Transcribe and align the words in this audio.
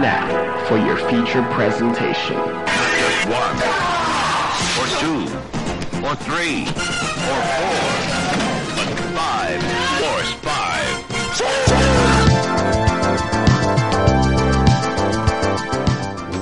now 0.00 0.64
for 0.68 0.76
your 0.78 0.96
feature 0.96 1.42
presentation. 1.50 2.36
Just 2.36 3.28
one, 3.28 3.56
or 4.78 4.86
two, 5.00 5.22
or 6.06 6.14
three, 6.16 6.62
or 6.62 7.40
four, 7.56 7.80
but 8.76 8.88
five, 9.14 9.62
force 10.00 10.32
five. 10.42 11.67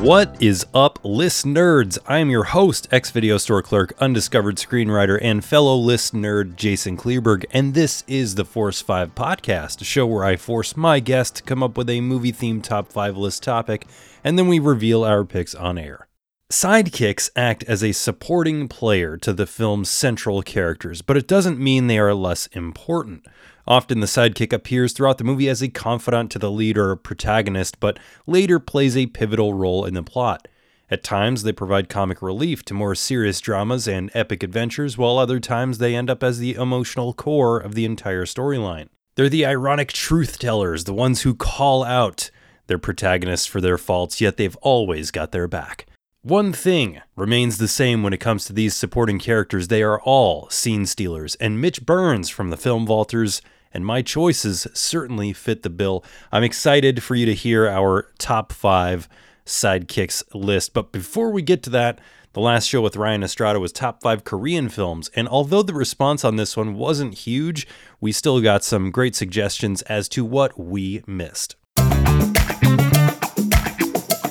What 0.06 0.40
is 0.40 0.64
up, 0.72 1.00
list 1.02 1.44
nerds? 1.44 1.98
I 2.06 2.18
am 2.18 2.30
your 2.30 2.44
host, 2.44 2.86
ex 2.92 3.10
video 3.10 3.38
store 3.38 3.60
clerk, 3.60 3.92
undiscovered 3.98 4.54
screenwriter, 4.54 5.18
and 5.20 5.44
fellow 5.44 5.74
list 5.74 6.14
nerd 6.14 6.54
Jason 6.54 6.96
Kleberg, 6.96 7.44
and 7.50 7.74
this 7.74 8.04
is 8.06 8.36
the 8.36 8.44
Force 8.44 8.80
5 8.80 9.16
podcast, 9.16 9.80
a 9.80 9.84
show 9.84 10.06
where 10.06 10.24
I 10.24 10.36
force 10.36 10.76
my 10.76 11.00
guest 11.00 11.34
to 11.34 11.42
come 11.42 11.60
up 11.60 11.76
with 11.76 11.90
a 11.90 12.00
movie 12.02 12.32
themed 12.32 12.62
top 12.62 12.92
5 12.92 13.16
list 13.16 13.42
topic, 13.42 13.84
and 14.22 14.38
then 14.38 14.46
we 14.46 14.60
reveal 14.60 15.02
our 15.02 15.24
picks 15.24 15.56
on 15.56 15.76
air. 15.76 16.06
Sidekicks 16.52 17.30
act 17.34 17.64
as 17.64 17.82
a 17.82 17.90
supporting 17.90 18.68
player 18.68 19.16
to 19.16 19.32
the 19.32 19.44
film's 19.44 19.90
central 19.90 20.40
characters, 20.40 21.02
but 21.02 21.16
it 21.16 21.26
doesn't 21.26 21.58
mean 21.58 21.88
they 21.88 21.98
are 21.98 22.14
less 22.14 22.46
important. 22.52 23.26
Often 23.68 24.00
the 24.00 24.06
sidekick 24.06 24.52
appears 24.52 24.92
throughout 24.92 25.18
the 25.18 25.24
movie 25.24 25.48
as 25.48 25.60
a 25.60 25.68
confidant 25.68 26.30
to 26.30 26.38
the 26.38 26.50
lead 26.50 26.78
or 26.78 26.94
protagonist, 26.94 27.80
but 27.80 27.98
later 28.26 28.60
plays 28.60 28.96
a 28.96 29.06
pivotal 29.06 29.54
role 29.54 29.84
in 29.84 29.94
the 29.94 30.04
plot. 30.04 30.46
At 30.88 31.02
times, 31.02 31.42
they 31.42 31.52
provide 31.52 31.88
comic 31.88 32.22
relief 32.22 32.64
to 32.66 32.74
more 32.74 32.94
serious 32.94 33.40
dramas 33.40 33.88
and 33.88 34.08
epic 34.14 34.44
adventures, 34.44 34.96
while 34.96 35.18
other 35.18 35.40
times 35.40 35.78
they 35.78 35.96
end 35.96 36.08
up 36.08 36.22
as 36.22 36.38
the 36.38 36.54
emotional 36.54 37.12
core 37.12 37.58
of 37.58 37.74
the 37.74 37.84
entire 37.84 38.24
storyline. 38.24 38.88
They're 39.16 39.28
the 39.28 39.46
ironic 39.46 39.92
truth 39.92 40.38
tellers, 40.38 40.84
the 40.84 40.94
ones 40.94 41.22
who 41.22 41.34
call 41.34 41.82
out 41.82 42.30
their 42.68 42.78
protagonists 42.78 43.46
for 43.46 43.60
their 43.60 43.78
faults, 43.78 44.20
yet 44.20 44.36
they've 44.36 44.56
always 44.56 45.10
got 45.10 45.32
their 45.32 45.48
back. 45.48 45.86
One 46.22 46.52
thing 46.52 47.00
remains 47.16 47.58
the 47.58 47.68
same 47.68 48.02
when 48.02 48.12
it 48.12 48.18
comes 48.20 48.44
to 48.44 48.52
these 48.52 48.74
supporting 48.74 49.18
characters 49.18 49.68
they 49.68 49.82
are 49.82 50.00
all 50.00 50.50
scene 50.50 50.86
stealers, 50.86 51.34
and 51.36 51.60
Mitch 51.60 51.84
Burns 51.86 52.28
from 52.28 52.50
the 52.50 52.56
Film 52.56 52.86
Vaulters 52.86 53.40
and 53.76 53.84
my 53.84 54.00
choices 54.00 54.66
certainly 54.72 55.34
fit 55.34 55.62
the 55.62 55.68
bill. 55.68 56.02
I'm 56.32 56.42
excited 56.42 57.02
for 57.02 57.14
you 57.14 57.26
to 57.26 57.34
hear 57.34 57.68
our 57.68 58.08
top 58.16 58.50
five 58.50 59.06
sidekicks 59.44 60.22
list. 60.32 60.72
But 60.72 60.92
before 60.92 61.30
we 61.30 61.42
get 61.42 61.62
to 61.64 61.70
that, 61.70 61.98
the 62.32 62.40
last 62.40 62.68
show 62.68 62.80
with 62.80 62.96
Ryan 62.96 63.22
Estrada 63.22 63.60
was 63.60 63.72
top 63.72 64.02
five 64.02 64.24
Korean 64.24 64.70
films. 64.70 65.10
And 65.14 65.28
although 65.28 65.62
the 65.62 65.74
response 65.74 66.24
on 66.24 66.36
this 66.36 66.56
one 66.56 66.74
wasn't 66.74 67.12
huge, 67.12 67.66
we 68.00 68.12
still 68.12 68.40
got 68.40 68.64
some 68.64 68.90
great 68.90 69.14
suggestions 69.14 69.82
as 69.82 70.08
to 70.08 70.24
what 70.24 70.58
we 70.58 71.02
missed. 71.06 71.56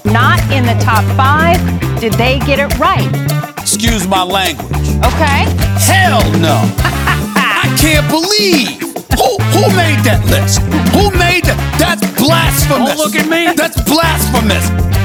Not 0.05 0.41
in 0.51 0.65
the 0.65 0.75
top 0.81 1.03
five. 1.15 1.59
Did 1.99 2.13
they 2.13 2.39
get 2.39 2.57
it 2.57 2.75
right? 2.79 3.11
Excuse 3.59 4.07
my 4.07 4.23
language. 4.23 4.73
Okay. 5.05 5.45
Hell 5.85 6.23
no. 6.39 6.57
I 6.77 7.77
can't 7.79 8.09
believe. 8.09 8.84
Who, 9.11 9.37
who 9.53 9.75
made 9.75 10.01
that 10.03 10.25
list? 10.29 10.59
Who 10.93 11.11
made 11.17 11.45
that? 11.45 11.77
That's 11.79 12.01
blasphemous. 12.19 12.95
Don't 12.95 12.97
look 12.97 13.15
at 13.15 13.29
me. 13.29 13.53
That's 13.55 13.81
blasphemous. 13.83 14.95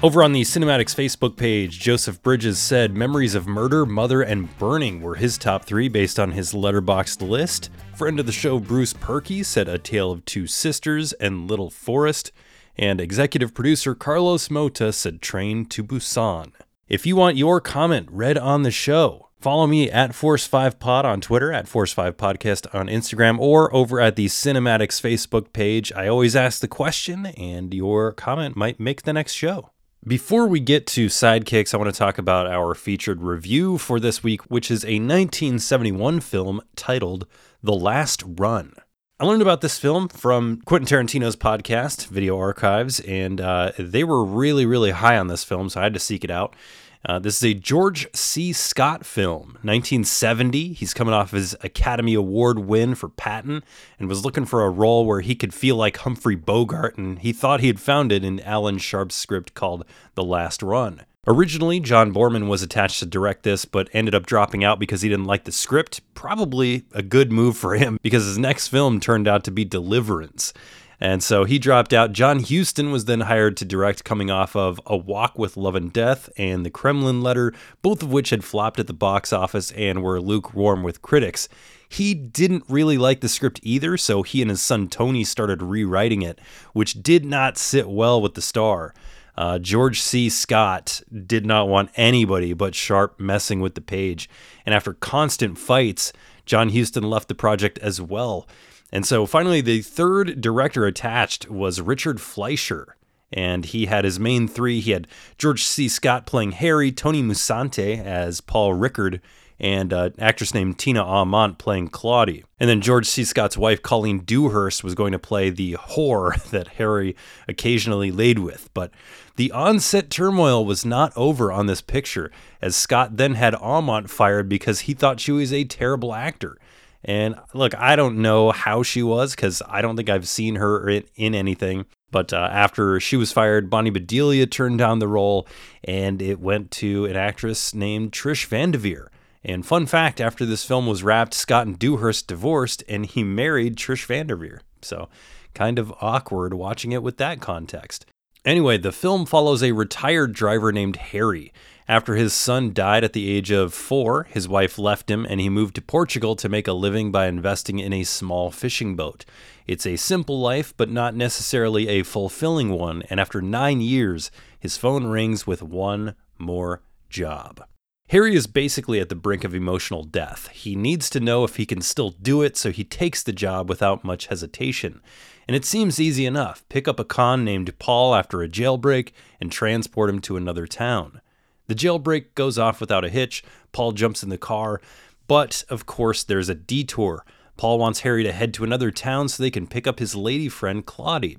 Over 0.00 0.22
on 0.22 0.32
the 0.32 0.42
Cinemaddicts 0.42 0.94
Facebook 0.94 1.36
page, 1.36 1.80
Joseph 1.80 2.22
Bridges 2.22 2.60
said 2.60 2.94
Memories 2.94 3.34
of 3.34 3.48
Murder, 3.48 3.84
Mother, 3.84 4.22
and 4.22 4.56
Burning 4.56 5.02
were 5.02 5.16
his 5.16 5.36
top 5.36 5.64
three 5.64 5.88
based 5.88 6.20
on 6.20 6.30
his 6.30 6.52
Letterboxd 6.52 7.28
list. 7.28 7.68
Friend 7.96 8.20
of 8.20 8.26
the 8.26 8.30
show, 8.30 8.60
Bruce 8.60 8.92
Perky, 8.92 9.42
said 9.42 9.66
A 9.68 9.76
Tale 9.76 10.12
of 10.12 10.24
Two 10.24 10.46
Sisters 10.46 11.12
and 11.14 11.50
Little 11.50 11.68
Forest. 11.68 12.30
And 12.76 13.00
executive 13.00 13.54
producer 13.54 13.96
Carlos 13.96 14.50
Mota 14.50 14.92
said 14.92 15.20
Train 15.20 15.66
to 15.66 15.82
Busan. 15.82 16.52
If 16.88 17.04
you 17.04 17.16
want 17.16 17.36
your 17.36 17.60
comment 17.60 18.08
read 18.12 18.38
on 18.38 18.62
the 18.62 18.70
show, 18.70 19.27
follow 19.40 19.66
me 19.66 19.90
at 19.90 20.10
Force5Pod 20.10 21.04
on 21.04 21.20
Twitter, 21.20 21.52
at 21.52 21.66
Force5Podcast 21.66 22.74
on 22.74 22.88
Instagram, 22.88 23.38
or 23.38 23.74
over 23.74 24.00
at 24.00 24.16
the 24.16 24.26
Cinemaddicts 24.26 25.00
Facebook 25.00 25.52
page. 25.52 25.92
I 25.92 26.08
always 26.08 26.36
ask 26.36 26.60
the 26.60 26.68
question, 26.68 27.26
and 27.26 27.72
your 27.72 28.12
comment 28.12 28.56
might 28.56 28.80
make 28.80 29.02
the 29.02 29.12
next 29.12 29.32
show. 29.32 29.70
Before 30.06 30.46
we 30.46 30.60
get 30.60 30.86
to 30.88 31.06
sidekicks, 31.06 31.74
I 31.74 31.76
want 31.76 31.92
to 31.92 31.98
talk 31.98 32.18
about 32.18 32.46
our 32.46 32.74
featured 32.74 33.20
review 33.20 33.78
for 33.78 33.98
this 33.98 34.22
week, 34.22 34.42
which 34.50 34.70
is 34.70 34.84
a 34.84 35.00
1971 35.00 36.20
film 36.20 36.60
titled 36.76 37.26
The 37.62 37.74
Last 37.74 38.22
Run. 38.24 38.74
I 39.20 39.24
learned 39.24 39.42
about 39.42 39.60
this 39.60 39.80
film 39.80 40.08
from 40.08 40.62
Quentin 40.64 40.86
Tarantino's 40.86 41.34
podcast, 41.34 42.06
Video 42.06 42.38
Archives, 42.38 43.00
and 43.00 43.40
uh, 43.40 43.72
they 43.76 44.04
were 44.04 44.24
really, 44.24 44.64
really 44.64 44.92
high 44.92 45.18
on 45.18 45.26
this 45.26 45.42
film, 45.42 45.68
so 45.68 45.80
I 45.80 45.82
had 45.82 45.94
to 45.94 46.00
seek 46.00 46.22
it 46.22 46.30
out. 46.30 46.54
Uh, 47.04 47.18
this 47.18 47.36
is 47.36 47.44
a 47.44 47.54
George 47.54 48.08
C. 48.14 48.52
Scott 48.52 49.06
film, 49.06 49.58
1970. 49.62 50.72
He's 50.72 50.94
coming 50.94 51.14
off 51.14 51.30
his 51.30 51.56
Academy 51.62 52.14
Award 52.14 52.60
win 52.60 52.94
for 52.94 53.08
Patton 53.08 53.62
and 53.98 54.08
was 54.08 54.24
looking 54.24 54.44
for 54.44 54.64
a 54.64 54.70
role 54.70 55.06
where 55.06 55.20
he 55.20 55.34
could 55.34 55.54
feel 55.54 55.76
like 55.76 55.98
Humphrey 55.98 56.34
Bogart, 56.34 56.98
and 56.98 57.20
he 57.20 57.32
thought 57.32 57.60
he 57.60 57.68
had 57.68 57.80
found 57.80 58.10
it 58.10 58.24
in 58.24 58.40
Alan 58.40 58.78
Sharp's 58.78 59.14
script 59.14 59.54
called 59.54 59.84
The 60.14 60.24
Last 60.24 60.62
Run. 60.62 61.02
Originally, 61.26 61.78
John 61.78 62.12
Boorman 62.12 62.48
was 62.48 62.62
attached 62.62 63.00
to 63.00 63.06
direct 63.06 63.42
this, 63.42 63.66
but 63.66 63.90
ended 63.92 64.14
up 64.14 64.24
dropping 64.24 64.64
out 64.64 64.78
because 64.78 65.02
he 65.02 65.10
didn't 65.10 65.26
like 65.26 65.44
the 65.44 65.52
script. 65.52 66.00
Probably 66.14 66.84
a 66.92 67.02
good 67.02 67.30
move 67.30 67.56
for 67.56 67.74
him 67.74 67.98
because 68.02 68.24
his 68.24 68.38
next 68.38 68.68
film 68.68 68.98
turned 68.98 69.28
out 69.28 69.44
to 69.44 69.50
be 69.50 69.64
Deliverance. 69.64 70.54
And 71.00 71.22
so 71.22 71.44
he 71.44 71.58
dropped 71.58 71.92
out. 71.92 72.12
John 72.12 72.42
Huston 72.42 72.90
was 72.90 73.04
then 73.04 73.20
hired 73.20 73.56
to 73.58 73.64
direct, 73.64 74.04
coming 74.04 74.30
off 74.30 74.56
of 74.56 74.80
A 74.86 74.96
Walk 74.96 75.38
with 75.38 75.56
Love 75.56 75.76
and 75.76 75.92
Death 75.92 76.28
and 76.36 76.66
The 76.66 76.70
Kremlin 76.70 77.22
Letter, 77.22 77.52
both 77.82 78.02
of 78.02 78.10
which 78.10 78.30
had 78.30 78.42
flopped 78.42 78.80
at 78.80 78.88
the 78.88 78.92
box 78.92 79.32
office 79.32 79.70
and 79.72 80.02
were 80.02 80.20
lukewarm 80.20 80.82
with 80.82 81.02
critics. 81.02 81.48
He 81.88 82.14
didn't 82.14 82.64
really 82.68 82.98
like 82.98 83.20
the 83.20 83.28
script 83.28 83.60
either, 83.62 83.96
so 83.96 84.22
he 84.22 84.42
and 84.42 84.50
his 84.50 84.60
son 84.60 84.88
Tony 84.88 85.24
started 85.24 85.62
rewriting 85.62 86.22
it, 86.22 86.40
which 86.72 87.02
did 87.02 87.24
not 87.24 87.56
sit 87.56 87.88
well 87.88 88.20
with 88.20 88.34
the 88.34 88.42
star. 88.42 88.92
Uh, 89.36 89.56
George 89.56 90.00
C. 90.02 90.28
Scott 90.28 91.00
did 91.26 91.46
not 91.46 91.68
want 91.68 91.90
anybody 91.94 92.52
but 92.54 92.74
Sharp 92.74 93.20
messing 93.20 93.60
with 93.60 93.76
the 93.76 93.80
page. 93.80 94.28
And 94.66 94.74
after 94.74 94.94
constant 94.94 95.58
fights, 95.58 96.12
John 96.44 96.70
Huston 96.70 97.04
left 97.04 97.28
the 97.28 97.36
project 97.36 97.78
as 97.78 98.00
well. 98.00 98.48
And 98.92 99.06
so 99.06 99.26
finally, 99.26 99.60
the 99.60 99.82
third 99.82 100.40
director 100.40 100.86
attached 100.86 101.50
was 101.50 101.80
Richard 101.80 102.20
Fleischer. 102.20 102.96
And 103.30 103.66
he 103.66 103.86
had 103.86 104.06
his 104.06 104.18
main 104.18 104.48
three. 104.48 104.80
He 104.80 104.92
had 104.92 105.06
George 105.36 105.62
C. 105.62 105.86
Scott 105.86 106.24
playing 106.24 106.52
Harry, 106.52 106.90
Tony 106.90 107.22
Musante 107.22 108.02
as 108.02 108.40
Paul 108.40 108.72
Rickard, 108.72 109.20
and 109.60 109.92
uh, 109.92 110.04
an 110.04 110.14
actress 110.18 110.54
named 110.54 110.78
Tina 110.78 111.04
Aumont 111.04 111.58
playing 111.58 111.88
Claudie. 111.88 112.44
And 112.60 112.70
then 112.70 112.80
George 112.80 113.06
C. 113.06 113.24
Scott's 113.24 113.58
wife, 113.58 113.82
Colleen 113.82 114.20
Dewhurst, 114.20 114.84
was 114.84 114.94
going 114.94 115.12
to 115.12 115.18
play 115.18 115.50
the 115.50 115.74
whore 115.74 116.42
that 116.50 116.68
Harry 116.68 117.16
occasionally 117.46 118.10
laid 118.10 118.38
with. 118.38 118.70
But 118.72 118.92
the 119.36 119.52
onset 119.52 120.10
turmoil 120.10 120.64
was 120.64 120.84
not 120.84 121.12
over 121.16 121.52
on 121.52 121.66
this 121.66 121.80
picture, 121.80 122.30
as 122.62 122.76
Scott 122.76 123.16
then 123.16 123.34
had 123.34 123.54
Aumont 123.54 124.08
fired 124.08 124.48
because 124.48 124.80
he 124.80 124.94
thought 124.94 125.20
she 125.20 125.32
was 125.32 125.52
a 125.52 125.64
terrible 125.64 126.14
actor. 126.14 126.56
And 127.04 127.36
look, 127.54 127.74
I 127.76 127.96
don't 127.96 128.18
know 128.18 128.50
how 128.50 128.82
she 128.82 129.02
was 129.02 129.34
because 129.34 129.62
I 129.68 129.82
don't 129.82 129.96
think 129.96 130.10
I've 130.10 130.28
seen 130.28 130.56
her 130.56 130.88
in, 130.88 131.04
in 131.14 131.34
anything. 131.34 131.86
But 132.10 132.32
uh, 132.32 132.48
after 132.50 132.98
she 133.00 133.16
was 133.16 133.32
fired, 133.32 133.70
Bonnie 133.70 133.90
Bedelia 133.90 134.46
turned 134.46 134.78
down 134.78 134.98
the 134.98 135.08
role 135.08 135.46
and 135.84 136.20
it 136.22 136.40
went 136.40 136.70
to 136.72 137.04
an 137.04 137.16
actress 137.16 137.74
named 137.74 138.12
Trish 138.12 138.46
Van 138.46 138.70
Devere. 138.70 139.10
And 139.44 139.64
fun 139.64 139.86
fact 139.86 140.20
after 140.20 140.44
this 140.44 140.64
film 140.64 140.86
was 140.86 141.02
wrapped, 141.02 141.34
Scott 141.34 141.66
and 141.66 141.78
Dewhurst 141.78 142.26
divorced 142.26 142.82
and 142.88 143.06
he 143.06 143.22
married 143.22 143.76
Trish 143.76 144.06
Van 144.06 144.26
Devere. 144.26 144.60
So 144.82 145.08
kind 145.54 145.78
of 145.78 145.92
awkward 146.00 146.54
watching 146.54 146.92
it 146.92 147.02
with 147.02 147.18
that 147.18 147.40
context. 147.40 148.06
Anyway, 148.44 148.78
the 148.78 148.92
film 148.92 149.26
follows 149.26 149.62
a 149.62 149.72
retired 149.72 150.32
driver 150.32 150.72
named 150.72 150.96
Harry. 150.96 151.52
After 151.90 152.16
his 152.16 152.34
son 152.34 152.74
died 152.74 153.02
at 153.02 153.14
the 153.14 153.30
age 153.30 153.50
of 153.50 153.72
four, 153.72 154.24
his 154.24 154.46
wife 154.46 154.78
left 154.78 155.10
him 155.10 155.24
and 155.24 155.40
he 155.40 155.48
moved 155.48 155.74
to 155.76 155.80
Portugal 155.80 156.36
to 156.36 156.46
make 156.46 156.68
a 156.68 156.74
living 156.74 157.10
by 157.10 157.28
investing 157.28 157.78
in 157.78 157.94
a 157.94 158.04
small 158.04 158.50
fishing 158.50 158.94
boat. 158.94 159.24
It's 159.66 159.86
a 159.86 159.96
simple 159.96 160.38
life, 160.38 160.74
but 160.76 160.90
not 160.90 161.14
necessarily 161.14 161.88
a 161.88 162.02
fulfilling 162.02 162.68
one, 162.70 163.04
and 163.08 163.18
after 163.18 163.40
nine 163.40 163.80
years, 163.80 164.30
his 164.60 164.76
phone 164.76 165.06
rings 165.06 165.46
with 165.46 165.62
one 165.62 166.14
more 166.36 166.82
job. 167.08 167.64
Harry 168.10 168.34
is 168.34 168.46
basically 168.46 169.00
at 169.00 169.08
the 169.08 169.14
brink 169.14 169.42
of 169.42 169.54
emotional 169.54 170.02
death. 170.02 170.48
He 170.48 170.76
needs 170.76 171.08
to 171.10 171.20
know 171.20 171.42
if 171.44 171.56
he 171.56 171.64
can 171.64 171.80
still 171.80 172.10
do 172.10 172.42
it, 172.42 172.58
so 172.58 172.70
he 172.70 172.84
takes 172.84 173.22
the 173.22 173.32
job 173.32 173.68
without 173.68 174.04
much 174.04 174.26
hesitation. 174.26 175.00
And 175.46 175.54
it 175.54 175.64
seems 175.64 175.98
easy 175.98 176.26
enough 176.26 176.68
pick 176.68 176.86
up 176.86 177.00
a 177.00 177.04
con 177.04 177.46
named 177.46 177.78
Paul 177.78 178.14
after 178.14 178.42
a 178.42 178.48
jailbreak 178.48 179.12
and 179.40 179.50
transport 179.50 180.10
him 180.10 180.20
to 180.20 180.36
another 180.36 180.66
town. 180.66 181.22
The 181.68 181.74
jailbreak 181.74 182.34
goes 182.34 182.58
off 182.58 182.80
without 182.80 183.04
a 183.04 183.10
hitch. 183.10 183.44
Paul 183.72 183.92
jumps 183.92 184.22
in 184.22 184.30
the 184.30 184.38
car, 184.38 184.80
but 185.26 185.64
of 185.68 185.86
course, 185.86 186.24
there's 186.24 186.48
a 186.48 186.54
detour. 186.54 187.24
Paul 187.58 187.78
wants 187.78 188.00
Harry 188.00 188.22
to 188.22 188.32
head 188.32 188.54
to 188.54 188.64
another 188.64 188.90
town 188.90 189.28
so 189.28 189.42
they 189.42 189.50
can 189.50 189.66
pick 189.66 189.86
up 189.86 189.98
his 189.98 190.14
lady 190.14 190.48
friend 190.48 190.86
Claudie. 190.86 191.36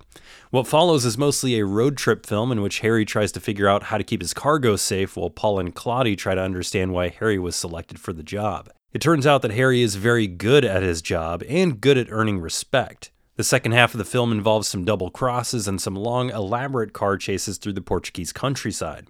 What 0.52 0.68
follows 0.68 1.06
is 1.06 1.18
mostly 1.18 1.58
a 1.58 1.66
road 1.66 1.98
trip 1.98 2.26
film 2.26 2.52
in 2.52 2.62
which 2.62 2.82
Harry 2.82 3.06
tries 3.06 3.32
to 3.32 3.40
figure 3.40 3.70
out 3.70 3.84
how 3.84 3.98
to 3.98 4.04
keep 4.04 4.22
his 4.22 4.34
cargo 4.34 4.76
safe 4.76 5.16
while 5.16 5.30
Paul 5.30 5.60
and 5.60 5.74
Claudie 5.74 6.18
try 6.18 6.36
to 6.36 6.42
understand 6.42 6.94
why 6.94 7.08
Harry 7.08 7.40
was 7.40 7.56
selected 7.56 8.00
for 8.00 8.12
the 8.14 8.22
job. 8.22 8.70
It 8.92 9.02
turns 9.02 9.26
out 9.26 9.42
that 9.44 9.52
Harry 9.52 9.82
is 9.82 9.96
very 9.96 10.28
good 10.28 10.66
at 10.66 10.84
his 10.84 11.02
job 11.02 11.42
and 11.48 11.80
good 11.80 11.98
at 11.98 12.12
earning 12.12 12.40
respect. 12.40 13.12
The 13.38 13.44
second 13.44 13.72
half 13.72 13.94
of 13.94 13.98
the 13.98 14.06
film 14.06 14.34
involves 14.34 14.68
some 14.68 14.84
double 14.84 15.10
crosses 15.10 15.68
and 15.68 15.80
some 15.82 15.96
long, 15.96 16.30
elaborate 16.30 16.92
car 16.92 17.16
chases 17.16 17.58
through 17.58 17.74
the 17.74 17.82
Portuguese 17.82 18.34
countryside. 18.34 19.08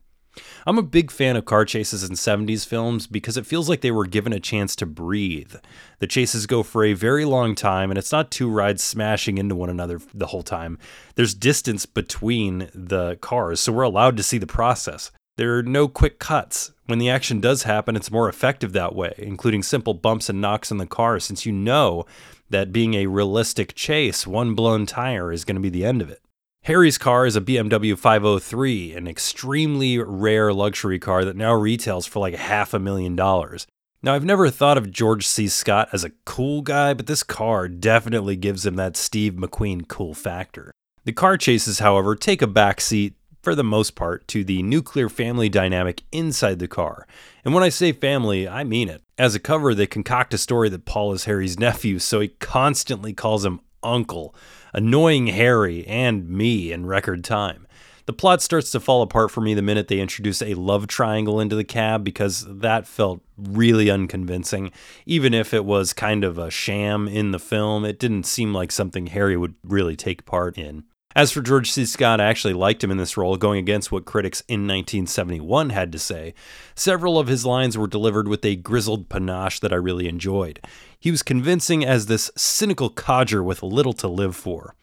I'm 0.65 0.77
a 0.77 0.83
big 0.83 1.11
fan 1.11 1.35
of 1.35 1.45
car 1.45 1.65
chases 1.65 2.03
in 2.03 2.15
70s 2.15 2.65
films 2.65 3.07
because 3.07 3.37
it 3.37 3.45
feels 3.45 3.67
like 3.69 3.81
they 3.81 3.91
were 3.91 4.05
given 4.05 4.33
a 4.33 4.39
chance 4.39 4.75
to 4.77 4.85
breathe. 4.85 5.55
The 5.99 6.07
chases 6.07 6.45
go 6.45 6.63
for 6.63 6.83
a 6.83 6.93
very 6.93 7.25
long 7.25 7.55
time, 7.55 7.89
and 7.91 7.97
it's 7.97 8.11
not 8.11 8.31
two 8.31 8.49
rides 8.49 8.83
smashing 8.83 9.37
into 9.37 9.55
one 9.55 9.69
another 9.69 9.99
the 10.13 10.27
whole 10.27 10.43
time. 10.43 10.77
There's 11.15 11.33
distance 11.33 11.85
between 11.85 12.69
the 12.73 13.17
cars, 13.21 13.59
so 13.59 13.71
we're 13.71 13.83
allowed 13.83 14.17
to 14.17 14.23
see 14.23 14.37
the 14.37 14.47
process. 14.47 15.11
There 15.37 15.57
are 15.57 15.63
no 15.63 15.87
quick 15.87 16.19
cuts. 16.19 16.71
When 16.85 16.99
the 16.99 17.09
action 17.09 17.39
does 17.39 17.63
happen, 17.63 17.95
it's 17.95 18.11
more 18.11 18.27
effective 18.27 18.73
that 18.73 18.93
way, 18.93 19.13
including 19.17 19.63
simple 19.63 19.93
bumps 19.93 20.29
and 20.29 20.41
knocks 20.41 20.71
in 20.71 20.77
the 20.77 20.85
car, 20.85 21.19
since 21.19 21.45
you 21.45 21.51
know 21.51 22.05
that 22.49 22.73
being 22.73 22.95
a 22.95 23.05
realistic 23.05 23.73
chase, 23.75 24.27
one 24.27 24.53
blown 24.53 24.85
tire 24.85 25.31
is 25.31 25.45
going 25.45 25.55
to 25.55 25.61
be 25.61 25.69
the 25.69 25.85
end 25.85 26.01
of 26.01 26.09
it. 26.09 26.21
Harry's 26.63 26.97
car 26.97 27.25
is 27.25 27.35
a 27.35 27.41
BMW 27.41 27.97
503, 27.97 28.93
an 28.93 29.07
extremely 29.07 29.97
rare 29.97 30.53
luxury 30.53 30.99
car 30.99 31.23
that 31.23 31.37
now 31.37 31.53
retails 31.53 32.05
for 32.05 32.19
like 32.19 32.35
half 32.35 32.73
a 32.73 32.79
million 32.79 33.15
dollars. 33.15 33.65
Now, 34.03 34.13
I've 34.13 34.25
never 34.25 34.49
thought 34.49 34.77
of 34.77 34.91
George 34.91 35.25
C. 35.25 35.47
Scott 35.47 35.89
as 35.91 36.03
a 36.03 36.11
cool 36.25 36.61
guy, 36.61 36.93
but 36.93 37.07
this 37.07 37.23
car 37.23 37.67
definitely 37.67 38.35
gives 38.35 38.65
him 38.65 38.75
that 38.75 38.97
Steve 38.97 39.33
McQueen 39.33 39.87
cool 39.87 40.13
factor. 40.13 40.71
The 41.05 41.13
car 41.13 41.37
chases, 41.37 41.79
however, 41.79 42.15
take 42.15 42.41
a 42.41 42.47
backseat, 42.47 43.13
for 43.41 43.55
the 43.55 43.63
most 43.63 43.95
part, 43.95 44.27
to 44.29 44.43
the 44.43 44.61
nuclear 44.61 45.09
family 45.09 45.49
dynamic 45.49 46.03
inside 46.11 46.59
the 46.59 46.67
car. 46.67 47.07
And 47.43 47.53
when 47.53 47.63
I 47.63 47.69
say 47.69 47.93
family, 47.93 48.47
I 48.47 48.63
mean 48.63 48.89
it. 48.89 49.01
As 49.17 49.33
a 49.33 49.39
cover, 49.39 49.73
they 49.73 49.87
concoct 49.87 50.33
a 50.33 50.37
story 50.37 50.69
that 50.69 50.85
Paul 50.85 51.13
is 51.13 51.25
Harry's 51.25 51.57
nephew, 51.57 51.99
so 51.99 52.19
he 52.19 52.27
constantly 52.27 53.13
calls 53.13 53.43
him 53.43 53.61
uncle 53.81 54.35
annoying 54.73 55.27
Harry 55.27 55.85
and 55.87 56.29
me 56.29 56.71
in 56.71 56.85
record 56.85 57.23
time. 57.23 57.67
The 58.09 58.13
plot 58.13 58.41
starts 58.41 58.71
to 58.71 58.79
fall 58.79 59.03
apart 59.03 59.29
for 59.29 59.41
me 59.41 59.53
the 59.53 59.61
minute 59.61 59.87
they 59.87 59.99
introduce 59.99 60.41
a 60.41 60.55
love 60.55 60.87
triangle 60.87 61.39
into 61.39 61.55
the 61.55 61.63
cab 61.63 62.03
because 62.03 62.43
that 62.49 62.87
felt 62.87 63.21
really 63.37 63.91
unconvincing. 63.91 64.71
Even 65.05 65.31
if 65.33 65.53
it 65.53 65.63
was 65.63 65.93
kind 65.93 66.23
of 66.23 66.39
a 66.39 66.49
sham 66.49 67.07
in 67.07 67.29
the 67.29 67.37
film, 67.37 67.85
it 67.85 67.99
didn't 67.99 68.23
seem 68.23 68.51
like 68.51 68.71
something 68.71 69.07
Harry 69.07 69.37
would 69.37 69.53
really 69.63 69.95
take 69.95 70.25
part 70.25 70.57
in. 70.57 70.85
As 71.15 71.31
for 71.31 71.41
George 71.41 71.71
C. 71.71 71.85
Scott, 71.85 72.21
I 72.21 72.25
actually 72.25 72.53
liked 72.53 72.83
him 72.83 72.91
in 72.91 72.97
this 72.97 73.17
role, 73.17 73.35
going 73.35 73.59
against 73.59 73.91
what 73.91 74.05
critics 74.05 74.41
in 74.47 74.61
1971 74.61 75.71
had 75.71 75.91
to 75.91 75.99
say. 75.99 76.33
Several 76.75 77.17
of 77.17 77.27
his 77.27 77.45
lines 77.45 77.77
were 77.77 77.87
delivered 77.87 78.27
with 78.27 78.45
a 78.45 78.55
grizzled 78.55 79.09
panache 79.09 79.59
that 79.59 79.73
I 79.73 79.77
really 79.77 80.07
enjoyed. 80.07 80.59
He 81.01 81.11
was 81.11 81.23
convincing 81.23 81.85
as 81.85 82.07
this 82.07 82.29
cynical 82.35 82.89
codger 82.89 83.41
with 83.41 83.63
little 83.63 83.93
to 83.93 84.07
live 84.09 84.35
for. 84.35 84.75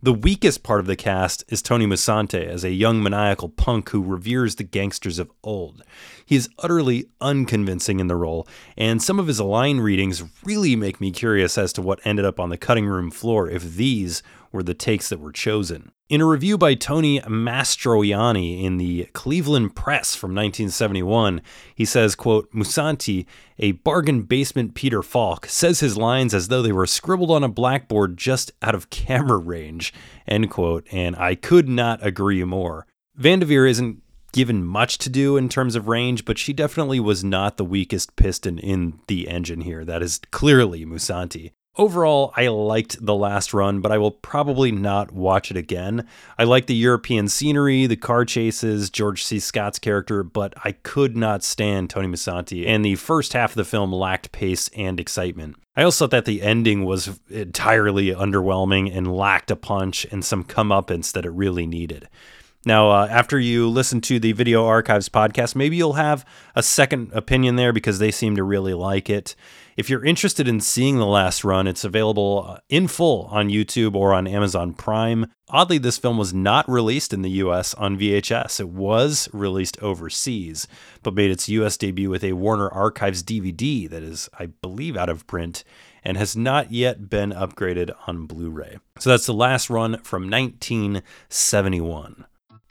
The 0.00 0.12
weakest 0.12 0.62
part 0.62 0.78
of 0.78 0.86
the 0.86 0.94
cast 0.94 1.42
is 1.48 1.62
Tony 1.62 1.84
Musante 1.84 2.46
as 2.46 2.62
a 2.62 2.70
young 2.70 3.02
maniacal 3.02 3.48
punk 3.48 3.88
who 3.88 4.00
reveres 4.00 4.54
the 4.54 4.62
gangsters 4.62 5.18
of 5.18 5.32
old. 5.42 5.82
He 6.24 6.36
is 6.36 6.48
utterly 6.60 7.06
unconvincing 7.20 7.98
in 7.98 8.06
the 8.06 8.14
role, 8.14 8.46
and 8.76 9.02
some 9.02 9.18
of 9.18 9.26
his 9.26 9.40
line 9.40 9.78
readings 9.80 10.22
really 10.44 10.76
make 10.76 11.00
me 11.00 11.10
curious 11.10 11.58
as 11.58 11.72
to 11.72 11.82
what 11.82 11.98
ended 12.04 12.24
up 12.24 12.38
on 12.38 12.50
the 12.50 12.56
cutting 12.56 12.86
room 12.86 13.10
floor 13.10 13.50
if 13.50 13.74
these 13.74 14.22
were 14.54 14.62
the 14.62 14.72
takes 14.72 15.08
that 15.08 15.20
were 15.20 15.32
chosen. 15.32 15.90
In 16.08 16.20
a 16.20 16.26
review 16.26 16.56
by 16.56 16.74
Tony 16.74 17.18
Mastroianni 17.20 18.62
in 18.62 18.76
the 18.76 19.08
Cleveland 19.14 19.74
Press 19.74 20.14
from 20.14 20.30
1971, 20.30 21.42
he 21.74 21.84
says, 21.84 22.14
quote, 22.14 22.50
Musante, 22.52 23.26
a 23.58 23.72
bargain 23.72 24.22
basement 24.22 24.74
Peter 24.74 25.02
Falk, 25.02 25.46
says 25.46 25.80
his 25.80 25.96
lines 25.96 26.32
as 26.32 26.48
though 26.48 26.62
they 26.62 26.72
were 26.72 26.86
scribbled 26.86 27.30
on 27.30 27.42
a 27.42 27.48
blackboard 27.48 28.16
just 28.16 28.52
out 28.62 28.74
of 28.74 28.90
camera 28.90 29.38
range, 29.38 29.92
end 30.28 30.50
quote, 30.50 30.86
and 30.92 31.16
I 31.16 31.34
could 31.34 31.68
not 31.68 32.06
agree 32.06 32.44
more. 32.44 32.86
Van 33.16 33.40
Devere 33.40 33.66
isn't 33.66 34.02
given 34.32 34.64
much 34.64 34.98
to 34.98 35.08
do 35.08 35.36
in 35.36 35.48
terms 35.48 35.74
of 35.74 35.88
range, 35.88 36.24
but 36.24 36.38
she 36.38 36.52
definitely 36.52 37.00
was 37.00 37.24
not 37.24 37.56
the 37.56 37.64
weakest 37.64 38.14
piston 38.16 38.58
in 38.58 39.00
the 39.06 39.28
engine 39.28 39.62
here. 39.62 39.84
That 39.84 40.02
is 40.02 40.20
clearly 40.30 40.84
Musante. 40.84 41.52
Overall, 41.76 42.32
I 42.36 42.46
liked 42.46 43.04
the 43.04 43.16
last 43.16 43.52
run, 43.52 43.80
but 43.80 43.90
I 43.90 43.98
will 43.98 44.12
probably 44.12 44.70
not 44.70 45.10
watch 45.10 45.50
it 45.50 45.56
again. 45.56 46.06
I 46.38 46.44
like 46.44 46.66
the 46.66 46.74
European 46.74 47.26
scenery, 47.26 47.86
the 47.86 47.96
car 47.96 48.24
chases, 48.24 48.90
George 48.90 49.24
C. 49.24 49.40
Scott's 49.40 49.80
character, 49.80 50.22
but 50.22 50.54
I 50.62 50.72
could 50.72 51.16
not 51.16 51.42
stand 51.42 51.90
Tony 51.90 52.06
Musante, 52.06 52.64
and 52.64 52.84
the 52.84 52.94
first 52.94 53.32
half 53.32 53.50
of 53.50 53.56
the 53.56 53.64
film 53.64 53.92
lacked 53.92 54.30
pace 54.30 54.70
and 54.76 55.00
excitement. 55.00 55.56
I 55.76 55.82
also 55.82 56.04
thought 56.04 56.12
that 56.12 56.24
the 56.26 56.42
ending 56.42 56.84
was 56.84 57.18
entirely 57.28 58.14
underwhelming 58.14 58.96
and 58.96 59.12
lacked 59.12 59.50
a 59.50 59.56
punch 59.56 60.06
and 60.12 60.24
some 60.24 60.44
comeuppance 60.44 61.10
that 61.10 61.26
it 61.26 61.30
really 61.30 61.66
needed. 61.66 62.08
Now, 62.64 62.90
uh, 62.90 63.08
after 63.10 63.38
you 63.38 63.68
listen 63.68 64.00
to 64.02 64.20
the 64.20 64.32
Video 64.32 64.64
Archives 64.64 65.08
podcast, 65.08 65.56
maybe 65.56 65.76
you'll 65.76 65.94
have 65.94 66.24
a 66.54 66.62
second 66.62 67.10
opinion 67.12 67.56
there 67.56 67.72
because 67.72 67.98
they 67.98 68.12
seem 68.12 68.36
to 68.36 68.44
really 68.44 68.74
like 68.74 69.10
it. 69.10 69.34
If 69.76 69.90
you're 69.90 70.04
interested 70.04 70.46
in 70.46 70.60
seeing 70.60 70.98
the 70.98 71.06
last 71.06 71.42
run, 71.42 71.66
it's 71.66 71.82
available 71.82 72.46
uh, 72.48 72.58
in 72.68 72.86
full 72.86 73.24
on 73.32 73.48
YouTube 73.48 73.96
or 73.96 74.14
on 74.14 74.28
Amazon 74.28 74.72
Prime. 74.72 75.26
Oddly, 75.48 75.78
this 75.78 75.98
film 75.98 76.16
was 76.16 76.32
not 76.32 76.68
released 76.68 77.12
in 77.12 77.22
the 77.22 77.30
US 77.30 77.74
on 77.74 77.98
VHS. 77.98 78.60
It 78.60 78.68
was 78.68 79.28
released 79.32 79.82
overseas, 79.82 80.68
but 81.02 81.14
made 81.14 81.32
its 81.32 81.48
US 81.48 81.76
debut 81.76 82.08
with 82.08 82.22
a 82.22 82.34
Warner 82.34 82.68
Archives 82.68 83.24
DVD 83.24 83.90
that 83.90 84.04
is, 84.04 84.28
I 84.38 84.46
believe, 84.46 84.96
out 84.96 85.08
of 85.08 85.26
print 85.26 85.64
and 86.04 86.16
has 86.16 86.36
not 86.36 86.70
yet 86.70 87.10
been 87.10 87.32
upgraded 87.32 87.90
on 88.06 88.26
Blu 88.26 88.50
ray. 88.50 88.78
So 89.00 89.10
that's 89.10 89.26
the 89.26 89.34
last 89.34 89.70
run 89.70 89.98
from 90.02 90.30
1971. 90.30 92.26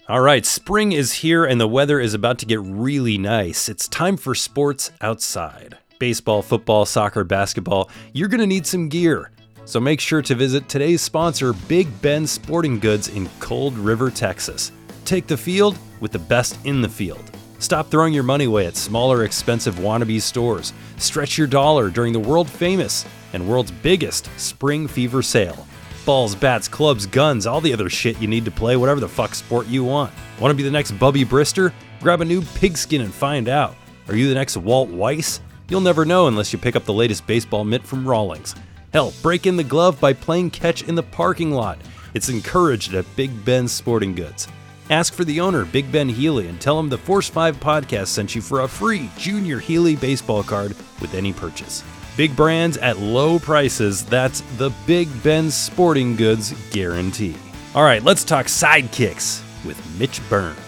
All 0.07 0.21
right, 0.21 0.45
spring 0.45 0.93
is 0.93 1.13
here 1.13 1.43
and 1.43 1.59
the 1.59 1.67
weather 1.67 1.99
is 1.99 2.13
about 2.13 2.39
to 2.39 2.45
get 2.45 2.61
really 2.61 3.17
nice. 3.17 3.67
It's 3.67 3.89
time 3.89 4.15
for 4.15 4.35
sports 4.35 4.91
outside 5.01 5.79
baseball, 6.03 6.41
football, 6.41 6.85
soccer, 6.85 7.23
basketball, 7.23 7.89
you're 8.11 8.27
going 8.27 8.41
to 8.41 8.45
need 8.45 8.67
some 8.67 8.89
gear. 8.89 9.31
So 9.63 9.79
make 9.79 10.01
sure 10.01 10.21
to 10.21 10.35
visit 10.35 10.67
today's 10.67 11.01
sponsor, 11.01 11.53
Big 11.69 11.87
Ben 12.01 12.27
Sporting 12.27 12.77
Goods 12.77 13.07
in 13.07 13.29
Cold 13.39 13.77
River, 13.77 14.11
Texas. 14.11 14.73
Take 15.05 15.27
the 15.27 15.37
field 15.37 15.77
with 16.01 16.11
the 16.11 16.19
best 16.19 16.59
in 16.65 16.81
the 16.81 16.89
field. 16.89 17.23
Stop 17.59 17.89
throwing 17.89 18.13
your 18.13 18.23
money 18.23 18.43
away 18.43 18.67
at 18.67 18.75
smaller, 18.75 19.23
expensive 19.23 19.75
wannabe 19.75 20.21
stores. 20.21 20.73
Stretch 20.97 21.37
your 21.37 21.47
dollar 21.47 21.89
during 21.89 22.11
the 22.11 22.19
world 22.19 22.49
famous 22.49 23.05
and 23.31 23.47
world's 23.47 23.71
biggest 23.71 24.29
spring 24.37 24.89
fever 24.89 25.21
sale. 25.21 25.65
Balls, 26.05 26.35
bats, 26.35 26.67
clubs, 26.67 27.05
guns, 27.05 27.47
all 27.47 27.61
the 27.61 27.71
other 27.71 27.89
shit 27.89 28.19
you 28.19 28.27
need 28.27 28.43
to 28.43 28.51
play 28.51 28.75
whatever 28.75 28.99
the 28.99 29.07
fuck 29.07 29.35
sport 29.35 29.67
you 29.67 29.85
want. 29.85 30.11
Want 30.41 30.51
to 30.51 30.57
be 30.57 30.63
the 30.63 30.69
next 30.69 30.91
Bubby 30.99 31.23
Brister? 31.23 31.71
Grab 32.01 32.19
a 32.19 32.25
new 32.25 32.41
pigskin 32.55 32.99
and 32.99 33.13
find 33.13 33.47
out. 33.47 33.77
Are 34.09 34.17
you 34.17 34.27
the 34.27 34.35
next 34.35 34.57
Walt 34.57 34.89
Weiss? 34.89 35.39
You'll 35.73 35.81
never 35.81 36.05
know 36.05 36.27
unless 36.27 36.53
you 36.53 36.59
pick 36.59 36.75
up 36.75 36.85
the 36.85 36.93
latest 36.93 37.25
baseball 37.25 37.63
mitt 37.63 37.81
from 37.81 38.07
Rawlings. 38.07 38.53
Hell, 38.93 39.11
break 39.23 39.47
in 39.47 39.57
the 39.57 39.63
glove 39.63 39.99
by 39.99 40.13
playing 40.13 40.51
catch 40.51 40.83
in 40.83 40.93
the 40.93 41.01
parking 41.01 41.49
lot. 41.49 41.79
It's 42.13 42.29
encouraged 42.29 42.93
at 42.93 43.07
Big 43.15 43.43
Ben 43.43 43.67
Sporting 43.67 44.13
Goods. 44.13 44.47
Ask 44.91 45.15
for 45.15 45.23
the 45.23 45.41
owner, 45.41 45.65
Big 45.65 45.91
Ben 45.91 46.07
Healy, 46.07 46.47
and 46.47 46.61
tell 46.61 46.79
him 46.79 46.89
the 46.89 46.97
Force 46.99 47.27
5 47.27 47.59
podcast 47.59 48.09
sent 48.09 48.35
you 48.35 48.41
for 48.43 48.61
a 48.61 48.67
free 48.67 49.09
Junior 49.17 49.57
Healy 49.57 49.95
baseball 49.95 50.43
card 50.43 50.75
with 51.01 51.15
any 51.15 51.33
purchase. 51.33 51.83
Big 52.15 52.35
brands 52.35 52.77
at 52.77 52.99
low 52.99 53.39
prices, 53.39 54.05
that's 54.05 54.41
the 54.57 54.71
Big 54.85 55.09
Ben 55.23 55.49
Sporting 55.49 56.15
Goods 56.15 56.53
guarantee. 56.69 57.35
All 57.73 57.81
right, 57.81 58.03
let's 58.03 58.23
talk 58.23 58.45
sidekicks 58.45 59.41
with 59.65 59.99
Mitch 59.99 60.21
Burns. 60.29 60.62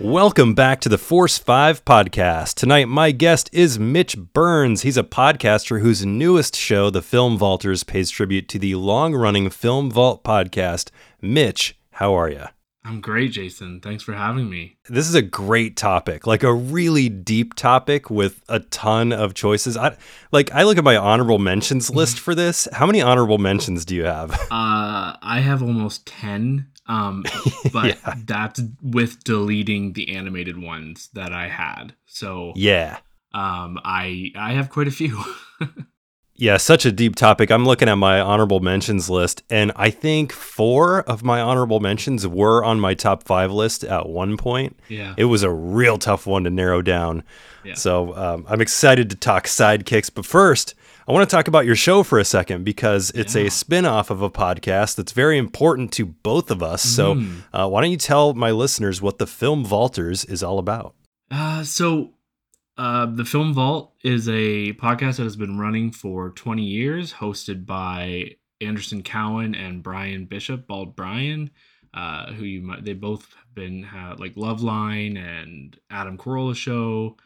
Welcome 0.00 0.54
back 0.54 0.80
to 0.82 0.88
the 0.88 0.96
Force 0.96 1.38
5 1.38 1.84
podcast. 1.84 2.54
Tonight, 2.54 2.84
my 2.84 3.10
guest 3.10 3.50
is 3.52 3.80
Mitch 3.80 4.16
Burns. 4.16 4.82
He's 4.82 4.96
a 4.96 5.02
podcaster 5.02 5.80
whose 5.80 6.06
newest 6.06 6.54
show, 6.54 6.88
The 6.88 7.02
Film 7.02 7.36
Vaulters, 7.36 7.84
pays 7.84 8.08
tribute 8.08 8.48
to 8.50 8.60
the 8.60 8.76
long 8.76 9.16
running 9.16 9.50
Film 9.50 9.90
Vault 9.90 10.22
podcast. 10.22 10.90
Mitch, 11.20 11.76
how 11.90 12.14
are 12.14 12.30
you? 12.30 12.44
I'm 12.84 13.00
great, 13.00 13.32
Jason. 13.32 13.80
Thanks 13.80 14.04
for 14.04 14.12
having 14.12 14.48
me. 14.48 14.78
This 14.88 15.08
is 15.08 15.16
a 15.16 15.20
great 15.20 15.76
topic, 15.76 16.28
like 16.28 16.44
a 16.44 16.54
really 16.54 17.08
deep 17.08 17.54
topic 17.54 18.08
with 18.08 18.40
a 18.48 18.60
ton 18.60 19.12
of 19.12 19.34
choices. 19.34 19.76
I 19.76 19.96
like 20.30 20.52
I 20.52 20.62
look 20.62 20.78
at 20.78 20.84
my 20.84 20.96
honorable 20.96 21.40
mentions 21.40 21.90
list 21.90 22.20
for 22.20 22.36
this. 22.36 22.68
How 22.72 22.86
many 22.86 23.02
honorable 23.02 23.38
mentions 23.38 23.84
do 23.84 23.96
you 23.96 24.04
have? 24.04 24.30
Uh, 24.30 25.16
I 25.20 25.40
have 25.40 25.60
almost 25.60 26.06
10 26.06 26.68
Um, 26.88 27.24
but 27.72 27.98
Yeah. 28.04 28.14
that's 28.24 28.60
with 28.82 29.22
deleting 29.24 29.92
the 29.92 30.14
animated 30.16 30.60
ones 30.60 31.10
that 31.12 31.32
I 31.32 31.48
had. 31.48 31.94
So 32.06 32.52
Yeah. 32.56 32.98
um, 33.34 33.78
I 33.84 34.32
I 34.36 34.52
have 34.54 34.70
quite 34.70 34.88
a 34.88 34.92
few. 34.92 35.22
Yeah, 36.40 36.56
such 36.56 36.86
a 36.86 36.92
deep 36.92 37.16
topic. 37.16 37.50
I'm 37.50 37.64
looking 37.64 37.88
at 37.88 37.96
my 37.96 38.20
honorable 38.20 38.60
mentions 38.60 39.10
list, 39.10 39.42
and 39.50 39.72
I 39.74 39.90
think 39.90 40.30
four 40.30 41.00
of 41.00 41.24
my 41.24 41.40
honorable 41.40 41.80
mentions 41.80 42.28
were 42.28 42.62
on 42.64 42.78
my 42.78 42.94
top 42.94 43.24
five 43.24 43.50
list 43.50 43.82
at 43.82 44.08
one 44.08 44.36
point. 44.36 44.78
yeah. 44.88 45.14
It 45.16 45.24
was 45.24 45.42
a 45.42 45.50
real 45.50 45.98
tough 45.98 46.28
one 46.28 46.44
to 46.44 46.50
narrow 46.50 46.80
down. 46.80 47.24
Yeah. 47.64 47.74
So 47.74 48.14
um, 48.16 48.46
I'm 48.48 48.60
excited 48.60 49.10
to 49.10 49.16
talk 49.16 49.46
sidekicks. 49.46 50.14
But 50.14 50.24
first, 50.26 50.76
I 51.08 51.12
want 51.12 51.28
to 51.28 51.34
talk 51.34 51.48
about 51.48 51.64
your 51.64 51.74
show 51.74 52.02
for 52.02 52.18
a 52.18 52.24
second 52.24 52.64
because 52.64 53.10
it's 53.14 53.34
a 53.34 53.48
spin 53.48 53.86
off 53.86 54.10
of 54.10 54.20
a 54.20 54.28
podcast 54.28 54.96
that's 54.96 55.12
very 55.12 55.38
important 55.38 55.90
to 55.92 56.04
both 56.04 56.50
of 56.50 56.62
us. 56.62 56.82
So 56.82 57.14
Mm. 57.14 57.36
uh, 57.52 57.68
why 57.68 57.80
don't 57.80 57.90
you 57.90 57.96
tell 57.96 58.34
my 58.34 58.50
listeners 58.50 59.00
what 59.00 59.16
the 59.18 59.26
Film 59.26 59.64
Vaulters 59.64 60.28
is 60.30 60.42
all 60.42 60.58
about? 60.58 60.94
Uh, 61.30 61.62
so, 61.64 62.12
uh, 62.76 63.06
the 63.06 63.24
Film 63.24 63.54
Vault 63.54 63.94
is 64.04 64.28
a 64.28 64.74
podcast 64.74 65.16
that 65.16 65.22
has 65.24 65.36
been 65.36 65.58
running 65.58 65.90
for 65.92 66.30
20 66.30 66.62
years, 66.62 67.14
hosted 67.14 67.64
by 67.64 68.32
Anderson 68.60 69.02
Cowan 69.02 69.54
and 69.54 69.82
Brian 69.82 70.26
Bishop, 70.26 70.66
Bald 70.66 70.94
Brian, 70.94 71.50
uh, 71.94 72.32
who 72.34 72.44
you 72.44 72.60
might 72.60 72.84
they 72.84 72.92
both 72.92 73.32
have 73.32 73.54
been 73.54 73.86
uh, 73.86 74.14
like 74.18 74.34
Loveline 74.34 75.16
and 75.16 75.78
Adam 75.90 76.18
Carolla 76.18 76.54
show, 76.54 77.16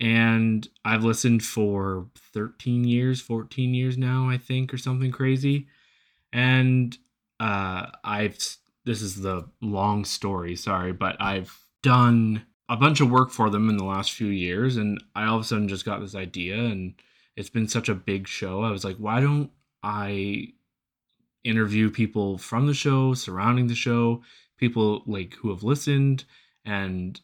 and 0.00 0.68
I've 0.84 1.04
listened 1.04 1.42
for 1.42 2.06
13 2.32 2.84
years, 2.84 3.20
14 3.20 3.74
years 3.74 3.98
now, 3.98 4.28
I 4.28 4.38
think, 4.38 4.72
or 4.72 4.78
something 4.78 5.10
crazy, 5.10 5.66
and 6.32 6.96
uh, 7.40 7.86
I've 8.04 8.38
this 8.84 9.02
is 9.02 9.20
the 9.20 9.46
long 9.60 10.04
story, 10.04 10.56
sorry, 10.56 10.92
but 10.92 11.20
I've 11.20 11.58
done 11.82 12.46
a 12.70 12.76
bunch 12.76 13.00
of 13.00 13.10
work 13.10 13.30
for 13.30 13.50
them 13.50 13.68
in 13.68 13.76
the 13.76 13.84
last 13.84 14.12
few 14.12 14.28
years 14.28 14.76
and 14.76 15.02
I 15.14 15.26
all 15.26 15.36
of 15.36 15.42
a 15.42 15.44
sudden 15.44 15.68
just 15.68 15.84
got 15.84 16.00
this 16.00 16.14
idea 16.14 16.56
and 16.56 16.94
it's 17.36 17.50
been 17.50 17.68
such 17.68 17.88
a 17.88 17.94
big 17.94 18.26
show. 18.26 18.62
I 18.62 18.70
was 18.70 18.84
like, 18.84 18.96
why 18.96 19.20
don't 19.20 19.50
I 19.82 20.54
interview 21.44 21.90
people 21.90 22.38
from 22.38 22.66
the 22.66 22.74
show, 22.74 23.14
surrounding 23.14 23.68
the 23.68 23.74
show, 23.74 24.22
people 24.56 25.02
like 25.06 25.34
who 25.34 25.50
have 25.50 25.62
listened 25.62 26.24
and 26.64 27.20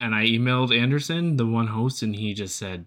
and 0.00 0.14
I 0.14 0.26
emailed 0.26 0.76
Anderson, 0.76 1.36
the 1.36 1.46
one 1.46 1.68
host, 1.68 2.02
and 2.02 2.14
he 2.14 2.34
just 2.34 2.56
said 2.56 2.86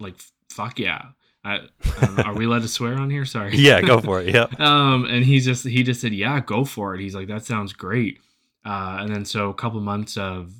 like 0.00 0.16
fuck 0.50 0.78
yeah. 0.78 1.06
I, 1.44 1.60
I 2.00 2.22
are 2.24 2.34
we 2.34 2.46
allowed 2.46 2.62
to 2.62 2.68
swear 2.68 2.94
on 2.94 3.10
here? 3.10 3.26
Sorry. 3.26 3.54
Yeah, 3.56 3.82
go 3.82 4.00
for 4.00 4.20
it. 4.20 4.34
Yep. 4.34 4.60
um 4.60 5.04
and 5.04 5.24
he 5.24 5.40
just 5.40 5.66
he 5.66 5.82
just 5.82 6.00
said 6.00 6.12
yeah 6.12 6.40
go 6.40 6.64
for 6.64 6.94
it 6.94 7.00
he's 7.00 7.14
like 7.14 7.28
that 7.28 7.44
sounds 7.44 7.72
great 7.72 8.20
uh 8.64 8.98
and 9.00 9.14
then 9.14 9.24
so 9.24 9.50
a 9.50 9.54
couple 9.54 9.80
months 9.80 10.16
of 10.16 10.52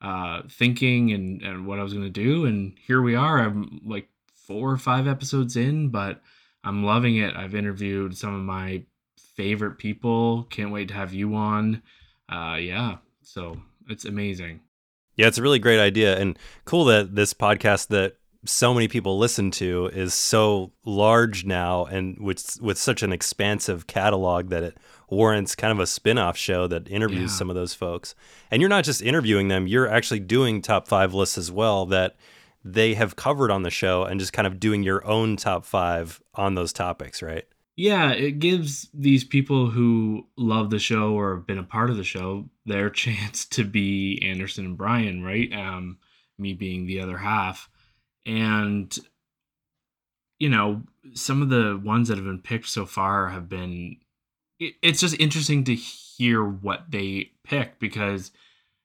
uh 0.00 0.42
thinking 0.48 1.12
and 1.12 1.42
and 1.42 1.66
what 1.66 1.78
i 1.78 1.82
was 1.82 1.92
gonna 1.92 2.10
do 2.10 2.44
and 2.46 2.76
here 2.86 3.00
we 3.02 3.14
are 3.14 3.38
i'm 3.38 3.80
like 3.84 4.08
four 4.34 4.70
or 4.70 4.76
five 4.76 5.06
episodes 5.06 5.56
in 5.56 5.88
but 5.88 6.20
i'm 6.64 6.84
loving 6.84 7.16
it 7.16 7.34
i've 7.36 7.54
interviewed 7.54 8.16
some 8.16 8.34
of 8.34 8.42
my 8.42 8.82
favorite 9.36 9.78
people 9.78 10.44
can't 10.50 10.72
wait 10.72 10.88
to 10.88 10.94
have 10.94 11.14
you 11.14 11.34
on 11.34 11.82
uh 12.30 12.56
yeah 12.60 12.96
so 13.22 13.56
it's 13.88 14.04
amazing 14.04 14.60
Yeah, 15.16 15.26
it's 15.26 15.38
a 15.38 15.42
really 15.42 15.58
great 15.58 15.80
idea 15.80 16.18
and 16.18 16.38
cool 16.64 16.84
that 16.86 17.14
this 17.14 17.34
podcast 17.34 17.88
that 17.88 18.16
so 18.44 18.74
many 18.74 18.88
people 18.88 19.18
listen 19.18 19.50
to 19.52 19.86
is 19.92 20.14
so 20.14 20.72
large 20.84 21.44
now 21.44 21.84
and 21.84 22.18
with 22.18 22.58
with 22.60 22.76
such 22.76 23.02
an 23.04 23.12
expansive 23.12 23.86
catalog 23.86 24.48
that 24.48 24.62
it 24.64 24.78
warrants 25.08 25.54
kind 25.54 25.70
of 25.70 25.78
a 25.78 25.86
spin-off 25.86 26.36
show 26.36 26.66
that 26.66 26.88
interviews 26.88 27.30
Yeah. 27.30 27.36
some 27.38 27.50
of 27.50 27.54
those 27.54 27.74
folks. 27.74 28.14
And 28.50 28.60
you're 28.60 28.68
not 28.70 28.84
just 28.84 29.02
interviewing 29.02 29.48
them, 29.48 29.66
you're 29.66 29.86
actually 29.88 30.20
doing 30.20 30.60
top 30.62 30.88
5 30.88 31.14
lists 31.14 31.38
as 31.38 31.52
well 31.52 31.86
that 31.86 32.16
they 32.64 32.94
have 32.94 33.14
covered 33.14 33.50
on 33.50 33.62
the 33.62 33.70
show 33.70 34.04
and 34.04 34.18
just 34.18 34.32
kind 34.32 34.46
of 34.46 34.58
doing 34.58 34.82
your 34.82 35.06
own 35.06 35.36
top 35.36 35.64
5 35.64 36.20
on 36.34 36.54
those 36.54 36.72
topics, 36.72 37.22
right? 37.22 37.44
Yeah, 37.76 38.12
it 38.12 38.38
gives 38.38 38.88
these 38.92 39.24
people 39.24 39.70
who 39.70 40.26
love 40.36 40.70
the 40.70 40.78
show 40.78 41.14
or 41.14 41.36
have 41.36 41.46
been 41.46 41.58
a 41.58 41.64
part 41.64 41.90
of 41.90 41.96
the 41.96 42.04
show 42.04 42.48
their 42.66 42.90
chance 43.04 43.44
to 43.46 43.64
be 43.64 44.20
Anderson 44.22 44.64
and 44.64 44.78
Brian, 44.78 45.22
right? 45.22 45.52
Um, 45.52 45.98
me 46.38 46.52
being 46.52 46.86
the 46.86 47.00
other 47.00 47.18
half. 47.18 47.68
And, 48.26 48.94
you 50.38 50.48
know, 50.48 50.82
some 51.14 51.42
of 51.42 51.48
the 51.48 51.80
ones 51.82 52.08
that 52.08 52.18
have 52.18 52.26
been 52.26 52.40
picked 52.40 52.68
so 52.68 52.86
far 52.86 53.28
have 53.28 53.48
been, 53.48 53.96
it, 54.60 54.74
it's 54.82 55.00
just 55.00 55.18
interesting 55.18 55.64
to 55.64 55.74
hear 55.74 56.44
what 56.44 56.90
they 56.90 57.32
pick 57.42 57.78
because 57.78 58.32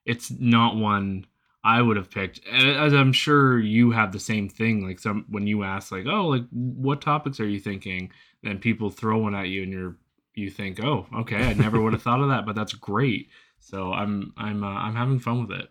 it's 0.06 0.32
not 0.32 0.78
one 0.78 1.26
I 1.64 1.82
would 1.82 1.98
have 1.98 2.10
picked. 2.10 2.46
As 2.48 2.94
I'm 2.94 3.12
sure 3.14 3.60
you 3.60 3.92
have 3.92 4.12
the 4.12 4.20
same 4.20 4.48
thing. 4.50 4.86
Like 4.88 5.00
some 5.00 5.26
when 5.30 5.48
you 5.48 5.64
ask, 5.64 5.92
like, 5.92 6.06
oh, 6.08 6.28
like 6.28 6.44
what 6.52 7.02
topics 7.02 7.40
are 7.40 7.48
you 7.48 7.60
thinking? 7.60 8.12
Then 8.44 8.60
people 8.60 8.90
throw 8.90 9.18
one 9.18 9.36
at 9.36 9.50
you, 9.50 9.64
and 9.64 9.72
you're 9.74 9.98
you 10.36 10.50
think, 10.52 10.80
oh, 10.80 11.08
okay, 11.16 11.48
I 11.50 11.54
never 11.54 11.82
would 11.82 11.94
have 11.94 12.02
thought 12.04 12.22
of 12.22 12.30
that, 12.30 12.46
but 12.46 12.56
that's 12.56 12.74
great. 12.74 13.30
So 13.60 13.92
I'm 13.92 14.34
I'm 14.38 14.64
uh, 14.64 14.68
I'm 14.68 14.96
having 14.96 15.20
fun 15.20 15.42
with 15.48 15.58
it. 15.60 15.70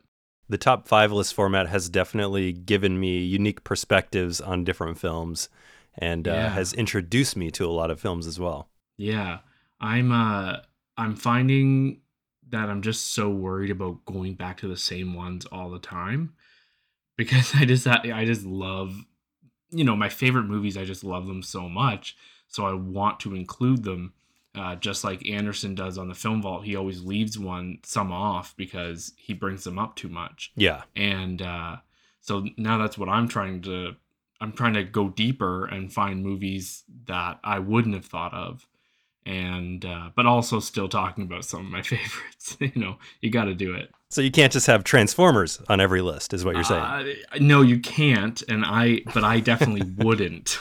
The 0.49 0.59
top 0.59 0.88
5 0.88 1.12
list 1.12 1.35
format 1.35 1.69
has 1.69 1.88
definitely 1.88 2.52
given 2.52 2.99
me 2.99 3.19
unique 3.19 3.62
perspectives 3.64 4.40
on 4.40 4.64
different 4.64 4.99
films 4.99 5.49
and 5.97 6.26
uh, 6.28 6.33
Yeah. 6.33 6.50
has 6.50 6.73
introduced 6.73 7.37
me 7.37 7.50
to 7.52 7.64
a 7.66 7.71
lot 7.71 7.90
of 7.93 8.00
films 8.00 8.26
as 8.26 8.38
well. 8.40 8.69
Yeah, 8.97 9.38
I'm 9.81 10.12
uh 10.12 10.59
I'm 10.97 11.16
finding 11.16 12.00
that 12.50 12.69
I'm 12.69 12.83
just 12.83 13.15
so 13.15 13.29
worried 13.31 13.71
about 13.71 14.05
going 14.05 14.35
back 14.35 14.59
to 14.59 14.69
the 14.69 14.76
same 14.76 15.15
ones 15.15 15.47
all 15.47 15.71
the 15.71 15.79
time 15.79 16.35
because 17.17 17.53
I 17.55 17.65
just 17.65 17.87
I 17.87 18.25
just 18.25 18.45
love 18.45 19.05
you 19.71 19.85
know 19.85 19.97
my 19.97 20.09
favorite 20.09 20.45
movies 20.45 20.76
I 20.76 20.85
just 20.85 21.05
love 21.05 21.26
them 21.26 21.43
so 21.43 21.69
much. 21.69 22.17
So 22.49 22.65
I 22.65 22.73
want 22.75 23.21
to 23.21 23.35
include 23.35 23.83
them 23.83 24.12
uh, 24.55 24.76
just 24.76 25.05
like 25.05 25.29
Anderson 25.29 25.75
does 25.75 25.99
on 25.99 26.09
the 26.09 26.15
film 26.15 26.41
vault. 26.41 26.65
He 26.65 26.76
always 26.76 27.03
leaves 27.03 27.38
one 27.38 27.79
some 27.83 28.12
off 28.12 28.55
because 28.57 29.12
he 29.19 29.35
brings 29.35 29.65
them 29.65 29.79
up 29.79 29.97
too 29.97 30.09
much. 30.09 30.53
Yeah. 30.57 30.83
and 30.95 31.43
uh, 31.43 31.76
so 32.26 32.45
now 32.57 32.76
that's 32.76 32.99
what 32.99 33.09
i'm 33.09 33.29
trying 33.29 33.62
to 33.62 33.95
i'm 34.41 34.53
trying 34.53 34.75
to 34.75 34.83
go 34.85 35.09
deeper 35.09 35.65
and 35.67 35.93
find 35.93 36.23
movies 36.23 36.83
that 37.07 37.38
i 37.45 37.59
wouldn't 37.59 37.95
have 37.95 38.05
thought 38.05 38.35
of 38.35 38.67
and 39.26 39.85
uh, 39.85 40.11
but 40.16 40.25
also 40.25 40.61
still 40.61 40.88
talking 40.88 41.25
about 41.25 41.45
some 41.45 41.61
of 41.66 41.71
my 41.73 41.83
favorites 41.92 42.56
you 42.61 42.73
know 42.76 42.97
you 43.21 43.30
got 43.30 43.45
to 43.47 43.54
do 43.54 43.75
it 43.75 43.90
So 44.09 44.21
you 44.23 44.30
can't 44.30 44.52
just 44.52 44.66
have 44.68 44.85
Transformers 44.85 45.61
on 45.68 45.80
every 45.80 46.00
list, 46.00 46.33
is 46.33 46.45
what 46.45 46.54
you're 46.54 46.64
saying. 46.64 46.83
uh, 46.83 47.04
no 47.40 47.61
you 47.62 47.78
can't 47.80 48.40
and 48.49 48.64
i 48.64 49.00
but 49.12 49.25
i 49.25 49.40
definitely 49.40 49.83
wouldn't 50.04 50.59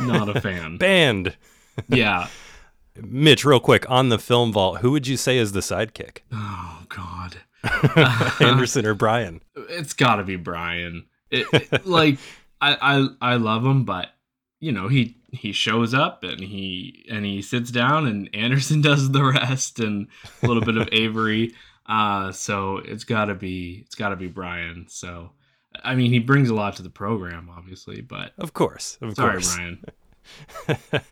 not 0.00 0.28
a 0.34 0.40
fan 0.40 0.76
Banned. 0.78 1.36
yeah 1.88 2.28
Mitch, 3.02 3.44
real 3.44 3.60
quick 3.60 3.88
on 3.88 4.10
the 4.10 4.18
film 4.18 4.52
vault, 4.52 4.78
who 4.80 4.90
would 4.90 5.06
you 5.06 5.16
say 5.16 5.38
is 5.38 5.52
the 5.52 5.60
sidekick, 5.60 6.18
oh 6.32 6.84
god 6.88 7.36
Anderson 8.40 8.84
or 8.86 8.94
Brian? 8.94 9.40
it's 9.54 9.92
got 9.92 10.16
to 10.16 10.24
be 10.24 10.36
Brian. 10.36 11.06
It, 11.30 11.46
it- 11.52 11.86
like 11.86 12.18
I, 12.60 12.76
I 13.20 13.32
I 13.32 13.34
love 13.36 13.64
him, 13.64 13.84
but 13.84 14.08
you 14.60 14.72
know 14.72 14.88
he 14.88 15.16
he 15.32 15.52
shows 15.52 15.94
up 15.94 16.22
and 16.24 16.40
he 16.40 17.04
and 17.10 17.24
he 17.24 17.42
sits 17.42 17.70
down 17.70 18.06
and 18.06 18.28
Anderson 18.34 18.80
does 18.80 19.10
the 19.12 19.24
rest 19.24 19.78
and 19.80 20.08
a 20.42 20.46
little 20.46 20.62
bit 20.64 20.76
of 20.76 20.88
Avery. 20.92 21.54
Uh, 21.86 22.30
so 22.32 22.78
it's 22.78 23.04
got 23.04 23.26
to 23.26 23.34
be 23.34 23.82
it's 23.86 23.94
got 23.94 24.10
to 24.10 24.16
be 24.16 24.26
Brian. 24.28 24.86
So 24.88 25.30
I 25.84 25.94
mean 25.94 26.10
he 26.12 26.18
brings 26.18 26.50
a 26.50 26.54
lot 26.54 26.76
to 26.76 26.82
the 26.82 26.90
program, 26.90 27.48
obviously, 27.56 28.00
but 28.00 28.32
Of 28.38 28.52
course, 28.54 28.98
of 29.00 29.14
sorry, 29.14 29.32
course. 29.34 29.56
Brian. 29.56 29.84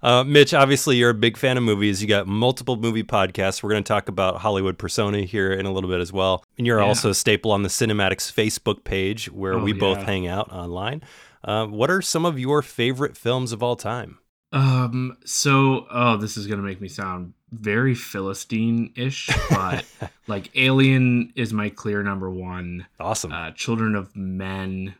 Uh, 0.00 0.22
Mitch, 0.22 0.54
obviously 0.54 0.94
you're 0.96 1.10
a 1.10 1.14
big 1.14 1.36
fan 1.36 1.56
of 1.56 1.64
movies. 1.64 2.00
You 2.00 2.06
got 2.06 2.28
multiple 2.28 2.76
movie 2.76 3.02
podcasts. 3.02 3.64
We're 3.64 3.70
going 3.70 3.82
to 3.82 3.88
talk 3.88 4.08
about 4.08 4.36
Hollywood 4.36 4.78
Persona 4.78 5.22
here 5.22 5.50
in 5.52 5.66
a 5.66 5.72
little 5.72 5.90
bit 5.90 6.00
as 6.00 6.12
well. 6.12 6.44
And 6.56 6.68
you're 6.68 6.78
Yeah. 6.78 6.84
also 6.86 7.10
a 7.10 7.14
staple 7.14 7.50
on 7.50 7.64
the 7.64 7.68
Cinemaddicts 7.68 8.32
Facebook 8.32 8.84
page 8.84 9.28
where 9.32 9.54
Oh, 9.54 9.58
we 9.64 9.72
both 9.72 9.98
hang 10.04 10.28
out 10.28 10.52
online. 10.52 11.02
Uh, 11.48 11.66
what 11.66 11.90
are 11.90 12.02
some 12.02 12.26
of 12.26 12.38
your 12.38 12.60
favorite 12.60 13.16
films 13.16 13.52
of 13.52 13.62
all 13.62 13.74
time? 13.74 14.18
Um. 14.52 15.16
So, 15.24 15.86
oh, 15.90 16.18
this 16.18 16.36
is 16.36 16.46
gonna 16.46 16.62
make 16.62 16.80
me 16.80 16.88
sound 16.88 17.32
very 17.50 17.94
Philistine-ish, 17.94 19.30
but 19.48 19.84
like 20.26 20.50
Alien 20.56 21.32
is 21.36 21.54
my 21.54 21.70
clear 21.70 22.02
number 22.02 22.30
one. 22.30 22.86
Awesome. 23.00 23.32
uh, 23.32 23.50
Children 23.52 23.94
of 23.94 24.14
Men, 24.14 24.94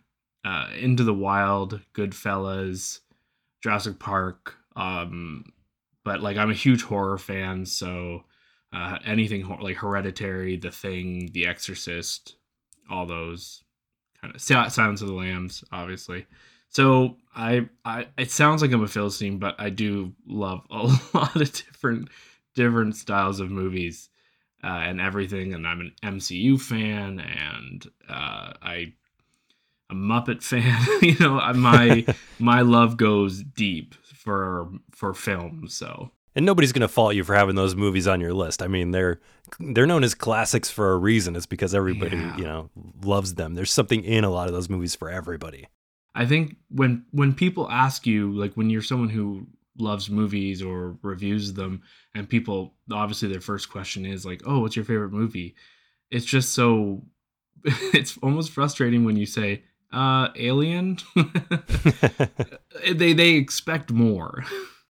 uh, 0.45 0.69
Into 0.79 1.05
the 1.05 1.13
Wild, 1.15 1.81
Goodfellas, 1.95 3.01
Jurassic 3.63 3.99
Park. 3.99 4.55
Um, 4.75 5.53
but 6.05 6.23
like 6.23 6.39
I'm 6.39 6.51
a 6.51 6.55
huge 6.55 6.83
horror 6.83 7.19
fan, 7.19 7.67
so 7.67 8.25
uh, 8.73 8.99
anything 9.05 9.47
like 9.61 9.77
Hereditary, 9.77 10.57
The 10.57 10.71
Thing, 10.71 11.31
The 11.33 11.47
Exorcist, 11.47 12.37
all 12.91 13.05
those 13.05 13.65
kind 14.21 14.35
of 14.35 14.41
Silence 14.41 15.01
of 15.01 15.09
the 15.09 15.15
Lambs, 15.15 15.65
obviously. 15.73 16.27
So 16.69 17.17
I, 17.35 17.69
I, 17.85 18.07
it 18.19 18.31
sounds 18.31 18.63
like 18.63 18.73
I'm 18.73 18.83
a 18.83 18.89
Philistine, 18.89 19.39
but 19.39 19.55
I 19.59 19.71
do 19.71 20.13
love 20.27 20.63
a 20.71 20.77
lot 21.15 21.37
of 21.37 21.53
different, 21.53 22.09
different 22.55 22.97
styles 22.97 23.41
of 23.41 23.51
movies 23.51 24.11
uh, 24.63 24.67
and 24.67 25.01
everything. 25.01 25.55
And 25.55 25.67
I'm 25.67 25.81
an 25.81 25.93
MCU 26.03 26.61
fan, 26.61 27.21
and 27.21 27.87
uh, 28.09 28.53
I 28.63 28.93
a 29.91 29.95
Muppet 29.95 30.43
fan. 30.43 30.85
you 31.03 31.17
know, 31.19 31.41
my 31.55 32.05
my 32.39 32.61
love 32.61 32.97
goes 32.97 33.43
deep 33.43 33.95
for 33.95 34.71
for 34.91 35.15
films. 35.15 35.75
So 35.75 36.11
And 36.37 36.47
nobody's 36.47 36.73
going 36.73 36.83
to 36.83 36.89
fault 36.89 37.15
you 37.15 37.25
for 37.25 37.35
having 37.35 37.57
those 37.57 37.75
movies 37.75 38.07
on 38.07 38.21
your 38.21 38.33
list. 38.33 38.63
I 38.63 38.69
mean, 38.69 38.93
they're 38.93 39.21
they're 39.59 39.87
known 39.87 40.05
as 40.05 40.15
classics 40.15 40.71
for 40.71 40.93
a 40.93 40.97
reason. 40.99 41.35
It's 41.35 41.47
because 41.47 41.75
everybody, 41.75 42.17
Yeah. 42.17 42.37
you 42.37 42.45
know, 42.45 42.71
loves 43.03 43.35
them. 43.35 43.55
There's 43.55 43.73
something 43.73 44.05
in 44.05 44.23
a 44.25 44.31
lot 44.31 44.47
of 44.47 44.55
those 44.55 44.69
movies 44.69 44.95
for 44.95 45.11
everybody. 45.11 45.67
I 46.15 46.27
think 46.27 46.57
when 46.71 47.05
when 47.11 47.35
people 47.35 47.69
ask 47.71 48.07
you, 48.07 48.33
like 48.33 48.55
when 48.55 48.71
you're 48.71 48.83
someone 48.83 49.09
who 49.09 49.47
loves 49.79 50.11
movies 50.11 50.63
or 50.63 50.97
reviews 51.03 51.55
them, 51.55 51.83
and 52.15 52.29
people 52.29 52.75
obviously 52.93 53.29
their 53.29 53.41
first 53.41 53.71
question 53.71 54.05
is 54.07 54.25
like, 54.27 54.43
"Oh, 54.47 54.61
what's 54.61 54.77
your 54.77 54.85
favorite 54.85 55.13
movie?" 55.13 55.55
It's 56.11 56.27
just 56.27 56.53
so 56.53 57.03
it's 57.65 58.17
almost 58.23 58.53
frustrating 58.53 59.05
when 59.05 59.17
you 59.17 59.27
say, 59.27 59.63
"Uh, 59.93 60.29
Alien." 60.37 60.99
they 62.95 63.13
they 63.13 63.31
expect 63.31 63.91
more. 63.93 64.45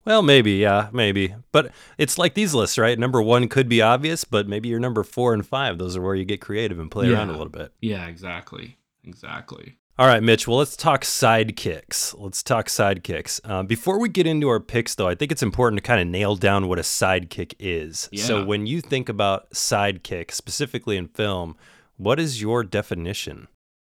Well, 0.06 0.22
maybe, 0.22 0.54
yeah, 0.54 0.90
maybe. 0.94 1.36
But 1.52 1.72
it's 1.98 2.18
like 2.18 2.36
these 2.36 2.54
lists, 2.54 2.78
right? 2.78 2.98
Number 2.98 3.22
one 3.22 3.48
could 3.48 3.68
be 3.68 3.82
obvious, 3.82 4.24
but 4.24 4.48
maybe 4.48 4.70
your 4.70 4.80
number 4.80 5.04
four 5.04 5.34
and 5.34 5.46
five, 5.46 5.78
those 5.78 5.98
are 5.98 6.02
where 6.02 6.16
you 6.16 6.26
get 6.26 6.42
creative 6.42 6.80
and 6.80 6.92
play 6.92 7.12
around 7.12 7.30
a 7.30 7.34
little 7.34 7.50
bit. 7.50 7.74
yeah, 7.82 8.06
exactly, 8.08 8.78
exactly. 9.04 9.78
All 9.98 10.08
right, 10.08 10.22
Mitch. 10.22 10.46
Well, 10.46 10.58
let's 10.58 10.76
talk 10.76 11.04
sidekicks. 11.04 12.14
Let's 12.20 12.44
talk 12.44 12.68
sidekicks. 12.68 13.40
Uh, 13.46 13.64
before 13.64 13.98
we 13.98 14.10
get 14.10 14.28
into 14.28 14.50
our 14.50 14.60
picks, 14.60 14.94
though, 14.94 15.08
I 15.08 15.16
think 15.16 15.32
it's 15.32 15.42
important 15.42 15.82
to 15.82 15.88
kind 15.88 16.02
of 16.02 16.08
nail 16.08 16.36
down 16.36 16.68
what 16.68 16.80
a 16.80 16.82
sidekick 16.82 17.54
is. 17.60 18.10
Yeah. 18.12 18.26
So, 18.26 18.46
when 18.46 18.68
you 18.68 18.82
think 18.82 19.08
about 19.08 19.50
sidekick, 19.52 20.32
specifically 20.32 20.98
in 20.98 21.08
film, 21.08 21.56
what 21.96 22.20
is 22.20 22.42
your 22.42 22.64
definition? 22.64 23.48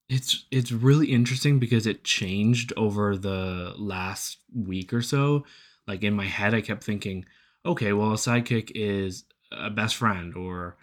It's 0.09 0.47
it's 0.50 0.73
really 0.73 1.09
interesting 1.09 1.59
because 1.59 1.87
it 1.87 2.02
changed 2.02 2.73
over 2.79 3.14
the 3.14 3.75
last 3.76 4.38
week 4.55 4.95
or 4.95 5.02
so. 5.02 5.45
Like 5.87 6.03
in 6.03 6.15
my 6.15 6.27
head, 6.27 6.55
I 6.55 6.61
kept 6.61 6.85
thinking, 6.85 7.25
okay, 7.65 7.93
well, 7.93 8.13
a 8.13 8.17
sidekick 8.17 8.73
is 8.75 9.25
a 9.53 9.71
best 9.71 9.97
friend, 9.97 10.35
or 10.37 10.77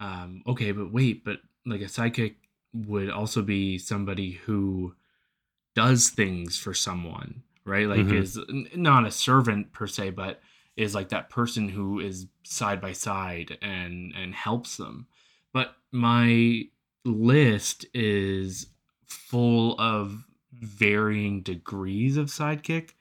um, 0.00 0.42
okay, 0.46 0.72
but 0.72 0.92
wait, 0.92 1.24
but 1.24 1.38
like 1.66 1.80
a 1.80 1.84
sidekick 1.84 2.36
would 2.72 3.10
also 3.10 3.42
be 3.42 3.78
somebody 3.78 4.32
who 4.32 4.94
does 5.74 6.10
things 6.10 6.58
for 6.58 6.74
someone, 6.74 7.42
right? 7.64 7.88
Like 7.88 8.06
Mhm. 8.06 8.12
is 8.12 8.38
not 8.76 9.06
a 9.06 9.10
servant 9.10 9.72
per 9.72 9.86
se, 9.86 10.10
but 10.10 10.40
is 10.76 10.94
like 10.94 11.08
that 11.10 11.30
person 11.30 11.68
who 11.68 12.00
is 12.00 12.26
side 12.44 12.80
by 12.80 12.92
side 12.92 13.58
and 13.62 14.12
and 14.14 14.34
helps 14.34 14.76
them. 14.76 15.06
But 15.52 15.76
my 15.92 16.68
list 17.04 17.86
is 17.94 18.66
full 19.06 19.78
of 19.80 20.24
varying 20.52 21.42
degrees 21.42 22.16
of 22.16 22.26
sidekick 22.26 22.92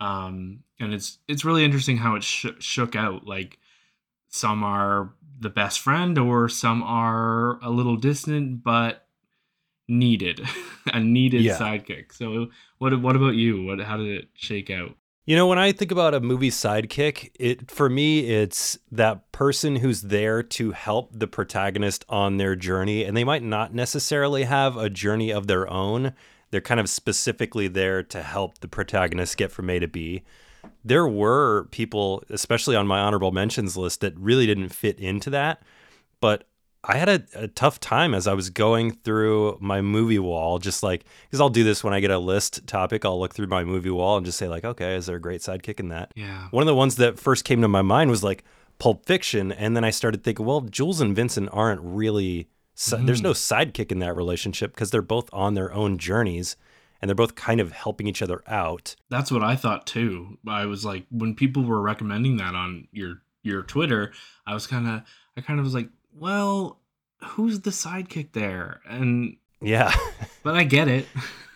um 0.00 0.60
and 0.78 0.94
it's 0.94 1.18
it's 1.28 1.44
really 1.44 1.64
interesting 1.64 1.96
how 1.98 2.14
it 2.16 2.22
sh- 2.24 2.46
shook 2.58 2.96
out 2.96 3.26
like 3.26 3.58
some 4.28 4.62
are 4.64 5.12
the 5.38 5.50
best 5.50 5.80
friend 5.80 6.18
or 6.18 6.48
some 6.48 6.82
are 6.82 7.58
a 7.62 7.70
little 7.70 7.96
distant 7.96 8.62
but 8.62 9.06
needed 9.88 10.40
a 10.92 11.00
needed 11.00 11.42
Yeah. 11.42 11.58
sidekick 11.58 12.12
so 12.12 12.48
what 12.78 12.98
what 13.00 13.16
about 13.16 13.34
you 13.34 13.64
what 13.64 13.80
how 13.80 13.96
did 13.96 14.06
it 14.08 14.28
shake 14.34 14.70
out 14.70 14.94
You 15.26 15.36
know, 15.36 15.46
when 15.46 15.58
I 15.58 15.70
think 15.72 15.92
about 15.92 16.14
a 16.14 16.20
movie 16.20 16.50
sidekick, 16.50 17.30
it 17.38 17.70
for 17.70 17.88
me 17.88 18.20
it's 18.30 18.78
that 18.90 19.30
person 19.32 19.76
who's 19.76 20.02
there 20.02 20.42
to 20.42 20.72
help 20.72 21.10
the 21.12 21.26
protagonist 21.28 22.04
on 22.08 22.38
their 22.38 22.56
journey 22.56 23.04
and 23.04 23.16
they 23.16 23.22
might 23.24 23.42
not 23.42 23.72
necessarily 23.74 24.44
have 24.44 24.76
a 24.76 24.88
journey 24.90 25.30
of 25.32 25.46
their 25.46 25.68
own. 25.70 26.14
They're 26.50 26.60
kind 26.60 26.80
of 26.80 26.88
specifically 26.88 27.68
there 27.68 28.02
to 28.02 28.22
help 28.22 28.58
the 28.58 28.68
protagonist 28.68 29.36
get 29.36 29.52
from 29.52 29.70
A 29.70 29.78
to 29.78 29.88
B. 29.88 30.22
There 30.84 31.06
were 31.06 31.64
people, 31.70 32.22
especially 32.30 32.76
on 32.76 32.86
my 32.86 32.98
honorable 33.00 33.32
mentions 33.32 33.76
list, 33.76 34.00
that 34.00 34.16
really 34.18 34.46
didn't 34.46 34.70
fit 34.70 34.98
into 34.98 35.30
that. 35.30 35.62
But 36.20 36.44
I 36.82 36.96
had 36.96 37.08
a, 37.08 37.22
a 37.34 37.48
tough 37.48 37.78
time 37.78 38.14
as 38.14 38.26
I 38.26 38.32
was 38.32 38.48
going 38.48 38.92
through 38.92 39.58
my 39.60 39.82
movie 39.82 40.18
wall, 40.18 40.58
just 40.58 40.82
like, 40.82 41.04
because 41.26 41.40
I'll 41.40 41.50
do 41.50 41.64
this 41.64 41.84
when 41.84 41.92
I 41.92 42.00
get 42.00 42.10
a 42.10 42.18
list 42.18 42.66
topic. 42.66 43.04
I'll 43.04 43.20
look 43.20 43.34
through 43.34 43.48
my 43.48 43.64
movie 43.64 43.90
wall 43.90 44.16
and 44.16 44.24
just 44.24 44.38
say, 44.38 44.48
like, 44.48 44.64
okay, 44.64 44.96
is 44.96 45.06
there 45.06 45.16
a 45.16 45.20
great 45.20 45.42
sidekick 45.42 45.78
in 45.78 45.88
that? 45.88 46.12
yeah 46.16 46.48
One 46.50 46.62
of 46.62 46.66
the 46.66 46.74
ones 46.74 46.96
that 46.96 47.18
first 47.18 47.44
came 47.44 47.60
to 47.60 47.68
my 47.68 47.82
mind 47.82 48.10
was 48.10 48.24
like 48.24 48.44
Pulp 48.78 49.04
Fiction. 49.04 49.52
And 49.52 49.76
then 49.76 49.84
I 49.84 49.90
started 49.90 50.24
thinking, 50.24 50.46
well, 50.46 50.62
Jules 50.62 51.02
and 51.02 51.14
Vincent 51.14 51.50
aren't 51.52 51.82
really, 51.82 52.48
si- 52.80 52.96
mm-hmm. 52.96 53.06
there's 53.06 53.22
no 53.22 53.32
sidekick 53.32 53.92
in 53.92 53.98
that 53.98 54.16
relationship 54.16 54.72
because 54.72 54.90
they're 54.90 55.02
both 55.02 55.28
on 55.32 55.54
their 55.54 55.72
own 55.72 55.98
journeys 55.98 56.56
and 57.00 57.08
they're 57.08 57.14
both 57.14 57.34
kind 57.34 57.60
of 57.60 57.72
helping 57.72 58.06
each 58.06 58.22
other 58.22 58.42
out. 58.46 58.96
That's 59.10 59.30
what 59.30 59.42
I 59.42 59.54
thought 59.54 59.86
too. 59.86 60.38
I 60.48 60.66
was 60.66 60.84
like, 60.84 61.04
when 61.10 61.34
people 61.34 61.62
were 61.62 61.80
recommending 61.80 62.38
that 62.38 62.54
on 62.54 62.88
your 62.92 63.22
your 63.42 63.62
Twitter, 63.62 64.12
I 64.46 64.54
was 64.54 64.66
kind 64.66 64.86
of, 64.86 65.02
I 65.36 65.40
kind 65.40 65.58
of 65.58 65.64
was 65.64 65.74
like, 65.74 65.88
well, 66.14 66.78
who's 67.22 67.60
the 67.60 67.70
sidekick 67.70 68.32
there? 68.32 68.80
And 68.88 69.36
Yeah. 69.60 69.94
but 70.42 70.54
I 70.54 70.64
get 70.64 70.88
it. 70.88 71.06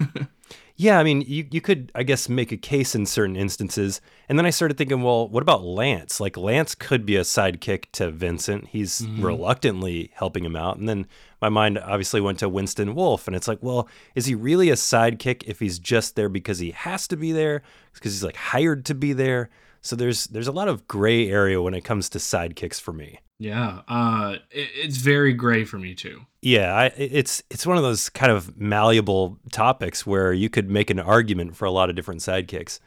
Yeah, 0.77 0.99
I 0.99 1.05
mean, 1.05 1.21
you, 1.21 1.47
you 1.53 1.61
could, 1.61 1.93
I 1.95 2.03
guess, 2.03 2.29
make 2.29 2.51
a 2.51 2.57
case 2.57 2.97
in 2.97 3.07
certain 3.07 3.37
instances. 3.37 4.01
And 4.29 4.37
then 4.37 4.45
I 4.45 4.51
started 4.51 4.77
thinking, 4.77 5.03
well, 5.03 5.29
what 5.29 5.43
about 5.43 5.63
Lance? 5.63 6.19
Like, 6.19 6.37
Lance 6.37 6.75
could 6.75 7.07
be 7.07 7.15
a 7.15 7.21
sidekick 7.21 7.85
to 7.93 8.11
Vincent. 8.11 8.67
He's 8.67 9.03
mm-hmm. 9.03 9.25
reluctantly 9.25 10.11
helping 10.15 10.45
him 10.45 10.57
out. 10.57 10.77
And 10.77 10.89
then 10.89 11.07
my 11.41 11.49
mind 11.49 11.79
obviously 11.79 12.21
went 12.21 12.41
to 12.41 12.49
Winston 12.49 12.97
Wolfe. 12.97 13.29
And 13.29 13.37
it's 13.37 13.47
like, 13.47 13.63
well, 13.63 13.89
is 14.17 14.27
he 14.27 14.35
really 14.35 14.69
a 14.69 14.75
sidekick 14.75 15.45
if 15.47 15.61
he's 15.61 15.79
just 15.79 16.17
there 16.17 16.29
because 16.29 16.59
he 16.59 16.73
has 16.73 17.07
to 17.07 17.17
be 17.17 17.31
there? 17.31 17.63
Because 17.93 18.13
he's 18.13 18.25
like 18.25 18.37
hired 18.37 18.85
to 18.87 18.95
be 18.97 19.13
there? 19.13 19.51
So 19.81 19.95
there's 19.95 20.25
there's 20.25 20.49
a 20.49 20.53
lot 20.53 20.69
of 20.69 20.89
gray 20.89 21.29
area 21.29 21.61
when 21.61 21.75
it 21.75 21.85
comes 21.85 22.09
to 22.09 22.19
sidekicks 22.19 22.81
for 22.81 22.93
me. 22.93 23.21
Yeah, 23.45 23.83
uh, 23.89 24.37
it, 24.51 24.71
it's 24.75 24.97
very 24.97 25.35
gray 25.35 25.65
for 25.65 25.79
me 25.79 25.95
too. 25.95 26.23
Yeah, 26.41 26.75
I, 26.75 26.87
it's 26.97 27.43
it's 27.51 27.67
one 27.67 27.77
of 27.77 27.83
those 27.83 28.09
kind 28.09 28.33
of 28.33 28.59
malleable 28.59 29.39
topics 29.53 30.07
where 30.07 30.33
you 30.33 30.49
could 30.49 30.71
make 30.71 30.89
an 30.89 30.99
argument 30.99 31.55
for 31.55 31.67
a 31.67 31.71
lot 31.71 31.91
of 31.91 31.95
different 31.95 32.23
sidekicks. 32.23 32.81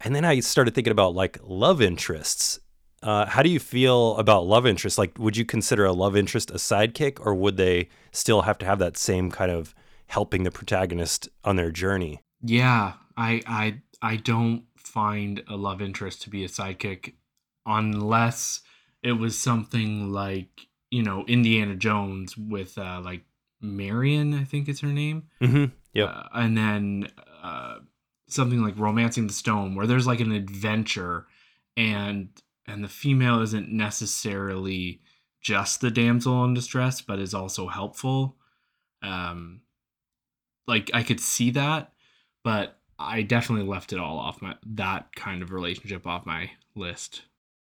And 0.00 0.14
then 0.14 0.26
I 0.26 0.40
started 0.40 0.74
thinking 0.74 0.90
about 0.90 1.14
like 1.14 1.38
love 1.42 1.80
interests. 1.80 2.60
Uh, 3.02 3.24
how 3.26 3.42
do 3.42 3.48
you 3.48 3.58
feel 3.58 4.16
about 4.18 4.46
love 4.46 4.66
interests? 4.66 4.98
Like, 4.98 5.18
would 5.18 5.36
you 5.38 5.46
consider 5.46 5.86
a 5.86 5.92
love 5.92 6.16
interest 6.16 6.50
a 6.50 6.54
sidekick, 6.54 7.24
or 7.24 7.34
would 7.34 7.56
they 7.56 7.88
still 8.12 8.42
have 8.42 8.58
to 8.58 8.66
have 8.66 8.78
that 8.80 8.98
same 8.98 9.30
kind 9.30 9.50
of 9.50 9.74
helping 10.08 10.42
the 10.42 10.50
protagonist 10.50 11.30
on 11.44 11.56
their 11.56 11.70
journey? 11.70 12.20
Yeah, 12.42 12.92
I 13.16 13.40
I 13.46 13.80
I 14.02 14.16
don't 14.16 14.64
find 14.76 15.42
a 15.48 15.56
love 15.56 15.80
interest 15.80 16.22
to 16.22 16.30
be 16.30 16.44
a 16.44 16.48
sidekick 16.48 17.14
unless 17.64 18.60
it 19.02 19.12
was 19.12 19.38
something 19.38 20.12
like 20.12 20.66
you 20.90 21.02
know 21.02 21.24
Indiana 21.26 21.76
Jones 21.76 22.36
with 22.36 22.78
uh, 22.78 23.00
like 23.04 23.22
Marion, 23.60 24.34
I 24.34 24.44
think 24.44 24.68
is 24.68 24.80
her 24.80 24.88
name. 24.88 25.24
Mm-hmm. 25.40 25.66
Yep. 25.94 26.08
Uh, 26.08 26.22
and 26.34 26.56
then 26.56 27.08
uh, 27.42 27.78
something 28.28 28.62
like 28.62 28.78
romancing 28.78 29.26
the 29.26 29.32
stone 29.32 29.74
where 29.74 29.86
there's 29.86 30.06
like 30.06 30.20
an 30.20 30.32
adventure 30.32 31.26
and 31.76 32.28
and 32.66 32.84
the 32.84 32.88
female 32.88 33.40
isn't 33.40 33.70
necessarily 33.70 35.00
just 35.40 35.80
the 35.80 35.90
damsel 35.90 36.44
in 36.44 36.52
distress 36.52 37.00
but 37.00 37.18
is 37.18 37.32
also 37.32 37.68
helpful 37.68 38.36
um 39.02 39.60
like 40.66 40.90
i 40.92 41.02
could 41.02 41.20
see 41.20 41.50
that 41.50 41.92
but 42.42 42.80
i 42.98 43.22
definitely 43.22 43.64
left 43.64 43.92
it 43.92 44.00
all 44.00 44.18
off 44.18 44.42
my 44.42 44.54
that 44.66 45.14
kind 45.14 45.40
of 45.40 45.52
relationship 45.52 46.06
off 46.06 46.26
my 46.26 46.50
list 46.74 47.22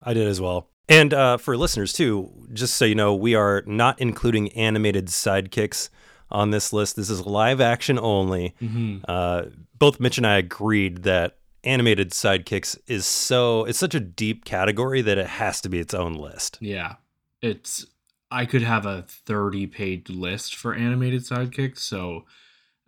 I 0.03 0.15
did 0.15 0.27
as 0.27 0.41
well. 0.41 0.69
And 0.89 1.13
uh, 1.13 1.37
for 1.37 1.57
listeners 1.57 1.93
too, 1.93 2.31
just 2.53 2.77
so 2.77 2.85
you 2.85 2.95
know, 2.95 3.15
we 3.15 3.35
are 3.35 3.63
not 3.67 4.01
including 4.01 4.49
animated 4.53 5.07
sidekicks 5.07 5.91
on 6.31 6.51
this 6.51 6.73
list. 6.73 6.97
This 6.97 7.11
is 7.11 7.27
live 7.27 7.61
action 7.61 7.99
only. 7.99 8.55
mm-hmm. 8.61 8.99
Uh, 9.07 9.45
both 9.79 10.01
Mitch 10.01 10.19
and 10.19 10.27
I 10.27 10.39
agreed 10.39 11.05
that 11.05 11.37
animated 11.65 12.11
sidekicks 12.11 12.79
is 12.87 13.07
so 13.07 13.65
it's 13.65 13.79
such 13.79 13.95
a 13.95 14.01
deep 14.01 14.45
category 14.45 15.03
that 15.03 15.19
it 15.19 15.27
has 15.27 15.61
to 15.61 15.69
be 15.69 15.79
its 15.79 15.95
own 15.95 16.15
list. 16.15 16.59
Yeah. 16.61 16.97
It's 17.43 17.87
I 18.31 18.45
could 18.47 18.63
have 18.63 18.87
a 18.87 19.05
30 19.09 19.67
page 19.69 20.11
list 20.11 20.55
for 20.55 20.75
animated 20.75 21.23
sidekicks, 21.23 21.79
so 21.79 22.25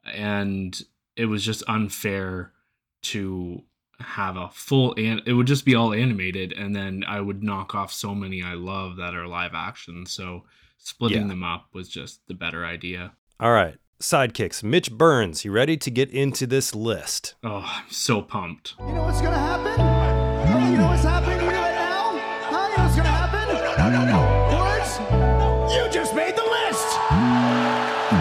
and 0.05 0.81
it 1.17 1.27
was 1.27 1.45
just 1.45 1.63
unfair 1.69 2.53
to 3.03 3.63
have 4.01 4.37
a 4.37 4.49
full 4.53 4.95
and 4.97 5.23
it 5.27 5.33
would 5.33 5.47
just 5.47 5.65
be 5.65 5.75
all 5.75 5.93
animated 5.93 6.53
and 6.53 6.75
then 6.75 7.05
i 7.07 7.21
would 7.21 7.43
knock 7.43 7.75
off 7.75 7.93
so 7.93 8.15
many 8.15 8.43
i 8.43 8.55
love 8.55 8.97
that 8.97 9.15
are 9.15 9.27
live 9.27 9.53
action. 9.55 10.07
So 10.07 10.45
splitting 10.79 11.23
yeah. 11.23 11.29
them 11.29 11.43
up 11.45 11.69
was 11.73 11.89
just 11.89 12.27
the 12.27 12.35
better 12.35 12.65
idea. 12.65 13.13
All 13.39 13.53
right 13.53 13.77
sidekicks. 14.01 14.63
Mitch 14.63 14.91
burns 14.91 15.45
you 15.45 15.53
ready 15.53 15.77
to 15.77 15.91
get 15.91 16.11
into 16.11 16.47
this 16.47 16.75
list? 16.75 17.35
Oh 17.45 17.63
i'm 17.65 17.91
so 17.91 18.23
pumped. 18.23 18.75
You 18.81 18.93
know 18.95 19.03
what's 19.03 19.21
gonna 19.21 19.39
happen? 19.39 20.73
You 20.73 20.79
know 20.79 20.87
what's 20.87 21.03
happening 21.03 21.41
you 21.41 21.49
it 21.49 21.53
now? 21.53 22.19
Huh? 22.49 22.69
you 22.71 22.77
know 22.77 22.85
what's 22.85 22.97
gonna 22.97 23.09
happen? 23.09 23.49
No 23.79 23.91
no 23.91 24.05
no. 24.07 24.21
Words? 24.57 25.75
You 25.75 25.91
just 25.93 26.15
made 26.15 26.35
the 26.35 26.43
list! 26.43 26.87
Hmm. 27.11 28.21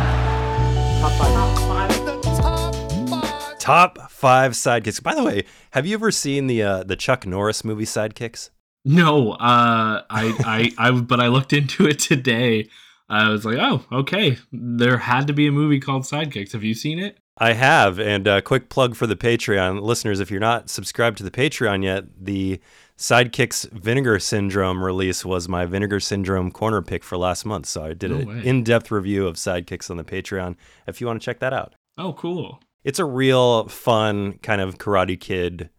Top 1.01 1.11
five 1.13 1.33
top 1.33 1.57
five, 1.59 2.05
the 2.05 2.19
top, 2.41 2.75
five. 3.09 3.59
top 3.59 4.08
sidekicks. 4.21 5.01
By 5.01 5.15
the 5.15 5.23
way, 5.23 5.45
have 5.71 5.85
you 5.85 5.93
ever 5.95 6.11
seen 6.11 6.47
the 6.47 6.61
uh, 6.63 6.83
the 6.83 6.95
Chuck 6.95 7.25
Norris 7.25 7.63
movie 7.63 7.85
Sidekicks? 7.85 8.49
No, 8.85 9.33
uh, 9.33 10.03
I, 10.09 10.35
I, 10.45 10.71
I, 10.77 10.91
but 10.91 11.19
I 11.19 11.27
looked 11.27 11.51
into 11.53 11.85
it 11.85 11.99
today. 11.99 12.69
I 13.09 13.29
was 13.29 13.43
like, 13.43 13.57
oh, 13.59 13.83
okay. 13.91 14.37
There 14.51 14.97
had 14.97 15.27
to 15.27 15.33
be 15.33 15.47
a 15.47 15.51
movie 15.51 15.79
called 15.79 16.03
Sidekicks. 16.03 16.53
Have 16.53 16.63
you 16.63 16.73
seen 16.73 16.99
it? 16.99 17.17
I 17.37 17.53
have, 17.53 17.99
and 17.99 18.27
a 18.27 18.41
quick 18.41 18.69
plug 18.69 18.95
for 18.95 19.07
the 19.07 19.15
Patreon 19.15 19.81
listeners. 19.81 20.19
If 20.19 20.29
you're 20.29 20.39
not 20.39 20.69
subscribed 20.69 21.17
to 21.19 21.23
the 21.23 21.31
Patreon 21.31 21.83
yet, 21.83 22.03
the 22.19 22.59
Sidekicks 22.97 23.69
Vinegar 23.71 24.19
Syndrome 24.19 24.83
release 24.83 25.23
was 25.23 25.47
my 25.47 25.65
Vinegar 25.65 26.01
Syndrome 26.01 26.51
corner 26.51 26.81
pick 26.81 27.03
for 27.03 27.17
last 27.17 27.45
month. 27.45 27.65
So 27.65 27.85
I 27.85 27.93
did 27.93 28.11
No 28.11 28.17
an 28.29 28.41
in-depth 28.41 28.91
review 28.91 29.25
of 29.25 29.35
Sidekicks 29.37 29.89
on 29.89 29.97
the 29.97 30.03
Patreon. 30.03 30.55
If 30.85 30.99
you 30.99 31.07
want 31.07 31.21
to 31.21 31.25
check 31.25 31.39
that 31.39 31.53
out, 31.53 31.75
Oh, 31.97 32.13
cool. 32.13 32.61
It's 32.83 32.99
a 32.99 33.05
real 33.05 33.67
fun 33.67 34.39
kind 34.39 34.61
of 34.61 34.77
Karate 34.77 35.19
Kid, 35.19 35.69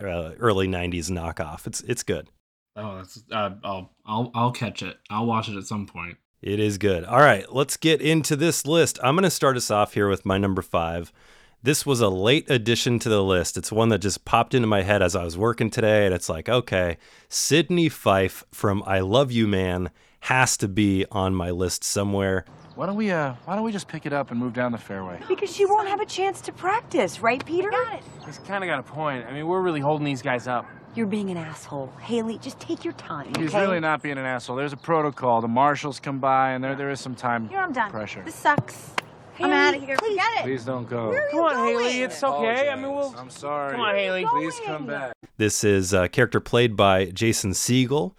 uh, 0.00 0.32
early 0.38 0.68
'90s 0.68 1.10
knockoff. 1.10 1.66
It's 1.66 1.80
it's 1.82 2.02
good. 2.02 2.28
Oh, 2.76 2.98
that's. 2.98 3.22
Uh, 3.30 3.50
I'll, 3.64 3.90
I'll, 4.06 4.30
I'll 4.34 4.52
catch 4.52 4.82
it. 4.82 4.98
I'll 5.10 5.26
watch 5.26 5.48
it 5.48 5.56
at 5.56 5.64
some 5.64 5.86
point. 5.86 6.16
It 6.40 6.60
is 6.60 6.78
good. 6.78 7.04
All 7.04 7.18
right, 7.18 7.52
let's 7.52 7.76
get 7.76 8.00
into 8.00 8.36
this 8.36 8.64
list. 8.64 9.00
I'm 9.02 9.16
going 9.16 9.24
to 9.24 9.30
start 9.30 9.56
us 9.56 9.70
off 9.70 9.94
here 9.94 10.08
with 10.08 10.24
my 10.24 10.38
number 10.38 10.62
five. 10.62 11.12
This 11.60 11.84
was 11.84 12.00
a 12.00 12.08
late 12.08 12.48
addition 12.48 13.00
to 13.00 13.08
the 13.08 13.24
list. 13.24 13.56
It's 13.56 13.72
one 13.72 13.88
that 13.88 13.98
just 13.98 14.24
popped 14.24 14.54
into 14.54 14.68
my 14.68 14.82
head 14.82 15.02
as 15.02 15.16
I 15.16 15.24
was 15.24 15.36
working 15.36 15.70
today, 15.70 16.06
and 16.06 16.14
it's 16.14 16.28
like, 16.28 16.48
okay, 16.48 16.98
Sydney 17.28 17.88
Fife 17.88 18.44
from 18.52 18.84
I 18.86 19.00
Love 19.00 19.32
You 19.32 19.48
Man 19.48 19.90
has 20.20 20.56
to 20.58 20.68
be 20.68 21.04
on 21.10 21.34
my 21.34 21.50
list 21.50 21.82
somewhere. 21.82 22.44
Why 22.78 22.86
don't 22.86 22.94
we 22.94 23.10
uh 23.10 23.34
why 23.44 23.56
don't 23.56 23.64
we 23.64 23.72
just 23.72 23.88
pick 23.88 24.06
it 24.06 24.12
up 24.12 24.30
and 24.30 24.38
move 24.38 24.52
down 24.52 24.70
the 24.70 24.78
fairway? 24.78 25.20
Because 25.26 25.52
she 25.52 25.66
won't 25.66 25.88
have 25.88 26.00
a 26.00 26.06
chance 26.06 26.40
to 26.42 26.52
practice, 26.52 27.18
right, 27.18 27.44
Peter? 27.44 27.68
Got 27.72 27.94
it. 27.94 28.04
He's 28.24 28.38
kinda 28.38 28.68
got 28.68 28.78
a 28.78 28.84
point. 28.84 29.26
I 29.26 29.32
mean 29.32 29.48
we're 29.48 29.62
really 29.62 29.80
holding 29.80 30.04
these 30.04 30.22
guys 30.22 30.46
up. 30.46 30.64
You're 30.94 31.08
being 31.08 31.28
an 31.30 31.36
asshole. 31.36 31.92
Haley, 32.00 32.38
just 32.38 32.60
take 32.60 32.84
your 32.84 32.92
time. 32.92 33.32
He's 33.36 33.48
okay? 33.52 33.62
really 33.62 33.80
not 33.80 34.00
being 34.00 34.16
an 34.16 34.24
asshole. 34.24 34.54
There's 34.54 34.72
a 34.72 34.76
protocol. 34.76 35.40
The 35.40 35.48
marshals 35.48 35.98
come 35.98 36.20
by 36.20 36.52
and 36.52 36.62
there 36.62 36.76
there 36.76 36.90
is 36.90 37.00
some 37.00 37.16
time 37.16 37.48
Here, 37.48 37.58
I'm 37.58 37.72
done. 37.72 37.90
pressure. 37.90 38.22
This 38.24 38.36
sucks. 38.36 38.92
Haley, 39.34 39.50
I'm 39.50 39.56
out 39.56 39.74
of 39.74 39.82
here. 39.82 39.96
please. 39.96 40.10
Forget 40.10 40.38
it. 40.38 40.42
Please 40.44 40.64
don't 40.64 40.88
go. 40.88 41.08
Where 41.08 41.26
are 41.26 41.30
come 41.30 41.40
you 41.40 41.46
on, 41.46 41.54
going? 41.54 41.84
Haley, 41.84 42.02
it's 42.02 42.22
okay. 42.22 42.68
I 42.68 42.76
mean 42.76 42.94
we'll 42.94 43.12
I'm 43.18 43.30
sorry. 43.30 43.72
Come 43.72 43.80
on, 43.80 43.96
Haley. 43.96 44.24
Please 44.24 44.54
come 44.64 44.86
back. 44.86 45.14
This 45.36 45.64
is 45.64 45.92
a 45.92 46.08
character 46.08 46.38
played 46.38 46.76
by 46.76 47.06
Jason 47.06 47.50
Segel. 47.54 48.12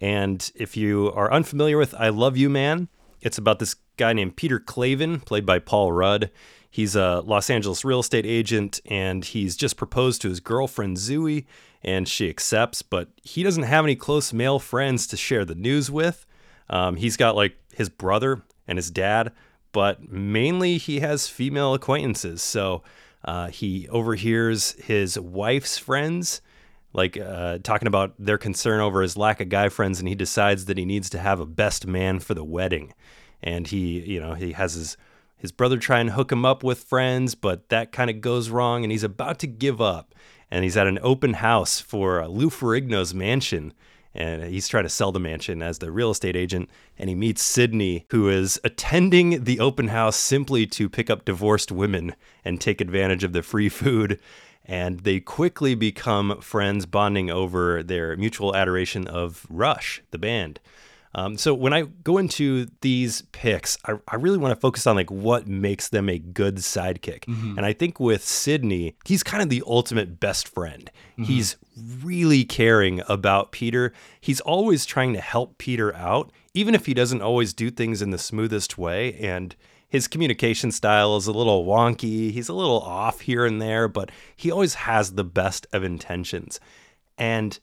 And 0.00 0.50
if 0.56 0.76
you 0.76 1.12
are 1.14 1.32
unfamiliar 1.32 1.78
with 1.78 1.94
I 1.94 2.08
Love 2.08 2.36
You 2.36 2.50
Man, 2.50 2.88
it's 3.20 3.38
about 3.38 3.58
this 3.58 3.76
guy 4.00 4.12
named 4.14 4.34
Peter 4.34 4.58
Klaven, 4.58 5.24
played 5.24 5.44
by 5.46 5.58
Paul 5.58 5.92
Rudd. 5.92 6.30
He's 6.70 6.96
a 6.96 7.20
Los 7.20 7.50
Angeles 7.50 7.84
real 7.84 8.00
estate 8.00 8.24
agent 8.24 8.80
and 8.86 9.24
he's 9.24 9.56
just 9.56 9.76
proposed 9.76 10.22
to 10.22 10.28
his 10.28 10.40
girlfriend 10.40 10.96
Zooey 10.96 11.44
and 11.82 12.08
she 12.08 12.28
accepts, 12.28 12.80
but 12.80 13.08
he 13.22 13.42
doesn't 13.42 13.64
have 13.64 13.84
any 13.84 13.96
close 13.96 14.32
male 14.32 14.58
friends 14.58 15.06
to 15.08 15.16
share 15.16 15.44
the 15.44 15.54
news 15.54 15.90
with. 15.90 16.26
Um, 16.68 16.96
he's 16.96 17.16
got 17.16 17.36
like 17.36 17.56
his 17.74 17.88
brother 17.88 18.42
and 18.66 18.78
his 18.78 18.90
dad, 18.90 19.32
but 19.72 20.10
mainly 20.10 20.78
he 20.78 21.00
has 21.00 21.28
female 21.28 21.74
acquaintances. 21.74 22.40
So 22.40 22.82
uh, 23.24 23.48
he 23.48 23.86
overhears 23.88 24.72
his 24.72 25.18
wife's 25.18 25.76
friends 25.76 26.40
like 26.92 27.16
uh, 27.18 27.58
talking 27.62 27.86
about 27.86 28.14
their 28.18 28.38
concern 28.38 28.80
over 28.80 29.02
his 29.02 29.16
lack 29.16 29.40
of 29.40 29.48
guy 29.48 29.68
friends, 29.68 30.00
and 30.00 30.08
he 30.08 30.14
decides 30.14 30.64
that 30.64 30.76
he 30.76 30.84
needs 30.84 31.08
to 31.10 31.18
have 31.18 31.38
a 31.38 31.46
best 31.46 31.86
man 31.86 32.18
for 32.18 32.34
the 32.34 32.44
wedding. 32.44 32.92
And 33.42 33.66
he, 33.66 34.00
you 34.00 34.20
know, 34.20 34.34
he 34.34 34.52
has 34.52 34.74
his 34.74 34.96
his 35.36 35.52
brother 35.52 35.78
try 35.78 36.00
and 36.00 36.10
hook 36.10 36.30
him 36.30 36.44
up 36.44 36.62
with 36.62 36.84
friends, 36.84 37.34
but 37.34 37.70
that 37.70 37.92
kind 37.92 38.10
of 38.10 38.20
goes 38.20 38.50
wrong, 38.50 38.84
and 38.84 38.92
he's 38.92 39.02
about 39.02 39.38
to 39.38 39.46
give 39.46 39.80
up. 39.80 40.14
And 40.50 40.64
he's 40.64 40.76
at 40.76 40.86
an 40.86 40.98
open 41.00 41.34
house 41.34 41.80
for 41.80 42.20
uh, 42.20 42.26
Lou 42.26 42.50
Ferrigno's 42.50 43.14
mansion, 43.14 43.72
and 44.14 44.42
he's 44.42 44.68
trying 44.68 44.82
to 44.82 44.90
sell 44.90 45.12
the 45.12 45.20
mansion 45.20 45.62
as 45.62 45.78
the 45.78 45.90
real 45.90 46.10
estate 46.10 46.36
agent. 46.36 46.68
And 46.98 47.08
he 47.08 47.14
meets 47.14 47.40
Sydney, 47.40 48.04
who 48.10 48.28
is 48.28 48.60
attending 48.64 49.44
the 49.44 49.60
open 49.60 49.88
house 49.88 50.16
simply 50.16 50.66
to 50.66 50.90
pick 50.90 51.08
up 51.08 51.24
divorced 51.24 51.72
women 51.72 52.14
and 52.44 52.60
take 52.60 52.82
advantage 52.82 53.24
of 53.24 53.32
the 53.32 53.42
free 53.42 53.70
food 53.70 54.20
and 54.70 55.00
they 55.00 55.18
quickly 55.18 55.74
become 55.74 56.40
friends, 56.40 56.86
bonding 56.86 57.28
over 57.28 57.82
their 57.82 58.16
mutual 58.16 58.54
adoration 58.54 59.08
of 59.08 59.44
Rush, 59.50 60.00
the 60.12 60.18
band. 60.18 60.60
Um, 61.12 61.36
so 61.36 61.52
when 61.54 61.72
I 61.72 61.82
go 62.04 62.18
into 62.18 62.66
these 62.82 63.22
picks, 63.32 63.76
I, 63.84 63.94
I 64.06 64.14
really 64.16 64.38
want 64.38 64.54
to 64.54 64.60
focus 64.60 64.86
on 64.86 64.94
like 64.94 65.10
what 65.10 65.48
makes 65.48 65.88
them 65.88 66.08
a 66.08 66.18
good 66.18 66.56
sidekick. 66.58 67.24
And 67.58 67.66
I 67.66 67.72
think 67.72 67.98
with 67.98 68.24
Sydney, 68.24 68.94
he's 69.04 69.22
kind 69.24 69.42
of 69.42 69.48
the 69.48 69.62
ultimate 69.66 70.20
best 70.20 70.46
friend. 70.46 70.88
He's 71.16 71.56
really 72.02 72.44
caring 72.44 73.02
about 73.08 73.50
Peter. 73.50 73.92
He's 74.20 74.40
always 74.40 74.86
trying 74.86 75.12
to 75.14 75.20
help 75.20 75.58
Peter 75.58 75.94
out, 75.96 76.30
even 76.54 76.74
if 76.74 76.86
he 76.86 76.94
doesn't 76.94 77.22
always 77.22 77.52
do 77.52 77.70
things 77.70 78.00
in 78.02 78.10
the 78.10 78.18
smoothest 78.18 78.78
way. 78.78 79.14
And 79.14 79.56
his 79.88 80.06
communication 80.06 80.70
style 80.70 81.16
is 81.16 81.26
a 81.26 81.32
little 81.32 81.66
wonky. 81.66 82.30
He's 82.30 82.48
a 82.48 82.54
little 82.54 82.80
off 82.80 83.22
here 83.22 83.44
and 83.44 83.60
there, 83.60 83.88
but 83.88 84.10
he 84.36 84.50
always 84.50 84.74
has 84.74 85.14
the 85.14 85.24
best 85.24 85.66
of 85.72 85.82
intentions. 85.82 86.60
And 87.18 87.58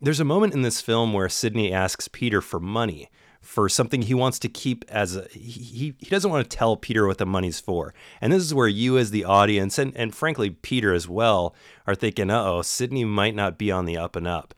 there's 0.00 0.20
a 0.20 0.24
moment 0.24 0.54
in 0.54 0.62
this 0.62 0.80
film 0.80 1.12
where 1.12 1.28
Sydney 1.28 1.72
asks 1.72 2.08
Peter 2.08 2.40
for 2.40 2.60
money 2.60 3.10
for 3.40 3.68
something 3.68 4.02
he 4.02 4.14
wants 4.14 4.38
to 4.40 4.48
keep 4.48 4.84
as 4.88 5.16
a 5.16 5.26
he, 5.32 5.94
he 5.98 6.10
doesn't 6.10 6.30
want 6.30 6.48
to 6.48 6.56
tell 6.56 6.76
Peter 6.76 7.06
what 7.06 7.18
the 7.18 7.26
money's 7.26 7.60
for. 7.60 7.94
And 8.20 8.32
this 8.32 8.42
is 8.42 8.52
where 8.52 8.68
you 8.68 8.98
as 8.98 9.10
the 9.10 9.24
audience 9.24 9.78
and, 9.78 9.96
and 9.96 10.14
frankly 10.14 10.50
Peter 10.50 10.92
as 10.92 11.08
well 11.08 11.54
are 11.86 11.94
thinking, 11.94 12.30
uh 12.30 12.42
oh, 12.42 12.62
Sydney 12.62 13.04
might 13.04 13.34
not 13.34 13.56
be 13.58 13.70
on 13.70 13.86
the 13.86 13.96
up 13.96 14.16
and 14.16 14.26
up 14.26 14.54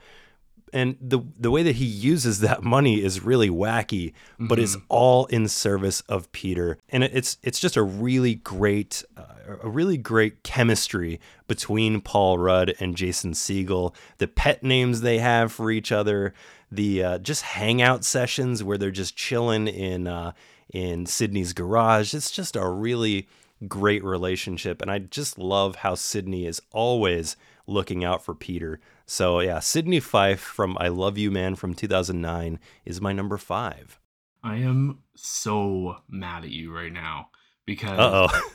and 0.72 0.96
the 1.00 1.20
the 1.38 1.50
way 1.50 1.62
that 1.62 1.76
he 1.76 1.85
uses 1.85 2.40
that 2.40 2.62
money 2.62 3.02
is 3.02 3.22
really 3.22 3.50
wacky, 3.50 4.12
but 4.38 4.59
it's 4.59 4.76
all 4.88 5.26
in 5.26 5.48
service 5.48 6.00
of 6.02 6.30
Peter, 6.33 6.78
and 6.88 7.04
it's 7.04 7.38
it's 7.42 7.61
just 7.61 7.76
a 7.76 7.83
really 7.83 8.37
great 8.37 9.04
uh, 9.16 9.24
a 9.62 9.68
really 9.68 9.96
great 9.96 10.42
chemistry 10.42 11.20
between 11.48 12.00
Paul 12.00 12.38
Rudd 12.38 12.74
and 12.80 12.96
Jason 12.96 13.33
Segel. 13.33 13.94
The 14.18 14.28
pet 14.28 14.62
names 14.62 15.00
they 15.00 15.18
have 15.18 15.52
for 15.52 15.70
each 15.70 15.92
other, 15.92 16.35
the 16.70 17.02
uh, 17.02 17.18
just 17.18 17.42
hangout 17.42 18.04
sessions 18.04 18.62
where 18.62 18.78
they're 18.78 18.90
just 18.90 19.16
chilling 19.16 19.66
in 19.68 20.06
uh, 20.06 20.33
in 20.72 21.06
Sydney's 21.06 21.52
garage. 21.52 22.14
It's 22.14 22.30
just 22.30 22.56
a 22.56 22.68
really 22.68 23.28
great 23.66 24.04
relationship, 24.04 24.80
and 24.80 24.90
I 24.90 24.98
just 25.00 25.38
love 25.38 25.76
how 25.76 25.94
Sydney 25.94 26.46
is 26.46 26.62
always 26.72 27.37
looking 27.66 28.04
out 28.04 28.24
for 28.24 28.35
Peter. 28.35 28.80
So 29.11 29.40
yeah, 29.40 29.59
Sydney 29.59 29.99
Fife 29.99 30.38
from 30.38 30.79
I 30.79 30.87
Love 30.87 31.18
You 31.18 31.33
Man 31.33 31.57
from 31.57 31.75
2009 31.75 32.61
is 32.85 33.01
my 33.01 33.12
number 33.12 33.38
five. 33.38 33.99
I 34.44 34.59
am 34.59 35.01
so 35.16 35.96
mad 36.09 36.44
at 36.44 36.51
you 36.51 36.73
right 36.73 36.92
now 36.92 37.31
because. 37.66 37.99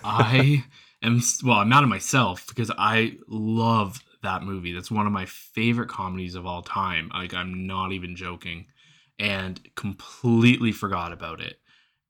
I 0.01 0.63
am 1.03 1.21
well, 1.43 1.57
I'm 1.57 1.67
mad 1.67 1.83
at 1.83 1.89
myself 1.89 2.47
because 2.47 2.71
I 2.77 3.17
love 3.27 4.01
that 4.23 4.43
movie. 4.43 4.71
That's 4.71 4.89
one 4.89 5.05
of 5.05 5.11
my 5.11 5.25
favorite 5.25 5.89
comedies 5.89 6.35
of 6.35 6.45
all 6.45 6.61
time. 6.61 7.11
Like 7.13 7.33
I'm 7.33 7.67
not 7.67 7.91
even 7.91 8.15
joking. 8.15 8.67
And 9.19 9.59
completely 9.75 10.71
forgot 10.71 11.11
about 11.11 11.41
it. 11.41 11.59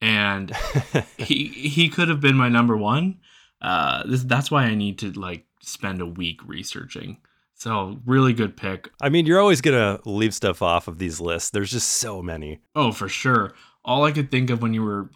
And 0.01 0.55
he 1.17 1.47
he 1.47 1.89
could 1.89 2.09
have 2.09 2.21
been 2.21 2.37
my 2.37 2.49
number 2.49 2.77
one. 2.77 3.21
Uh 3.59 4.03
this 4.05 4.21
that's 4.21 4.51
why 4.51 4.65
I 4.65 4.75
need 4.75 4.99
to 4.99 5.11
like 5.13 5.47
spend 5.63 5.99
a 5.99 6.05
week 6.05 6.41
researching. 6.45 7.17
So 7.57 7.99
really 8.05 8.33
good 8.33 8.57
pick. 8.57 8.89
I 9.01 9.09
mean, 9.09 9.25
you're 9.25 9.39
always 9.39 9.61
gonna 9.61 9.99
leave 10.05 10.33
stuff 10.33 10.61
off 10.61 10.87
of 10.87 10.99
these 10.99 11.19
lists. 11.19 11.49
There's 11.49 11.71
just 11.71 11.87
so 11.89 12.21
many. 12.21 12.59
Oh, 12.75 12.91
for 12.91 13.07
sure. 13.09 13.53
All 13.83 14.03
I 14.03 14.11
could 14.11 14.29
think 14.29 14.49
of 14.49 14.61
when 14.61 14.73
you 14.73 14.83
were 14.83 15.09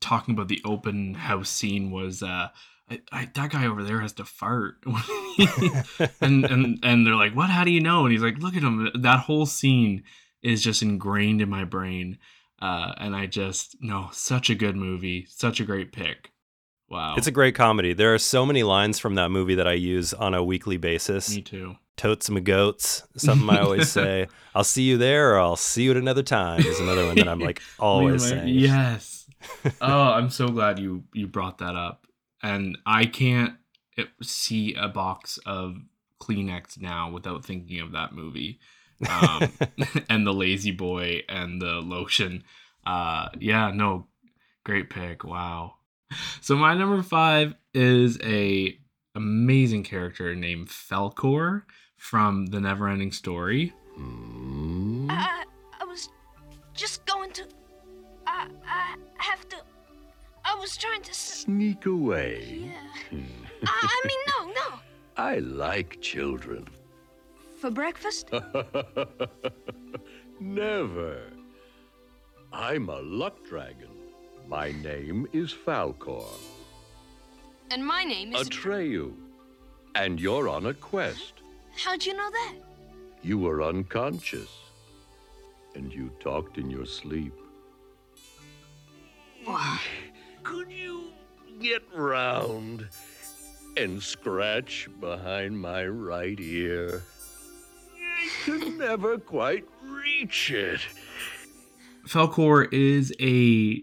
talking 0.00 0.34
about 0.34 0.48
the 0.48 0.60
open 0.64 1.14
house 1.14 1.50
scene 1.50 1.90
was 1.90 2.22
uh, 2.22 2.48
I, 2.90 3.00
I, 3.12 3.30
that 3.34 3.50
guy 3.50 3.66
over 3.66 3.82
there 3.82 4.00
has 4.00 4.12
to 4.14 4.24
fart, 4.24 4.82
and 6.20 6.44
and 6.44 6.78
and 6.82 7.06
they're 7.06 7.14
like, 7.16 7.34
"What? 7.34 7.50
How 7.50 7.64
do 7.64 7.70
you 7.70 7.80
know?" 7.80 8.04
And 8.04 8.12
he's 8.12 8.22
like, 8.22 8.38
"Look 8.38 8.56
at 8.56 8.62
him." 8.62 8.90
That 8.94 9.20
whole 9.20 9.46
scene 9.46 10.04
is 10.42 10.62
just 10.62 10.82
ingrained 10.82 11.40
in 11.40 11.48
my 11.48 11.64
brain, 11.64 12.18
uh, 12.60 12.92
and 12.98 13.14
I 13.14 13.26
just 13.26 13.76
no, 13.80 14.08
such 14.12 14.50
a 14.50 14.54
good 14.54 14.76
movie, 14.76 15.26
such 15.28 15.60
a 15.60 15.64
great 15.64 15.92
pick. 15.92 16.30
Wow, 16.88 17.14
It's 17.16 17.26
a 17.26 17.32
great 17.32 17.54
comedy. 17.54 17.94
There 17.94 18.12
are 18.12 18.18
so 18.18 18.44
many 18.44 18.62
lines 18.62 18.98
from 18.98 19.14
that 19.14 19.30
movie 19.30 19.54
that 19.54 19.66
I 19.66 19.72
use 19.72 20.12
on 20.12 20.34
a 20.34 20.44
weekly 20.44 20.76
basis. 20.76 21.34
me 21.34 21.40
too. 21.40 21.76
Totes 21.96 22.30
my 22.30 22.40
goats, 22.40 23.04
something 23.16 23.48
I 23.50 23.60
always 23.60 23.90
say. 23.92 24.26
I'll 24.54 24.64
see 24.64 24.82
you 24.82 24.98
there 24.98 25.34
or 25.34 25.40
I'll 25.40 25.56
see 25.56 25.84
you 25.84 25.90
at 25.92 25.96
another 25.96 26.22
time 26.22 26.60
is 26.60 26.80
another 26.80 27.06
one 27.06 27.16
that 27.16 27.28
I'm 27.28 27.38
like 27.38 27.60
always 27.78 28.28
saying. 28.28 28.48
Yes. 28.48 29.26
oh, 29.80 30.12
I'm 30.12 30.30
so 30.30 30.48
glad 30.48 30.78
you 30.78 31.04
you 31.12 31.26
brought 31.26 31.58
that 31.58 31.76
up. 31.76 32.06
And 32.42 32.78
I 32.86 33.06
can't 33.06 33.54
eh, 33.98 34.04
see 34.22 34.74
a 34.74 34.88
box 34.88 35.38
of 35.46 35.76
Kleenex 36.20 36.80
now 36.80 37.10
without 37.10 37.44
thinking 37.44 37.80
of 37.80 37.92
that 37.92 38.12
movie. 38.12 38.58
Um, 39.08 39.52
and 40.08 40.26
the 40.26 40.32
lazy 40.32 40.70
boy 40.70 41.22
and 41.28 41.60
the 41.60 41.80
lotion. 41.80 42.44
Uh, 42.86 43.28
yeah, 43.38 43.70
no, 43.72 44.06
great 44.64 44.90
pick. 44.90 45.24
Wow. 45.24 45.74
So 46.40 46.56
my 46.56 46.74
number 46.74 47.02
five 47.02 47.54
is 47.74 48.18
a 48.22 48.78
amazing 49.14 49.84
character 49.84 50.34
named 50.34 50.68
Falkor 50.68 51.62
from 52.02 52.46
The 52.46 52.58
Neverending 52.58 53.14
Story. 53.14 53.72
I, 55.08 55.44
I 55.80 55.84
was 55.84 56.08
just 56.74 57.06
going 57.06 57.30
to. 57.30 57.44
I, 58.26 58.48
I 58.66 58.96
have 59.18 59.48
to. 59.50 59.56
I 60.44 60.56
was 60.58 60.76
trying 60.76 61.02
to. 61.02 61.10
s- 61.10 61.44
Sneak 61.46 61.86
away. 61.86 62.72
I, 63.12 63.16
I 63.64 64.02
mean, 64.08 64.18
no, 64.32 64.46
no. 64.52 64.80
I 65.16 65.36
like 65.38 66.00
children. 66.00 66.66
For 67.60 67.70
breakfast? 67.70 68.30
Never. 70.40 71.22
I'm 72.52 72.88
a 72.88 73.00
luck 73.00 73.36
dragon. 73.48 73.90
My 74.48 74.72
name 74.72 75.28
is 75.32 75.54
Falkor. 75.54 76.26
And 77.70 77.86
my 77.86 78.02
name 78.02 78.34
is. 78.34 78.48
Atreyu. 78.48 79.14
And 79.94 80.20
you're 80.20 80.48
on 80.48 80.66
a 80.66 80.74
quest. 80.74 81.34
How'd 81.76 82.04
you 82.04 82.14
know 82.14 82.30
that? 82.30 82.54
You 83.22 83.38
were 83.38 83.62
unconscious. 83.62 84.50
And 85.74 85.92
you 85.92 86.10
talked 86.20 86.58
in 86.58 86.70
your 86.70 86.86
sleep. 86.86 87.32
Why 89.44 89.80
Could 90.42 90.70
you 90.70 91.12
get 91.60 91.82
round 91.94 92.88
and 93.76 94.02
scratch 94.02 94.88
behind 95.00 95.58
my 95.60 95.86
right 95.86 96.38
ear? 96.38 97.02
I 97.96 98.28
could 98.44 98.78
never 98.78 99.18
quite 99.18 99.64
reach 99.82 100.50
it. 100.50 100.80
Falkor 102.06 102.72
is 102.72 103.12
a 103.20 103.82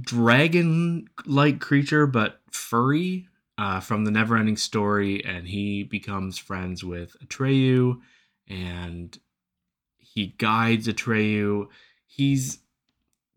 dragon-like 0.00 1.60
creature, 1.60 2.06
but 2.06 2.40
furry 2.50 3.28
uh, 3.60 3.80
from 3.80 4.04
the 4.04 4.10
Neverending 4.10 4.58
Story, 4.58 5.24
and 5.24 5.46
he 5.46 5.82
becomes 5.82 6.38
friends 6.38 6.82
with 6.82 7.16
Atreyu, 7.24 8.00
and 8.48 9.18
he 9.98 10.34
guides 10.38 10.88
Atreyu. 10.88 11.68
He's, 12.06 12.58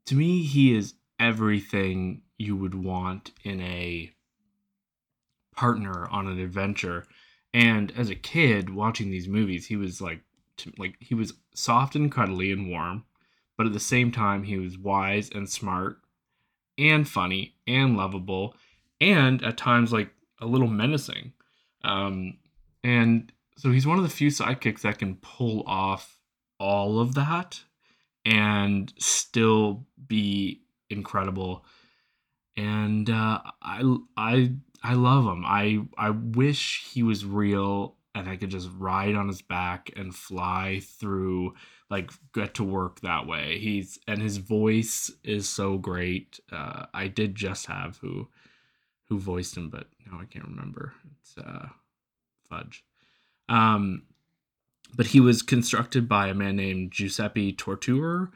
to 0.06 0.16
me, 0.16 0.44
he 0.44 0.76
is 0.76 0.94
everything 1.20 2.22
you 2.38 2.56
would 2.56 2.76
want 2.76 3.32
in 3.44 3.62
a 3.62 4.12
partner 5.56 6.08
on 6.10 6.28
an 6.28 6.40
adventure. 6.40 7.06
And 7.54 7.92
as 7.96 8.10
a 8.10 8.16
kid 8.16 8.74
watching 8.74 9.12
these 9.12 9.28
movies, 9.28 9.68
he 9.68 9.76
was 9.76 10.02
like, 10.02 10.22
like 10.78 10.96
he 11.00 11.14
was 11.14 11.34
soft 11.54 11.96
and 11.96 12.12
cuddly 12.12 12.52
and 12.52 12.70
warm 12.70 13.04
but 13.58 13.66
at 13.66 13.74
the 13.74 13.80
same 13.80 14.12
time 14.12 14.44
he 14.44 14.58
was 14.58 14.78
wise 14.78 15.30
and 15.34 15.50
smart 15.50 15.98
and 16.78 17.08
funny 17.08 17.56
and 17.68 17.96
lovable 17.96 18.56
and 19.12 19.44
at 19.44 19.58
times 19.58 19.92
like 19.92 20.10
a 20.40 20.46
little 20.46 20.68
menacing. 20.68 21.34
Um 21.84 22.38
and 22.84 23.32
so 23.58 23.72
he's 23.72 23.88
one 23.88 23.98
of 23.98 24.04
the 24.04 24.10
few 24.10 24.30
sidekicks 24.30 24.82
that 24.82 25.00
can 25.00 25.16
pull 25.16 25.64
off 25.68 26.20
all 26.60 27.00
of 27.00 27.16
that 27.16 27.62
and 28.26 28.94
still 28.98 29.86
be 30.08 30.62
incredible. 30.90 31.66
And 32.56 33.10
uh 33.10 33.42
i 33.62 33.98
i 34.18 34.52
i 34.84 34.94
love 34.94 35.26
him. 35.26 35.44
I 35.46 35.80
i 35.98 36.10
wish 36.10 36.86
he 36.94 37.04
was 37.04 37.26
real 37.26 37.96
and 38.16 38.30
i 38.30 38.36
could 38.36 38.52
just 38.52 38.70
ride 38.78 39.16
on 39.16 39.28
his 39.28 39.42
back 39.42 39.92
and 39.96 40.14
fly 40.14 40.82
through 40.84 41.56
like 41.90 42.12
get 42.34 42.54
to 42.56 42.64
work 42.64 43.02
that 43.02 43.28
way. 43.28 43.60
He's 43.60 44.00
and 44.08 44.22
his 44.22 44.38
voice 44.38 45.12
is 45.24 45.50
so 45.50 45.78
great. 45.78 46.40
Uh 46.52 46.86
i 46.94 47.08
did 47.08 47.36
just 47.36 47.66
have 47.68 47.98
who 47.98 48.28
who 49.14 49.20
voiced 49.20 49.56
him 49.56 49.70
but 49.70 49.88
now 50.10 50.20
i 50.20 50.26
can't 50.26 50.48
remember. 50.48 50.94
It's 51.20 51.38
uh 51.38 51.68
fudge. 52.50 52.84
Um 53.48 54.04
but 54.96 55.08
he 55.08 55.20
was 55.20 55.42
constructed 55.42 56.10
by 56.10 56.28
a 56.28 56.34
man 56.34 56.56
named 56.56 56.92
giuseppe 56.92 57.54
tortura 57.54 58.32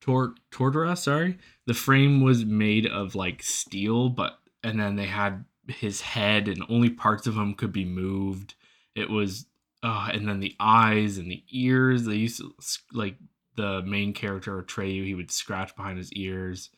Tor- 0.00 0.34
tortura 0.50 0.96
sorry. 0.96 1.38
The 1.66 1.74
frame 1.74 2.22
was 2.22 2.44
made 2.44 2.86
of 2.86 3.14
like 3.14 3.42
steel 3.42 4.08
but 4.08 4.38
and 4.64 4.80
then 4.80 4.96
they 4.96 5.06
had 5.06 5.44
his 5.68 6.00
head 6.00 6.48
and 6.48 6.64
only 6.68 6.90
parts 6.90 7.26
of 7.26 7.36
him 7.36 7.54
could 7.54 7.72
be 7.72 7.84
moved. 7.84 8.54
It 8.94 9.10
was 9.10 9.46
uh, 9.82 10.10
and 10.12 10.28
then 10.28 10.40
the 10.40 10.54
eyes 10.60 11.18
and 11.18 11.30
the 11.30 11.42
ears. 11.50 12.04
They 12.04 12.14
used 12.14 12.38
to 12.38 12.54
like 12.92 13.16
the 13.56 13.82
main 13.82 14.12
character 14.14 14.62
Atreyu 14.62 15.04
he 15.04 15.14
would 15.14 15.30
scratch 15.30 15.76
behind 15.76 15.98
his 15.98 16.12
ears 16.14 16.70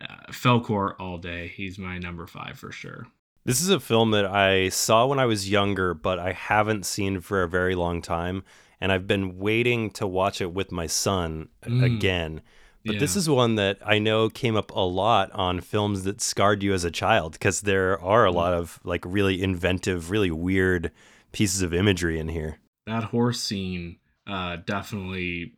uh, 0.00 0.30
Falkor 0.32 0.94
all 0.98 1.18
day 1.18 1.48
he's 1.48 1.78
my 1.78 1.98
number 1.98 2.26
five 2.26 2.58
for 2.58 2.70
sure 2.72 3.06
This 3.44 3.60
is 3.60 3.68
a 3.68 3.80
film 3.80 4.10
that 4.10 4.26
I 4.26 4.68
saw 4.70 5.06
when 5.06 5.18
I 5.20 5.24
was 5.26 5.48
younger, 5.50 5.94
but 5.94 6.18
I 6.18 6.32
haven't 6.32 6.84
seen 6.84 7.20
for 7.20 7.42
a 7.44 7.48
very 7.48 7.74
long 7.76 8.02
time. 8.02 8.42
And 8.80 8.90
I've 8.90 9.06
been 9.06 9.38
waiting 9.38 9.90
to 9.92 10.06
watch 10.06 10.40
it 10.40 10.52
with 10.52 10.72
my 10.72 10.86
son 10.88 11.48
Mm. 11.64 11.84
again. 11.84 12.42
But 12.84 12.98
this 12.98 13.14
is 13.16 13.28
one 13.28 13.54
that 13.54 13.78
I 13.84 13.98
know 14.00 14.28
came 14.28 14.56
up 14.56 14.70
a 14.72 14.80
lot 14.80 15.30
on 15.32 15.60
films 15.60 16.02
that 16.04 16.20
scarred 16.20 16.62
you 16.62 16.74
as 16.74 16.82
a 16.84 16.90
child 16.90 17.32
because 17.34 17.60
there 17.62 18.00
are 18.02 18.24
a 18.24 18.32
lot 18.32 18.52
of 18.52 18.78
like 18.84 19.04
really 19.06 19.40
inventive, 19.42 20.10
really 20.10 20.30
weird 20.32 20.90
pieces 21.32 21.62
of 21.62 21.72
imagery 21.72 22.18
in 22.18 22.28
here. 22.28 22.58
that 22.86 23.04
horse 23.04 23.40
scene 23.40 23.98
uh, 24.26 24.56
definitely 24.66 25.54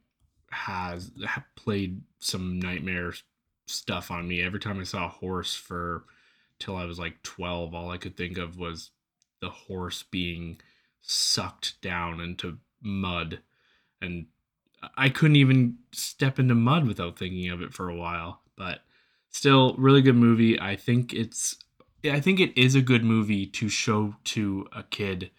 has 0.51 1.11
played 1.57 2.03
some 2.19 2.59
nightmare 2.59 3.09
s- 3.09 3.23
stuff 3.69 4.11
on 4.11 4.27
me. 4.27 4.43
Every 4.43 4.61
time 4.61 4.81
I 4.81 4.85
saw 4.85 5.07
a 5.07 5.09
horse 5.09 5.55
for 5.55 6.05
till 6.59 6.77
I 6.77 6.85
was 6.85 6.99
like 6.99 7.23
12, 7.23 7.75
all 7.75 7.91
I 7.91 7.99
could 7.99 8.17
think 8.17 8.39
of 8.39 8.59
was 8.59 8.91
the 9.41 9.51
horse 9.51 10.03
being 10.03 10.61
sucked 11.01 11.81
down 11.81 12.21
into 12.21 12.59
mud. 12.83 13.41
And 14.01 14.27
I 14.97 15.09
couldn't 15.09 15.37
even 15.37 15.79
step 15.93 16.39
into 16.39 16.55
mud 16.55 16.87
without 16.87 17.19
thinking 17.19 17.51
of 17.51 17.63
it 17.63 17.73
for 17.73 17.89
a 17.89 17.97
while. 17.97 18.43
But 18.57 18.81
still, 19.31 19.75
really 19.77 20.03
good 20.03 20.17
movie. 20.17 20.61
I 20.61 20.77
think 20.77 21.13
it's. 21.13 21.57
I 22.05 22.21
think 22.21 22.39
it 22.39 22.57
is 22.57 22.77
a 22.77 22.81
good 22.81 23.03
movie 23.03 23.45
to 23.47 23.69
show 23.69 24.15
to 24.25 24.69
a 24.73 24.85
kid 24.85 25.31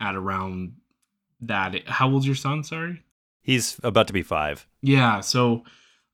at 0.00 0.16
around 0.16 0.72
that. 1.40 1.88
How 1.88 2.10
old's 2.10 2.26
your 2.26 2.34
son? 2.34 2.64
Sorry. 2.64 3.04
He's 3.40 3.78
about 3.82 4.08
to 4.08 4.12
be 4.12 4.22
five. 4.22 4.66
Yeah, 4.82 5.20
so 5.20 5.62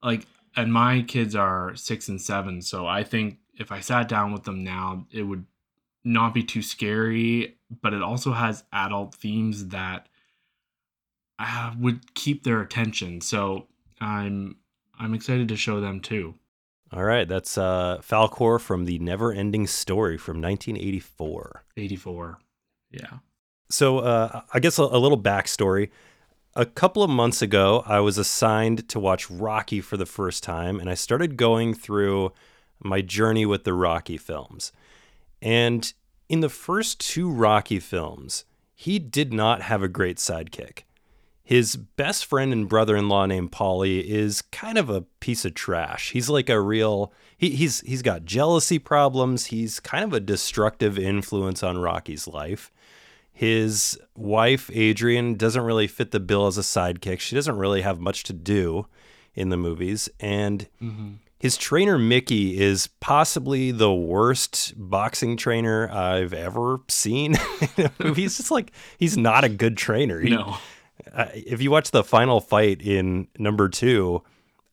like 0.03 0.27
and 0.57 0.73
my 0.73 1.03
kids 1.03 1.35
are 1.35 1.75
6 1.75 2.09
and 2.09 2.21
7, 2.21 2.63
so 2.63 2.87
I 2.87 3.05
think 3.05 3.39
if 3.57 3.73
I 3.73 3.81
sat 3.81 4.09
down 4.09 4.33
with 4.33 4.45
them 4.45 4.65
now, 4.65 5.07
it 5.11 5.23
would 5.23 5.45
not 6.05 6.35
be 6.35 6.43
too 6.43 6.63
scary, 6.63 7.57
but 7.83 7.95
it 7.95 8.03
also 8.03 8.33
has 8.33 8.65
adult 8.73 9.15
themes 9.15 9.69
that 9.69 10.09
uh, 11.39 11.73
would 11.79 12.15
keep 12.15 12.45
their 12.45 12.61
attention. 12.61 13.21
So 13.21 13.67
I'm 14.01 14.57
I'm 14.99 15.15
excited 15.15 15.49
to 15.49 15.57
show 15.57 15.81
them 15.81 16.01
too. 16.01 16.35
All 16.93 17.03
right, 17.03 17.27
that's 17.27 17.59
uh, 17.59 17.99
Falkor 18.03 18.61
from 18.61 18.85
the 18.85 19.01
Never 19.01 19.33
Ending 19.33 19.67
Story 19.67 20.17
from 20.17 20.41
1984. 20.41 21.65
84. 21.77 22.39
Yeah. 22.93 23.19
So, 23.69 23.99
uh, 23.99 24.43
I 24.53 24.61
guess 24.61 24.79
a, 24.79 24.83
a 24.83 24.99
little 24.99 25.21
backstory. 25.21 25.91
A 26.57 26.65
couple 26.65 27.03
of 27.03 27.11
months 27.11 27.43
ago, 27.43 27.83
I 27.85 27.99
was 27.99 28.17
assigned 28.17 28.89
to 28.91 29.01
watch 29.01 29.29
Rocky 29.29 29.81
for 29.81 29.97
the 29.97 30.07
first 30.07 30.45
time, 30.45 30.79
and 30.79 30.89
I 30.89 30.95
started 30.95 31.37
going 31.37 31.75
through 31.75 32.33
my 32.79 33.01
journey 33.01 33.45
with 33.45 33.65
the 33.65 33.73
Rocky 33.73 34.17
films. 34.17 34.71
And 35.43 35.93
in 36.29 36.41
the 36.41 36.49
first 36.49 37.01
two 37.01 37.29
Rocky 37.29 37.81
films, 37.81 38.45
he 38.77 39.01
did 39.01 39.33
not 39.33 39.63
have 39.63 39.83
a 39.83 39.89
great 39.89 40.19
sidekick. 40.19 40.85
His 41.43 41.75
best 41.75 42.25
friend 42.25 42.53
and 42.53 42.69
brother-in-law 42.69 43.27
named 43.27 43.51
Paulie 43.51 44.05
is 44.05 44.41
kind 44.41 44.79
of 44.79 44.89
a 44.89 45.03
piece 45.19 45.45
of 45.45 45.55
trash. 45.55 46.13
He's 46.13 46.31
like 46.31 46.49
a 46.49 46.61
real 46.61 47.13
he, 47.37 47.51
he's 47.51 47.81
he's 47.81 48.01
got 48.01 48.25
jealousy 48.25 48.79
problems. 48.79 49.47
He's 49.47 49.81
kind 49.81 50.05
of 50.05 50.13
a 50.13 50.21
destructive 50.21 50.99
influence 50.99 51.63
on 51.65 51.79
Rocky's 51.79 52.27
life. 52.29 52.71
His 53.35 53.99
wife 54.17 54.71
Adrian 54.73 55.35
doesn't 55.35 55.63
really 55.63 55.89
fit 55.89 56.13
the 56.13 56.21
bill 56.21 56.47
as 56.47 56.57
a 56.57 56.61
sidekick. 56.63 57.19
She 57.19 57.35
doesn't 57.35 57.57
really 57.57 57.83
have 57.83 57.99
much 57.99 58.23
to 58.25 58.33
do 58.33 58.87
in 59.35 59.49
the 59.49 59.57
movies 59.57 60.09
and 60.21 60.69
his 61.41 61.57
trainer 61.57 61.99
Mickey 61.99 62.59
is 62.61 62.87
possibly 63.01 63.73
the 63.73 63.93
worst 63.93 64.73
boxing 64.77 65.37
trainer 65.37 65.91
I've 65.91 66.33
ever 66.33 66.81
seen 66.89 67.35
in 67.77 67.87
a 67.87 67.93
movie. 68.03 68.23
He's 68.23 68.37
just 68.37 68.53
like 68.53 68.71
he's 68.99 69.17
not 69.19 69.43
a 69.43 69.49
good 69.49 69.77
trainer. 69.77 70.21
He- 70.21 70.31
No. 70.31 70.57
uh, 71.13 71.27
if 71.35 71.61
you 71.61 71.73
watch 71.73 71.91
the 71.91 72.05
final 72.05 72.41
fight 72.41 72.81
in 72.81 73.27
number 73.37 73.69
two, 73.69 74.23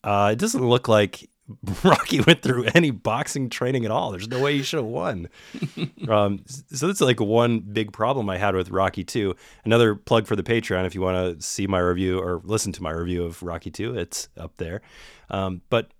uh, 0.03 0.29
it 0.33 0.37
doesn't 0.39 0.63
look 0.65 0.87
like 0.87 1.27
Rocky 1.83 2.21
went 2.21 2.41
through 2.41 2.65
any 2.75 2.91
boxing 2.91 3.49
training 3.49 3.85
at 3.85 3.91
all. 3.91 4.11
There's 4.11 4.27
no 4.27 4.39
way 4.39 4.57
he 4.57 4.63
should 4.63 4.77
have 4.77 4.85
won. 4.85 5.29
um, 6.09 6.43
so 6.47 6.87
that's 6.87 7.01
like 7.01 7.19
one 7.19 7.59
big 7.59 7.91
problem 7.93 8.29
I 8.29 8.37
had 8.37 8.55
with 8.55 8.69
Rocky 8.69 9.03
2. 9.03 9.35
Another 9.65 9.95
plug 9.95 10.27
for 10.27 10.35
the 10.35 10.43
Patreon 10.43 10.85
if 10.85 10.95
you 10.95 11.01
want 11.01 11.39
to 11.39 11.45
see 11.45 11.67
my 11.67 11.79
review 11.79 12.19
or 12.19 12.41
listen 12.43 12.71
to 12.73 12.83
my 12.83 12.91
review 12.91 13.23
of 13.23 13.41
Rocky 13.43 13.71
2, 13.71 13.97
it's 13.97 14.29
up 14.37 14.57
there. 14.57 14.81
Um, 15.29 15.61
but 15.69 15.91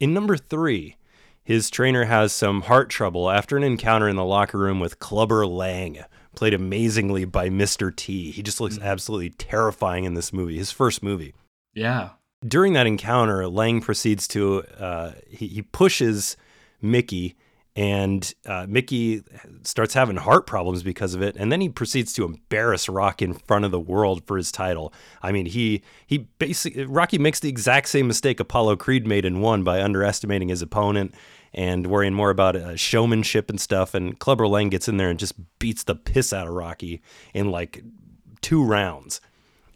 in 0.00 0.14
number 0.14 0.36
three, 0.36 0.96
His 1.48 1.70
trainer 1.70 2.04
has 2.04 2.34
some 2.34 2.60
heart 2.60 2.90
trouble 2.90 3.30
after 3.30 3.56
an 3.56 3.62
encounter 3.64 4.06
in 4.06 4.16
the 4.16 4.24
locker 4.24 4.58
room 4.58 4.80
with 4.80 4.98
Clubber 4.98 5.46
Lang, 5.46 6.04
played 6.36 6.52
amazingly 6.52 7.24
by 7.24 7.48
Mr. 7.48 7.90
T. 7.96 8.30
He 8.30 8.42
just 8.42 8.60
looks 8.60 8.78
absolutely 8.78 9.30
terrifying 9.30 10.04
in 10.04 10.12
this 10.12 10.30
movie, 10.30 10.58
his 10.58 10.70
first 10.70 11.02
movie. 11.02 11.32
Yeah. 11.72 12.10
During 12.46 12.74
that 12.74 12.86
encounter, 12.86 13.48
Lang 13.48 13.80
proceeds 13.80 14.28
to 14.28 14.62
uh, 14.78 15.12
he, 15.28 15.48
he 15.48 15.62
pushes 15.62 16.36
Mickey, 16.80 17.36
and 17.74 18.32
uh, 18.46 18.66
Mickey 18.68 19.22
starts 19.62 19.94
having 19.94 20.16
heart 20.16 20.46
problems 20.46 20.82
because 20.82 21.14
of 21.14 21.22
it, 21.22 21.36
and 21.36 21.50
then 21.50 21.60
he 21.60 21.68
proceeds 21.68 22.12
to 22.14 22.24
embarrass 22.24 22.88
Rocky 22.88 23.24
in 23.24 23.34
front 23.34 23.64
of 23.64 23.72
the 23.72 23.80
world 23.80 24.24
for 24.26 24.36
his 24.36 24.52
title. 24.52 24.92
I 25.22 25.32
mean, 25.32 25.46
he 25.46 25.82
he 26.06 26.18
basically 26.38 26.84
Rocky 26.84 27.18
makes 27.18 27.40
the 27.40 27.48
exact 27.48 27.88
same 27.88 28.06
mistake 28.06 28.38
Apollo 28.38 28.76
Creed 28.76 29.06
made 29.06 29.24
in 29.24 29.40
one 29.40 29.64
by 29.64 29.82
underestimating 29.82 30.48
his 30.48 30.62
opponent 30.62 31.14
and 31.54 31.86
worrying 31.86 32.14
more 32.14 32.30
about 32.30 32.56
uh, 32.56 32.76
showmanship 32.76 33.50
and 33.50 33.60
stuff. 33.60 33.94
And 33.94 34.18
Clubber 34.18 34.46
Lang 34.46 34.68
gets 34.68 34.88
in 34.88 34.96
there 34.96 35.10
and 35.10 35.18
just 35.18 35.34
beats 35.58 35.84
the 35.84 35.94
piss 35.94 36.32
out 36.32 36.46
of 36.46 36.54
Rocky 36.54 37.02
in 37.34 37.50
like 37.50 37.82
two 38.40 38.64
rounds. 38.64 39.20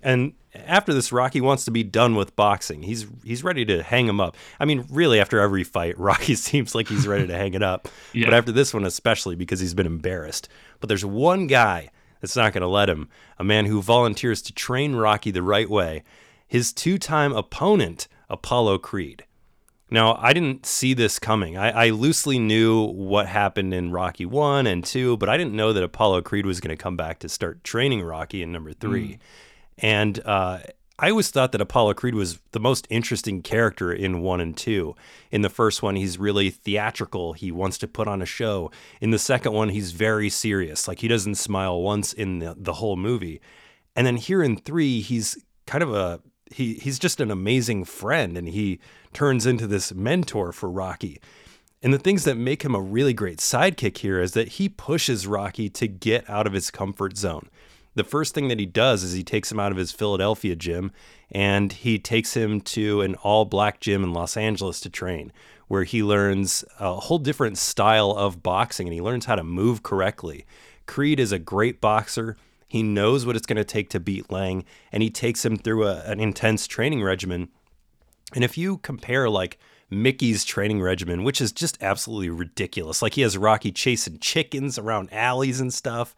And 0.03 0.35
after 0.55 0.93
this, 0.93 1.13
Rocky 1.13 1.41
wants 1.41 1.65
to 1.65 1.71
be 1.71 1.83
done 1.83 2.15
with 2.15 2.37
boxing. 2.37 2.83
He's 2.83 3.07
he's 3.25 3.43
ready 3.43 3.65
to 3.67 3.83
hang 3.83 4.07
him 4.07 4.21
up. 4.21 4.37
I 4.61 4.65
mean, 4.65 4.85
really, 4.91 5.21
after 5.21 5.41
every 5.41 5.65
fight, 5.65 5.99
Rocky 5.99 6.35
seems 6.35 6.75
like 6.75 6.89
he's 6.89 7.07
ready 7.07 7.27
to 7.27 7.37
hang 7.37 7.55
it 7.55 7.63
up. 7.63 7.89
Yeah. 8.15 8.27
But 8.27 8.35
after 8.35 8.53
this 8.53 8.75
one, 8.75 8.85
especially 8.85 9.37
because 9.37 9.61
he's 9.61 9.73
been 9.73 9.87
embarrassed. 9.87 10.49
But 10.81 10.89
there's 10.89 11.05
one 11.05 11.47
guy 11.47 11.91
that's 12.21 12.37
not 12.37 12.53
going 12.53 12.63
to 12.63 12.69
let 12.69 12.91
him. 12.91 13.09
A 13.39 13.45
man 13.45 13.65
who 13.65 13.81
volunteers 13.81 14.43
to 14.43 14.53
train 14.53 14.95
Rocky 14.95 15.31
the 15.31 15.43
right 15.43 15.69
way. 15.69 16.05
His 16.47 16.75
two-time 16.75 17.33
opponent, 17.33 18.09
Apollo 18.29 18.79
Creed. 18.79 19.25
Now, 19.91 20.17
I 20.21 20.33
didn't 20.33 20.67
see 20.67 20.95
this 20.95 21.19
coming. 21.19 21.57
I, 21.57 21.87
I, 21.87 21.91
loosely 21.91 22.39
knew 22.39 22.87
what 22.87 23.27
happened 23.27 23.75
in 23.75 23.93
Rocky 23.93 24.25
1 24.25 24.67
and 24.67 24.85
2, 24.85 25.19
but 25.19 25.29
I 25.29 25.37
didn't 25.37 25.55
know 25.55 25.73
that 25.73 25.83
Apollo 25.83 26.23
Creed 26.23 26.47
was 26.47 26.61
going 26.61 26.75
to 26.75 26.83
come 26.83 26.97
back 26.97 27.19
to 27.21 27.29
start 27.29 27.63
training 27.63 28.03
Rocky 28.03 28.43
in 28.43 28.53
number 28.53 28.73
3. 28.73 29.03
Mm. 29.03 29.19
And 29.83 30.21
uh, 30.25 30.61
I 30.99 31.11
always 31.11 31.31
thought 31.31 31.51
that 31.53 31.61
Apollo 31.61 31.95
Creed 31.95 32.15
was 32.15 32.39
the 32.53 32.61
most 32.61 32.87
interesting 32.89 33.43
character 33.43 33.93
in 33.93 34.23
1 34.23 34.41
and 34.41 34.57
2. 34.57 34.95
In 35.33 35.43
the 35.43 35.51
first 35.51 35.83
one, 35.83 35.97
he's 35.97 36.17
really 36.17 36.49
theatrical. 36.49 37.33
He 37.33 37.51
wants 37.51 37.77
to 37.79 37.89
put 37.89 38.07
on 38.07 38.23
a 38.23 38.27
show. 38.27 38.71
In 39.01 39.11
the 39.11 39.19
second 39.19 39.53
one, 39.53 39.71
he's 39.71 39.91
very 39.91 40.31
serious. 40.31 40.87
Like 40.87 41.01
he 41.01 41.09
doesn't 41.09 41.35
smile 41.35 41.83
once 41.83 42.13
in 42.13 42.39
the, 42.39 42.55
the 42.57 42.75
whole 42.75 42.97
movie. 42.97 43.41
And 43.97 44.07
then 44.07 44.17
here 44.17 44.43
in 44.43 44.57
3, 44.57 45.01
he's 45.01 45.37
kind 45.67 45.83
of 45.83 45.93
a 45.93 46.21
he 46.53 46.75
he's 46.75 46.99
just 46.99 47.21
an 47.21 47.31
amazing 47.31 47.85
friend 47.85 48.37
and 48.37 48.49
he 48.49 48.79
turns 49.15 49.47
into 49.47 49.67
this 49.67 49.93
mentor 49.93 50.53
for 50.53 50.71
Rocky. 50.71 51.21
And 51.83 51.93
the 51.93 51.99
things 51.99 52.25
that 52.25 52.37
make 52.37 52.63
him 52.63 52.75
a 52.77 52.81
really 52.81 53.13
great 53.13 53.39
sidekick 53.39 53.99
here 53.99 54.21
is 54.21 54.33
that 54.33 54.49
he 54.49 54.69
pushes 54.69 55.27
Rocky 55.27 55.69
to 55.71 55.89
get 55.89 56.29
out 56.31 56.47
of 56.47 56.53
his 56.53 56.71
comfort 56.71 57.17
zone. 57.17 57.49
The 57.95 58.05
first 58.05 58.35
thing 58.35 58.49
that 58.49 58.59
he 58.59 58.67
does 58.67 59.03
is 59.03 59.13
he 59.13 59.23
takes 59.23 59.53
him 59.53 59.61
out 59.61 59.71
of 59.71 59.79
his 59.79 59.93
Philadelphia 59.93 60.57
gym 60.57 60.93
and 61.31 61.73
he 61.73 61.99
takes 61.99 62.35
him 62.35 62.61
to 62.61 63.03
an 63.03 63.17
all 63.17 63.45
black 63.45 63.81
gym 63.81 64.03
in 64.03 64.13
Los 64.13 64.37
Angeles 64.37 64.81
to 64.81 64.91
train, 64.91 65.33
where 65.69 65.85
he 65.85 66.03
learns 66.03 66.65
a 66.81 66.95
whole 66.95 67.19
different 67.19 67.59
style 67.59 68.13
of 68.13 68.43
boxing 68.43 68.87
and 68.87 68.95
he 68.95 69.01
learns 69.01 69.27
how 69.27 69.37
to 69.37 69.45
move 69.45 69.83
correctly. 69.83 70.47
Creed 70.87 71.21
is 71.21 71.33
a 71.33 71.39
great 71.39 71.81
boxer. 71.81 72.37
He 72.67 72.83
knows 72.83 73.27
what 73.27 73.37
it's 73.37 73.47
going 73.47 73.59
to 73.59 73.65
take 73.65 73.91
to 73.91 74.01
beat 74.01 74.33
Lang, 74.33 74.65
and 74.91 75.03
he 75.03 75.11
takes 75.11 75.45
him 75.45 75.57
through 75.57 75.87
a, 75.87 76.01
an 76.05 76.21
intense 76.21 76.67
training 76.67 77.03
regimen. 77.03 77.49
And 78.35 78.43
if 78.43 78.57
you 78.57 78.79
compare 78.79 79.29
like 79.29 79.59
Mickey's 79.91 80.45
training 80.45 80.81
regimen, 80.81 81.23
which 81.23 81.43
is 81.43 81.53
just 81.53 81.83
absolutely 81.83 82.31
ridiculous, 82.31 83.03
like 83.03 83.15
he 83.15 83.21
has 83.21 83.37
Rocky 83.37 83.71
chasing 83.71 84.19
chickens 84.19 84.79
around 84.79 85.13
alleys 85.13 85.61
and 85.61 85.73
stuff. 85.73 86.15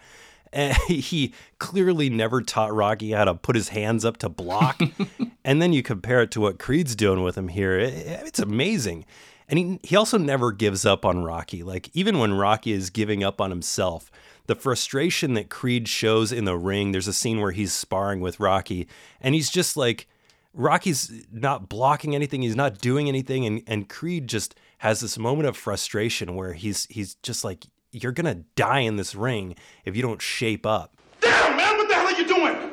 And 0.54 0.74
he 0.88 1.34
clearly 1.58 2.08
never 2.08 2.40
taught 2.40 2.72
Rocky 2.72 3.10
how 3.10 3.24
to 3.24 3.34
put 3.34 3.56
his 3.56 3.70
hands 3.70 4.04
up 4.04 4.16
to 4.18 4.28
block. 4.28 4.80
and 5.44 5.60
then 5.60 5.72
you 5.72 5.82
compare 5.82 6.22
it 6.22 6.30
to 6.32 6.40
what 6.40 6.58
Creed's 6.58 6.96
doing 6.96 7.22
with 7.22 7.36
him 7.36 7.48
here. 7.48 7.78
It's 7.78 8.38
amazing. 8.38 9.04
And 9.46 9.58
he, 9.58 9.80
he 9.82 9.96
also 9.96 10.16
never 10.16 10.52
gives 10.52 10.86
up 10.86 11.04
on 11.04 11.22
Rocky. 11.22 11.62
Like, 11.62 11.90
even 11.92 12.18
when 12.18 12.32
Rocky 12.32 12.72
is 12.72 12.88
giving 12.88 13.22
up 13.22 13.40
on 13.40 13.50
himself, 13.50 14.10
the 14.46 14.54
frustration 14.54 15.34
that 15.34 15.50
Creed 15.50 15.88
shows 15.88 16.32
in 16.32 16.44
the 16.44 16.56
ring. 16.56 16.92
There's 16.92 17.08
a 17.08 17.12
scene 17.12 17.40
where 17.40 17.52
he's 17.52 17.72
sparring 17.72 18.20
with 18.20 18.40
Rocky, 18.40 18.86
and 19.20 19.34
he's 19.34 19.50
just 19.50 19.76
like, 19.76 20.06
Rocky's 20.52 21.26
not 21.32 21.68
blocking 21.68 22.14
anything, 22.14 22.42
he's 22.42 22.56
not 22.56 22.78
doing 22.78 23.08
anything, 23.08 23.44
and, 23.46 23.62
and 23.66 23.88
Creed 23.88 24.28
just 24.28 24.54
has 24.78 25.00
this 25.00 25.18
moment 25.18 25.48
of 25.48 25.56
frustration 25.56 26.34
where 26.34 26.52
he's 26.52 26.86
he's 26.86 27.14
just 27.16 27.42
like, 27.42 27.66
You're 27.94 28.10
gonna 28.10 28.42
die 28.56 28.80
in 28.80 28.96
this 28.96 29.14
ring 29.14 29.54
if 29.84 29.94
you 29.94 30.02
don't 30.02 30.20
shape 30.20 30.66
up. 30.66 30.96
Damn, 31.20 31.56
man, 31.56 31.76
what 31.76 31.88
the 31.88 31.94
hell 31.94 32.06
are 32.06 32.20
you 32.20 32.26
doing? 32.26 32.72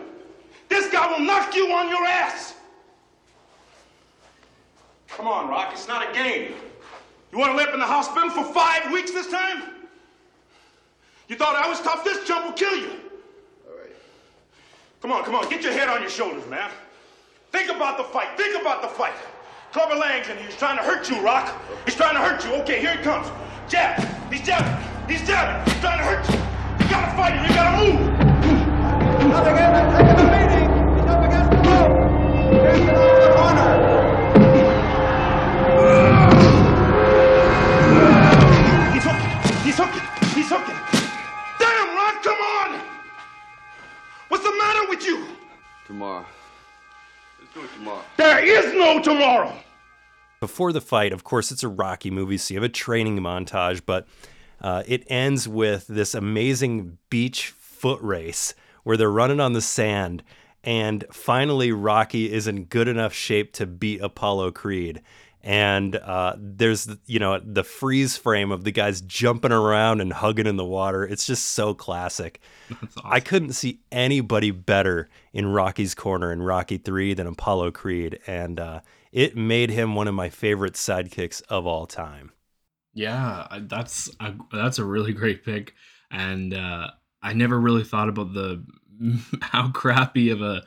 This 0.67 0.91
guy 0.91 1.05
will 1.11 1.23
knock 1.23 1.53
you 1.55 1.71
on 1.71 1.89
your 1.89 2.03
ass. 2.05 2.55
Come 5.09 5.27
on, 5.27 5.47
Rock, 5.47 5.73
it's 5.73 5.87
not 5.87 6.09
a 6.09 6.11
game. 6.11 6.55
You 7.31 7.37
wanna 7.37 7.55
live 7.55 7.71
in 7.71 7.79
the 7.79 7.85
hospital 7.85 8.31
for 8.31 8.43
five 8.51 8.91
weeks 8.91 9.11
this 9.11 9.29
time? 9.29 9.61
You 11.27 11.35
thought 11.35 11.55
I 11.55 11.69
was 11.69 11.79
tough? 11.81 12.03
This 12.03 12.27
jump 12.27 12.45
will 12.45 12.53
kill 12.53 12.75
you. 12.75 12.89
All 12.89 13.77
right. 13.77 13.95
Come 15.03 15.11
on, 15.11 15.23
come 15.23 15.35
on. 15.35 15.47
Get 15.49 15.61
your 15.61 15.71
head 15.71 15.87
on 15.87 16.01
your 16.01 16.09
shoulders, 16.09 16.47
man. 16.47 16.71
Think 17.51 17.69
about 17.69 17.97
the 17.97 18.05
fight. 18.05 18.35
Think 18.37 18.59
about 18.59 18.81
the 18.81 18.87
fight. 18.87 19.13
Clubber 19.71 19.95
Lang's 19.95 20.27
in 20.29 20.37
here. 20.37 20.47
He's 20.47 20.57
trying 20.57 20.77
to 20.77 20.83
hurt 20.83 21.09
you, 21.09 21.21
Rock. 21.21 21.55
He's 21.85 21.95
trying 21.95 22.15
to 22.15 22.21
hurt 22.21 22.43
you. 22.43 22.53
Okay, 22.63 22.81
here 22.81 22.97
he 22.97 23.03
comes. 23.03 23.27
Jab. 23.69 24.03
He's 24.31 24.41
jabbing. 24.41 24.90
He's 25.11 25.27
jabbing. 25.27 25.69
He's 25.69 25.81
trying 25.81 25.97
to 25.99 26.05
hurt 26.05 26.23
you. 26.29 26.39
You 26.79 26.89
gotta 26.89 27.11
fight 27.17 27.33
him. 27.35 27.43
You 27.43 27.53
gotta 27.53 27.75
move. 27.83 27.99
Up 29.35 29.45
against 29.45 30.17
the 30.17 30.23
meeting. 30.31 30.67
He's 30.95 31.09
up 31.11 31.23
against 31.25 31.51
the 31.51 31.57
rope. 31.67 31.95
Here's 32.63 32.79
the 32.79 33.31
corner. 33.35 33.71
He's 38.93 39.03
hooking. 39.03 39.31
He's 39.65 39.77
hooking. 39.77 40.05
He's 40.33 40.49
hooking. 40.49 40.79
Damn, 41.59 41.95
Rock, 41.97 42.23
come 42.23 42.39
on! 42.39 42.79
What's 44.29 44.43
the 44.45 44.51
matter 44.57 44.89
with 44.89 45.05
you? 45.05 45.25
Tomorrow. 45.87 46.25
Let's 47.37 47.53
do 47.53 47.59
it 47.63 47.69
tomorrow. 47.75 48.03
There 48.15 48.39
is 48.45 48.73
no 48.73 49.01
tomorrow! 49.01 49.53
Before 50.39 50.71
the 50.71 50.81
fight, 50.81 51.11
of 51.11 51.25
course, 51.25 51.51
it's 51.51 51.63
a 51.63 51.67
Rocky 51.67 52.09
movie, 52.09 52.37
so 52.37 52.53
you 52.53 52.61
have 52.61 52.69
a 52.69 52.73
training 52.73 53.19
montage, 53.19 53.81
but 53.85 54.07
uh, 54.61 54.83
it 54.85 55.03
ends 55.07 55.47
with 55.47 55.87
this 55.87 56.13
amazing 56.13 56.97
beach 57.09 57.47
foot 57.47 58.01
race 58.01 58.53
where 58.83 58.97
they're 58.97 59.11
running 59.11 59.39
on 59.39 59.53
the 59.53 59.61
sand, 59.61 60.23
and 60.63 61.03
finally, 61.11 61.71
Rocky 61.71 62.31
is 62.31 62.47
in 62.47 62.65
good 62.65 62.87
enough 62.87 63.13
shape 63.13 63.53
to 63.53 63.65
beat 63.65 64.01
Apollo 64.01 64.51
Creed 64.51 65.01
and 65.43 65.95
uh, 65.95 66.35
there's 66.37 66.89
you 67.05 67.19
know 67.19 67.39
the 67.39 67.63
freeze 67.63 68.17
frame 68.17 68.51
of 68.51 68.63
the 68.63 68.71
guys 68.71 69.01
jumping 69.01 69.51
around 69.51 70.01
and 70.01 70.13
hugging 70.13 70.45
in 70.45 70.57
the 70.57 70.65
water. 70.65 71.03
It's 71.03 71.25
just 71.25 71.49
so 71.49 71.73
classic. 71.73 72.39
Awesome. 72.71 73.01
I 73.03 73.19
couldn't 73.19 73.53
see 73.53 73.81
anybody 73.91 74.51
better 74.51 75.09
in 75.33 75.47
Rocky's 75.47 75.95
corner 75.95 76.31
in 76.31 76.41
Rocky 76.41 76.77
Three 76.77 77.13
than 77.13 77.27
Apollo 77.27 77.71
Creed, 77.71 78.19
and 78.27 78.59
uh, 78.59 78.81
it 79.11 79.35
made 79.35 79.71
him 79.71 79.95
one 79.95 80.07
of 80.07 80.13
my 80.13 80.29
favorite 80.29 80.73
sidekicks 80.73 81.41
of 81.49 81.65
all 81.65 81.87
time. 81.87 82.31
Yeah, 82.93 83.47
that's 83.61 84.09
a, 84.19 84.33
that's 84.51 84.79
a 84.79 84.85
really 84.85 85.13
great 85.13 85.45
pick, 85.45 85.73
and 86.09 86.53
uh, 86.53 86.91
I 87.21 87.33
never 87.33 87.59
really 87.59 87.83
thought 87.83 88.09
about 88.09 88.33
the 88.33 88.63
how 89.41 89.71
crappy 89.71 90.29
of 90.29 90.41
a 90.41 90.63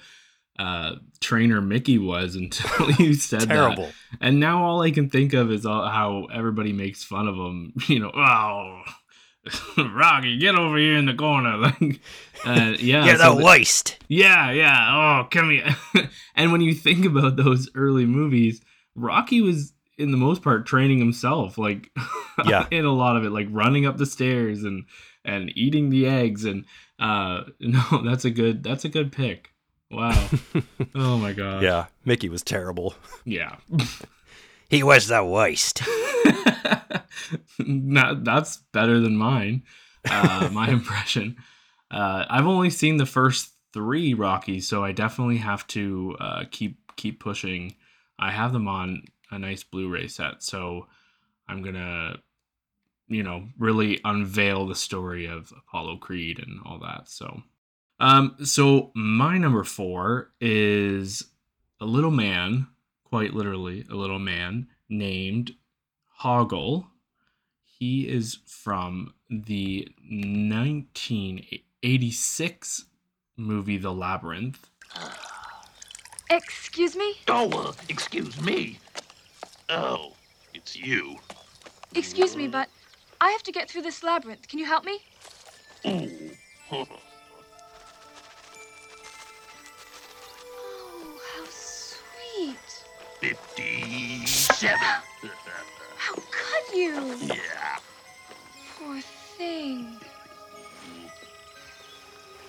uh, 0.59 0.97
trainer 1.21 1.61
Mickey 1.61 1.99
was 1.99 2.35
until 2.37 2.91
you 2.93 3.15
said 3.15 3.43
that 3.43 3.49
Terrible. 3.49 3.87
that. 3.87 4.19
And 4.21 4.41
now 4.41 4.65
all 4.65 4.83
I 4.83 4.91
can 4.91 5.11
think 5.11 5.33
of 5.33 5.51
is 5.51 5.67
all, 5.67 5.87
how 5.87 6.27
everybody 6.33 6.73
makes 6.73 7.03
fun 7.03 7.29
of 7.29 7.35
him. 7.35 7.73
You 7.89 8.01
know, 8.01 8.13
oh, 8.15 8.83
Rocky, 9.77 10.39
get 10.39 10.55
over 10.55 10.79
here 10.79 10.97
in 10.97 11.07
the 11.07 11.15
corner. 11.15 11.59
Like, 11.59 12.01
uh, 12.47 12.75
yeah, 12.79 13.05
you're 13.05 13.19
so 13.19 13.35
the 13.37 13.45
waste. 13.45 13.99
Yeah, 14.09 14.51
yeah. 14.53 15.23
Oh, 15.23 15.29
come 15.31 15.51
here. 15.51 15.77
and 16.35 16.51
when 16.51 16.63
you 16.63 16.73
think 16.73 17.05
about 17.05 17.37
those 17.37 17.69
early 17.75 18.07
movies, 18.07 18.63
Rocky 18.95 19.43
was 19.43 19.74
in 19.99 20.11
the 20.11 20.17
most 20.17 20.43
part 20.43 20.67
training 20.67 20.99
himself 20.99 21.57
like 21.59 21.91
yeah 22.47 22.67
in 22.71 22.85
a 22.85 22.93
lot 22.93 23.17
of 23.17 23.25
it 23.25 23.31
like 23.31 23.47
running 23.51 23.87
up 23.87 23.97
the 23.97 24.07
stairs 24.07 24.65
and 24.65 24.85
and 25.25 25.51
eating 25.57 25.91
the 25.91 26.07
eggs 26.07 26.45
and 26.45 26.65
uh 26.99 27.43
no 27.61 28.03
that's 28.05 28.25
a 28.25 28.31
good 28.31 28.63
that's 28.63 28.85
a 28.85 28.89
good 28.89 29.13
pick 29.13 29.55
Wow. 29.95 30.29
oh 30.95 31.19
my 31.19 31.33
god. 31.33 31.63
Yeah, 31.63 31.87
Mickey 32.05 32.29
was 32.29 32.43
terrible. 32.43 32.95
Yeah. 33.25 33.57
he 34.69 34.83
was 34.83 35.07
the 35.07 35.25
worst. 35.25 35.79
that, 37.59 38.21
that's 38.23 38.59
better 38.73 38.99
than 39.01 39.17
mine. 39.17 39.63
Uh, 40.09 40.49
my 40.53 40.69
impression. 40.69 41.37
Uh, 41.91 42.25
I've 42.29 42.47
only 42.47 42.71
seen 42.71 42.97
the 42.97 43.07
first 43.07 43.53
three 43.73 44.15
Rockies, 44.15 44.69
so 44.69 44.85
I 44.85 44.93
definitely 44.93 45.39
have 45.39 45.67
to 45.69 46.17
uh, 46.21 46.45
keep 46.51 46.79
keep 46.97 47.21
pushing. 47.21 47.77
I 48.19 48.31
have 48.31 48.53
them 48.53 48.69
on 48.69 49.05
a 49.31 49.39
nice 49.39 49.63
Blu-ray 49.63 50.09
set, 50.09 50.43
so 50.43 50.89
I'm 51.49 51.63
gonna, 51.63 52.19
you 53.09 53.23
know, 53.23 53.49
really 53.59 54.01
unveil 54.05 54.67
the 54.67 54.75
story 54.75 55.27
of 55.27 55.53
Apollo 55.57 55.99
Creed 55.99 56.39
and 56.39 56.61
all 56.65 56.79
that. 56.81 57.09
So, 57.09 57.43
um, 58.01 58.35
so 58.45 58.91
my 58.95 59.39
number 59.39 59.63
four 59.65 60.33
is 60.41 61.25
a 61.81 61.85
little 61.85 62.11
man, 62.11 62.67
quite 63.05 63.35
literally, 63.35 63.85
a 63.91 63.95
little 63.95 64.19
man 64.19 64.69
named 64.89 65.55
Hoggle. 66.23 66.87
He 67.63 68.09
is 68.09 68.39
from 68.47 69.13
the 69.29 69.87
1986 70.11 72.85
movie 73.37 73.79
The 73.79 73.93
Labyrinth. 73.93 74.71
Excuse 76.31 76.97
me? 76.97 77.17
Oh, 77.29 77.51
uh, 77.51 77.73
excuse 77.89 78.41
me. 78.41 78.79
Oh, 79.77 80.13
it's 80.55 80.77
you. 80.77 81.17
Excuse 81.97 82.37
me, 82.37 82.47
but 82.47 82.69
I 83.21 83.31
have 83.31 83.43
to 83.43 83.51
get 83.51 83.69
through 83.69 83.83
this 83.83 84.05
labyrinth. 84.05 84.47
Can 84.47 84.61
you 84.61 84.67
help 84.67 84.85
me? 84.85 85.01
Oh, 90.67 91.21
how 91.35 91.45
sweet. 91.51 92.57
57. 93.21 94.69
How 95.97 96.15
could 96.15 96.77
you? 96.77 97.17
Yeah. 97.23 97.79
Poor 98.79 99.01
thing. 99.37 99.97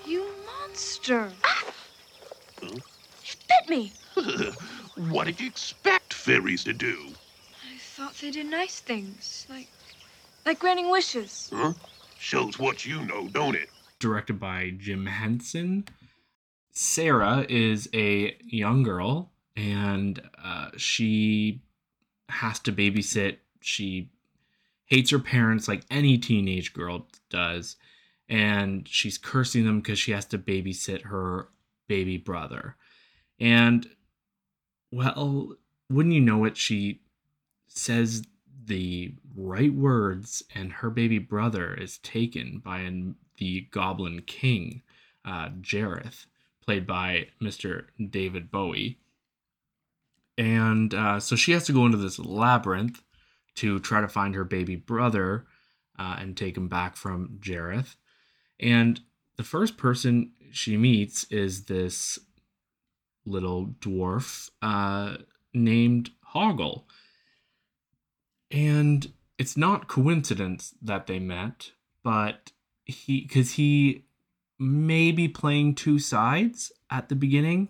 You 0.06 0.26
monster. 0.46 1.32
Huh? 1.42 1.72
It 2.62 3.38
bit 3.48 3.70
me. 3.70 3.92
what 5.10 5.26
did 5.26 5.40
you 5.40 5.48
expect 5.48 6.05
fairies 6.26 6.64
to 6.66 6.74
do? 6.74 7.14
I 7.74 7.78
thought 7.78 8.16
they 8.16 8.32
did 8.32 8.48
nice 8.48 8.80
things, 8.80 9.46
like 9.50 9.68
like 10.46 10.60
granting 10.60 10.90
wishes. 10.90 11.50
Huh? 11.54 11.74
Shows 12.20 12.60
what 12.60 12.86
you 12.86 13.04
know, 13.06 13.28
don't 13.28 13.56
it? 13.56 13.70
directed 14.00 14.40
by 14.40 14.72
Jim 14.78 15.06
Henson. 15.06 15.86
Sarah 16.72 17.46
is 17.48 17.90
a 17.94 18.38
young 18.42 18.84
girl 18.84 19.32
and 19.56 20.22
uh, 20.44 20.70
she 20.78 21.62
has 22.30 22.60
to 22.60 22.72
babysit. 22.72 23.38
She 23.62 24.12
hates 24.86 25.12
her 25.12 25.20
parents 25.20 25.68
like 25.68 25.84
any 25.90 26.18
teenage 26.18 26.74
girl 26.74 27.08
does. 27.30 27.78
And 28.28 28.88
she's 28.88 29.18
cursing 29.18 29.66
them 29.66 29.80
because 29.80 30.00
she 30.00 30.12
has 30.12 30.26
to 30.26 30.38
babysit 30.38 31.04
her 31.04 31.50
baby 31.88 32.18
brother. 32.18 32.76
And, 33.40 33.88
well, 34.92 35.56
wouldn't 35.90 36.16
you 36.16 36.22
know 36.22 36.46
it, 36.46 36.58
she 36.58 37.02
says 37.68 38.24
the 38.66 39.14
right 39.36 39.74
words, 39.74 40.44
and 40.54 40.72
her 40.74 40.90
baby 40.90 41.20
brother 41.20 41.74
is 41.74 42.00
taken 42.00 42.62
by 42.64 42.80
an, 42.80 43.16
the 43.38 43.68
Goblin 43.72 44.22
King, 44.26 44.82
uh, 45.24 45.50
Jareth, 45.62 46.26
played 46.64 46.88
by 46.88 47.28
Mr. 47.42 47.86
David 48.10 48.50
Bowie. 48.52 49.00
And 50.38 50.94
uh, 50.94 51.20
so 51.20 51.36
she 51.36 51.52
has 51.52 51.66
to 51.66 51.74
go 51.74 51.86
into 51.86 51.98
this 51.98 52.20
labyrinth 52.20 53.02
to 53.56 53.80
try 53.80 54.02
to 54.02 54.08
find 54.08 54.36
her 54.36 54.44
baby 54.44 54.76
brother 54.76 55.46
uh, 55.98 56.18
and 56.20 56.36
take 56.36 56.58
him 56.58 56.68
back 56.68 56.98
from 56.98 57.38
Jareth. 57.40 57.96
And 58.60 59.00
the 59.38 59.44
first 59.44 59.78
person 59.78 60.32
she 60.52 60.78
meets 60.78 61.26
is 61.26 61.66
this 61.66 62.20
little 63.26 63.68
dwarf 63.80 64.50
uh, 64.62 65.18
named 65.56 66.12
Hoggle. 66.34 66.84
And 68.52 69.12
it's 69.38 69.58
not 69.58 69.88
coincidence 69.88 70.74
that 70.82 71.08
they 71.08 71.20
met, 71.20 71.72
but 72.04 72.52
he, 72.86 73.22
because 73.22 73.54
he 73.54 74.06
may 74.60 75.12
be 75.12 75.28
playing 75.28 75.76
two 75.76 76.00
sides 76.00 76.72
at 76.90 77.10
the 77.10 77.16
beginning, 77.16 77.70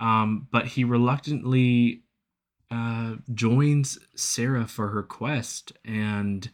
um, 0.00 0.48
but 0.50 0.68
he 0.68 0.84
reluctantly 0.84 2.02
uh, 2.70 3.16
joins 3.34 3.98
Sarah 4.16 4.66
for 4.66 4.88
her 4.88 5.02
quest, 5.02 5.72
and 5.84 6.48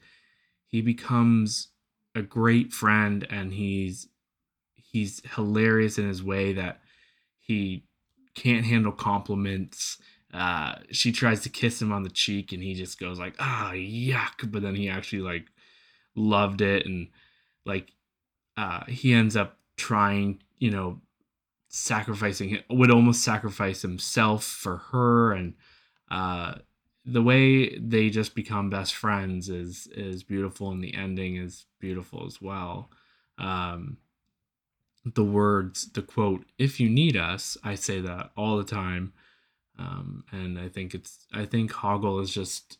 he 0.66 0.82
becomes 0.82 1.68
a 2.14 2.22
great 2.22 2.72
friend, 2.72 3.26
and 3.30 3.54
he's 3.54 4.08
he's 4.74 5.22
hilarious 5.34 5.98
in 5.98 6.08
his 6.08 6.22
way 6.22 6.52
that 6.54 6.80
he 7.38 7.84
can't 8.34 8.66
handle 8.66 8.92
compliments. 8.92 9.98
Uh, 10.32 10.74
she 10.90 11.10
tries 11.10 11.40
to 11.40 11.48
kiss 11.48 11.80
him 11.80 11.92
on 11.92 12.02
the 12.02 12.10
cheek, 12.10 12.52
and 12.52 12.62
he 12.62 12.74
just 12.74 13.00
goes 13.00 13.18
like, 13.18 13.34
"Ah, 13.38 13.72
yuck!" 13.72 14.50
But 14.50 14.62
then 14.62 14.74
he 14.74 14.88
actually 14.88 15.22
like 15.22 15.46
loved 16.14 16.60
it, 16.60 16.84
and 16.84 17.08
like 17.64 17.92
uh, 18.56 18.84
he 18.86 19.12
ends 19.12 19.36
up 19.36 19.58
trying, 19.76 20.42
you 20.58 20.70
know, 20.70 21.00
sacrificing 21.68 22.58
would 22.68 22.90
almost 22.90 23.22
sacrifice 23.22 23.82
himself 23.82 24.44
for 24.44 24.78
her, 24.92 25.32
and 25.32 25.54
uh, 26.10 26.54
the 27.06 27.22
way 27.22 27.78
they 27.78 28.10
just 28.10 28.34
become 28.34 28.68
best 28.68 28.94
friends 28.94 29.48
is 29.48 29.86
is 29.94 30.22
beautiful, 30.22 30.70
and 30.70 30.84
the 30.84 30.94
ending 30.94 31.36
is 31.36 31.64
beautiful 31.80 32.26
as 32.26 32.42
well. 32.42 32.90
Um, 33.38 33.96
the 35.06 35.24
words, 35.24 35.90
the 35.92 36.02
quote, 36.02 36.44
"If 36.58 36.80
you 36.80 36.90
need 36.90 37.16
us," 37.16 37.56
I 37.64 37.76
say 37.76 38.00
that 38.00 38.30
all 38.36 38.58
the 38.58 38.64
time, 38.64 39.14
um, 39.78 40.24
and 40.32 40.58
I 40.58 40.68
think 40.68 40.94
it's 40.94 41.26
I 41.32 41.44
think 41.44 41.72
Hoggle 41.72 42.22
is 42.22 42.32
just 42.32 42.78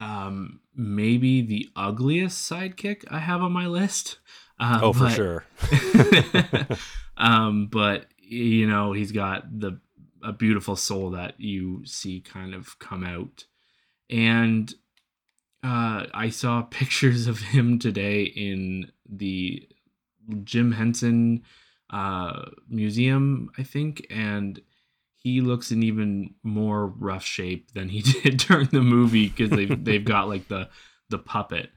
um, 0.00 0.60
maybe 0.74 1.40
the 1.40 1.68
ugliest 1.76 2.50
sidekick 2.50 3.04
I 3.10 3.18
have 3.18 3.42
on 3.42 3.52
my 3.52 3.66
list. 3.66 4.18
Uh, 4.60 4.78
oh, 4.84 4.92
for 4.92 5.00
but- 5.00 5.12
sure. 5.12 5.44
um, 7.16 7.66
but 7.66 8.06
you 8.18 8.68
know 8.68 8.92
he's 8.92 9.10
got 9.10 9.58
the 9.58 9.80
a 10.22 10.32
beautiful 10.32 10.76
soul 10.76 11.10
that 11.10 11.34
you 11.40 11.84
see 11.84 12.20
kind 12.20 12.54
of 12.54 12.78
come 12.78 13.02
out, 13.02 13.46
and 14.08 14.72
uh, 15.64 16.06
I 16.14 16.28
saw 16.28 16.62
pictures 16.70 17.26
of 17.26 17.40
him 17.40 17.80
today 17.80 18.22
in 18.22 18.92
the 19.08 19.68
Jim 20.44 20.70
Henson 20.70 21.42
uh, 21.90 22.50
Museum, 22.68 23.50
I 23.58 23.64
think, 23.64 24.06
and 24.08 24.60
he 25.24 25.40
looks 25.40 25.72
in 25.72 25.82
even 25.82 26.34
more 26.42 26.86
rough 26.86 27.24
shape 27.24 27.72
than 27.72 27.88
he 27.88 28.02
did 28.22 28.36
during 28.36 28.68
the 28.68 28.82
movie 28.82 29.28
because 29.28 29.50
they've 29.50 29.84
they've 29.84 30.04
got 30.04 30.28
like 30.28 30.46
the 30.48 30.68
the 31.08 31.18
puppet. 31.18 31.70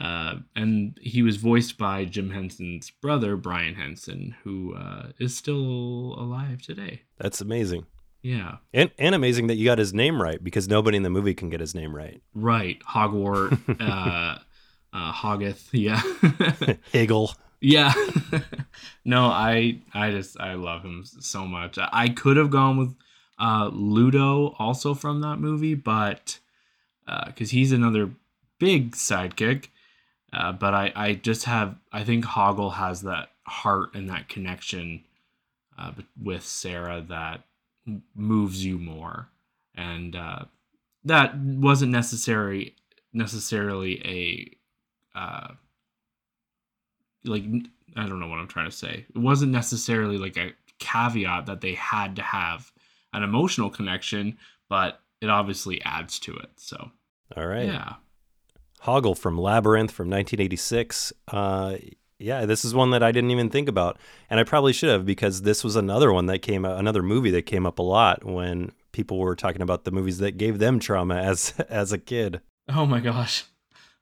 Uh, 0.00 0.36
and 0.56 0.98
he 1.02 1.20
was 1.20 1.36
voiced 1.36 1.76
by 1.76 2.06
Jim 2.06 2.30
Henson's 2.30 2.90
brother, 2.90 3.36
Brian 3.36 3.74
Henson, 3.74 4.34
who 4.42 4.74
uh, 4.74 5.08
is 5.18 5.36
still 5.36 6.16
alive 6.18 6.62
today. 6.62 7.02
That's 7.18 7.42
amazing. 7.42 7.84
Yeah. 8.22 8.56
And, 8.72 8.90
and 8.98 9.14
amazing 9.14 9.48
that 9.48 9.56
you 9.56 9.66
got 9.66 9.78
his 9.78 9.92
name 9.92 10.20
right 10.20 10.42
because 10.42 10.66
nobody 10.66 10.96
in 10.96 11.02
the 11.02 11.10
movie 11.10 11.34
can 11.34 11.50
get 11.50 11.60
his 11.60 11.74
name 11.74 11.94
right. 11.94 12.22
Right. 12.34 12.80
Hogwart, 12.86 13.52
uh, 13.80 14.38
uh, 14.94 15.12
Hoggith. 15.12 15.68
Yeah. 15.72 16.00
Higgle. 16.90 17.34
Yeah. 17.62 17.92
no, 19.04 19.26
I 19.26 19.78
I 19.94 20.10
just 20.10 20.38
I 20.40 20.54
love 20.54 20.82
him 20.82 21.04
so 21.04 21.46
much. 21.46 21.78
I 21.80 22.08
could 22.08 22.36
have 22.36 22.50
gone 22.50 22.76
with 22.76 22.94
uh 23.38 23.70
Ludo 23.72 24.48
also 24.58 24.94
from 24.94 25.20
that 25.20 25.36
movie, 25.36 25.74
but 25.74 26.40
uh 27.06 27.30
cuz 27.32 27.50
he's 27.50 27.72
another 27.72 28.10
big 28.58 28.92
sidekick. 28.92 29.68
Uh, 30.32 30.52
but 30.52 30.74
I 30.74 30.92
I 30.96 31.14
just 31.14 31.44
have 31.44 31.76
I 31.92 32.02
think 32.04 32.24
Hoggle 32.24 32.74
has 32.74 33.02
that 33.02 33.30
heart 33.46 33.94
and 33.94 34.10
that 34.10 34.28
connection 34.28 35.04
uh, 35.78 35.92
with 36.20 36.44
Sarah 36.44 37.00
that 37.08 37.44
moves 38.16 38.64
you 38.64 38.78
more. 38.78 39.28
And 39.76 40.16
uh 40.16 40.46
that 41.04 41.38
wasn't 41.38 41.92
necessary 41.92 42.74
necessarily 43.12 44.00
a 45.14 45.18
uh 45.18 45.54
like 47.24 47.44
I 47.96 48.06
don't 48.06 48.20
know 48.20 48.28
what 48.28 48.38
I'm 48.38 48.48
trying 48.48 48.70
to 48.70 48.76
say. 48.76 49.06
It 49.14 49.18
wasn't 49.18 49.52
necessarily 49.52 50.18
like 50.18 50.36
a 50.36 50.52
caveat 50.78 51.46
that 51.46 51.60
they 51.60 51.74
had 51.74 52.16
to 52.16 52.22
have 52.22 52.72
an 53.12 53.22
emotional 53.22 53.70
connection, 53.70 54.38
but 54.68 55.00
it 55.20 55.28
obviously 55.28 55.82
adds 55.82 56.18
to 56.20 56.34
it. 56.34 56.50
So 56.56 56.90
All 57.36 57.46
right. 57.46 57.66
yeah, 57.66 57.94
Hoggle 58.82 59.16
from 59.16 59.38
Labyrinth 59.38 59.90
from 59.90 60.08
1986. 60.08 61.12
Uh, 61.28 61.76
yeah, 62.18 62.46
this 62.46 62.64
is 62.64 62.74
one 62.74 62.90
that 62.90 63.02
I 63.02 63.12
didn't 63.12 63.30
even 63.30 63.50
think 63.50 63.68
about, 63.68 63.98
and 64.30 64.38
I 64.38 64.44
probably 64.44 64.72
should 64.72 64.90
have 64.90 65.04
because 65.04 65.42
this 65.42 65.64
was 65.64 65.76
another 65.76 66.12
one 66.12 66.26
that 66.26 66.40
came 66.40 66.64
another 66.64 67.02
movie 67.02 67.30
that 67.32 67.46
came 67.46 67.66
up 67.66 67.78
a 67.78 67.82
lot 67.82 68.24
when 68.24 68.72
people 68.92 69.18
were 69.18 69.34
talking 69.34 69.62
about 69.62 69.84
the 69.84 69.90
movies 69.90 70.18
that 70.18 70.38
gave 70.38 70.58
them 70.58 70.78
trauma 70.78 71.16
as 71.16 71.54
as 71.68 71.92
a 71.92 71.98
kid. 71.98 72.40
Oh 72.68 72.86
my 72.86 73.00
gosh. 73.00 73.44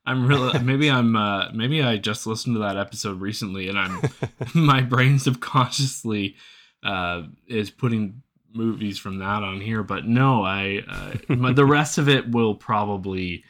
I'm 0.05 0.27
really 0.27 0.59
maybe 0.63 0.89
I'm 0.89 1.15
uh 1.15 1.51
maybe 1.53 1.83
I 1.83 1.97
just 1.97 2.27
listened 2.27 2.55
to 2.55 2.59
that 2.61 2.77
episode 2.77 3.21
recently 3.21 3.67
and 3.67 3.77
I'm 3.77 4.01
my 4.53 4.81
brain 4.81 5.19
subconsciously 5.19 6.35
uh 6.83 7.23
is 7.47 7.69
putting 7.69 8.23
movies 8.53 8.97
from 8.99 9.19
that 9.19 9.43
on 9.43 9.61
here 9.61 9.81
but 9.81 10.05
no 10.05 10.43
I 10.43 10.83
uh, 10.89 11.33
my, 11.33 11.53
the 11.53 11.65
rest 11.65 11.97
of 11.97 12.09
it 12.09 12.29
will 12.29 12.55
probably 12.55 13.45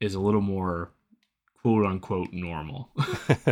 is 0.00 0.14
a 0.14 0.20
little 0.20 0.40
more 0.40 0.90
quote 1.62 1.86
unquote 1.86 2.32
normal. 2.32 2.90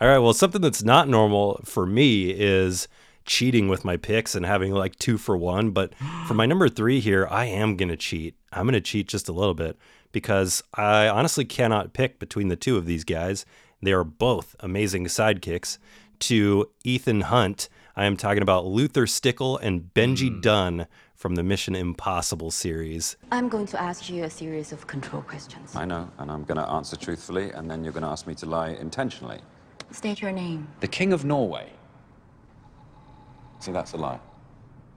All 0.00 0.08
right. 0.08 0.18
Well, 0.18 0.32
something 0.32 0.60
that's 0.60 0.82
not 0.82 1.08
normal 1.08 1.60
for 1.64 1.86
me 1.86 2.30
is 2.30 2.88
cheating 3.24 3.68
with 3.68 3.84
my 3.84 3.96
picks 3.96 4.34
and 4.34 4.44
having 4.44 4.72
like 4.72 4.96
two 4.96 5.18
for 5.18 5.36
one. 5.36 5.70
But 5.70 5.94
for 6.26 6.34
my 6.34 6.46
number 6.46 6.68
three 6.68 7.00
here, 7.00 7.28
I 7.30 7.46
am 7.46 7.76
going 7.76 7.90
to 7.90 7.96
cheat. 7.96 8.34
I'm 8.52 8.64
going 8.64 8.74
to 8.74 8.80
cheat 8.80 9.08
just 9.08 9.28
a 9.28 9.32
little 9.32 9.54
bit 9.54 9.78
because 10.14 10.62
I 10.72 11.08
honestly 11.08 11.44
cannot 11.44 11.92
pick 11.92 12.18
between 12.20 12.46
the 12.46 12.56
two 12.56 12.78
of 12.78 12.86
these 12.86 13.04
guys. 13.04 13.44
They 13.82 13.92
are 13.92 14.04
both 14.04 14.54
amazing 14.60 15.06
sidekicks 15.06 15.76
to 16.20 16.70
Ethan 16.84 17.22
Hunt. 17.22 17.68
I 17.96 18.04
am 18.04 18.16
talking 18.16 18.42
about 18.42 18.64
Luther 18.64 19.06
Stickell 19.08 19.58
and 19.58 19.90
Benji 19.92 20.28
hmm. 20.28 20.40
Dunn 20.40 20.86
from 21.16 21.34
the 21.34 21.42
Mission 21.42 21.74
Impossible 21.74 22.52
series. 22.52 23.16
I'm 23.32 23.48
going 23.48 23.66
to 23.66 23.80
ask 23.80 24.08
you 24.08 24.22
a 24.22 24.30
series 24.30 24.70
of 24.70 24.86
control 24.86 25.22
questions. 25.22 25.74
I 25.74 25.84
know, 25.84 26.08
and 26.18 26.30
I'm 26.30 26.44
going 26.44 26.58
to 26.58 26.68
answer 26.68 26.96
truthfully, 26.96 27.50
and 27.50 27.68
then 27.68 27.82
you're 27.82 27.92
going 27.92 28.04
to 28.04 28.08
ask 28.08 28.26
me 28.26 28.36
to 28.36 28.46
lie 28.46 28.70
intentionally. 28.70 29.40
State 29.90 30.22
your 30.22 30.32
name. 30.32 30.68
The 30.78 30.88
King 30.88 31.12
of 31.12 31.24
Norway. 31.24 31.70
See, 33.58 33.72
that's 33.72 33.92
a 33.92 33.96
lie. 33.96 34.20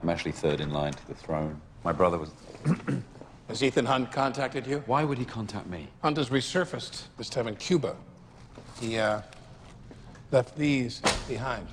I'm 0.00 0.08
actually 0.10 0.32
third 0.32 0.60
in 0.60 0.70
line 0.70 0.92
to 0.92 1.06
the 1.08 1.14
throne. 1.14 1.60
My 1.82 1.92
brother 1.92 2.18
was. 2.18 2.30
Has 3.48 3.62
Ethan 3.62 3.86
Hunt 3.86 4.12
contacted 4.12 4.66
you? 4.66 4.82
Why 4.86 5.04
would 5.04 5.18
he 5.18 5.24
contact 5.24 5.66
me? 5.66 5.88
Hunt 6.02 6.18
has 6.18 6.28
resurfaced, 6.28 7.04
this 7.16 7.30
time 7.30 7.48
in 7.48 7.56
Cuba. 7.56 7.96
He, 8.78 8.98
uh, 8.98 9.22
left 10.30 10.56
these 10.56 11.00
behind. 11.26 11.66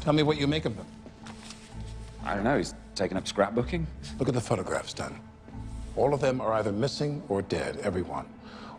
Tell 0.00 0.12
me 0.12 0.22
what 0.22 0.38
you 0.38 0.46
make 0.46 0.64
of 0.64 0.76
them. 0.76 0.86
I 2.24 2.34
don't 2.34 2.44
know. 2.44 2.58
He's 2.58 2.74
taken 2.94 3.16
up 3.16 3.24
scrapbooking. 3.24 3.86
Look 4.18 4.28
at 4.28 4.34
the 4.34 4.40
photographs 4.40 4.92
done. 4.92 5.18
All 5.96 6.12
of 6.12 6.20
them 6.20 6.40
are 6.40 6.52
either 6.54 6.72
missing 6.72 7.22
or 7.28 7.42
dead, 7.42 7.78
everyone. 7.78 8.26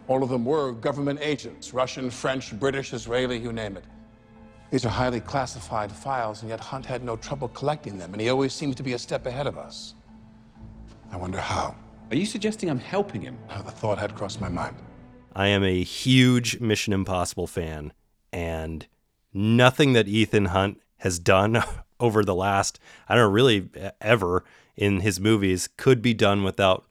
All 0.08 0.24
of 0.24 0.30
them 0.30 0.46
were 0.46 0.72
government 0.72 1.20
agents 1.22 1.74
Russian, 1.74 2.10
French, 2.10 2.58
British, 2.60 2.94
Israeli, 2.94 3.38
you 3.38 3.52
name 3.52 3.78
it. 3.78 3.84
These 4.72 4.86
are 4.86 4.90
highly 4.90 5.20
classified 5.20 5.92
files, 5.92 6.42
and 6.42 6.50
yet 6.50 6.60
Hunt 6.60 6.86
had 6.86 7.04
no 7.04 7.16
trouble 7.16 7.48
collecting 7.50 7.98
them, 7.98 8.14
and 8.14 8.22
he 8.22 8.30
always 8.30 8.54
seems 8.54 8.76
to 8.76 8.84
be 8.84 8.94
a 8.94 9.00
step 9.00 9.26
ahead 9.26 9.48
of 9.48 9.58
us. 9.58 9.96
I 11.12 11.18
wonder 11.18 11.40
how. 11.40 11.76
Are 12.12 12.16
you 12.16 12.26
suggesting 12.26 12.70
I'm 12.70 12.80
helping 12.80 13.22
him? 13.22 13.38
How 13.48 13.62
the 13.62 13.72
thought 13.72 13.98
had 13.98 14.16
crossed 14.16 14.42
my 14.42 14.50
mind. 14.50 14.76
I 15.36 15.48
am 15.48 15.64
a 15.64 15.84
huge 15.84 16.60
Mission 16.60 16.94
Impossible 16.94 17.48
fan, 17.48 17.94
and 18.32 18.88
nothing 19.34 19.94
that 19.94 20.08
Ethan 20.08 20.46
Hunt 20.46 20.82
has 20.98 21.20
done 21.20 21.64
over 22.00 22.24
the 22.24 22.36
last, 22.36 22.80
I 23.08 23.16
don't 23.16 23.26
know, 23.26 23.32
really 23.32 23.70
ever 24.02 24.44
in 24.76 25.02
his 25.02 25.20
movies 25.20 25.70
could 25.78 26.02
be 26.02 26.14
done 26.14 26.44
without 26.44 26.86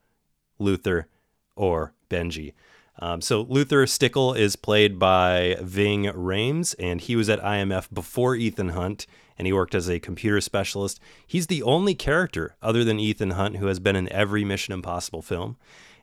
Luther 0.59 1.09
or 1.57 1.95
Benji. 2.11 2.55
Um, 3.01 3.21
so 3.21 3.43
Luther 3.43 3.87
Stickell 3.87 4.35
is 4.35 4.57
played 4.57 4.99
by 4.99 5.57
Ving 5.61 6.05
Rhames, 6.05 6.75
and 6.79 7.01
he 7.01 7.17
was 7.17 7.29
at 7.29 7.41
IMF 7.43 7.93
before 7.93 8.35
Ethan 8.35 8.71
Hunt, 8.71 9.07
and 9.39 9.47
he 9.47 9.53
worked 9.53 9.75
as 9.75 9.89
a 9.89 10.01
computer 10.01 10.41
specialist. 10.41 11.01
He's 11.27 11.47
the 11.47 11.63
only 11.63 11.95
character 11.95 12.57
other 12.61 12.85
than 12.85 12.99
Ethan 12.99 13.31
Hunt 13.31 13.57
who 13.57 13.67
has 13.67 13.79
been 13.79 13.97
in 13.97 14.13
every 14.13 14.45
Mission 14.45 14.75
Impossible 14.75 15.23
film. 15.23 15.57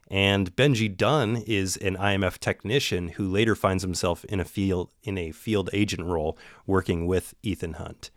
And 0.10 0.56
Benji 0.56 0.96
Dunn 0.96 1.38
is 1.48 1.78
an 1.78 1.98
IMF 1.98 2.38
technician 2.38 3.10
who 3.10 3.28
later 3.28 3.56
finds 3.56 3.84
himself 3.84 4.24
in 4.26 4.40
a 4.40 4.46
field 4.46 4.90
in 5.04 5.18
a 5.18 5.32
field 5.32 5.70
agent 5.74 6.08
role 6.08 6.38
working 6.66 7.08
with 7.08 7.34
Ethan 7.42 7.74
Hunt. 7.74 8.12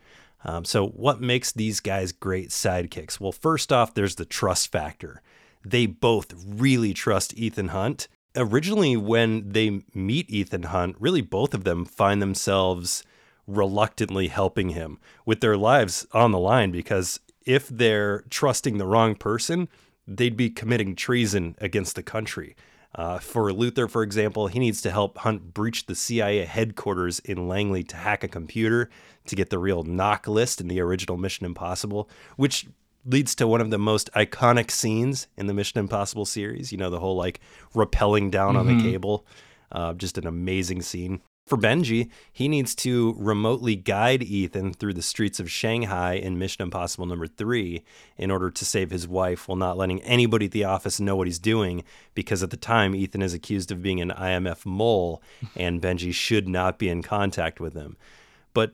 Um, 0.44 0.64
so, 0.64 0.86
what 0.86 1.20
makes 1.20 1.50
these 1.50 1.80
guys 1.80 2.12
great 2.12 2.50
sidekicks? 2.50 3.18
Well, 3.18 3.32
first 3.32 3.72
off, 3.72 3.94
there's 3.94 4.16
the 4.16 4.24
trust 4.24 4.70
factor. 4.70 5.22
They 5.64 5.86
both 5.86 6.34
really 6.46 6.94
trust 6.94 7.34
Ethan 7.36 7.68
Hunt. 7.68 8.06
Originally, 8.36 8.96
when 8.96 9.48
they 9.50 9.80
meet 9.94 10.30
Ethan 10.30 10.64
Hunt, 10.64 10.94
really 11.00 11.22
both 11.22 11.54
of 11.54 11.64
them 11.64 11.84
find 11.84 12.22
themselves 12.22 13.02
reluctantly 13.48 14.28
helping 14.28 14.68
him 14.70 14.98
with 15.26 15.40
their 15.40 15.56
lives 15.56 16.06
on 16.12 16.30
the 16.30 16.38
line 16.38 16.70
because 16.70 17.18
if 17.46 17.66
they're 17.68 18.22
trusting 18.28 18.76
the 18.76 18.86
wrong 18.86 19.14
person, 19.14 19.68
they'd 20.06 20.36
be 20.36 20.50
committing 20.50 20.94
treason 20.94 21.56
against 21.58 21.96
the 21.96 22.02
country. 22.02 22.54
Uh, 22.94 23.18
for 23.18 23.52
Luther, 23.52 23.88
for 23.88 24.02
example, 24.02 24.48
he 24.48 24.58
needs 24.58 24.80
to 24.82 24.90
help 24.90 25.18
Hunt 25.18 25.54
breach 25.54 25.86
the 25.86 25.94
CIA 25.94 26.44
headquarters 26.44 27.18
in 27.20 27.48
Langley 27.48 27.82
to 27.84 27.96
hack 27.96 28.22
a 28.22 28.28
computer 28.28 28.90
to 29.26 29.36
get 29.36 29.50
the 29.50 29.58
real 29.58 29.84
NOC 29.84 30.26
list 30.26 30.60
in 30.60 30.68
the 30.68 30.80
original 30.80 31.16
Mission 31.16 31.46
Impossible, 31.46 32.08
which 32.36 32.66
leads 33.04 33.34
to 33.36 33.46
one 33.46 33.60
of 33.60 33.70
the 33.70 33.78
most 33.78 34.10
iconic 34.14 34.70
scenes 34.70 35.26
in 35.36 35.46
the 35.46 35.54
Mission 35.54 35.78
Impossible 35.78 36.24
series. 36.24 36.72
You 36.72 36.78
know, 36.78 36.90
the 36.90 37.00
whole 37.00 37.16
like 37.16 37.40
rappelling 37.74 38.30
down 38.30 38.50
mm-hmm. 38.50 38.58
on 38.58 38.66
the 38.66 38.72
Mm-hmm. 38.72 38.90
cable. 38.90 39.26
Uh, 39.70 39.92
just 39.92 40.16
an 40.16 40.26
amazing 40.26 40.80
scene. 40.80 41.20
For 41.48 41.56
Benji, 41.56 42.10
he 42.30 42.46
needs 42.46 42.74
to 42.74 43.14
remotely 43.16 43.74
guide 43.74 44.22
Ethan 44.22 44.74
through 44.74 44.92
the 44.92 45.00
streets 45.00 45.40
of 45.40 45.50
Shanghai 45.50 46.12
in 46.12 46.38
Mission 46.38 46.62
Impossible 46.62 47.06
number 47.06 47.26
three 47.26 47.84
in 48.18 48.30
order 48.30 48.50
to 48.50 48.64
save 48.66 48.90
his 48.90 49.08
wife 49.08 49.48
while 49.48 49.56
not 49.56 49.78
letting 49.78 50.02
anybody 50.02 50.44
at 50.44 50.52
the 50.52 50.64
office 50.64 51.00
know 51.00 51.16
what 51.16 51.26
he's 51.26 51.38
doing, 51.38 51.84
because 52.12 52.42
at 52.42 52.50
the 52.50 52.58
time, 52.58 52.94
Ethan 52.94 53.22
is 53.22 53.32
accused 53.32 53.72
of 53.72 53.82
being 53.82 53.98
an 53.98 54.10
IMF 54.10 54.66
mole 54.66 55.22
and 55.56 55.80
Benji 55.80 56.12
should 56.12 56.46
not 56.46 56.78
be 56.78 56.90
in 56.90 57.02
contact 57.02 57.60
with 57.60 57.72
him. 57.72 57.96
But 58.52 58.72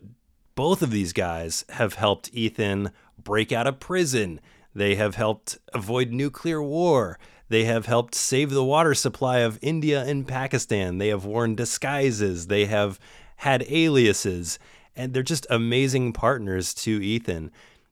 both 0.57 0.83
of 0.83 0.91
these 0.91 1.13
guys 1.13 1.65
have 1.69 1.95
helped 1.95 2.29
Ethan 2.33 2.91
break 3.23 3.53
out 3.53 3.69
of 3.69 3.79
prison. 3.79 4.41
They 4.75 4.97
have 4.97 5.15
helped 5.15 5.59
avoid 5.73 6.11
nuclear 6.11 6.61
war. 6.61 7.21
They 7.49 7.65
have 7.65 7.87
helped 7.87 8.15
save 8.15 8.51
the 8.51 8.65
water 8.65 8.95
supply 8.95 9.39
of 9.39 9.59
India 9.61 10.03
and 10.03 10.27
Pakistan. 10.27 10.99
They 10.99 11.09
have 11.09 11.25
worn 11.25 11.55
disguises. 11.55 12.47
They 12.47 12.67
have 12.67 12.99
had 13.37 13.65
aliases. 13.69 14.59
And 14.97 15.13
they're 15.13 15.23
just 15.23 15.47
amazing 15.51 16.13
partners 16.13 16.73
to 16.75 17.03
Ethan. 17.03 17.51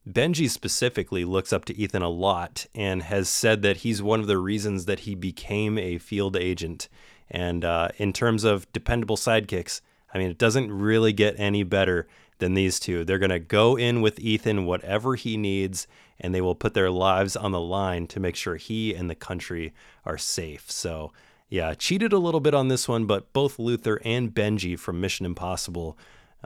Benji 0.09 0.51
specifically 0.51 1.25
looks 1.25 1.53
up 1.53 1.65
to 1.67 1.77
Ethan 1.77 2.03
a 2.03 2.09
lot 2.09 2.67
and 2.75 3.03
has 3.05 3.29
said 3.29 3.63
that 3.63 3.79
he's 3.79 4.03
one 4.03 4.21
of 4.21 4.27
the 4.27 4.39
reasons 4.39 4.87
that 4.87 5.01
he 5.01 5.15
became 5.15 5.79
a 5.79 5.99
field 5.99 6.37
agent. 6.37 6.89
And 7.31 7.65
uh, 7.65 7.89
in 7.99 8.13
terms 8.13 8.45
of 8.45 8.71
dependable 8.73 9.17
sidekicks, 9.17 9.81
I 10.13 10.19
mean, 10.19 10.31
it 10.31 10.39
doesn't 10.39 10.73
really 10.73 11.13
get 11.13 11.39
any 11.39 11.63
better 11.63 12.09
than 12.39 12.55
these 12.55 12.81
two. 12.81 13.05
They're 13.05 13.19
going 13.19 13.31
to 13.31 13.39
go 13.39 13.79
in 13.79 14.01
with 14.01 14.19
Ethan, 14.19 14.67
whatever 14.67 15.15
he 15.15 15.37
needs, 15.37 15.87
and 16.23 16.35
they 16.35 16.41
will 16.41 16.55
put 16.55 16.73
their 16.73 16.91
lives 16.91 17.37
on 17.37 17.53
the 17.53 17.61
line 17.61 18.07
to 18.07 18.21
make 18.21 18.37
sure 18.37 18.57
he 18.57 18.95
and 18.95 19.11
the 19.11 19.15
country 19.15 19.75
are 20.07 20.17
safe. 20.17 20.71
So, 20.71 21.13
yeah, 21.51 21.75
cheated 21.75 22.15
a 22.15 22.19
little 22.19 22.41
bit 22.41 22.55
on 22.55 22.69
this 22.69 22.89
one, 22.89 23.05
but 23.05 23.33
both 23.35 23.59
Luther 23.59 24.01
and 24.05 24.33
Benji 24.33 24.79
from 24.79 25.01
Mission 25.01 25.27
Impossible 25.27 25.99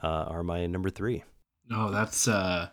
uh, 0.03 0.07
are 0.29 0.43
my 0.43 0.67
number 0.67 0.91
three. 0.91 1.23
No, 1.69 1.91
that's 1.93 2.27
uh, 2.27 2.71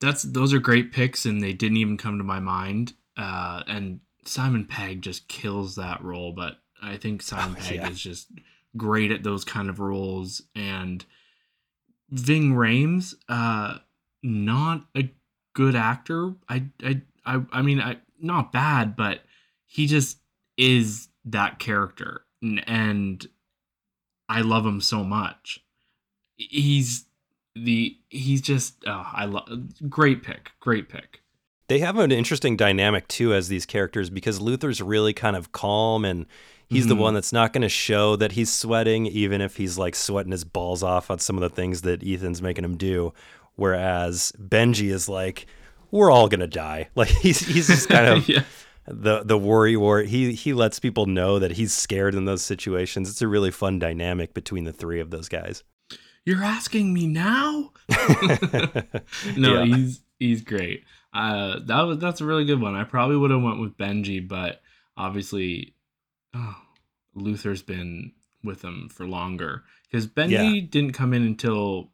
that's 0.00 0.22
those 0.22 0.54
are 0.54 0.58
great 0.58 0.92
picks, 0.92 1.26
and 1.26 1.42
they 1.42 1.52
didn't 1.52 1.78
even 1.78 1.96
come 1.96 2.18
to 2.18 2.24
my 2.24 2.40
mind. 2.40 2.94
Uh, 3.16 3.62
and 3.66 4.00
Simon 4.24 4.64
Pegg 4.64 5.02
just 5.02 5.28
kills 5.28 5.76
that 5.76 6.02
role, 6.02 6.32
but 6.32 6.58
I 6.82 6.96
think 6.96 7.22
Simon 7.22 7.56
Oh, 7.58 7.62
Pegg 7.62 7.76
yeah. 7.76 7.88
is 7.90 8.00
just 8.00 8.28
great 8.76 9.10
at 9.10 9.22
those 9.22 9.44
kind 9.44 9.68
of 9.70 9.80
roles. 9.80 10.42
And 10.54 11.04
Ving 12.10 12.52
Rhames, 12.54 13.14
uh, 13.28 13.78
not 14.22 14.84
a 14.96 15.10
good 15.56 15.74
actor. 15.74 16.34
I, 16.50 16.66
I, 16.84 17.00
I, 17.24 17.40
I 17.50 17.62
mean, 17.62 17.80
I 17.80 17.96
not 18.20 18.52
bad, 18.52 18.94
but 18.94 19.20
he 19.64 19.86
just 19.86 20.18
is 20.58 21.08
that 21.24 21.58
character, 21.58 22.20
N- 22.42 22.60
and 22.66 23.26
I 24.28 24.42
love 24.42 24.66
him 24.66 24.80
so 24.82 25.02
much. 25.02 25.58
He's 26.36 27.06
the 27.54 27.96
he's 28.10 28.42
just 28.42 28.84
oh, 28.86 29.06
I 29.12 29.24
love 29.24 29.48
great 29.88 30.22
pick, 30.22 30.50
great 30.60 30.88
pick. 30.90 31.22
They 31.68 31.78
have 31.80 31.98
an 31.98 32.12
interesting 32.12 32.56
dynamic 32.56 33.08
too 33.08 33.32
as 33.34 33.48
these 33.48 33.64
characters 33.66 34.10
because 34.10 34.40
Luther's 34.40 34.82
really 34.82 35.14
kind 35.14 35.34
of 35.34 35.52
calm 35.52 36.04
and 36.04 36.26
he's 36.68 36.86
the 36.86 36.94
Mhm. 36.94 36.98
one 36.98 37.14
that's 37.14 37.32
not 37.32 37.52
going 37.54 37.62
to 37.62 37.68
show 37.68 38.14
that 38.16 38.32
he's 38.32 38.52
sweating 38.52 39.06
even 39.06 39.40
if 39.40 39.56
he's 39.56 39.78
like 39.78 39.94
sweating 39.96 40.32
his 40.32 40.44
balls 40.44 40.82
off 40.82 41.10
on 41.10 41.18
some 41.18 41.36
of 41.36 41.40
the 41.40 41.48
things 41.48 41.80
that 41.82 42.06
Ethan's 42.06 42.42
making 42.42 42.64
him 42.64 42.76
do 42.76 43.12
whereas 43.56 44.32
Benji 44.40 44.90
is 44.90 45.08
like 45.08 45.46
we're 45.90 46.10
all 46.10 46.28
going 46.28 46.40
to 46.40 46.46
die. 46.46 46.88
Like 46.96 47.08
he's 47.08 47.40
he's 47.40 47.66
just 47.66 47.88
kind 47.88 48.06
of 48.06 48.28
Yeah. 48.28 48.44
the 48.86 49.22
the 49.24 49.36
worry 49.38 49.76
war. 49.76 50.00
He 50.02 50.32
he 50.32 50.52
lets 50.54 50.78
people 50.78 51.06
know 51.06 51.38
that 51.38 51.52
he's 51.52 51.72
scared 51.72 52.14
in 52.14 52.24
those 52.24 52.42
situations. 52.42 53.10
It's 53.10 53.22
a 53.22 53.28
really 53.28 53.50
fun 53.50 53.78
dynamic 53.78 54.32
between 54.34 54.64
the 54.64 54.72
three 54.72 55.00
of 55.00 55.10
those 55.10 55.28
guys. 55.28 55.62
You're 56.24 56.42
asking 56.42 56.92
me 56.92 57.06
now? 57.06 57.72
no, 59.36 59.62
Yeah. 59.62 59.64
he's 59.64 60.00
he's 60.18 60.42
great. 60.42 60.84
Uh, 61.12 61.60
that 61.66 61.82
was 61.82 61.98
that's 61.98 62.20
a 62.20 62.24
really 62.24 62.44
good 62.44 62.60
one. 62.60 62.74
I 62.74 62.84
probably 62.84 63.16
would 63.16 63.30
have 63.30 63.42
went 63.42 63.60
with 63.60 63.76
Benji, 63.76 64.26
but 64.26 64.60
obviously, 64.96 65.74
oh, 66.34 66.56
Luther's 67.14 67.62
been 67.62 68.12
with 68.44 68.62
him 68.62 68.88
for 68.88 69.06
longer 69.06 69.64
because 69.90 70.06
Benji 70.06 70.68
didn't 70.68 70.92
come 70.92 71.14
in 71.14 71.22
until 71.22 71.90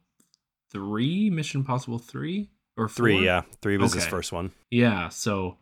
three 0.73 1.29
Mission 1.29 1.61
Impossible 1.61 1.99
three 1.99 2.49
or 2.75 2.89
four? 2.89 3.05
Three, 3.05 3.23
yeah. 3.25 3.43
Three 3.61 3.77
was 3.77 3.93
his 3.93 4.05
first 4.05 4.33
one. 4.33 4.51
Yeah, 4.69 5.09
so 5.09 5.57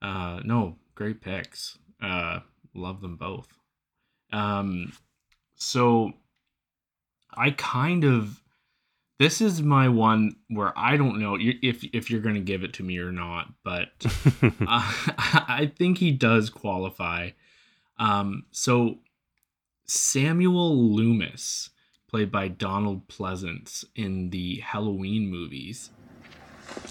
uh, 0.00 0.40
no, 0.44 0.76
great 0.94 1.20
picks. 1.20 1.78
Uh, 2.00 2.40
love 2.74 3.00
them 3.00 3.16
both. 3.16 3.48
Um, 4.32 4.92
so 5.56 6.12
I 7.34 7.50
kind 7.50 8.04
of 8.04 8.42
this 9.18 9.40
is 9.40 9.62
my 9.62 9.88
one 9.88 10.34
where 10.48 10.76
I 10.76 10.96
don't 10.96 11.20
know 11.20 11.36
if 11.40 11.84
if 11.92 12.10
you're 12.10 12.20
going 12.20 12.34
to 12.34 12.40
give 12.40 12.64
it 12.64 12.72
to 12.74 12.82
me 12.82 12.98
or 12.98 13.12
not, 13.12 13.52
but 13.62 13.88
uh, 14.42 14.50
I 14.66 15.72
think 15.78 15.98
he 15.98 16.10
does 16.10 16.50
qualify. 16.50 17.30
Um, 17.98 18.46
so 18.50 18.98
Samuel 19.86 20.76
Loomis, 20.76 21.70
played 22.12 22.30
by 22.30 22.46
Donald 22.46 23.08
Pleasence 23.08 23.86
in 23.96 24.28
the 24.28 24.60
Halloween 24.60 25.30
movies. 25.30 25.90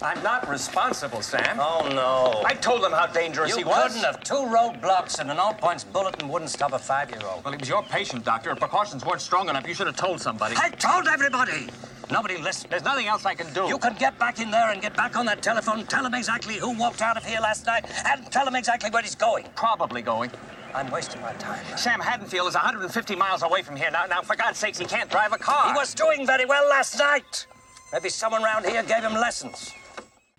I'm 0.01 0.21
not 0.23 0.49
responsible, 0.49 1.21
Sam. 1.21 1.59
Oh, 1.59 1.87
no. 1.93 2.43
I 2.43 2.55
told 2.55 2.83
him 2.83 2.91
how 2.91 3.05
dangerous 3.05 3.51
you 3.51 3.57
he 3.57 3.63
was. 3.63 3.93
couldn't 3.93 4.03
have. 4.03 4.23
Two 4.23 4.33
roadblocks 4.33 5.19
and 5.19 5.29
an 5.29 5.37
all-points 5.37 5.83
bulletin 5.83 6.27
wouldn't 6.27 6.49
stop 6.49 6.73
a 6.73 6.79
five-year-old. 6.79 7.43
Well, 7.43 7.53
he 7.53 7.57
was 7.59 7.69
your 7.69 7.83
patient, 7.83 8.25
Doctor. 8.25 8.49
If 8.49 8.59
precautions 8.59 9.05
weren't 9.05 9.21
strong 9.21 9.47
enough, 9.47 9.67
you 9.67 9.75
should 9.75 9.87
have 9.87 9.95
told 9.95 10.19
somebody. 10.19 10.55
I 10.57 10.69
told 10.69 11.07
everybody! 11.07 11.69
Nobody 12.11 12.37
listened. 12.37 12.71
There's 12.71 12.83
nothing 12.83 13.05
else 13.05 13.23
I 13.23 13.35
can 13.35 13.53
do. 13.53 13.67
You 13.67 13.77
can 13.77 13.95
get 13.99 14.17
back 14.17 14.39
in 14.39 14.49
there 14.49 14.71
and 14.71 14.81
get 14.81 14.97
back 14.97 15.15
on 15.15 15.27
that 15.27 15.43
telephone, 15.43 15.85
tell 15.85 16.05
him 16.05 16.15
exactly 16.15 16.55
who 16.55 16.77
walked 16.77 17.01
out 17.01 17.15
of 17.15 17.23
here 17.23 17.39
last 17.39 17.67
night, 17.67 17.85
and 18.05 18.29
tell 18.31 18.47
him 18.47 18.55
exactly 18.55 18.89
where 18.89 19.03
he's 19.03 19.15
going. 19.15 19.45
Probably 19.55 20.01
going. 20.01 20.31
I'm 20.73 20.89
wasting 20.91 21.21
my 21.21 21.33
time. 21.33 21.65
Sam 21.77 21.99
Haddonfield 21.99 22.47
is 22.47 22.53
150 22.53 23.15
miles 23.15 23.43
away 23.43 23.61
from 23.61 23.75
here. 23.75 23.91
Now, 23.91 24.05
now, 24.05 24.21
for 24.21 24.35
God's 24.35 24.57
sakes, 24.57 24.77
he 24.77 24.85
can't 24.85 25.09
drive 25.09 25.33
a 25.33 25.37
car. 25.37 25.67
He 25.67 25.73
was 25.73 25.93
doing 25.93 26.25
very 26.25 26.45
well 26.45 26.67
last 26.69 26.97
night. 26.97 27.45
Maybe 27.91 28.09
someone 28.09 28.43
around 28.43 28.65
here 28.65 28.83
gave 28.83 29.03
him 29.03 29.13
lessons. 29.13 29.73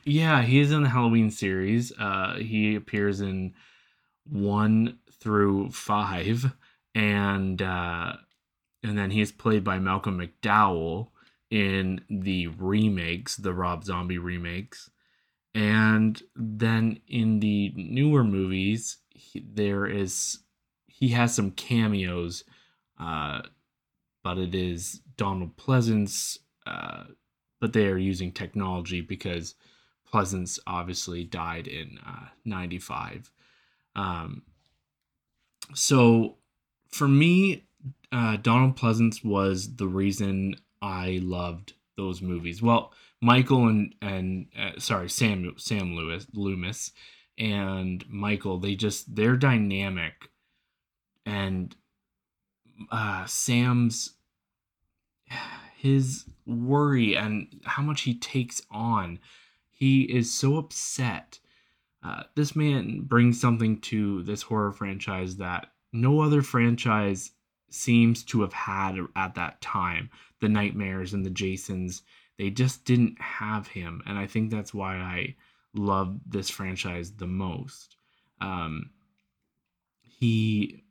Yeah, 0.05 0.43
he 0.43 0.59
is 0.59 0.73
in 0.73 0.83
the 0.83 0.89
Halloween 0.89 1.31
series. 1.31 1.93
Uh, 1.99 2.37
he 2.37 2.75
appears 2.75 3.21
in 3.21 3.55
one 4.29 4.99
through 5.21 5.71
five, 5.71 6.53
and 6.95 7.61
uh, 7.61 8.15
and 8.83 8.99
then 8.99 9.11
he's 9.11 9.31
played 9.31 9.63
by 9.63 9.79
Malcolm 9.79 10.19
McDowell 10.19 11.09
in 11.51 12.01
the 12.09 12.49
remakes, 12.49 13.37
the 13.37 13.53
Rob 13.53 13.85
Zombie 13.85 14.19
remakes, 14.19 14.91
and 15.55 16.21
then 16.35 17.01
in 17.07 17.41
the 17.41 17.73
newer 17.77 18.25
movies, 18.25 18.99
he, 19.15 19.45
there 19.47 19.87
is 19.87 20.39
he 20.87 21.09
has 21.09 21.35
some 21.35 21.51
cameos, 21.51 22.45
uh, 23.01 23.43
but 24.23 24.39
it 24.39 24.55
is 24.55 25.01
Donald 25.17 25.57
Pleasence, 25.57 26.39
uh, 26.67 27.05
but 27.61 27.73
they 27.73 27.87
are 27.87 27.99
using 27.99 28.33
technology 28.33 29.01
because 29.01 29.55
Pleasence 30.13 30.59
obviously 30.67 31.25
died 31.25 31.67
in 31.67 31.99
uh, 32.07 32.27
95. 32.45 33.31
Um, 33.97 34.43
so 35.75 36.37
for 36.89 37.09
me, 37.09 37.65
uh, 38.13 38.37
Donald 38.37 38.77
Pleasence 38.77 39.25
was 39.25 39.77
the 39.77 39.87
reason 39.87 40.57
I 40.81 41.21
loved 41.23 41.73
those 41.97 42.21
movies. 42.21 42.63
Well, 42.63 42.93
Michael 43.21 43.69
and 43.69 43.95
and 44.03 44.47
uh, 44.59 44.79
sorry 44.79 45.09
Sam 45.09 45.55
Sam 45.57 45.95
Lewis 45.95 46.27
Loomis 46.35 46.93
and 47.39 48.05
Michael 48.09 48.59
they 48.59 48.75
just 48.75 49.15
they're 49.15 49.37
dynamic 49.37 50.31
and 51.25 51.75
uh, 52.91 53.25
Sam's 53.27 54.15
his 55.77 56.25
worry 56.47 57.17
and 57.17 57.61
how 57.65 57.83
much 57.83 58.03
he 58.03 58.15
takes 58.15 58.63
on 58.71 59.19
he 59.83 60.03
is 60.03 60.33
so 60.33 60.59
upset. 60.59 61.41
Uh, 62.05 62.23
this 62.37 62.55
man 62.55 63.01
brings 63.01 63.41
something 63.41 63.81
to 63.81 64.23
this 64.23 64.43
horror 64.43 64.71
franchise 64.71 65.39
that 65.39 65.73
no 65.93 66.21
other 66.21 66.41
franchise 66.41 67.33
seems 67.69 68.23
to 68.23 68.43
have 68.43 68.53
had 68.53 68.97
at 69.17 69.35
that 69.35 69.61
time. 69.61 70.09
The 70.41 70.49
Nightmares 70.49 71.15
and 71.15 71.27
the 71.27 71.31
Jasons, 71.31 72.03
they 72.39 72.49
just 72.49 72.85
didn't 72.85 73.21
have 73.21 73.67
him. 73.67 74.03
And 74.07 74.17
I 74.17 74.29
think 74.29 74.53
that's 74.53 74.73
why 74.73 74.99
I 74.99 75.35
love 75.75 76.19
this 76.27 76.51
franchise 76.51 77.13
the 77.13 77.27
most. 77.27 77.97
Um, 78.41 78.91
he 80.03 80.85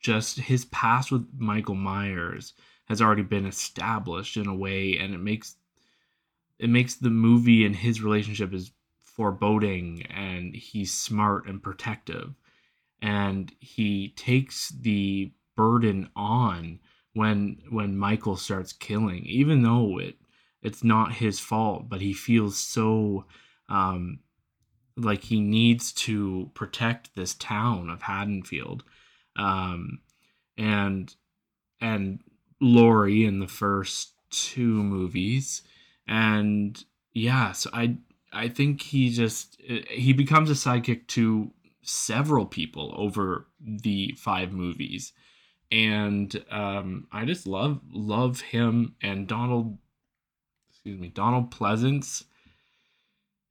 just, 0.00 0.38
his 0.38 0.64
past 0.66 1.10
with 1.10 1.26
Michael 1.36 1.74
Myers 1.74 2.54
has 2.86 3.00
already 3.00 3.22
been 3.22 3.46
established 3.46 4.36
in 4.36 4.46
a 4.46 4.54
way, 4.54 4.98
and 4.98 5.14
it 5.14 5.20
makes 5.20 5.56
it 6.58 6.70
makes 6.70 6.94
the 6.94 7.10
movie 7.10 7.64
and 7.64 7.76
his 7.76 8.00
relationship 8.00 8.52
is 8.54 8.72
foreboding 9.02 10.02
and 10.10 10.54
he's 10.54 10.92
smart 10.92 11.46
and 11.46 11.62
protective 11.62 12.34
and 13.00 13.52
he 13.60 14.14
takes 14.16 14.70
the 14.70 15.32
burden 15.56 16.08
on 16.16 16.80
when 17.12 17.58
when 17.70 17.96
Michael 17.96 18.36
starts 18.36 18.72
killing 18.72 19.24
even 19.26 19.62
though 19.62 19.98
it 19.98 20.16
it's 20.62 20.82
not 20.82 21.12
his 21.14 21.38
fault 21.38 21.88
but 21.88 22.00
he 22.00 22.12
feels 22.12 22.58
so 22.58 23.24
um 23.74 24.20
like 24.96 25.24
he 25.24 25.40
needs 25.40 25.92
to 25.92 26.50
protect 26.54 27.14
this 27.16 27.34
town 27.34 27.90
of 27.90 28.02
Haddonfield 28.02 28.84
um 29.36 29.98
and 30.56 31.14
and 31.80 32.20
Laurie 32.60 33.24
in 33.24 33.40
the 33.40 33.48
first 33.48 34.12
two 34.30 34.82
movies. 34.82 35.62
And 36.06 36.82
yeah 37.16 37.52
so 37.52 37.70
i 37.72 37.96
i 38.32 38.48
think 38.48 38.82
he 38.82 39.08
just 39.08 39.60
he 39.88 40.12
becomes 40.12 40.50
a 40.50 40.54
sidekick 40.54 41.06
to 41.06 41.50
several 41.82 42.44
people 42.44 42.92
over 42.96 43.46
the 43.60 44.12
five 44.18 44.52
movies. 44.52 45.12
And 45.72 46.44
um 46.50 47.06
i 47.12 47.24
just 47.24 47.46
love 47.46 47.80
love 47.90 48.40
him 48.40 48.94
and 49.02 49.26
donald 49.26 49.78
excuse 50.70 51.00
me 51.00 51.08
donald 51.08 51.50
pleasence 51.50 52.24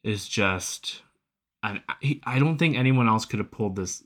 is 0.04 0.28
just 0.28 1.02
I, 1.64 1.80
I 2.26 2.40
don't 2.40 2.58
think 2.58 2.76
anyone 2.76 3.08
else 3.08 3.26
could 3.26 3.40
have 3.40 3.52
pulled 3.52 3.76
this 3.76 4.04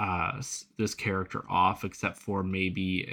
uh 0.00 0.42
this 0.76 0.94
character 0.94 1.44
off 1.48 1.84
except 1.84 2.16
for 2.16 2.42
maybe 2.42 3.06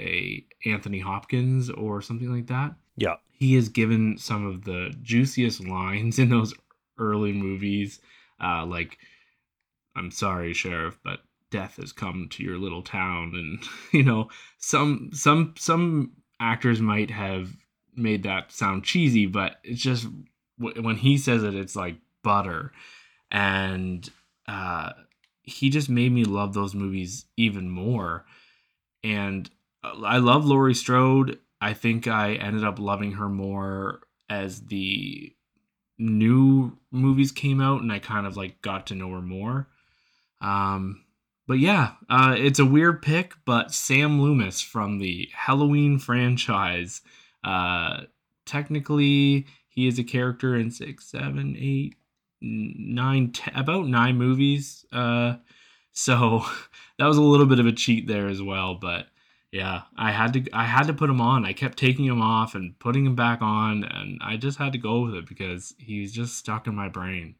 a 0.64 0.68
anthony 0.68 0.98
hopkins 0.98 1.70
or 1.70 2.02
something 2.02 2.32
like 2.32 2.48
that. 2.48 2.74
Yeah. 2.96 3.16
He 3.30 3.56
is 3.56 3.68
given 3.68 4.18
some 4.18 4.46
of 4.46 4.64
the 4.64 4.92
juiciest 5.02 5.66
lines 5.66 6.18
in 6.18 6.30
those 6.30 6.54
early 6.98 7.32
movies 7.32 8.00
uh 8.42 8.64
like 8.66 8.98
i'm 9.96 10.10
sorry 10.10 10.52
sheriff 10.52 10.98
but 11.02 11.20
death 11.50 11.76
has 11.76 11.92
come 11.92 12.28
to 12.30 12.42
your 12.42 12.58
little 12.58 12.82
town 12.82 13.32
and 13.34 13.62
you 13.92 14.02
know 14.02 14.28
some 14.58 15.10
some 15.12 15.54
some 15.56 16.12
actors 16.40 16.80
might 16.80 17.10
have 17.10 17.50
made 17.94 18.22
that 18.24 18.52
sound 18.52 18.84
cheesy 18.84 19.26
but 19.26 19.56
it's 19.64 19.80
just 19.80 20.06
when 20.58 20.96
he 20.96 21.16
says 21.16 21.42
it 21.42 21.54
it's 21.54 21.76
like 21.76 21.96
butter 22.22 22.72
and 23.30 24.10
uh 24.48 24.92
he 25.42 25.70
just 25.70 25.88
made 25.88 26.12
me 26.12 26.24
love 26.24 26.54
those 26.54 26.74
movies 26.74 27.24
even 27.36 27.68
more 27.68 28.24
and 29.02 29.50
i 29.82 30.18
love 30.18 30.44
laurie 30.44 30.74
strode 30.74 31.38
I 31.62 31.74
think 31.74 32.08
I 32.08 32.32
ended 32.34 32.64
up 32.64 32.80
loving 32.80 33.12
her 33.12 33.28
more 33.28 34.00
as 34.28 34.62
the 34.62 35.32
new 35.96 36.76
movies 36.90 37.30
came 37.30 37.60
out 37.60 37.82
and 37.82 37.92
I 37.92 38.00
kind 38.00 38.26
of 38.26 38.36
like 38.36 38.60
got 38.62 38.88
to 38.88 38.96
know 38.96 39.12
her 39.12 39.22
more. 39.22 39.68
Um, 40.40 41.04
but 41.46 41.60
yeah, 41.60 41.92
uh, 42.10 42.34
it's 42.36 42.58
a 42.58 42.66
weird 42.66 43.00
pick, 43.00 43.34
but 43.44 43.72
Sam 43.72 44.20
Loomis 44.20 44.60
from 44.60 44.98
the 44.98 45.28
Halloween 45.32 46.00
franchise. 46.00 47.00
Uh, 47.44 48.02
technically, 48.44 49.46
he 49.68 49.86
is 49.86 50.00
a 50.00 50.04
character 50.04 50.56
in 50.56 50.72
six, 50.72 51.06
seven, 51.06 51.56
eight, 51.56 51.94
nine, 52.42 53.32
ten, 53.32 53.54
about 53.54 53.86
nine 53.86 54.16
movies. 54.16 54.84
Uh, 54.92 55.36
so 55.92 56.44
that 56.98 57.06
was 57.06 57.16
a 57.16 57.22
little 57.22 57.46
bit 57.46 57.60
of 57.60 57.66
a 57.66 57.72
cheat 57.72 58.06
there 58.06 58.28
as 58.28 58.42
well, 58.42 58.74
but 58.74 59.06
yeah, 59.52 59.82
I 59.96 60.12
had 60.12 60.32
to 60.32 60.44
I 60.52 60.64
had 60.64 60.86
to 60.86 60.94
put 60.94 61.10
him 61.10 61.20
on. 61.20 61.44
I 61.44 61.52
kept 61.52 61.78
taking 61.78 62.06
him 62.06 62.22
off 62.22 62.54
and 62.54 62.78
putting 62.78 63.04
him 63.04 63.14
back 63.14 63.42
on, 63.42 63.84
and 63.84 64.18
I 64.24 64.38
just 64.38 64.58
had 64.58 64.72
to 64.72 64.78
go 64.78 65.00
with 65.02 65.14
it 65.14 65.28
because 65.28 65.74
he's 65.78 66.12
just 66.12 66.36
stuck 66.36 66.66
in 66.66 66.74
my 66.74 66.88
brain. 66.88 67.34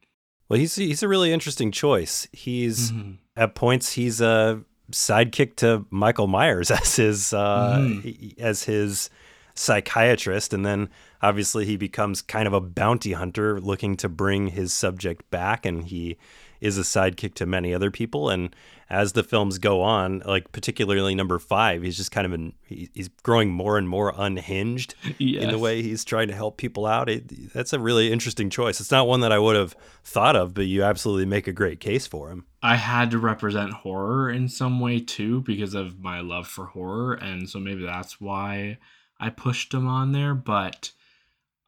Well, 0.48 0.60
he's 0.60 0.74
he's 0.76 1.02
a 1.02 1.08
really 1.08 1.32
interesting 1.32 1.72
choice. 1.72 2.28
He's 2.30 2.92
mm-hmm. 2.92 3.12
at 3.34 3.54
points 3.54 3.92
he's 3.92 4.20
a 4.20 4.62
sidekick 4.90 5.56
to 5.56 5.86
Michael 5.88 6.26
Myers 6.26 6.70
as 6.70 6.96
his 6.96 7.32
uh, 7.32 7.78
mm-hmm. 7.78 8.42
as 8.42 8.64
his 8.64 9.08
psychiatrist, 9.54 10.52
and 10.52 10.66
then 10.66 10.90
obviously 11.22 11.64
he 11.64 11.76
becomes 11.76 12.20
kind 12.20 12.46
of 12.46 12.52
a 12.52 12.60
bounty 12.60 13.12
hunter 13.12 13.60
looking 13.60 13.96
to 13.98 14.08
bring 14.08 14.48
his 14.48 14.72
subject 14.72 15.30
back, 15.30 15.64
and 15.64 15.84
he 15.84 16.18
is 16.60 16.78
a 16.78 16.82
sidekick 16.82 17.34
to 17.34 17.44
many 17.44 17.74
other 17.74 17.90
people. 17.90 18.30
And 18.30 18.54
as 18.88 19.14
the 19.14 19.24
films 19.24 19.58
go 19.58 19.80
on, 19.80 20.22
like 20.24 20.52
particularly 20.52 21.14
number 21.14 21.40
five, 21.40 21.82
he's 21.82 21.96
just 21.96 22.12
kind 22.12 22.24
of 22.24 22.32
an, 22.32 22.52
he's 22.64 23.08
growing 23.24 23.50
more 23.50 23.78
and 23.78 23.88
more 23.88 24.14
unhinged 24.16 24.94
yes. 25.18 25.42
in 25.42 25.50
the 25.50 25.58
way 25.58 25.82
he's 25.82 26.04
trying 26.04 26.28
to 26.28 26.34
help 26.34 26.58
people 26.58 26.86
out. 26.86 27.08
It, 27.08 27.52
that's 27.52 27.72
a 27.72 27.80
really 27.80 28.12
interesting 28.12 28.48
choice. 28.48 28.80
It's 28.80 28.92
not 28.92 29.08
one 29.08 29.22
that 29.22 29.32
I 29.32 29.40
would 29.40 29.56
have 29.56 29.74
thought 30.04 30.36
of, 30.36 30.54
but 30.54 30.66
you 30.66 30.84
absolutely 30.84 31.26
make 31.26 31.48
a 31.48 31.52
great 31.52 31.80
case 31.80 32.06
for 32.06 32.30
him. 32.30 32.46
I 32.62 32.76
had 32.76 33.10
to 33.10 33.18
represent 33.18 33.72
horror 33.72 34.30
in 34.30 34.48
some 34.48 34.78
way 34.78 35.00
too 35.00 35.40
because 35.40 35.74
of 35.74 35.98
my 35.98 36.20
love 36.20 36.46
for 36.46 36.66
horror. 36.66 37.14
And 37.14 37.50
so 37.50 37.58
maybe 37.58 37.84
that's 37.84 38.20
why 38.20 38.78
I 39.18 39.30
pushed 39.30 39.74
him 39.74 39.88
on 39.88 40.12
there. 40.12 40.34
But, 40.34 40.92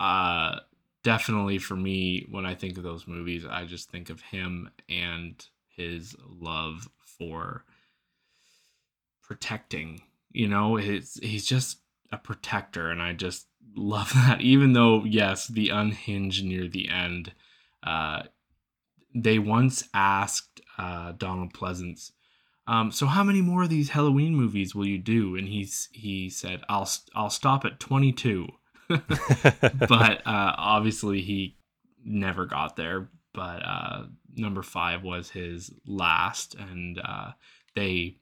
uh, 0.00 0.60
definitely 1.02 1.58
for 1.58 1.76
me, 1.76 2.26
when 2.30 2.46
I 2.46 2.54
think 2.54 2.76
of 2.76 2.82
those 2.82 3.06
movies, 3.06 3.44
I 3.48 3.64
just 3.64 3.90
think 3.90 4.10
of 4.10 4.20
him 4.20 4.70
and 4.88 5.44
his 5.68 6.16
love 6.26 6.88
for 6.98 7.64
protecting. 9.22 10.00
You 10.32 10.48
know, 10.48 10.76
it's, 10.76 11.18
he's 11.20 11.46
just 11.46 11.78
a 12.10 12.16
protector, 12.16 12.90
and 12.90 13.00
I 13.00 13.12
just 13.12 13.46
love 13.76 14.12
that. 14.14 14.40
Even 14.40 14.72
though, 14.72 15.04
yes, 15.04 15.46
the 15.46 15.68
unhinged 15.68 16.44
near 16.44 16.68
the 16.68 16.88
end, 16.88 17.32
uh, 17.82 18.24
they 19.14 19.38
once 19.38 19.84
asked 19.94 20.60
uh, 20.78 21.12
Donald 21.12 21.52
Pleasence, 21.52 22.12
um, 22.66 22.90
"So 22.90 23.06
how 23.06 23.22
many 23.22 23.40
more 23.40 23.62
of 23.62 23.68
these 23.68 23.90
Halloween 23.90 24.34
movies 24.34 24.74
will 24.74 24.86
you 24.86 24.98
do?" 24.98 25.36
And 25.36 25.48
he's 25.48 25.88
he 25.92 26.28
said, 26.30 26.62
"I'll 26.68 26.88
I'll 27.14 27.30
stop 27.30 27.64
at 27.64 27.78
22." 27.78 28.48
but 28.88 30.26
uh, 30.26 30.54
obviously 30.58 31.20
he 31.20 31.56
never 32.04 32.46
got 32.46 32.76
there. 32.76 33.08
But 33.32 33.62
uh, 33.64 34.04
number 34.36 34.62
five 34.62 35.02
was 35.02 35.30
his 35.30 35.72
last, 35.86 36.54
and 36.54 37.00
uh, 37.04 37.32
they 37.74 38.18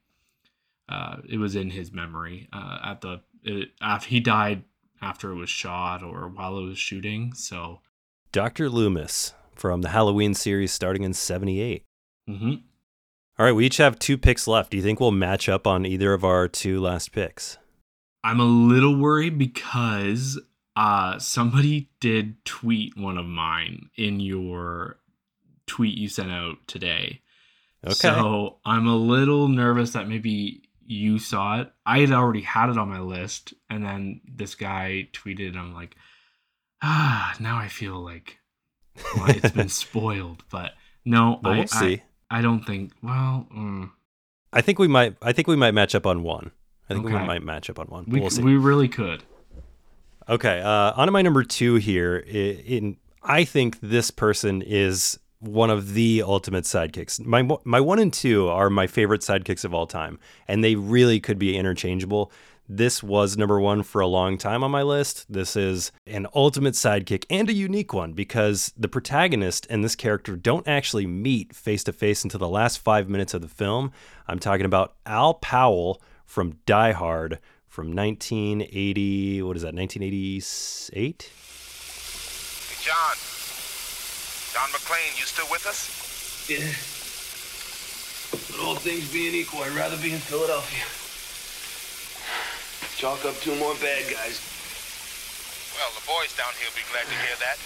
uh, 0.89 1.17
it 1.29 1.39
was 1.39 1.57
in 1.57 1.71
his 1.71 1.93
memory 1.93 2.49
uh, 2.53 2.79
at 2.85 3.01
the 3.01 3.21
it, 3.43 3.71
after 3.81 4.09
he 4.09 4.21
died 4.21 4.65
after 5.01 5.33
it 5.33 5.37
was 5.37 5.51
shot 5.51 6.03
or 6.03 6.29
while 6.29 6.59
it 6.59 6.65
was 6.65 6.79
shooting. 6.79 7.35
So, 7.35 7.81
Doctor 8.31 8.69
Loomis 8.71 9.35
from 9.55 9.83
the 9.83 9.91
Halloween 9.91 10.35
series 10.35 10.73
starting 10.73 11.03
in 11.03 11.13
'78. 11.13 11.85
Mm-hmm. 12.29 12.55
All 13.39 13.47
right, 13.47 13.53
we 13.53 13.67
each 13.67 13.79
have 13.79 13.99
two 13.99 14.19
picks 14.19 14.47
left. 14.47 14.71
Do 14.71 14.77
you 14.77 14.83
think 14.83 15.01
we'll 15.01 15.11
match 15.11 15.49
up 15.49 15.67
on 15.67 15.87
either 15.87 16.13
of 16.13 16.25
our 16.25 16.49
two 16.49 16.81
last 16.81 17.13
picks? 17.13 17.59
I'm 18.25 18.41
a 18.41 18.45
little 18.45 18.97
worried 18.97 19.39
because 19.39 20.39
uh 20.77 21.19
somebody 21.19 21.91
did 22.01 22.45
tweet 22.45 22.97
one 22.97 23.19
of 23.19 23.27
mine 23.27 23.91
in 23.97 24.21
your 24.21 24.99
tweet 25.67 25.97
you 25.97 26.09
sent 26.09 26.31
out 26.31 26.57
today. 26.67 27.21
Okay. 27.85 27.95
So 27.95 28.59
I'm 28.65 28.87
a 28.87 28.97
little 28.97 29.49
nervous 29.49 29.93
that 29.93 30.09
maybe 30.09 30.63
you 30.87 31.19
saw 31.19 31.61
it. 31.61 31.73
I 31.87 32.01
had 32.01 32.13
already 32.13 32.43
had 32.43 32.71
it 32.71 32.79
on 32.79 32.89
my 32.89 33.01
list, 33.01 33.55
and 33.71 33.85
then 33.85 34.21
this 34.25 34.55
guy 34.55 35.09
tweeted. 35.13 35.49
And 35.49 35.59
I'm 35.59 35.75
like, 35.75 35.97
ah, 36.83 37.35
now 37.41 37.59
I 37.59 37.69
feel 37.69 38.01
like 38.01 38.39
well, 39.17 39.31
it's 39.31 39.51
been 39.51 39.69
spoiled. 39.71 40.45
But 40.51 40.73
no, 41.05 41.39
but 41.43 41.51
we'll 41.53 41.63
I, 41.63 41.67
see. 41.67 42.03
I, 42.31 42.39
I, 42.39 42.43
don't 42.43 42.65
think. 42.65 42.93
Well, 43.03 43.47
mm. 43.55 43.91
I 44.53 44.61
think 44.61 44.79
we 44.79 44.89
might. 44.89 45.17
I 45.23 45.33
think 45.33 45.49
we 45.49 45.57
might 45.57 45.73
match 45.73 45.95
up 45.95 46.07
on 46.07 46.23
one. 46.23 46.53
I 46.89 46.95
think 46.95 47.07
okay. 47.07 47.19
we 47.19 47.27
might 47.27 47.43
match 47.43 47.71
up 47.71 47.79
on 47.79 47.87
one. 47.87 48.05
We, 48.07 48.21
we'll 48.21 48.31
see. 48.31 48.43
we 48.43 48.57
really 48.57 48.89
could. 48.89 49.23
Okay, 50.33 50.63
uh, 50.63 50.95
on 50.97 51.09
to 51.09 51.13
my 51.13 51.21
number 51.21 51.45
two 51.45 51.75
here. 51.75 52.17
In, 52.17 52.57
in 52.57 52.97
I 53.23 53.45
think 53.45 53.79
this 53.83 54.11
person 54.11 54.63
is 54.63 55.19
one 55.41 55.69
of 55.69 55.93
the 55.93 56.23
ultimate 56.27 56.65
sidekicks. 56.65 57.21
My 57.21 57.47
my 57.65 57.81
one 57.81 57.99
and 57.99 58.11
two 58.11 58.49
are 58.49 58.71
my 58.71 58.87
favorite 58.87 59.21
sidekicks 59.21 59.63
of 59.63 59.75
all 59.75 59.87
time, 59.87 60.19
and 60.49 60.65
they 60.65 60.75
really 60.75 61.21
could 61.21 61.39
be 61.39 61.55
interchangeable. 61.55 62.33
This 62.67 63.03
was 63.03 63.37
number 63.37 63.61
one 63.61 63.83
for 63.83 64.01
a 64.01 64.07
long 64.07 64.39
time 64.39 64.65
on 64.65 64.71
my 64.71 64.83
list. 64.83 65.31
This 65.31 65.55
is 65.55 65.93
an 66.07 66.27
ultimate 66.35 66.75
sidekick 66.75 67.27
and 67.29 67.51
a 67.51 67.53
unique 67.53 67.93
one 67.93 68.15
because 68.15 68.73
the 68.75 68.89
protagonist 68.89 69.67
and 69.69 69.85
this 69.85 69.95
character 69.95 70.35
don't 70.35 70.67
actually 70.67 71.07
meet 71.07 71.55
face 71.55 71.85
to 71.85 71.93
face 71.93 72.25
until 72.25 72.41
the 72.41 72.49
last 72.49 72.79
five 72.79 73.07
minutes 73.07 73.35
of 73.35 73.43
the 73.43 73.49
film. 73.49 73.93
I'm 74.27 74.39
talking 74.39 74.65
about 74.65 74.95
Al 75.05 75.35
Powell 75.35 76.01
from 76.25 76.57
Die 76.65 76.93
Hard, 76.93 77.39
from 77.73 77.97
1980. 77.97 79.41
What 79.41 79.57
is 79.57 79.65
that? 79.65 79.73
1988. 79.73 80.93
Hey, 80.93 81.17
John. 82.85 83.17
John 84.53 84.69
McClane, 84.77 85.17
you 85.17 85.25
still 85.25 85.49
with 85.49 85.65
us? 85.65 85.89
Yeah. 86.53 86.69
But 88.53 88.61
all 88.61 88.77
things 88.77 89.09
being 89.09 89.33
equal, 89.33 89.65
I'd 89.65 89.73
rather 89.73 89.97
be 90.05 90.13
in 90.13 90.21
Philadelphia. 90.21 90.85
Chalk 93.01 93.25
up 93.25 93.41
two 93.41 93.57
more 93.57 93.73
bad 93.81 94.05
guys. 94.05 94.37
Well, 95.73 95.89
the 95.97 96.05
boys 96.05 96.37
down 96.37 96.53
here 96.61 96.69
will 96.69 96.77
be 96.77 96.85
glad 96.93 97.09
to 97.09 97.17
hear 97.25 97.41
that. 97.41 97.57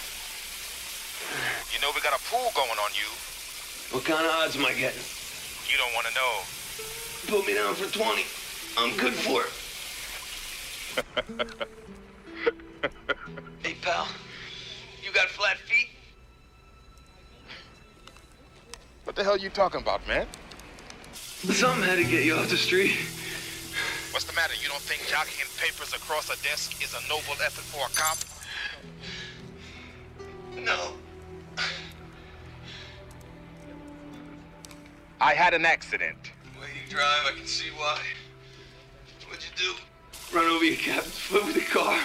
You 1.75 1.83
know 1.83 1.91
we 1.91 1.99
got 1.99 2.15
a 2.15 2.23
pool 2.31 2.47
going 2.55 2.79
on 2.79 2.95
you. 2.95 3.11
What 3.91 4.07
kind 4.07 4.23
of 4.23 4.31
odds 4.39 4.55
am 4.55 4.63
I 4.63 4.71
getting? 4.71 5.03
You 5.67 5.75
don't 5.75 5.91
want 5.91 6.07
to 6.07 6.15
know. 6.15 6.47
Put 7.27 7.43
me 7.43 7.59
down 7.59 7.75
for 7.75 7.91
20. 7.91 8.23
I'm 8.79 8.95
good 8.95 9.11
for 9.11 9.43
it. 9.43 9.66
Hey, 13.63 13.75
pal. 13.81 14.07
You 15.03 15.11
got 15.13 15.27
flat 15.29 15.57
feet? 15.57 15.89
What 19.03 19.15
the 19.15 19.23
hell 19.23 19.33
are 19.33 19.37
you 19.37 19.49
talking 19.49 19.81
about, 19.81 20.05
man? 20.07 20.27
Something 21.13 21.83
had 21.87 21.97
to 21.97 22.03
get 22.03 22.23
you 22.23 22.35
off 22.35 22.49
the 22.49 22.57
street. 22.57 22.97
What's 24.11 24.25
the 24.25 24.33
matter? 24.33 24.53
You 24.61 24.69
don't 24.69 24.81
think 24.81 25.07
jockeying 25.07 25.47
papers 25.59 25.93
across 25.93 26.29
a 26.29 26.43
desk 26.43 26.83
is 26.83 26.93
a 26.93 27.01
noble 27.07 27.33
effort 27.45 27.63
for 27.63 27.85
a 27.85 27.89
cop? 27.95 28.17
No. 30.57 30.93
I 35.21 35.33
had 35.33 35.53
an 35.53 35.65
accident. 35.65 36.17
The 36.53 36.61
way 36.61 36.67
you 36.83 36.89
drive, 36.89 37.25
I 37.27 37.31
can 37.37 37.45
see 37.47 37.69
why. 37.75 37.99
What'd 39.27 39.43
you 39.43 39.51
do? 39.55 39.73
Run 40.33 40.45
over 40.45 40.63
your 40.63 40.75
captain's 40.75 41.17
foot 41.17 41.45
with 41.45 41.57
a 41.57 41.61
car. 41.61 41.99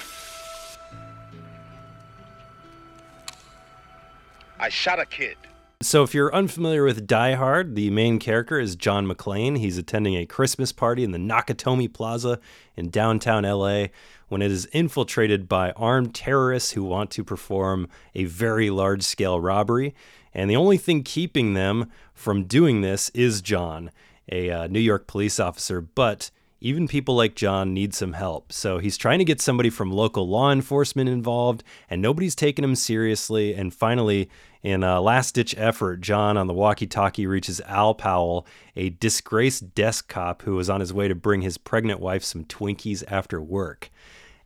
I 4.58 4.68
shot 4.68 5.00
a 5.00 5.06
kid. 5.06 5.36
So, 5.82 6.04
if 6.04 6.14
you're 6.14 6.32
unfamiliar 6.32 6.84
with 6.84 7.08
Die 7.08 7.34
Hard, 7.34 7.74
the 7.74 7.90
main 7.90 8.20
character 8.20 8.60
is 8.60 8.76
John 8.76 9.04
McClane. 9.08 9.58
He's 9.58 9.76
attending 9.76 10.14
a 10.14 10.24
Christmas 10.24 10.70
party 10.70 11.02
in 11.02 11.10
the 11.10 11.18
Nakatomi 11.18 11.92
Plaza 11.92 12.38
in 12.76 12.88
downtown 12.88 13.42
LA 13.42 13.86
when 14.28 14.42
it 14.42 14.52
is 14.52 14.66
infiltrated 14.66 15.48
by 15.48 15.72
armed 15.72 16.14
terrorists 16.14 16.70
who 16.72 16.84
want 16.84 17.10
to 17.10 17.24
perform 17.24 17.88
a 18.14 18.24
very 18.24 18.70
large 18.70 19.02
scale 19.02 19.40
robbery. 19.40 19.92
And 20.32 20.48
the 20.48 20.54
only 20.54 20.78
thing 20.78 21.02
keeping 21.02 21.54
them 21.54 21.90
from 22.14 22.44
doing 22.44 22.80
this 22.80 23.08
is 23.10 23.42
John, 23.42 23.90
a 24.30 24.50
uh, 24.50 24.66
New 24.68 24.78
York 24.78 25.08
police 25.08 25.40
officer. 25.40 25.80
But 25.80 26.30
even 26.62 26.86
people 26.86 27.16
like 27.16 27.34
John 27.34 27.74
need 27.74 27.92
some 27.92 28.12
help. 28.12 28.52
So 28.52 28.78
he's 28.78 28.96
trying 28.96 29.18
to 29.18 29.24
get 29.24 29.40
somebody 29.40 29.68
from 29.68 29.90
local 29.90 30.28
law 30.28 30.52
enforcement 30.52 31.08
involved, 31.08 31.64
and 31.90 32.00
nobody's 32.00 32.36
taking 32.36 32.64
him 32.64 32.76
seriously. 32.76 33.52
And 33.54 33.74
finally, 33.74 34.30
in 34.62 34.84
a 34.84 35.00
last 35.00 35.34
ditch 35.34 35.56
effort, 35.58 36.00
John 36.00 36.36
on 36.36 36.46
the 36.46 36.54
walkie 36.54 36.86
talkie 36.86 37.26
reaches 37.26 37.60
Al 37.62 37.94
Powell, 37.94 38.46
a 38.76 38.90
disgraced 38.90 39.74
desk 39.74 40.08
cop 40.08 40.42
who 40.42 40.54
was 40.54 40.70
on 40.70 40.78
his 40.78 40.92
way 40.92 41.08
to 41.08 41.16
bring 41.16 41.42
his 41.42 41.58
pregnant 41.58 41.98
wife 41.98 42.22
some 42.22 42.44
Twinkies 42.44 43.02
after 43.08 43.42
work. 43.42 43.90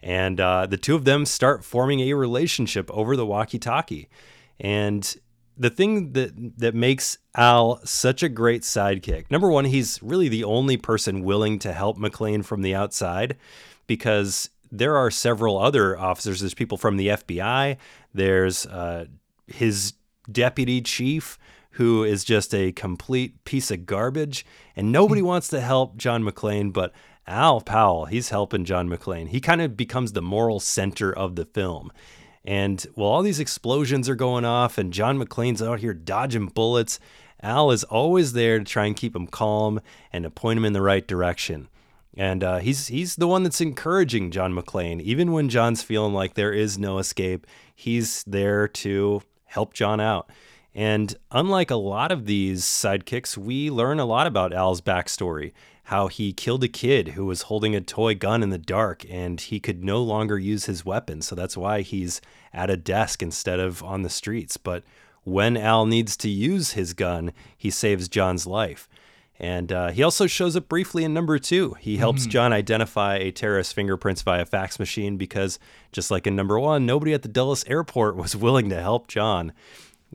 And 0.03 0.41
uh, 0.41 0.67
the 0.67 0.79
two 0.79 0.95
of 0.95 1.05
them 1.05 1.27
start 1.27 1.65
forming 1.65 2.01
a 2.01 2.15
relationship 2.15 2.91
over 2.91 3.15
the 3.15 3.27
walkie 3.27 3.59
talkie. 3.59 4.09
And 4.59 5.17
the 5.57 5.71
thing 5.71 6.13
that 6.13 6.59
that 6.59 6.75
makes 6.75 7.19
Al 7.35 7.81
such 7.85 8.23
a 8.23 8.29
great 8.29 8.63
sidekick. 8.63 9.31
Number 9.31 9.51
one, 9.51 9.65
he's 9.65 10.03
really 10.03 10.29
the 10.29 10.45
only 10.45 10.77
person 10.77 11.23
willing 11.23 11.59
to 11.61 11.73
help 11.73 11.99
McClane 11.99 12.45
from 12.45 12.63
the 12.63 12.75
outside 12.75 13.37
because 13.87 14.51
there 14.71 14.97
are 14.97 15.11
several 15.11 15.59
other 15.59 15.99
officers. 15.99 16.41
There's 16.41 16.55
people 16.55 16.79
from 16.79 16.97
the 16.97 17.09
FBI. 17.09 17.77
There's 18.13 18.67
uh, 18.67 19.07
his 19.47 19.95
deputy 20.31 20.81
chief 20.81 21.39
who 21.73 22.05
is 22.05 22.25
just 22.25 22.55
a 22.55 22.73
complete 22.73 23.45
piece 23.45 23.71
of 23.71 23.85
garbage, 23.85 24.47
and 24.75 24.91
nobody 24.91 25.21
hmm. 25.21 25.27
wants 25.27 25.49
to 25.49 25.61
help 25.61 25.97
John 25.97 26.25
McClane, 26.25 26.73
but 26.73 26.93
Al 27.27 27.61
Powell, 27.61 28.07
he's 28.07 28.31
helping 28.31 28.65
John 28.65 28.89
McClane. 28.89 29.29
He 29.29 29.41
kind 29.41 29.61
of 29.61 29.77
becomes 29.77 30.13
the 30.13 30.23
moral 30.23 30.61
center 30.61 31.13
of 31.13 31.37
the 31.37 31.45
film. 31.45 31.93
And 32.47 32.81
while 32.95 33.11
all 33.11 33.23
these 33.23 33.41
explosions 33.41 34.09
are 34.09 34.15
going 34.15 34.45
off 34.45 34.79
and 34.79 34.93
John 34.93 35.19
McClane's 35.19 35.61
out 35.61 35.81
here 35.81 35.93
dodging 35.93 36.47
bullets, 36.47 37.01
Al 37.43 37.73
is 37.73 37.83
always 37.85 38.33
there 38.33 38.59
to 38.59 38.65
try 38.65 38.87
and 38.87 38.97
keep 38.97 39.17
him 39.17 39.27
calm 39.27 39.81
and 40.13 40.23
to 40.23 40.31
point 40.31 40.59
him 40.59 40.65
in 40.65 40.73
the 40.73 40.81
right 40.81 41.07
direction. 41.07 41.69
And 42.17 42.43
uh, 42.43 42.59
he's 42.59 42.87
he's 42.87 43.17
the 43.17 43.29
one 43.29 43.43
that's 43.43 43.61
encouraging 43.61 44.31
John 44.31 44.55
McClane, 44.55 45.03
even 45.03 45.33
when 45.33 45.51
John's 45.51 45.83
feeling 45.83 46.15
like 46.15 46.35
there 46.35 46.53
is 46.53 46.79
no 46.79 46.99
escape. 46.99 47.47
He's 47.75 48.25
there 48.25 48.69
to 48.69 49.23
help 49.45 49.75
John 49.75 50.01
out. 50.01 50.31
And 50.75 51.15
unlike 51.31 51.71
a 51.71 51.77
lot 51.77 52.13
of 52.13 52.27
these 52.27 52.65
sidekicks, 52.65 53.37
we 53.37 53.71
learn 53.71 53.99
a 53.99 54.05
lot 54.05 54.27
about 54.27 54.53
Al's 54.53 54.81
backstory 54.81 55.53
how 55.91 56.09
he 56.09 56.33
killed 56.33 56.65
a 56.65 56.69
kid 56.69 57.09
who 57.09 57.25
was 57.25 57.43
holding 57.43 57.75
a 57.77 57.81
toy 57.81 58.15
gun 58.15 58.43
in 58.43 58.51
the 58.51 58.59
dark 58.59 59.05
and 59.09 59.41
he 59.41 59.61
could 59.61 59.85
no 59.85 60.03
longer 60.03 60.37
use 60.39 60.65
his 60.67 60.85
weapon. 60.85 61.23
So 61.23 61.35
that's 61.37 61.57
why 61.57 61.83
he's 61.83 62.21
at 62.53 62.71
a 62.71 62.77
desk 62.77 63.23
instead 63.23 63.61
of 63.61 63.83
on 63.85 64.03
the 64.03 64.11
streets. 64.11 64.57
But 64.57 64.83
when 65.23 65.57
Al 65.57 65.87
needs 65.87 66.17
to 66.19 66.29
use 66.29 66.73
his 66.73 66.93
gun, 66.93 67.33
he 67.57 67.71
saves 67.71 68.09
John's 68.09 68.47
life. 68.49 68.89
And 69.39 69.71
uh, 69.71 69.89
he 69.91 70.03
also 70.03 70.27
shows 70.27 70.57
up 70.57 70.67
briefly 70.69 71.05
in 71.05 71.13
number 71.13 71.39
two. 71.39 71.77
He 71.79 71.99
helps 71.99 72.27
Mhm. 72.27 72.31
John 72.31 72.53
identify 72.55 73.17
a 73.19 73.31
terrorist 73.31 73.75
fingerprints 73.75 74.23
via 74.23 74.47
fax 74.47 74.79
machine 74.79 75.17
because, 75.19 75.59
just 75.93 76.11
like 76.11 76.27
in 76.27 76.35
number 76.35 76.59
one, 76.59 76.87
nobody 76.87 77.13
at 77.13 77.21
the 77.23 77.29
Dulles 77.29 77.63
airport 77.67 78.17
was 78.23 78.35
willing 78.35 78.71
to 78.71 78.81
help 78.81 79.09
John. 79.09 79.53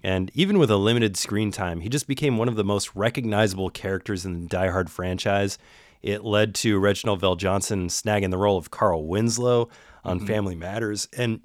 And 0.03 0.31
even 0.33 0.57
with 0.57 0.71
a 0.71 0.77
limited 0.77 1.17
screen 1.17 1.51
time, 1.51 1.81
he 1.81 1.89
just 1.89 2.07
became 2.07 2.37
one 2.37 2.47
of 2.47 2.55
the 2.55 2.63
most 2.63 2.95
recognizable 2.95 3.69
characters 3.69 4.25
in 4.25 4.41
the 4.41 4.47
Die 4.47 4.69
Hard 4.69 4.89
franchise. 4.89 5.57
It 6.01 6.23
led 6.23 6.55
to 6.55 6.79
Reginald 6.79 7.21
VelJohnson 7.21 7.85
snagging 7.85 8.31
the 8.31 8.37
role 8.37 8.57
of 8.57 8.71
Carl 8.71 9.05
Winslow 9.05 9.69
on 10.03 10.21
Mhm. 10.21 10.27
Family 10.27 10.55
Matters. 10.55 11.07
And, 11.15 11.41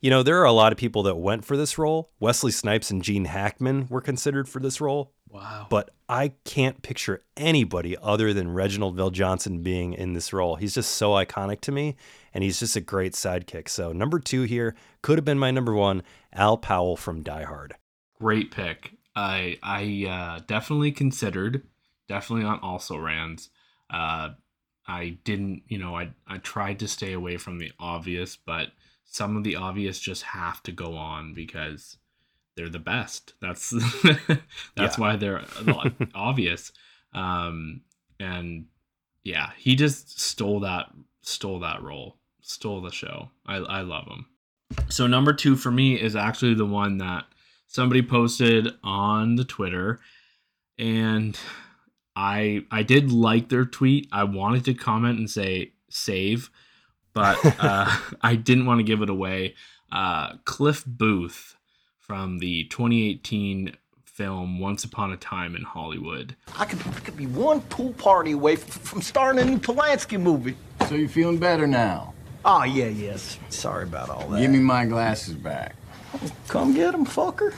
you 0.00 0.10
know, 0.10 0.22
there 0.22 0.40
are 0.40 0.44
a 0.44 0.52
lot 0.52 0.72
of 0.72 0.78
people 0.78 1.02
that 1.04 1.16
went 1.16 1.44
for 1.44 1.56
this 1.56 1.78
role. 1.78 2.10
Wesley 2.20 2.52
Snipes 2.52 2.90
and 2.90 3.02
Gene 3.02 3.24
Hackman 3.24 3.88
were 3.90 4.00
considered 4.00 4.48
for 4.48 4.60
this 4.60 4.80
role. 4.80 5.12
Wow. 5.28 5.66
But 5.68 5.90
I 6.08 6.34
can't 6.44 6.82
picture 6.82 7.24
anybody 7.36 7.96
other 8.00 8.32
than 8.32 8.52
Reginald 8.52 8.96
VelJohnson 8.96 9.64
being 9.64 9.92
in 9.92 10.12
this 10.12 10.32
role. 10.32 10.54
He's 10.54 10.74
just 10.74 10.92
so 10.92 11.10
iconic 11.12 11.60
to 11.62 11.72
me, 11.72 11.96
and 12.32 12.44
he's 12.44 12.60
just 12.60 12.76
a 12.76 12.80
great 12.80 13.14
sidekick. 13.14 13.68
So, 13.68 13.92
number 13.92 14.20
two 14.20 14.42
here 14.42 14.76
could 15.02 15.18
have 15.18 15.24
been 15.24 15.38
my 15.38 15.50
number 15.50 15.74
one 15.74 16.04
Al 16.32 16.56
Powell 16.56 16.96
from 16.96 17.24
Die 17.24 17.42
Hard. 17.42 17.74
Great 18.18 18.50
pick. 18.50 18.92
I 19.14 19.58
I 19.62 20.06
uh, 20.08 20.40
definitely 20.46 20.92
considered, 20.92 21.62
definitely 22.08 22.44
on 22.44 22.60
also 22.60 22.96
rans. 22.96 23.50
Uh, 23.90 24.30
I 24.86 25.18
didn't, 25.24 25.62
you 25.68 25.78
know, 25.78 25.96
I 25.96 26.10
I 26.26 26.38
tried 26.38 26.78
to 26.80 26.88
stay 26.88 27.12
away 27.12 27.36
from 27.36 27.58
the 27.58 27.72
obvious, 27.78 28.36
but 28.36 28.68
some 29.04 29.36
of 29.36 29.44
the 29.44 29.56
obvious 29.56 29.98
just 29.98 30.22
have 30.22 30.62
to 30.64 30.72
go 30.72 30.96
on 30.96 31.34
because 31.34 31.96
they're 32.56 32.68
the 32.68 32.78
best. 32.78 33.34
That's 33.40 33.74
that's 34.76 34.98
why 34.98 35.16
they're 35.16 35.44
obvious. 36.14 36.72
Um, 37.14 37.82
and 38.20 38.66
yeah, 39.24 39.50
he 39.56 39.74
just 39.74 40.20
stole 40.20 40.60
that 40.60 40.86
stole 41.22 41.60
that 41.60 41.82
role, 41.82 42.18
stole 42.42 42.80
the 42.80 42.92
show. 42.92 43.30
I 43.46 43.56
I 43.56 43.80
love 43.82 44.06
him. 44.06 44.26
So 44.88 45.06
number 45.06 45.32
two 45.32 45.56
for 45.56 45.70
me 45.70 45.94
is 46.00 46.16
actually 46.16 46.54
the 46.54 46.66
one 46.66 46.98
that 46.98 47.24
somebody 47.66 48.02
posted 48.02 48.68
on 48.82 49.36
the 49.36 49.44
Twitter, 49.44 50.00
and 50.78 51.38
I 52.14 52.64
I 52.70 52.82
did 52.82 53.12
like 53.12 53.48
their 53.48 53.64
tweet. 53.64 54.08
I 54.12 54.24
wanted 54.24 54.64
to 54.66 54.74
comment 54.74 55.18
and 55.18 55.30
say 55.30 55.72
save, 55.90 56.50
but 57.12 57.38
uh, 57.60 57.90
I 58.22 58.36
didn't 58.36 58.66
want 58.66 58.78
to 58.80 58.84
give 58.84 59.02
it 59.02 59.10
away. 59.10 59.54
Uh, 59.92 60.34
Cliff 60.44 60.84
Booth 60.86 61.56
from 61.98 62.38
the 62.38 62.64
2018 62.64 63.76
film 64.04 64.58
Once 64.58 64.82
Upon 64.84 65.12
a 65.12 65.16
Time 65.16 65.54
in 65.54 65.62
Hollywood. 65.62 66.36
I 66.58 66.64
could, 66.64 66.80
I 66.86 67.00
could 67.00 67.16
be 67.16 67.26
one 67.26 67.60
pool 67.62 67.92
party 67.92 68.32
away 68.32 68.54
f- 68.54 68.60
from 68.60 69.02
starring 69.02 69.38
in 69.38 69.48
a 69.48 69.50
new 69.50 69.58
Polanski 69.58 70.18
movie. 70.18 70.56
So 70.88 70.94
you're 70.94 71.08
feeling 71.08 71.38
better 71.38 71.66
now? 71.66 72.14
Oh, 72.44 72.62
yeah, 72.62 72.86
yes. 72.86 73.38
Sorry 73.50 73.82
about 73.84 74.08
all 74.08 74.28
that. 74.28 74.40
Give 74.40 74.50
me 74.50 74.60
my 74.60 74.86
glasses 74.86 75.34
back. 75.34 75.74
Come 76.48 76.74
get 76.74 76.94
him, 76.94 77.04
fucker. 77.04 77.54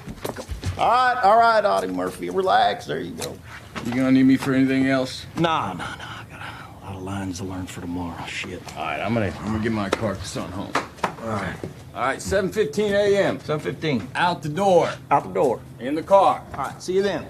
All 0.78 0.88
right, 0.88 1.20
all 1.24 1.38
right, 1.38 1.64
Audie 1.64 1.88
Murphy. 1.88 2.30
Relax. 2.30 2.86
There 2.86 3.00
you 3.00 3.12
go. 3.12 3.36
You 3.84 3.92
gonna 3.92 4.12
need 4.12 4.24
me 4.24 4.36
for 4.36 4.54
anything 4.54 4.86
else? 4.86 5.26
Nah, 5.36 5.72
nah, 5.72 5.96
nah. 5.96 6.04
I 6.04 6.24
got 6.30 6.40
a 6.40 6.84
lot 6.84 6.96
of 6.96 7.02
lines 7.02 7.38
to 7.38 7.44
learn 7.44 7.66
for 7.66 7.80
tomorrow. 7.80 8.24
Shit. 8.26 8.62
All 8.76 8.84
right, 8.84 9.00
I'm 9.00 9.14
gonna 9.14 9.32
I'm 9.40 9.46
gonna 9.46 9.62
get 9.62 9.72
my 9.72 9.88
carcass 9.88 10.36
on 10.36 10.50
home. 10.52 10.72
All 11.04 11.28
right. 11.28 11.56
All 11.94 12.02
right, 12.02 12.18
7:15 12.18 12.92
a.m. 12.92 13.38
7:15. 13.40 14.06
Out 14.14 14.42
the 14.42 14.48
door. 14.48 14.92
Out 15.10 15.24
the 15.24 15.32
door. 15.32 15.60
In 15.80 15.94
the 15.96 16.02
car. 16.02 16.44
All 16.52 16.58
right, 16.58 16.82
see 16.82 16.94
you 16.94 17.02
then. 17.02 17.26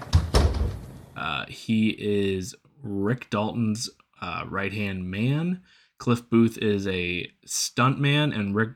Uh, 1.17 1.45
he 1.47 1.89
is 1.89 2.55
Rick 2.83 3.29
Dalton's 3.29 3.89
uh, 4.21 4.43
right 4.47 4.71
hand 4.71 5.09
man. 5.09 5.61
Cliff 5.97 6.29
Booth 6.29 6.57
is 6.59 6.87
a 6.87 7.31
stunt 7.45 7.99
man, 7.99 8.31
and 8.31 8.55
Rick 8.55 8.69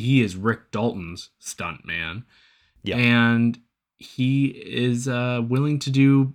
he 0.00 0.22
is 0.22 0.36
Rick 0.36 0.70
Dalton's 0.70 1.30
stunt 1.38 1.84
man. 1.84 2.24
Yeah. 2.82 2.96
And 2.96 3.58
he 3.96 4.46
is 4.46 5.08
uh, 5.08 5.40
willing 5.46 5.78
to 5.80 5.90
do 5.90 6.34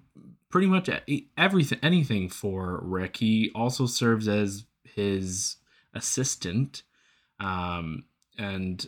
pretty 0.49 0.68
much 0.68 0.89
everything, 1.38 1.80
anything 1.84 2.30
for 2.30 2.80
Rick. 2.84 3.18
He 3.18 3.51
also 3.53 3.86
serves 3.86 4.28
as 4.28 4.66
his 4.84 5.57
assistant, 5.93 6.84
um, 7.39 8.05
and 8.38 8.86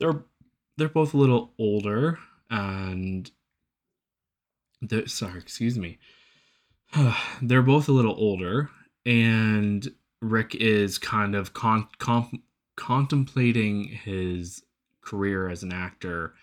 they're 0.00 0.24
they're 0.76 0.88
both 0.88 1.12
a 1.12 1.18
little 1.18 1.52
older, 1.58 2.18
and 2.50 3.30
they're, 4.80 5.06
sorry, 5.06 5.38
excuse 5.38 5.78
me. 5.78 5.98
they're 7.42 7.62
both 7.62 7.88
a 7.88 7.92
little 7.92 8.14
older, 8.16 8.70
and 9.04 9.92
Rick 10.22 10.54
is 10.54 10.98
kind 10.98 11.34
of 11.34 11.52
con- 11.52 11.88
com- 11.98 12.42
contemplating 12.78 13.88
his 13.88 14.62
career 15.02 15.48
as 15.48 15.62
an 15.62 15.72
actor, 15.72 16.34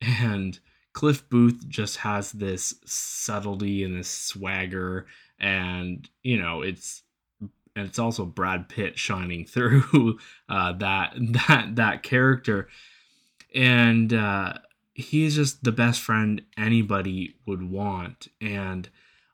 and 0.00 0.58
Cliff 0.92 1.28
Booth 1.28 1.68
just 1.68 1.98
has 1.98 2.32
this 2.32 2.74
subtlety 2.86 3.82
and 3.82 3.98
this 3.98 4.08
swagger, 4.08 5.06
and 5.38 6.08
you 6.22 6.40
know 6.40 6.62
it's 6.62 7.02
and 7.76 7.86
it's 7.86 7.98
also 7.98 8.24
Brad 8.24 8.68
Pitt 8.68 8.98
shining 8.98 9.44
through 9.46 10.18
uh, 10.48 10.72
that 10.74 11.14
that 11.16 11.76
that 11.76 12.02
character, 12.02 12.68
and 13.54 14.12
uh, 14.12 14.54
he's 14.94 15.34
just 15.34 15.64
the 15.64 15.72
best 15.72 16.00
friend 16.00 16.42
anybody 16.56 17.34
would 17.46 17.68
want. 17.68 18.28
And 18.40 18.88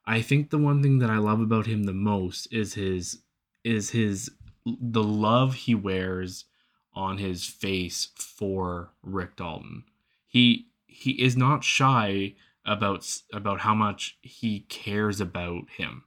I 0.07 0.21
think 0.21 0.49
the 0.49 0.57
one 0.57 0.81
thing 0.81 0.99
that 0.99 1.09
I 1.11 1.17
love 1.17 1.39
about 1.39 1.67
him 1.67 1.83
the 1.83 1.93
most 1.93 2.51
is 2.51 2.73
his 2.73 3.19
is 3.63 3.91
his 3.91 4.31
the 4.65 5.03
love 5.03 5.53
he 5.55 5.75
wears 5.75 6.45
on 6.93 7.17
his 7.17 7.45
face 7.45 8.09
for 8.15 8.91
Rick 9.01 9.37
Dalton. 9.37 9.83
He 10.27 10.67
he 10.85 11.11
is 11.11 11.37
not 11.37 11.63
shy 11.63 12.35
about 12.65 13.07
about 13.33 13.61
how 13.61 13.73
much 13.73 14.17
he 14.21 14.61
cares 14.61 15.19
about 15.19 15.69
him. 15.77 16.03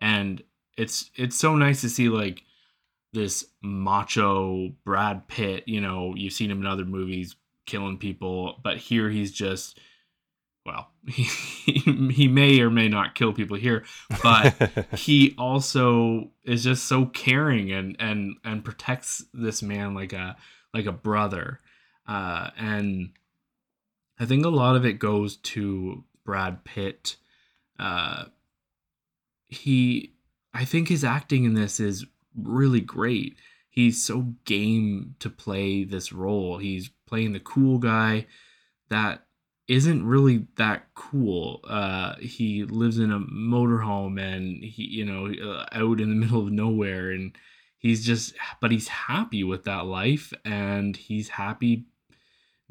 And 0.00 0.42
it's 0.76 1.10
it's 1.14 1.36
so 1.36 1.56
nice 1.56 1.80
to 1.80 1.88
see 1.88 2.08
like 2.08 2.42
this 3.12 3.46
macho 3.62 4.72
Brad 4.84 5.26
Pitt, 5.26 5.66
you 5.66 5.80
know, 5.80 6.14
you've 6.14 6.34
seen 6.34 6.50
him 6.50 6.60
in 6.60 6.66
other 6.66 6.84
movies 6.84 7.36
killing 7.64 7.98
people, 7.98 8.60
but 8.62 8.76
here 8.76 9.10
he's 9.10 9.32
just 9.32 9.78
well, 10.66 10.90
he, 11.06 11.22
he 12.10 12.28
may 12.28 12.60
or 12.60 12.70
may 12.70 12.88
not 12.88 13.14
kill 13.14 13.32
people 13.32 13.56
here, 13.56 13.84
but 14.22 14.54
he 14.96 15.34
also 15.38 16.30
is 16.44 16.64
just 16.64 16.86
so 16.86 17.06
caring 17.06 17.70
and 17.70 17.96
and 18.00 18.36
and 18.44 18.64
protects 18.64 19.24
this 19.32 19.62
man 19.62 19.94
like 19.94 20.12
a 20.12 20.36
like 20.74 20.86
a 20.86 20.92
brother. 20.92 21.60
Uh 22.06 22.50
and 22.58 23.10
I 24.18 24.26
think 24.26 24.44
a 24.44 24.50
lot 24.50 24.76
of 24.76 24.84
it 24.84 24.94
goes 24.94 25.36
to 25.36 26.04
Brad 26.24 26.64
Pitt. 26.64 27.16
Uh 27.78 28.24
he 29.46 30.14
I 30.52 30.64
think 30.64 30.88
his 30.88 31.04
acting 31.04 31.44
in 31.44 31.54
this 31.54 31.78
is 31.78 32.04
really 32.36 32.80
great. 32.80 33.36
He's 33.70 34.02
so 34.02 34.34
game 34.44 35.14
to 35.20 35.30
play 35.30 35.84
this 35.84 36.12
role. 36.12 36.58
He's 36.58 36.90
playing 37.06 37.32
the 37.32 37.40
cool 37.40 37.78
guy 37.78 38.26
that 38.88 39.25
isn't 39.68 40.06
really 40.06 40.46
that 40.56 40.94
cool. 40.94 41.60
Uh, 41.68 42.14
he 42.16 42.64
lives 42.64 42.98
in 42.98 43.10
a 43.10 43.18
motorhome 43.18 44.20
and 44.20 44.62
he, 44.62 44.84
you 44.84 45.04
know, 45.04 45.26
uh, 45.26 45.66
out 45.72 46.00
in 46.00 46.08
the 46.08 46.14
middle 46.14 46.40
of 46.40 46.52
nowhere, 46.52 47.10
and 47.10 47.36
he's 47.78 48.04
just, 48.06 48.34
but 48.60 48.70
he's 48.70 48.88
happy 48.88 49.42
with 49.42 49.64
that 49.64 49.86
life, 49.86 50.32
and 50.44 50.96
he's 50.96 51.30
happy 51.30 51.86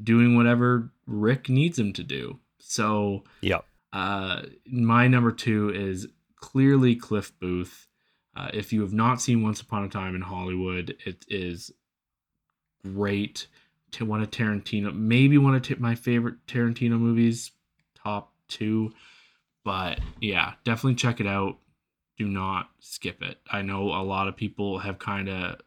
doing 0.02 0.36
whatever 0.36 0.90
Rick 1.06 1.48
needs 1.48 1.78
him 1.78 1.92
to 1.94 2.02
do. 2.02 2.38
So, 2.58 3.24
Yep. 3.42 3.64
uh, 3.92 4.42
my 4.66 5.06
number 5.08 5.32
two 5.32 5.70
is 5.70 6.08
clearly 6.36 6.96
Cliff 6.96 7.32
Booth. 7.38 7.88
Uh, 8.34 8.50
if 8.52 8.72
you 8.72 8.82
have 8.82 8.92
not 8.92 9.20
seen 9.20 9.42
Once 9.42 9.60
Upon 9.60 9.84
a 9.84 9.88
Time 9.88 10.14
in 10.14 10.22
Hollywood, 10.22 10.96
it 11.06 11.24
is 11.28 11.70
great. 12.82 13.46
To 13.92 14.04
one 14.04 14.20
of 14.22 14.30
Tarantino, 14.30 14.94
maybe 14.94 15.38
one 15.38 15.54
of 15.54 15.62
t- 15.62 15.74
my 15.78 15.94
favorite 15.94 16.46
Tarantino 16.46 16.98
movies, 16.98 17.52
top 17.94 18.32
two. 18.48 18.92
But 19.64 20.00
yeah, 20.20 20.54
definitely 20.64 20.96
check 20.96 21.20
it 21.20 21.26
out. 21.26 21.58
Do 22.18 22.26
not 22.26 22.70
skip 22.80 23.22
it. 23.22 23.38
I 23.50 23.62
know 23.62 23.84
a 23.92 24.02
lot 24.02 24.28
of 24.28 24.36
people 24.36 24.78
have 24.78 24.98
kind 24.98 25.28
of 25.28 25.60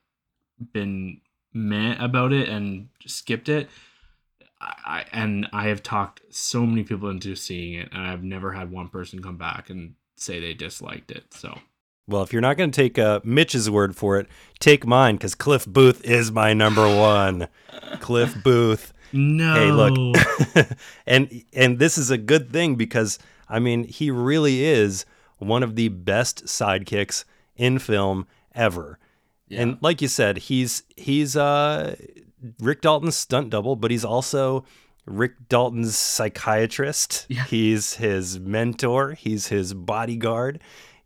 been 0.74 1.22
meh 1.53 1.95
about 2.03 2.34
it 2.34 2.49
and 2.49 2.89
skipped 3.05 3.49
it. 3.49 3.70
I 4.61 5.05
and 5.13 5.47
I 5.53 5.67
have 5.70 5.82
talked 5.82 6.22
so 6.30 6.65
many 6.65 6.84
people 6.84 7.09
into 7.09 7.36
seeing 7.36 7.76
it, 7.76 7.89
and 7.93 8.01
I've 8.01 8.24
never 8.24 8.51
had 8.51 8.72
one 8.72 8.89
person 8.89 9.24
come 9.24 9.38
back 9.38 9.70
and 9.70 9.95
say 10.15 10.39
they 10.39 10.53
disliked 10.53 11.11
it. 11.11 11.34
So 11.34 11.57
Well, 12.10 12.24
if 12.24 12.34
you're 12.34 12.41
not 12.41 12.57
going 12.57 12.72
to 12.72 12.76
take 12.76 12.97
uh, 12.97 13.20
Mitch's 13.24 13.70
word 13.70 13.95
for 13.95 14.18
it, 14.18 14.28
take 14.60 14.86
mine 14.86 15.16
because 15.16 15.36
Cliff 15.36 15.66
Booth 15.68 16.03
is 16.03 16.32
my 16.32 16.53
number 16.53 16.88
one. 16.88 17.47
Cliff 17.99 18.36
Booth. 18.43 18.93
no, 19.14 19.53
Hey, 19.53 19.72
look, 19.72 20.18
and 21.07 21.43
and 21.53 21.78
this 21.78 21.99
is 21.99 22.10
a 22.10 22.18
good 22.18 22.51
thing 22.51 22.76
because 22.76 23.20
I 23.47 23.60
mean 23.60 23.84
he 23.84 24.10
really 24.10 24.64
is 24.64 25.05
one 25.38 25.62
of 25.62 25.76
the 25.76 25.89
best 25.89 26.45
sidekicks 26.45 27.26
in 27.55 27.78
film 27.78 28.26
ever. 28.55 28.97
Yeah. 29.47 29.62
And 29.62 29.78
like 29.82 30.01
you 30.01 30.07
said, 30.07 30.38
he's 30.38 30.82
he's 30.97 31.36
uh, 31.36 31.95
Rick 32.60 32.82
Dalton's 32.82 33.16
stunt 33.16 33.51
double, 33.51 33.76
but 33.76 33.91
he's 33.91 34.05
also 34.05 34.66
Rick 35.05 35.47
Dalton's 35.47 35.97
psychiatrist. 35.97 37.26
Yeah. 37.30 37.43
He's 37.45 37.95
his 37.95 38.39
mentor. 38.39 39.14
He's 39.14 39.47
his 39.47 39.74
bodyguard. 39.74 40.60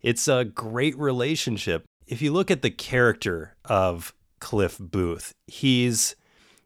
It's 0.04 0.28
a 0.28 0.44
great 0.44 0.98
relationship. 0.98 1.86
If 2.06 2.20
you 2.20 2.30
look 2.30 2.50
at 2.50 2.60
the 2.60 2.70
character 2.70 3.56
of 3.64 4.14
Cliff 4.38 4.76
Booth, 4.78 5.32
he's 5.46 6.14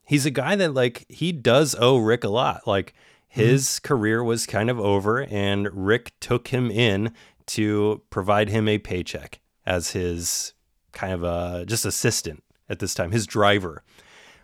he's 0.04 0.26
a 0.26 0.30
guy 0.32 0.56
that 0.56 0.74
like 0.74 1.06
he 1.08 1.30
does 1.30 1.76
owe 1.78 1.98
Rick 1.98 2.24
a 2.24 2.28
lot. 2.28 2.66
Like 2.66 2.94
mm-hmm. 3.30 3.42
his 3.42 3.78
career 3.78 4.24
was 4.24 4.44
kind 4.44 4.68
of 4.68 4.80
over 4.80 5.22
and 5.22 5.68
Rick 5.72 6.10
took 6.18 6.48
him 6.48 6.68
in 6.68 7.14
to 7.46 8.02
provide 8.10 8.48
him 8.48 8.66
a 8.66 8.78
paycheck 8.78 9.38
as 9.64 9.92
his 9.92 10.52
kind 10.90 11.12
of 11.12 11.22
a 11.22 11.64
just 11.64 11.84
assistant 11.84 12.42
at 12.68 12.80
this 12.80 12.92
time, 12.92 13.12
his 13.12 13.24
driver. 13.24 13.84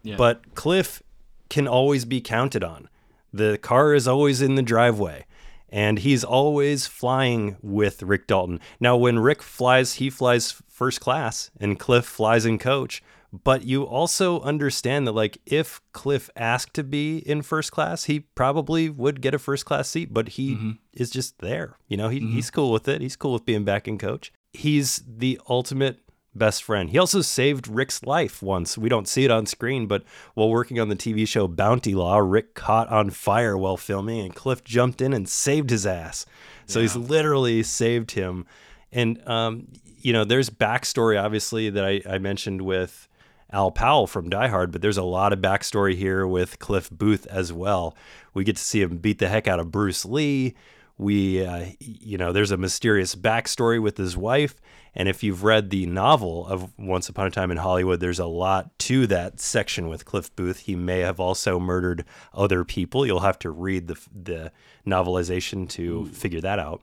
Yeah. 0.05 0.15
But 0.17 0.55
Cliff 0.55 1.03
can 1.51 1.67
always 1.67 2.05
be 2.05 2.21
counted 2.21 2.63
on. 2.63 2.89
The 3.33 3.59
car 3.59 3.93
is 3.93 4.07
always 4.07 4.41
in 4.41 4.55
the 4.55 4.63
driveway 4.63 5.27
and 5.75 5.99
he's 5.99 6.23
always 6.23 6.87
flying 6.87 7.57
with 7.61 8.01
Rick 8.05 8.29
Dalton. 8.29 8.61
Now, 8.79 8.97
when 8.97 9.19
Rick 9.19 9.43
flies, 9.43 9.95
he 9.95 10.09
flies 10.09 10.63
first 10.69 11.01
class 11.01 11.51
and 11.59 11.81
Cliff 11.81 12.05
flies 12.05 12.47
in 12.47 12.59
coach. 12.59 13.03
But 13.33 13.65
you 13.65 13.83
also 13.83 14.41
understand 14.43 15.09
that, 15.09 15.13
like, 15.13 15.39
if 15.45 15.81
Cliff 15.91 16.31
asked 16.37 16.75
to 16.75 16.85
be 16.85 17.19
in 17.19 17.43
first 17.43 17.73
class, 17.73 18.05
he 18.05 18.21
probably 18.21 18.89
would 18.89 19.21
get 19.21 19.35
a 19.35 19.39
first 19.41 19.65
class 19.65 19.89
seat, 19.89 20.15
but 20.15 20.29
he 20.29 20.55
mm-hmm. 20.55 20.71
is 20.93 21.11
just 21.11 21.41
there. 21.41 21.77
You 21.89 21.97
know, 21.97 22.09
he, 22.09 22.21
mm-hmm. 22.21 22.35
he's 22.35 22.53
cool 22.53 22.71
with 22.71 22.87
it. 22.87 23.01
He's 23.01 23.17
cool 23.17 23.33
with 23.33 23.45
being 23.45 23.65
back 23.65 23.89
in 23.89 23.99
coach. 23.99 24.33
He's 24.53 25.03
the 25.05 25.41
ultimate 25.49 26.04
best 26.35 26.63
friend. 26.63 26.91
He 26.91 26.99
also 26.99 27.21
saved 27.21 27.69
Rick's 27.69 28.03
life 28.03 28.43
once. 28.43 28.77
We 28.77 28.89
don't 28.89 29.09
see 29.09 29.25
it 29.25 29.31
on 29.31 29.47
screen, 29.47 29.87
but 29.87 30.03
while 30.35 30.51
working 30.51 30.81
on 30.81 30.89
the 30.89 30.97
TV 30.97 31.27
show 31.27 31.47
Bounty 31.49 31.95
Law, 31.95 32.19
Rick 32.19 32.55
caught 32.55 32.89
on 32.89 33.11
fire 33.11 33.57
while 33.57 33.77
filming, 33.77 34.21
and 34.21 34.35
Cliff 34.35 34.65
jumped 34.65 35.01
in 35.01 35.13
and 35.13 35.29
saved 35.29 35.71
his 35.71 35.87
ass. 35.87 36.27
So 36.67 36.81
he's 36.81 36.97
literally 36.97 37.63
saved 37.63 38.13
him. 38.13 38.47
And, 38.91 39.27
um, 39.29 39.69
you 39.99 40.13
know, 40.13 40.25
there's 40.25 40.51
backstory, 40.51 41.23
obviously, 41.23 41.71
that 41.71 41.85
I, 41.85 42.01
I 42.09 42.19
mentioned 42.19 42.63
with 42.63 43.09
Al 43.53 43.71
Powell 43.71 44.07
from 44.07 44.31
Die 44.31 44.49
Hard, 44.49 44.73
but 44.73 44.83
there's 44.83 44.97
a 44.97 45.03
lot 45.03 45.33
of 45.33 45.41
backstory 45.41 45.95
here 45.95 46.27
with 46.27 46.59
Cliff 46.59 46.91
Booth 46.91 47.27
as 47.27 47.53
well. 47.53 47.97
We 48.33 48.45
get 48.45 48.57
to 48.57 48.63
see 48.63 48.83
him 48.83 48.99
beat 48.99 49.19
the 49.19 49.29
heck 49.29 49.47
out 49.47 49.61
of 49.61 49.71
Bruce 49.71 50.05
Lee. 50.05 50.55
We, 50.97 51.45
uh, 51.45 51.67
you 51.81 52.17
know, 52.17 52.33
there's 52.33 52.53
a 52.53 52.57
mysterious 52.57 53.15
backstory 53.15 53.83
with 53.83 53.97
his 53.97 54.17
wife. 54.17 54.55
And 54.95 55.09
if 55.09 55.25
you've 55.25 55.43
read 55.43 55.71
the 55.71 55.87
novel 55.87 56.47
of 56.47 56.73
Once 56.79 57.09
Upon 57.09 57.27
a 57.27 57.31
Time 57.31 57.51
in 57.51 57.57
Hollywood, 57.57 57.99
there's 57.99 58.21
a 58.21 58.27
lot 58.27 58.79
to 58.81 59.09
that 59.09 59.41
section 59.41 59.89
with 59.89 60.05
Cliff 60.05 60.35
Booth. 60.37 60.61
He 60.61 60.77
may 60.77 61.01
have 61.01 61.19
also 61.19 61.59
murdered 61.59 62.05
other 62.33 62.65
people. 62.65 63.05
You'll 63.05 63.21
have 63.21 63.39
to 63.41 63.51
read 63.51 63.89
the 63.89 63.99
the 64.15 64.53
novelization 64.87 65.69
to 65.71 66.07
figure 66.07 66.41
that 66.41 66.61
out. 66.61 66.81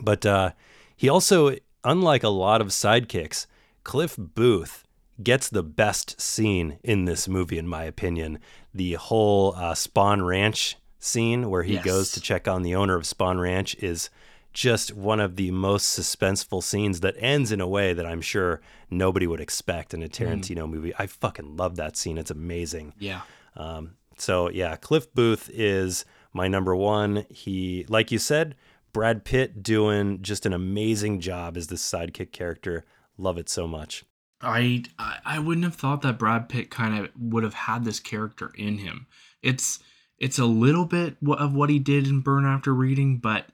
But 0.00 0.24
uh, 0.24 0.50
he 0.96 1.08
also, 1.08 1.56
unlike 1.82 2.22
a 2.22 2.28
lot 2.28 2.60
of 2.60 2.68
sidekicks, 2.68 3.46
Cliff 3.82 4.16
Booth 4.16 4.84
gets 5.22 5.48
the 5.48 5.62
best 5.62 6.20
scene 6.20 6.78
in 6.84 7.06
this 7.06 7.26
movie, 7.26 7.58
in 7.58 7.66
my 7.66 7.84
opinion. 7.84 8.38
The 8.72 8.94
whole 8.94 9.54
uh, 9.56 9.72
Spahn 9.72 10.24
Ranch 10.24 10.76
scene 10.98 11.50
where 11.50 11.62
he 11.62 11.74
Yes. 11.74 11.84
goes 11.84 12.12
to 12.12 12.20
check 12.20 12.48
on 12.48 12.62
the 12.62 12.74
owner 12.74 12.96
of 12.96 13.04
Spahn 13.04 13.40
Ranch 13.40 13.74
is 13.76 14.10
just 14.52 14.94
one 14.94 15.20
of 15.20 15.36
the 15.36 15.50
most 15.50 15.98
suspenseful 15.98 16.62
scenes 16.62 17.00
that 17.00 17.14
ends 17.18 17.52
in 17.52 17.60
a 17.60 17.68
way 17.68 17.92
that 17.92 18.06
I'm 18.06 18.22
sure 18.22 18.60
nobody 18.90 19.26
would 19.26 19.40
expect 19.40 19.92
in 19.92 20.02
a 20.02 20.08
Tarantino 20.08 20.68
movie. 20.68 20.94
I 20.98 21.06
fucking 21.06 21.56
love 21.56 21.76
that 21.76 21.96
scene. 21.96 22.16
It's 22.16 22.30
amazing. 22.30 22.94
Yeah. 22.98 23.20
Um, 23.54 23.96
so 24.16 24.48
yeah, 24.48 24.76
Cliff 24.76 25.12
Booth 25.12 25.50
is 25.52 26.06
my 26.32 26.48
number 26.48 26.74
one. 26.74 27.26
He, 27.28 27.84
like 27.90 28.10
you 28.10 28.18
said, 28.18 28.54
Brad 28.94 29.24
Pitt 29.26 29.62
doing 29.62 30.22
just 30.22 30.46
an 30.46 30.54
amazing 30.54 31.20
job 31.20 31.58
as 31.58 31.66
this 31.66 31.82
sidekick 31.82 32.32
character. 32.32 32.86
Love 33.18 33.36
it 33.36 33.50
so 33.50 33.68
much. 33.68 34.04
I 34.40 34.84
I 34.98 35.38
wouldn't 35.38 35.64
have 35.64 35.74
thought 35.76 36.00
that 36.02 36.18
Brad 36.18 36.48
Pitt 36.48 36.70
kind 36.70 36.98
of 36.98 37.10
would 37.18 37.44
have 37.44 37.54
had 37.54 37.84
this 37.84 38.00
character 38.00 38.52
in 38.56 38.78
him. 38.78 39.06
It's 39.42 39.80
it's 40.18 40.38
a 40.38 40.46
little 40.46 40.84
bit 40.84 41.16
of 41.26 41.54
what 41.54 41.70
he 41.70 41.78
did 41.78 42.06
in 42.06 42.20
Burn 42.20 42.46
After 42.46 42.74
Reading, 42.74 43.18
but 43.18 43.46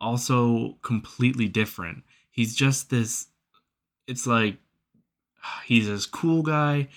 also 0.00 0.76
completely 0.82 1.48
different. 1.48 2.02
He's 2.30 2.54
just 2.54 2.90
this. 2.90 3.26
It's 4.06 4.26
like 4.26 4.56
he's 5.64 5.86
this 5.86 6.06
cool 6.06 6.42
guy, 6.42 6.88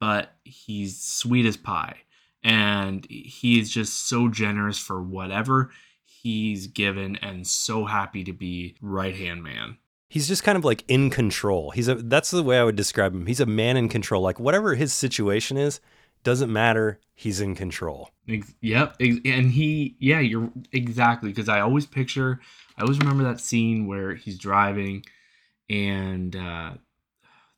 but 0.00 0.32
he's 0.44 1.00
sweet 1.00 1.46
as 1.46 1.56
pie, 1.56 1.96
and 2.42 3.06
he 3.10 3.60
is 3.60 3.70
just 3.70 4.08
so 4.08 4.28
generous 4.28 4.78
for 4.78 5.02
whatever 5.02 5.70
he's 6.04 6.66
given, 6.66 7.16
and 7.16 7.46
so 7.46 7.84
happy 7.84 8.24
to 8.24 8.32
be 8.32 8.76
right 8.80 9.14
hand 9.14 9.42
man. 9.42 9.78
He's 10.08 10.28
just 10.28 10.44
kind 10.44 10.56
of 10.56 10.64
like 10.64 10.84
in 10.88 11.10
control. 11.10 11.72
He's 11.72 11.88
a 11.88 11.96
that's 11.96 12.30
the 12.30 12.42
way 12.42 12.58
I 12.58 12.64
would 12.64 12.76
describe 12.76 13.12
him. 13.12 13.26
He's 13.26 13.40
a 13.40 13.46
man 13.46 13.76
in 13.76 13.88
control. 13.88 14.22
Like 14.22 14.40
whatever 14.40 14.76
his 14.76 14.92
situation 14.92 15.56
is, 15.56 15.80
doesn't 16.26 16.52
matter. 16.52 16.98
He's 17.14 17.40
in 17.40 17.54
control. 17.54 18.10
Yep, 18.60 18.96
and 18.98 19.52
he, 19.52 19.94
yeah, 20.00 20.18
you're 20.18 20.50
exactly 20.72 21.28
because 21.28 21.48
I 21.48 21.60
always 21.60 21.86
picture, 21.86 22.40
I 22.76 22.82
always 22.82 22.98
remember 22.98 23.22
that 23.22 23.38
scene 23.38 23.86
where 23.86 24.16
he's 24.16 24.36
driving, 24.36 25.04
and 25.70 26.34
uh, 26.34 26.72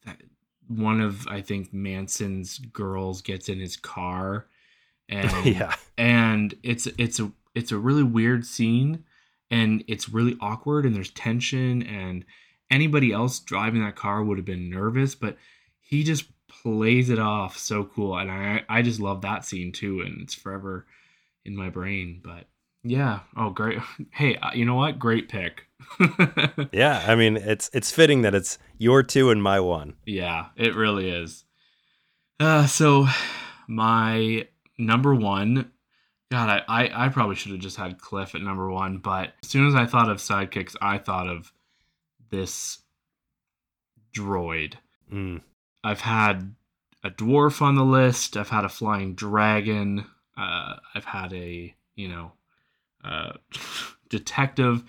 that 0.05 0.21
one 0.67 1.01
of 1.01 1.27
I 1.29 1.41
think 1.41 1.73
Manson's 1.73 2.59
girls 2.59 3.23
gets 3.23 3.49
in 3.49 3.59
his 3.59 3.79
car, 3.79 4.45
and 5.09 5.47
Yeah. 5.47 5.75
and 5.97 6.55
it's 6.63 6.87
it's 6.99 7.19
a 7.19 7.33
it's 7.55 7.73
a 7.73 7.79
really 7.79 8.03
weird 8.03 8.45
scene, 8.45 9.05
and 9.51 9.83
it's 9.89 10.11
really 10.11 10.37
awkward, 10.43 10.85
and 10.85 10.95
there's 10.95 11.11
tension, 11.13 11.83
and 11.85 12.23
anybody 12.71 13.13
else 13.13 13.39
driving 13.41 13.83
that 13.83 13.97
car 13.97 14.23
would 14.23 14.37
have 14.37 14.45
been 14.45 14.69
nervous, 14.69 15.15
but 15.15 15.39
he 15.81 16.05
just 16.05 16.27
plays 16.49 17.11
it 17.11 17.19
off 17.19 17.57
so 17.59 17.85
cool 17.85 18.17
and 18.17 18.31
i 18.31 18.63
i 18.69 18.81
just 18.83 19.01
love 19.01 19.21
that 19.23 19.45
scene 19.45 19.71
too 19.73 20.01
and 20.01 20.21
it's 20.23 20.35
forever 20.35 20.87
in 21.45 21.55
my 21.57 21.69
brain 21.69 22.21
but 22.25 22.45
yeah 22.85 23.21
oh 23.37 23.51
great. 23.51 23.79
Hey 24.13 24.37
uh, 24.37 24.53
you 24.55 24.65
know 24.65 24.77
what? 24.77 24.99
Great 24.99 25.29
pick. 25.29 25.65
Yeah, 26.73 27.05
I 27.07 27.15
mean 27.17 27.37
it's 27.37 27.69
it's 27.73 27.91
fitting 27.91 28.23
that 28.23 28.35
it's 28.35 28.59
your 28.79 29.03
two 29.03 29.31
and 29.31 29.43
my 29.43 29.61
one. 29.61 29.95
yeah 30.07 30.47
it 30.57 30.75
really 30.75 31.11
is. 31.11 31.45
Uh 32.41 32.67
so 32.67 33.07
my 33.67 34.47
number 34.79 35.15
one 35.15 35.71
god 36.31 36.63
i 36.69 36.83
i, 36.85 37.07
I 37.07 37.09
probably 37.09 37.35
should 37.37 37.53
have 37.53 37.61
just 37.61 37.77
had 37.77 38.01
cliff 38.01 38.35
at 38.35 38.41
number 38.43 38.71
one 38.71 38.99
but 38.99 39.33
as 39.43 39.49
soon 39.51 39.67
as 39.67 39.75
i 39.75 39.87
thought 39.87 40.09
of 40.09 40.19
sidekicks 40.19 40.77
i 40.81 40.99
thought 40.99 41.27
of 41.27 41.53
this 42.31 42.79
droid. 44.15 44.75
Mm. 45.13 45.41
I've 45.85 46.01
had 46.01 46.55
a 47.05 47.11
dwarf 47.11 47.63
on 47.63 47.77
the 47.77 47.85
list. 47.85 48.37
I've 48.37 48.49
had 48.49 48.65
a 48.65 48.69
flying 48.69 49.15
dragon. 49.15 50.05
Uh, 50.37 50.77
I've 50.95 51.05
had 51.05 51.33
a 51.33 51.75
you 51.95 52.09
know 52.09 52.33
uh, 53.05 53.33
detective. 54.09 54.83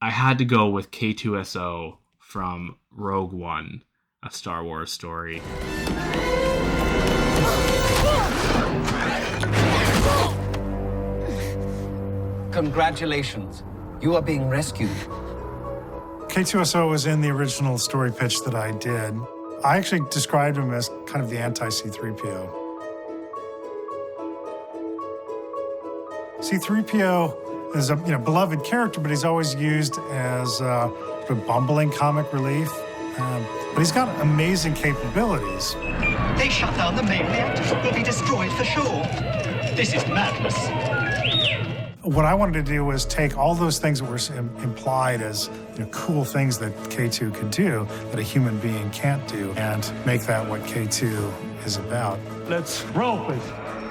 I 0.00 0.10
had 0.10 0.38
to 0.38 0.44
go 0.44 0.68
with 0.68 0.92
K2SO 0.92 1.96
from 2.20 2.76
Rogue 2.92 3.32
One, 3.32 3.82
a 4.22 4.30
Star 4.30 4.62
Wars 4.62 4.92
story. 4.92 5.42
Congratulations. 12.52 13.64
You 14.00 14.14
are 14.14 14.22
being 14.22 14.48
rescued. 14.48 14.90
K2SO 16.28 16.88
was 16.88 17.06
in 17.06 17.20
the 17.20 17.30
original 17.30 17.78
story 17.78 18.12
pitch 18.12 18.42
that 18.44 18.54
I 18.54 18.72
did. 18.72 19.18
I 19.64 19.76
actually 19.76 20.02
described 20.10 20.56
him 20.56 20.72
as 20.72 20.90
kind 21.06 21.22
of 21.22 21.30
the 21.30 21.38
anti 21.38 21.66
C3PO. 21.66 22.66
C3PO 26.40 27.76
is 27.76 27.90
a 27.90 27.96
you 28.06 28.12
know 28.12 28.18
beloved 28.18 28.64
character, 28.64 29.00
but 29.00 29.10
he's 29.10 29.24
always 29.24 29.54
used 29.54 29.98
as 30.10 30.60
uh, 30.60 30.90
of 31.28 31.46
bumbling 31.46 31.90
comic 31.90 32.32
relief. 32.32 32.70
Um, 33.18 33.44
but 33.74 33.80
he's 33.80 33.92
got 33.92 34.08
amazing 34.20 34.74
capabilities. 34.74 35.74
They 36.38 36.48
shut 36.48 36.74
down 36.76 36.94
the 36.94 37.02
main 37.02 37.26
reactor. 37.26 37.80
We'll 37.82 37.92
be 37.92 38.04
destroyed 38.04 38.52
for 38.52 38.64
sure. 38.64 39.02
This 39.74 39.92
is 39.92 40.06
madness. 40.06 40.97
What 42.08 42.24
I 42.24 42.32
wanted 42.32 42.54
to 42.54 42.62
do 42.62 42.86
was 42.86 43.04
take 43.04 43.36
all 43.36 43.54
those 43.54 43.78
things 43.78 44.00
that 44.00 44.08
were 44.08 44.18
im- 44.34 44.56
implied 44.62 45.20
as 45.20 45.50
you 45.74 45.80
know, 45.80 45.90
cool 45.90 46.24
things 46.24 46.58
that 46.58 46.72
K2 46.84 47.34
could 47.34 47.50
do 47.50 47.86
that 48.10 48.18
a 48.18 48.22
human 48.22 48.58
being 48.60 48.88
can't 48.92 49.28
do 49.28 49.52
and 49.58 49.92
make 50.06 50.22
that 50.22 50.48
what 50.48 50.62
K2 50.62 51.66
is 51.66 51.76
about. 51.76 52.18
Let's 52.46 52.82
roll, 52.86 53.22
please. 53.26 53.42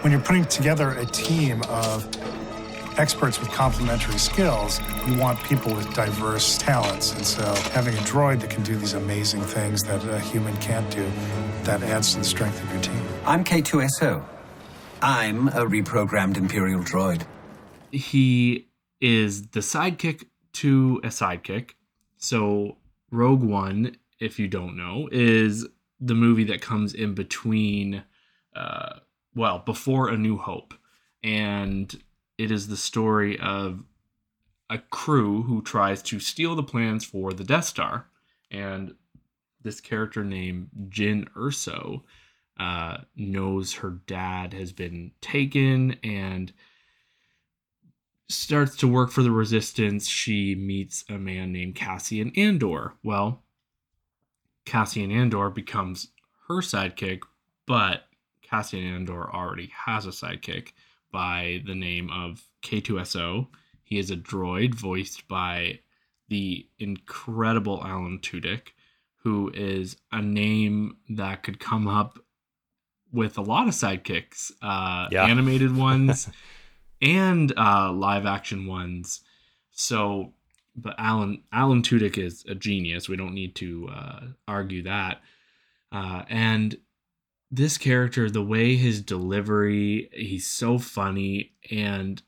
When 0.02 0.12
you're 0.12 0.22
putting 0.22 0.46
together 0.46 0.94
a 0.94 1.06
team 1.06 1.62
of 1.70 2.08
experts 2.98 3.40
with 3.40 3.50
complementary 3.50 4.18
skills, 4.18 4.82
you 5.06 5.16
want 5.20 5.40
people 5.44 5.76
with 5.76 5.94
diverse 5.94 6.58
talents. 6.58 7.14
And 7.14 7.24
so 7.24 7.44
having 7.72 7.94
a 7.94 8.02
droid 8.02 8.42
that 8.42 8.50
can 8.50 8.64
do 8.64 8.76
these 8.78 8.94
amazing 8.94 9.42
things 9.42 9.84
that 9.84 10.04
a 10.06 10.20
human 10.20 10.58
can't 10.58 10.90
do, 10.90 11.08
that 11.66 11.84
adds 11.84 12.14
to 12.14 12.18
the 12.18 12.26
strength 12.26 12.64
of 12.64 12.74
your 12.74 12.82
team. 12.82 13.00
I'm 13.28 13.44
K2SO. 13.44 14.26
I'm 15.04 15.50
a 15.50 15.68
reprogrammed 15.68 16.38
Imperial 16.38 16.82
droid. 16.82 17.28
He 17.92 18.68
is 19.00 19.48
the 19.48 19.60
sidekick 19.60 20.26
to 20.54 21.00
a 21.04 21.08
sidekick. 21.08 21.72
So 22.18 22.78
Rogue 23.12 23.44
One, 23.44 23.98
if 24.20 24.40
you 24.40 24.48
don't 24.48 24.76
know, 24.76 25.08
is 25.12 25.68
the 26.00 26.16
movie 26.16 26.46
that 26.46 26.62
comes 26.62 26.94
in 26.94 27.14
between, 27.14 28.04
uh, 28.56 29.00
well, 29.36 29.60
before 29.60 30.10
A 30.10 30.18
New 30.18 30.38
Hope, 30.38 30.74
and 31.24 31.96
it 32.38 32.52
is 32.52 32.68
the 32.68 32.78
story 32.78 33.40
of 33.40 33.84
a 34.70 34.78
crew 34.78 35.44
who 35.44 35.62
tries 35.62 36.02
to 36.04 36.20
steal 36.20 36.56
the 36.56 36.64
plans 36.64 37.06
for 37.06 37.34
the 37.34 37.44
Death 37.44 37.66
Star, 37.66 38.08
and 38.52 38.96
this 39.62 39.80
character 39.80 40.24
named 40.24 40.70
Jyn 40.90 41.28
Erso 41.36 42.04
uh, 42.60 42.98
knows 43.16 43.74
her 43.76 43.92
dad 44.08 44.54
has 44.54 44.72
been 44.72 45.12
taken 45.22 45.98
and 46.04 46.54
starts 48.30 48.76
to 48.78 48.88
work 48.88 49.12
for 49.12 49.24
the 49.24 49.32
resistance, 49.32 50.08
she 50.08 50.56
meets 50.56 51.04
a 51.10 51.18
man 51.18 51.52
named 51.52 51.76
Cassian 51.76 52.32
Andor. 52.36 52.94
Well, 53.04 53.44
Cassian 54.66 55.12
Andor 55.12 55.50
becomes 55.50 56.10
her 56.48 56.62
sidekick, 56.62 57.22
but 57.66 58.04
Cassian 58.42 58.84
Andor 58.84 59.34
already 59.34 59.72
has 59.86 60.06
a 60.06 60.10
sidekick 60.10 60.70
by 61.12 61.62
the 61.66 61.76
name 61.76 62.10
of 62.12 62.44
K2SO. 62.64 63.48
He 63.84 63.98
is 63.98 64.12
a 64.12 64.18
droid 64.18 64.74
voiced 64.74 65.28
by 65.28 65.80
the 66.28 66.68
incredible 66.80 67.82
Alan 67.86 68.20
Tudyk, 68.20 68.70
who 69.24 69.50
is 69.54 69.96
a 70.12 70.22
name 70.22 70.98
that 71.10 71.44
could 71.44 71.60
come 71.60 71.88
up 71.88 72.20
with 73.14 73.38
a 73.38 73.42
lot 73.42 73.68
of 73.70 73.74
sidekicks, 73.74 74.52
uh, 74.62 75.08
Yeah. 75.12 75.26
animated 75.26 75.74
ones 75.76 76.30
and 77.02 77.54
uh, 77.58 77.92
live 77.92 78.26
action 78.26 78.66
ones. 78.66 79.22
So, 79.72 80.34
but 80.76 80.96
Alan 80.98 81.44
Alan 81.52 81.82
Tudyk 81.82 82.18
is 82.18 82.46
a 82.48 82.56
genius. 82.56 83.10
We 83.10 83.18
don't 83.18 83.34
need 83.34 83.56
to 83.56 83.90
uh, 83.94 84.20
argue 84.48 84.84
that. 84.84 85.22
Uh, 85.92 86.24
and 86.30 86.78
this 87.50 87.78
character, 87.78 88.30
the 88.30 88.44
way 88.44 88.76
his 88.76 89.02
delivery, 89.02 90.10
he's 90.14 90.48
so 90.48 90.78
funny, 90.78 91.54
and 91.72 92.22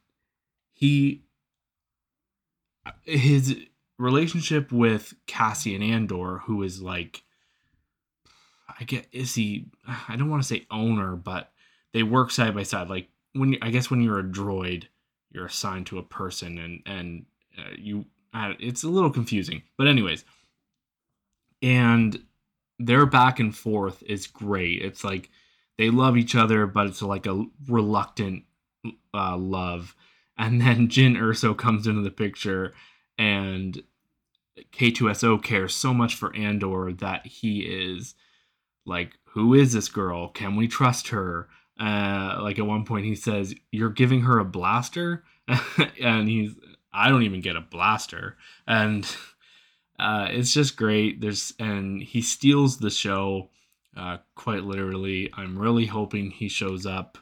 he 0.73 1.23
his 3.03 3.55
relationship 3.97 4.71
with 4.71 5.13
Cassian 5.27 5.81
Andor, 5.81 6.39
who 6.45 6.63
is 6.63 6.81
like, 6.81 7.23
I 8.79 8.83
get 8.85 9.07
is 9.11 9.35
he? 9.35 9.67
I 10.07 10.15
don't 10.15 10.29
want 10.29 10.41
to 10.41 10.47
say 10.47 10.65
owner, 10.71 11.15
but 11.15 11.51
they 11.91 12.03
work 12.03 12.31
side 12.31 12.55
by 12.55 12.63
side. 12.63 12.89
Like 12.89 13.09
when 13.39 13.57
I 13.61 13.71
guess 13.71 13.89
when 13.89 14.01
you're 14.01 14.19
a 14.19 14.23
droid, 14.23 14.85
you're 15.31 15.45
assigned 15.45 15.87
to 15.87 15.97
a 15.97 16.03
person, 16.03 16.57
and 16.57 16.81
and 16.85 17.25
uh, 17.57 17.71
you 17.77 18.05
uh, 18.33 18.53
it's 18.59 18.83
a 18.83 18.89
little 18.89 19.09
confusing. 19.09 19.63
But 19.77 19.87
anyways, 19.87 20.25
and 21.61 22.21
their 22.77 23.05
back 23.05 23.39
and 23.39 23.55
forth 23.55 24.03
is 24.03 24.27
great. 24.27 24.81
It's 24.81 25.03
like 25.03 25.29
they 25.77 25.89
love 25.89 26.17
each 26.17 26.35
other, 26.35 26.67
but 26.67 26.87
it's 26.87 27.01
like 27.01 27.25
a 27.25 27.45
reluctant 27.67 28.43
uh, 29.13 29.37
love. 29.37 29.95
And 30.37 30.61
then 30.61 30.87
Jyn 30.89 31.17
Erso 31.17 31.57
comes 31.57 31.87
into 31.87 32.01
the 32.01 32.11
picture, 32.11 32.73
and 33.17 33.81
K2SO 34.71 35.41
cares 35.43 35.73
so 35.73 35.93
much 35.93 36.15
for 36.15 36.35
Andor 36.35 36.91
that 36.93 37.25
he 37.25 37.61
is 37.61 38.15
like, 38.85 39.13
Who 39.31 39.53
is 39.53 39.73
this 39.73 39.89
girl? 39.89 40.29
Can 40.29 40.55
we 40.55 40.67
trust 40.67 41.09
her? 41.09 41.47
Uh, 41.79 42.39
like 42.41 42.59
at 42.59 42.65
one 42.65 42.85
point, 42.85 43.05
he 43.05 43.15
says, 43.15 43.55
You're 43.71 43.89
giving 43.89 44.21
her 44.21 44.39
a 44.39 44.45
blaster? 44.45 45.23
and 46.01 46.27
he's, 46.27 46.55
I 46.93 47.09
don't 47.09 47.23
even 47.23 47.41
get 47.41 47.55
a 47.55 47.61
blaster. 47.61 48.37
And 48.67 49.05
uh, 49.97 50.27
it's 50.29 50.53
just 50.53 50.75
great. 50.75 51.21
There's, 51.21 51.53
and 51.59 52.01
he 52.01 52.21
steals 52.21 52.77
the 52.77 52.89
show 52.89 53.49
uh, 53.95 54.17
quite 54.35 54.63
literally. 54.63 55.31
I'm 55.35 55.57
really 55.57 55.85
hoping 55.85 56.31
he 56.31 56.49
shows 56.49 56.85
up 56.85 57.17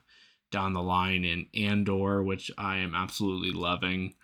down 0.52 0.74
the 0.74 0.82
line 0.82 1.24
in 1.24 1.48
Andor, 1.54 2.24
which 2.24 2.52
I 2.58 2.78
am 2.78 2.96
absolutely 2.96 3.52
loving. 3.52 4.16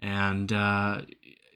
And 0.00 0.52
uh, 0.52 1.02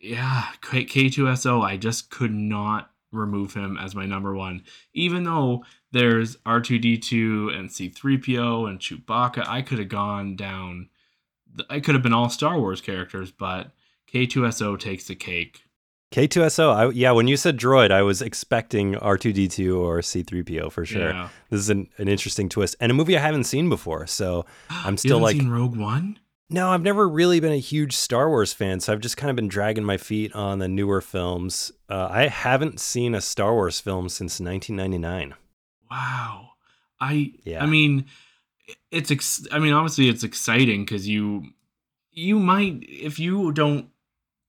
yeah, 0.01 0.47
K- 0.63 0.87
K2SO, 0.87 1.63
I 1.63 1.77
just 1.77 2.11
could 2.11 2.33
not 2.33 2.91
remove 3.11 3.55
him 3.55 3.79
as 3.79 3.95
my 3.95 4.07
number 4.07 4.35
one, 4.35 4.63
even 4.93 5.25
though 5.25 5.65
there's 5.93 6.37
R2D2 6.39 7.57
and 7.57 7.69
C3PO 7.71 8.69
and 8.69 8.79
Chewbacca. 8.79 9.47
I 9.47 9.63
could 9.63 9.79
have 9.79 9.89
gone 9.89 10.37
down, 10.37 10.89
I 11.71 11.81
could 11.81 11.95
have 11.95 12.03
been 12.03 12.13
all 12.13 12.29
Star 12.29 12.59
Wars 12.59 12.81
characters, 12.81 13.31
but 13.31 13.71
K2SO 14.13 14.79
takes 14.79 15.05
the 15.05 15.15
cake. 15.15 15.63
K2SO, 16.13 16.75
I, 16.75 16.91
yeah, 16.91 17.11
when 17.11 17.29
you 17.29 17.37
said 17.37 17.59
droid, 17.59 17.91
I 17.91 18.01
was 18.03 18.23
expecting 18.23 18.95
R2D2 18.95 19.79
or 19.79 19.99
C3PO 19.99 20.73
for 20.73 20.87
sure. 20.87 21.11
Yeah. 21.11 21.29
This 21.51 21.61
is 21.61 21.69
an, 21.69 21.89
an 21.99 22.09
interesting 22.09 22.49
twist 22.49 22.77
and 22.81 22.91
a 22.91 22.95
movie 22.95 23.17
I 23.17 23.21
haven't 23.21 23.45
seen 23.45 23.69
before. 23.69 24.07
So 24.07 24.47
I'm 24.71 24.95
You 24.95 24.99
still 24.99 25.19
haven't 25.19 25.23
like, 25.23 25.37
seen 25.37 25.51
Rogue 25.51 25.77
One? 25.77 26.19
no, 26.49 26.71
I've 26.71 26.83
never 26.83 27.07
really 27.07 27.41
been 27.41 27.53
a 27.53 27.57
huge 27.59 27.95
Star 27.95 28.31
Wars 28.31 28.55
fan. 28.55 28.81
So 28.81 28.93
I've 28.93 29.01
just 29.01 29.19
kind 29.19 29.29
of 29.29 29.37
been 29.37 29.49
dragging 29.49 29.85
my 29.85 29.99
feet 29.99 30.35
on 30.35 30.61
the 30.61 30.69
newer 30.69 31.03
films. 31.03 31.73
Uh, 31.91 32.09
I 32.11 32.29
haven't 32.29 32.81
seen 32.81 33.15
a 33.15 33.21
Star 33.21 33.53
Wars 33.53 33.79
film 33.79 34.09
since 34.09 34.41
1999. 34.41 35.35
Wow. 35.91 36.51
I 37.01 37.33
Yeah. 37.45 37.63
I 37.63 37.67
mean 37.67 38.07
it's 38.91 39.11
ex- 39.11 39.47
I 39.51 39.59
mean 39.59 39.73
obviously 39.73 40.09
it's 40.09 40.25
exciting 40.25 40.85
cuz 40.87 41.09
you 41.09 41.45
you 42.13 42.39
might 42.39 42.83
if 42.83 43.19
you 43.19 43.53
don't 43.53 43.89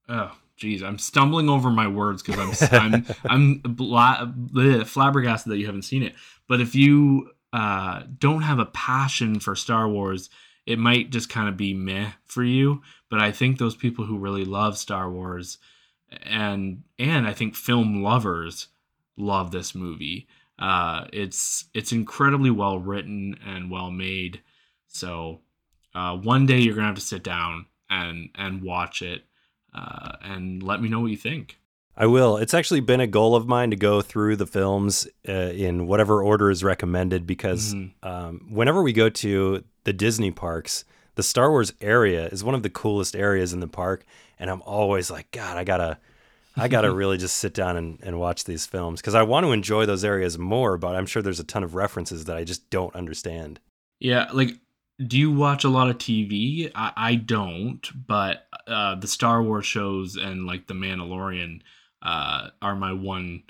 oh 0.08 0.32
geez 0.56 0.82
I'm 0.82 0.98
stumbling 0.98 1.48
over 1.48 1.70
my 1.70 1.88
words 1.88 2.22
cuz 2.22 2.36
I'm 2.38 2.52
I'm 2.80 3.06
I'm 3.24 3.58
bla- 3.58 4.32
bleh, 4.36 4.86
flabbergasted 4.86 5.50
that 5.52 5.58
you 5.58 5.66
haven't 5.66 5.82
seen 5.82 6.02
it. 6.02 6.14
But 6.48 6.60
if 6.60 6.74
you 6.74 7.30
uh 7.52 8.02
don't 8.18 8.42
have 8.42 8.58
a 8.58 8.66
passion 8.66 9.40
for 9.40 9.54
Star 9.56 9.88
Wars, 9.88 10.30
it 10.66 10.78
might 10.78 11.10
just 11.10 11.28
kind 11.28 11.48
of 11.48 11.56
be 11.56 11.72
meh 11.74 12.12
for 12.26 12.44
you, 12.44 12.82
but 13.08 13.20
I 13.20 13.32
think 13.32 13.58
those 13.58 13.74
people 13.76 14.04
who 14.04 14.18
really 14.18 14.44
love 14.44 14.76
Star 14.76 15.10
Wars 15.10 15.58
and 16.22 16.82
and 16.98 17.26
I 17.26 17.32
think 17.32 17.54
film 17.54 18.02
lovers 18.02 18.68
love 19.16 19.50
this 19.50 19.74
movie. 19.74 20.28
Uh, 20.60 21.06
it's 21.12 21.64
it's 21.74 21.92
incredibly 21.92 22.50
well 22.50 22.78
written 22.78 23.36
and 23.46 23.70
well 23.70 23.90
made. 23.90 24.42
So 24.88 25.40
uh, 25.94 26.16
one 26.16 26.46
day 26.46 26.58
you're 26.58 26.74
gonna 26.74 26.86
have 26.86 26.96
to 26.96 27.00
sit 27.00 27.22
down 27.22 27.66
and 27.88 28.28
and 28.34 28.62
watch 28.62 29.02
it 29.02 29.22
uh, 29.74 30.12
and 30.22 30.62
let 30.62 30.82
me 30.82 30.88
know 30.88 31.00
what 31.00 31.10
you 31.10 31.16
think. 31.16 31.56
I 31.96 32.06
will. 32.06 32.36
It's 32.38 32.54
actually 32.54 32.80
been 32.80 33.00
a 33.00 33.06
goal 33.06 33.36
of 33.36 33.46
mine 33.46 33.70
to 33.70 33.76
go 33.76 34.00
through 34.00 34.36
the 34.36 34.46
films 34.46 35.06
uh, 35.28 35.32
in 35.32 35.86
whatever 35.86 36.22
order 36.22 36.50
is 36.50 36.64
recommended 36.64 37.26
because 37.26 37.74
um, 38.02 38.46
whenever 38.48 38.82
we 38.82 38.92
go 38.92 39.10
to 39.10 39.64
the 39.84 39.92
Disney 39.92 40.30
parks, 40.30 40.84
the 41.16 41.22
Star 41.22 41.50
Wars 41.50 41.74
area 41.82 42.26
is 42.28 42.42
one 42.42 42.54
of 42.54 42.62
the 42.62 42.70
coolest 42.70 43.14
areas 43.14 43.52
in 43.52 43.60
the 43.60 43.66
park. 43.68 44.04
And 44.38 44.48
I'm 44.48 44.62
always 44.62 45.10
like, 45.10 45.30
God, 45.30 45.58
I 45.58 45.64
gotta, 45.64 45.98
I 46.56 46.68
gotta 46.68 46.92
really 46.92 47.16
just 47.16 47.36
sit 47.36 47.54
down 47.54 47.76
and, 47.76 47.98
and 48.02 48.18
watch 48.18 48.44
these 48.44 48.66
films 48.66 49.00
because 49.00 49.14
I 49.14 49.22
want 49.22 49.44
to 49.44 49.52
enjoy 49.52 49.86
those 49.86 50.04
areas 50.04 50.38
more. 50.38 50.76
But 50.76 50.96
I'm 50.96 51.06
sure 51.06 51.22
there's 51.22 51.40
a 51.40 51.44
ton 51.44 51.62
of 51.62 51.74
references 51.74 52.24
that 52.26 52.36
I 52.36 52.44
just 52.44 52.68
don't 52.70 52.94
understand. 52.94 53.60
Yeah, 54.00 54.28
like 54.32 54.58
do 55.06 55.18
you 55.18 55.30
watch 55.30 55.64
a 55.64 55.68
lot 55.68 55.88
of 55.88 55.98
TV? 55.98 56.70
I, 56.74 56.92
I 56.96 57.14
don't, 57.14 58.06
but 58.06 58.46
uh, 58.66 58.96
the 58.96 59.06
Star 59.06 59.42
Wars 59.42 59.66
shows 59.66 60.16
and 60.16 60.46
like 60.46 60.66
The 60.66 60.74
Mandalorian 60.74 61.62
uh, 62.02 62.48
are 62.60 62.76
my 62.76 62.92
one. 62.92 63.44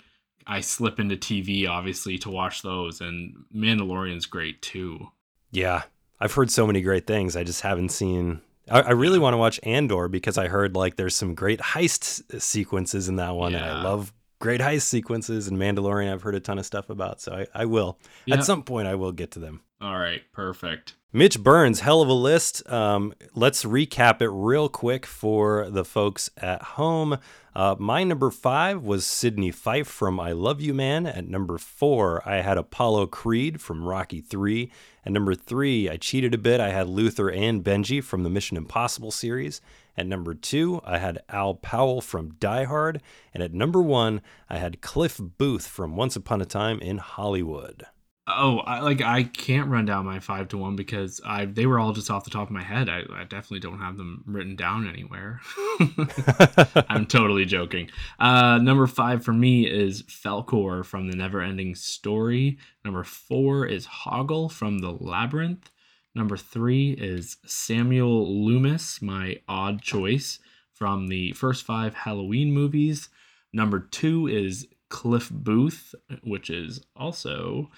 I 0.46 0.60
slip 0.60 0.98
into 0.98 1.16
TV 1.16 1.68
obviously 1.68 2.18
to 2.18 2.30
watch 2.30 2.62
those, 2.62 3.00
and 3.00 3.44
Mandalorian's 3.54 4.26
great 4.26 4.62
too. 4.62 5.08
Yeah, 5.50 5.82
I've 6.20 6.34
heard 6.34 6.50
so 6.50 6.66
many 6.66 6.80
great 6.80 7.06
things. 7.06 7.36
I 7.36 7.44
just 7.44 7.62
haven't 7.62 7.90
seen. 7.90 8.40
I, 8.70 8.80
I 8.80 8.90
really 8.90 9.18
want 9.18 9.34
to 9.34 9.38
watch 9.38 9.58
Andor 9.62 10.08
because 10.08 10.38
I 10.38 10.48
heard 10.48 10.74
like 10.76 10.96
there's 10.96 11.14
some 11.16 11.34
great 11.34 11.60
heist 11.60 12.40
sequences 12.40 13.08
in 13.08 13.16
that 13.16 13.34
one, 13.34 13.54
and 13.54 13.64
I 13.64 13.82
love 13.82 14.12
great 14.38 14.60
heist 14.60 14.82
sequences 14.82 15.48
and 15.48 15.58
Mandalorian. 15.58 16.12
I've 16.12 16.22
heard 16.22 16.34
a 16.34 16.40
ton 16.40 16.58
of 16.58 16.64
stuff 16.66 16.88
about, 16.90 17.20
so 17.20 17.32
I, 17.32 17.46
I 17.62 17.64
will 17.66 17.98
Yeah. 18.26 18.36
at 18.36 18.44
some 18.44 18.62
point. 18.62 18.88
I 18.88 18.94
will 18.94 19.12
get 19.12 19.30
to 19.32 19.38
them. 19.38 19.60
All 19.80 19.98
right, 19.98 20.22
perfect. 20.32 20.94
Mitch 21.12 21.42
Burns, 21.42 21.80
hell 21.80 22.02
of 22.02 22.08
a 22.08 22.12
list. 22.12 22.68
Um, 22.70 23.12
let's 23.34 23.64
recap 23.64 24.22
it 24.22 24.28
real 24.28 24.68
quick 24.68 25.04
for 25.06 25.68
the 25.68 25.84
folks 25.84 26.30
at 26.36 26.62
home. 26.62 27.18
Uh, 27.54 27.74
my 27.78 28.04
number 28.04 28.30
five 28.30 28.82
was 28.82 29.04
Sydney 29.04 29.50
Fife 29.50 29.88
from 29.88 30.20
I 30.20 30.30
Love 30.32 30.60
You 30.60 30.72
Man. 30.72 31.04
At 31.04 31.28
number 31.28 31.58
four, 31.58 32.22
I 32.26 32.36
had 32.42 32.56
Apollo 32.56 33.08
Creed 33.08 33.60
from 33.60 33.84
Rocky 33.84 34.20
3. 34.20 34.70
At 35.04 35.12
number 35.12 35.34
three, 35.34 35.88
I 35.90 35.96
cheated 35.96 36.32
a 36.32 36.38
bit. 36.38 36.60
I 36.60 36.70
had 36.70 36.88
Luther 36.88 37.28
and 37.28 37.64
Benji 37.64 38.02
from 38.04 38.22
the 38.22 38.30
Mission 38.30 38.56
Impossible 38.56 39.10
series. 39.10 39.60
At 39.96 40.06
number 40.06 40.32
two, 40.32 40.80
I 40.84 40.98
had 40.98 41.18
Al 41.28 41.54
Powell 41.54 42.00
from 42.00 42.34
Die 42.38 42.64
Hard. 42.64 43.02
And 43.34 43.42
at 43.42 43.52
number 43.52 43.82
one, 43.82 44.20
I 44.48 44.58
had 44.58 44.80
Cliff 44.80 45.20
Booth 45.20 45.66
from 45.66 45.96
Once 45.96 46.14
Upon 46.14 46.40
a 46.40 46.46
Time 46.46 46.78
in 46.78 46.98
Hollywood. 46.98 47.84
Oh, 48.26 48.58
I, 48.58 48.80
like 48.80 49.02
I 49.02 49.24
can't 49.24 49.70
run 49.70 49.86
down 49.86 50.04
my 50.04 50.20
five 50.20 50.48
to 50.48 50.58
one 50.58 50.76
because 50.76 51.20
I 51.24 51.46
they 51.46 51.66
were 51.66 51.80
all 51.80 51.92
just 51.92 52.10
off 52.10 52.24
the 52.24 52.30
top 52.30 52.48
of 52.48 52.52
my 52.52 52.62
head. 52.62 52.88
I, 52.88 53.02
I 53.12 53.24
definitely 53.24 53.60
don't 53.60 53.80
have 53.80 53.96
them 53.96 54.22
written 54.26 54.56
down 54.56 54.88
anywhere. 54.88 55.40
I'm 56.88 57.06
totally 57.06 57.44
joking. 57.44 57.90
Uh, 58.18 58.58
number 58.58 58.86
five 58.86 59.24
for 59.24 59.32
me 59.32 59.66
is 59.66 60.02
Falkor 60.04 60.84
from 60.84 61.10
the 61.10 61.16
Neverending 61.16 61.76
Story. 61.76 62.58
Number 62.84 63.04
four 63.04 63.66
is 63.66 63.86
Hoggle 63.86 64.50
from 64.52 64.78
the 64.78 64.92
Labyrinth. 64.92 65.70
Number 66.14 66.36
three 66.36 66.92
is 66.92 67.36
Samuel 67.46 68.44
Loomis, 68.44 69.00
my 69.00 69.38
odd 69.48 69.80
choice 69.80 70.38
from 70.72 71.08
the 71.08 71.32
first 71.32 71.64
five 71.64 71.94
Halloween 71.94 72.52
movies. 72.52 73.08
Number 73.52 73.78
two 73.78 74.26
is 74.26 74.66
Cliff 74.88 75.30
Booth, 75.30 75.94
which 76.22 76.50
is 76.50 76.84
also 76.96 77.70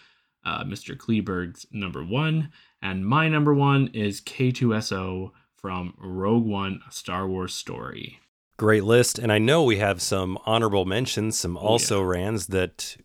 uh, 0.44 0.64
Mr. 0.64 0.96
Kleberg's 0.96 1.66
number 1.70 2.04
one. 2.04 2.50
And 2.80 3.06
my 3.06 3.28
number 3.28 3.54
one 3.54 3.88
is 3.94 4.20
K2SO 4.20 5.30
from 5.56 5.94
Rogue 5.98 6.46
One, 6.46 6.80
a 6.88 6.92
Star 6.92 7.28
Wars 7.28 7.54
story. 7.54 8.18
Great 8.56 8.84
list. 8.84 9.18
And 9.18 9.32
I 9.32 9.38
know 9.38 9.62
we 9.62 9.78
have 9.78 10.02
some 10.02 10.38
honorable 10.44 10.84
mentions, 10.84 11.38
some 11.38 11.56
also 11.56 12.02
rans 12.02 12.48
that 12.48 12.96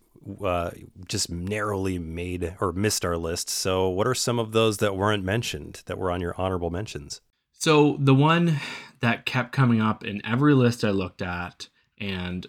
uh, 0.44 0.70
just 1.06 1.30
narrowly 1.30 1.98
made 1.98 2.56
or 2.60 2.72
missed 2.72 3.04
our 3.04 3.16
list. 3.16 3.48
So, 3.48 3.88
what 3.88 4.06
are 4.06 4.14
some 4.14 4.38
of 4.38 4.52
those 4.52 4.78
that 4.78 4.96
weren't 4.96 5.24
mentioned 5.24 5.82
that 5.86 5.96
were 5.98 6.10
on 6.10 6.20
your 6.20 6.34
honorable 6.38 6.70
mentions? 6.70 7.20
So 7.60 7.96
the 7.98 8.14
one 8.14 8.60
that 9.00 9.26
kept 9.26 9.50
coming 9.50 9.80
up 9.80 10.04
in 10.04 10.24
every 10.24 10.54
list 10.54 10.84
I 10.84 10.90
looked 10.90 11.20
at 11.20 11.68
and 11.98 12.46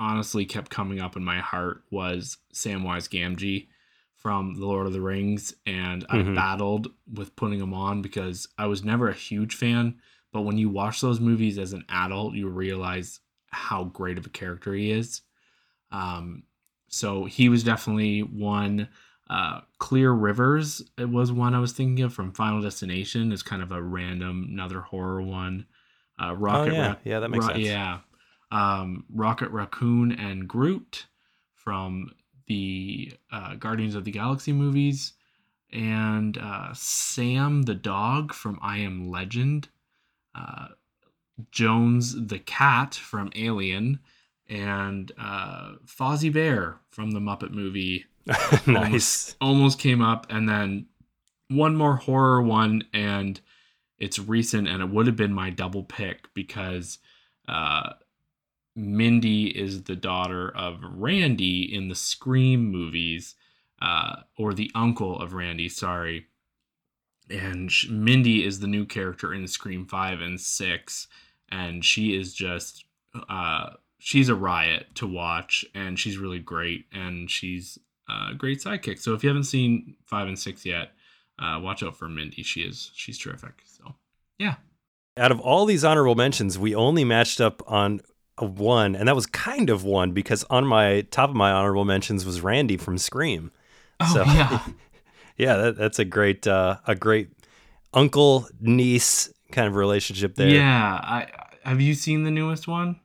honestly 0.00 0.44
kept 0.44 0.68
coming 0.68 1.00
up 1.00 1.16
in 1.16 1.24
my 1.24 1.38
heart 1.38 1.82
was 1.92 2.38
Samwise 2.52 3.08
Gamgee 3.08 3.68
from 4.28 4.52
The 4.56 4.66
Lord 4.66 4.86
of 4.86 4.92
the 4.92 5.00
Rings. 5.00 5.54
And 5.64 6.04
I 6.10 6.18
Mhm. 6.18 6.34
battled 6.34 6.92
with 7.10 7.34
putting 7.34 7.60
him 7.60 7.72
on 7.72 8.02
because 8.02 8.46
I 8.58 8.66
was 8.66 8.84
never 8.84 9.08
a 9.08 9.14
huge 9.14 9.54
fan. 9.54 9.94
But 10.32 10.42
when 10.42 10.58
you 10.58 10.68
watch 10.68 11.00
those 11.00 11.18
movies 11.18 11.56
as 11.58 11.72
an 11.72 11.86
adult, 11.88 12.34
you 12.34 12.46
realize 12.50 13.20
how 13.52 13.84
great 13.84 14.18
of 14.18 14.26
a 14.26 14.28
character 14.28 14.74
he 14.74 14.90
is. 14.90 15.22
Um, 15.90 16.42
so 16.88 17.24
he 17.24 17.48
was 17.48 17.64
definitely 17.64 18.20
one. 18.22 18.88
Uh, 19.30 19.62
Clear 19.78 20.12
Rivers 20.12 20.82
it 20.98 21.08
was 21.08 21.32
one 21.32 21.54
I 21.54 21.58
was 21.60 21.72
thinking 21.72 22.04
of 22.04 22.12
from 22.12 22.32
Final 22.32 22.60
Destination. 22.60 23.32
Is 23.32 23.42
kind 23.42 23.62
of 23.62 23.72
a 23.72 23.82
random 23.82 24.46
another 24.50 24.80
horror 24.82 25.22
one. 25.22 25.64
Uh, 26.22 26.34
Rocket, 26.36 26.72
Oh, 26.72 26.74
yeah. 26.74 26.88
Rac- 26.88 27.00
Yeah, 27.06 27.20
that 27.20 27.30
makes 27.30 27.46
sense. 27.46 27.58
Yeah, 27.60 28.00
um, 28.50 29.06
Rocket 29.08 29.50
Raccoon 29.50 30.12
and 30.12 30.46
Groot 30.46 31.06
from 31.54 32.10
the 32.48 33.12
uh, 33.30 33.54
Guardians 33.54 33.94
of 33.94 34.04
the 34.04 34.10
Galaxy 34.10 34.52
movies, 34.52 35.12
and 35.72 36.36
uh, 36.38 36.72
Sam 36.74 37.62
the 37.62 37.74
dog 37.74 38.32
from 38.32 38.58
I 38.62 38.78
Am 38.78 39.10
Legend. 39.10 39.68
Uh, 40.34 40.68
Jones 41.52 42.26
the 42.26 42.38
cat 42.38 42.94
from 42.94 43.30
Alien, 43.36 44.00
and 44.48 45.12
uh, 45.18 45.72
Fozzie 45.86 46.32
Bear 46.32 46.80
from 46.90 47.12
the 47.12 47.20
Muppet 47.20 47.52
movie. 47.52 48.06
nice. 48.26 48.66
Almost, 48.66 49.36
almost 49.40 49.78
came 49.78 50.02
up, 50.02 50.26
and 50.30 50.48
then 50.48 50.86
one 51.48 51.76
more 51.76 51.96
horror 51.96 52.42
one, 52.42 52.84
and 52.92 53.40
it's 53.98 54.18
recent, 54.18 54.68
and 54.68 54.82
it 54.82 54.88
would 54.90 55.06
have 55.06 55.16
been 55.16 55.32
my 55.32 55.50
double 55.50 55.84
pick 55.84 56.32
because 56.34 56.98
uh, 57.46 57.92
Mindy 58.78 59.46
is 59.48 59.84
the 59.84 59.96
daughter 59.96 60.48
of 60.56 60.80
Randy 60.82 61.62
in 61.62 61.88
the 61.88 61.94
Scream 61.94 62.70
movies, 62.70 63.34
uh, 63.82 64.22
or 64.36 64.54
the 64.54 64.70
uncle 64.74 65.20
of 65.20 65.34
Randy. 65.34 65.68
Sorry, 65.68 66.26
and 67.30 67.70
sh- 67.70 67.88
Mindy 67.88 68.44
is 68.44 68.60
the 68.60 68.66
new 68.66 68.86
character 68.86 69.34
in 69.34 69.46
Scream 69.46 69.86
5 69.86 70.20
and 70.20 70.40
6 70.40 71.08
and 71.50 71.84
she 71.84 72.16
is 72.16 72.34
just 72.34 72.84
uh 73.28 73.70
she's 73.98 74.28
a 74.28 74.34
riot 74.34 74.86
to 74.94 75.06
watch 75.06 75.64
and 75.74 75.98
she's 75.98 76.18
really 76.18 76.38
great 76.38 76.86
and 76.92 77.30
she's 77.30 77.78
a 78.08 78.34
great 78.34 78.58
sidekick. 78.60 78.98
So 78.98 79.12
if 79.12 79.22
you 79.22 79.28
haven't 79.28 79.44
seen 79.44 79.96
5 80.06 80.28
and 80.28 80.38
6 80.38 80.64
yet, 80.64 80.92
uh 81.38 81.60
watch 81.62 81.82
out 81.82 81.96
for 81.96 82.08
Mindy. 82.08 82.42
She 82.42 82.60
is 82.62 82.90
she's 82.94 83.18
terrific. 83.18 83.62
So, 83.66 83.94
yeah. 84.38 84.56
Out 85.16 85.32
of 85.32 85.40
all 85.40 85.66
these 85.66 85.84
honorable 85.84 86.14
mentions, 86.14 86.58
we 86.58 86.74
only 86.74 87.04
matched 87.04 87.40
up 87.40 87.62
on 87.66 88.00
a 88.38 88.44
one, 88.46 88.94
and 88.96 89.08
that 89.08 89.14
was 89.14 89.26
kind 89.26 89.70
of 89.70 89.84
one 89.84 90.12
because 90.12 90.44
on 90.50 90.66
my 90.66 91.02
top 91.10 91.30
of 91.30 91.36
my 91.36 91.50
honorable 91.50 91.84
mentions 91.84 92.24
was 92.24 92.40
Randy 92.40 92.76
from 92.76 92.98
Scream. 92.98 93.50
Oh, 94.00 94.22
yeah. 94.26 94.60
yeah, 95.36 95.56
that, 95.56 95.76
that's 95.76 95.98
a 95.98 96.04
great, 96.04 96.46
uh, 96.46 96.76
a 96.86 96.94
great 96.94 97.30
uncle 97.94 98.48
niece 98.60 99.32
kind 99.52 99.66
of 99.66 99.74
relationship 99.74 100.36
there. 100.36 100.48
Yeah, 100.48 101.00
I 101.02 101.26
have 101.64 101.80
you 101.80 101.94
seen 101.94 102.22
the 102.24 102.30
newest 102.30 102.68
one? 102.68 103.00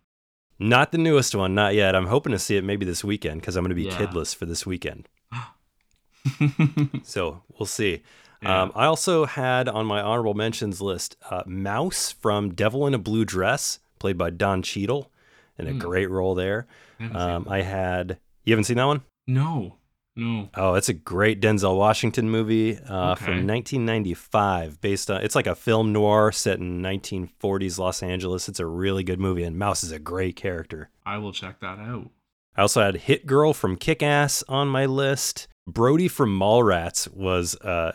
Not 0.59 0.91
the 0.91 0.97
newest 0.97 1.33
one, 1.35 1.55
not 1.55 1.73
yet. 1.73 1.95
I'm 1.95 2.07
hoping 2.07 2.31
to 2.31 2.39
see 2.39 2.55
it 2.57 2.63
maybe 2.63 2.85
this 2.85 3.03
weekend 3.03 3.41
because 3.41 3.55
I'm 3.55 3.63
going 3.63 3.69
to 3.69 3.75
be 3.75 3.83
Yeah. 3.83 3.97
kidless 3.97 4.35
for 4.35 4.45
this 4.45 4.65
weekend. 4.65 5.09
so 7.03 7.41
we'll 7.57 7.65
see. 7.65 8.01
Yeah. 8.41 8.61
Um, 8.63 8.71
I 8.75 8.85
also 8.85 9.25
had 9.25 9.67
on 9.69 9.85
my 9.85 10.01
honorable 10.01 10.33
mentions 10.33 10.81
list 10.81 11.15
uh, 11.29 11.43
Mouse 11.45 12.11
from 12.11 12.53
Devil 12.53 12.85
in 12.87 12.93
a 12.93 12.97
Blue 12.97 13.25
Dress, 13.25 13.79
played 13.99 14.17
by 14.17 14.29
Don 14.29 14.61
Cheadle, 14.61 15.11
in 15.57 15.67
a 15.67 15.71
Hmm. 15.71 15.77
great 15.79 16.09
role 16.09 16.35
there. 16.35 16.67
I 16.99 17.05
Um, 17.05 17.47
I 17.49 17.61
had. 17.61 18.17
You 18.43 18.53
haven't 18.53 18.65
seen 18.65 18.77
that 18.77 18.85
one? 18.85 19.01
No. 19.27 19.77
No. 20.15 20.49
Oh, 20.55 20.75
it's 20.75 20.89
a 20.89 20.93
great 20.93 21.41
Denzel 21.41 21.75
Washington 21.77 22.29
movie 22.29 22.77
uh, 22.77 23.13
Okay. 23.13 23.25
from 23.25 23.47
1995, 23.47 24.79
based 24.81 25.09
on 25.09 25.21
it's 25.23 25.35
like 25.35 25.47
a 25.47 25.55
film 25.55 25.91
noir 25.91 26.31
set 26.31 26.59
in 26.59 26.81
1940s 26.81 27.79
Los 27.79 28.03
Angeles. 28.03 28.47
It's 28.47 28.59
a 28.59 28.65
really 28.65 29.03
good 29.03 29.19
movie, 29.19 29.43
and 29.43 29.57
Mouse 29.57 29.83
is 29.83 29.91
a 29.91 29.99
great 29.99 30.35
character. 30.35 30.89
I 31.05 31.17
will 31.17 31.31
check 31.33 31.59
that 31.61 31.79
out. 31.79 32.09
I 32.55 32.61
also 32.61 32.81
had 32.83 32.95
Hit 32.97 33.25
Girl 33.25 33.53
from 33.53 33.75
Kick 33.75 34.03
Ass 34.03 34.43
on 34.47 34.67
my 34.67 34.85
list. 34.85 35.47
Brody 35.65 36.07
from 36.07 36.37
Mallrats 36.37 37.11
was 37.11 37.55
uh, 37.61 37.93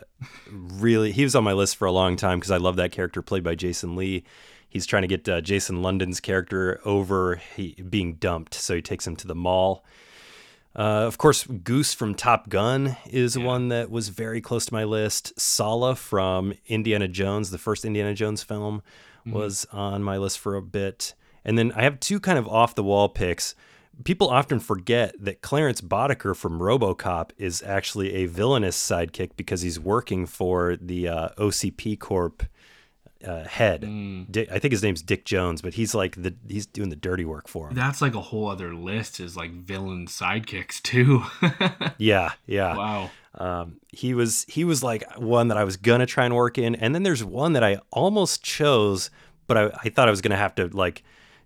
really, 0.50 1.12
he 1.12 1.22
was 1.22 1.36
on 1.36 1.44
my 1.44 1.52
list 1.52 1.76
for 1.76 1.86
a 1.86 1.92
long 1.92 2.16
time 2.16 2.38
because 2.38 2.50
I 2.50 2.56
love 2.56 2.76
that 2.76 2.90
character 2.92 3.22
played 3.22 3.44
by 3.44 3.54
Jason 3.54 3.94
Lee. 3.94 4.24
He's 4.68 4.86
trying 4.86 5.02
to 5.02 5.08
get 5.08 5.28
uh, 5.28 5.40
Jason 5.40 5.82
London's 5.82 6.20
character 6.20 6.80
over 6.84 7.40
he, 7.56 7.74
being 7.88 8.14
dumped, 8.14 8.54
so 8.54 8.74
he 8.74 8.82
takes 8.82 9.06
him 9.06 9.16
to 9.16 9.26
the 9.26 9.34
mall. 9.34 9.84
Uh, 10.76 11.06
of 11.06 11.18
course, 11.18 11.44
Goose 11.44 11.94
from 11.94 12.14
Top 12.14 12.48
Gun 12.48 12.96
is 13.10 13.38
one 13.38 13.68
that 13.68 13.90
was 13.90 14.10
very 14.10 14.40
close 14.40 14.66
to 14.66 14.74
my 14.74 14.84
list. 14.84 15.38
Sallah 15.40 15.96
from 15.96 16.52
Indiana 16.66 17.08
Jones, 17.08 17.50
the 17.50 17.58
first 17.58 17.84
Indiana 17.84 18.14
Jones 18.14 18.42
film, 18.42 18.82
Mhm. 19.26 19.32
was 19.32 19.66
on 19.72 20.02
my 20.04 20.18
list 20.18 20.38
for 20.38 20.54
a 20.54 20.62
bit. 20.62 21.14
And 21.44 21.56
then 21.58 21.72
I 21.74 21.82
have 21.82 21.98
two 21.98 22.20
kind 22.20 22.38
of 22.38 22.46
off 22.46 22.74
the 22.74 22.84
wall 22.84 23.08
picks. 23.08 23.54
People 24.04 24.28
often 24.28 24.60
forget 24.60 25.16
that 25.18 25.40
Clarence 25.40 25.80
Boddicker 25.80 26.36
from 26.36 26.60
RoboCop 26.60 27.30
is 27.38 27.62
actually 27.62 28.14
a 28.14 28.26
villainous 28.26 28.76
sidekick 28.76 29.30
because 29.36 29.62
he's 29.62 29.80
working 29.80 30.26
for 30.26 30.76
the 30.76 31.08
uh, 31.08 31.28
OCP 31.38 31.98
Corp 31.98 32.44
uh, 33.26 33.44
head. 33.44 33.80
Dick, 34.30 34.48
I 34.50 34.58
think 34.58 34.72
his 34.72 34.82
name's 34.82 35.02
Dick 35.02 35.24
Jones, 35.24 35.62
but 35.62 35.74
he's 35.74 35.94
like 35.94 36.20
the 36.20 36.34
he's 36.46 36.66
doing 36.66 36.88
the 36.88 36.96
dirty 36.96 37.24
work 37.24 37.48
for 37.48 37.68
him. 37.68 37.74
That's 37.74 38.00
like 38.00 38.14
a 38.14 38.20
whole 38.20 38.48
other 38.48 38.74
list 38.74 39.20
is 39.20 39.36
like 39.36 39.52
villain 39.52 40.06
sidekicks 40.06 40.82
too. 40.82 41.24
Yeah, 41.98 42.32
yeah. 42.46 42.76
Wow. 42.76 43.10
Um, 43.34 43.80
he 43.88 44.14
was 44.14 44.44
he 44.48 44.64
was 44.64 44.82
like 44.82 45.04
one 45.16 45.48
that 45.48 45.56
I 45.56 45.64
was 45.64 45.76
gonna 45.76 46.06
try 46.06 46.24
and 46.24 46.34
work 46.34 46.58
in, 46.58 46.74
and 46.76 46.94
then 46.94 47.02
there's 47.02 47.24
one 47.24 47.54
that 47.54 47.64
I 47.64 47.80
almost 47.90 48.42
chose, 48.42 49.10
but 49.46 49.56
I, 49.56 49.70
I 49.84 49.88
thought 49.88 50.06
I 50.06 50.10
was 50.10 50.20
gonna 50.20 50.36
have 50.36 50.54
to 50.56 50.68
like 50.68 51.02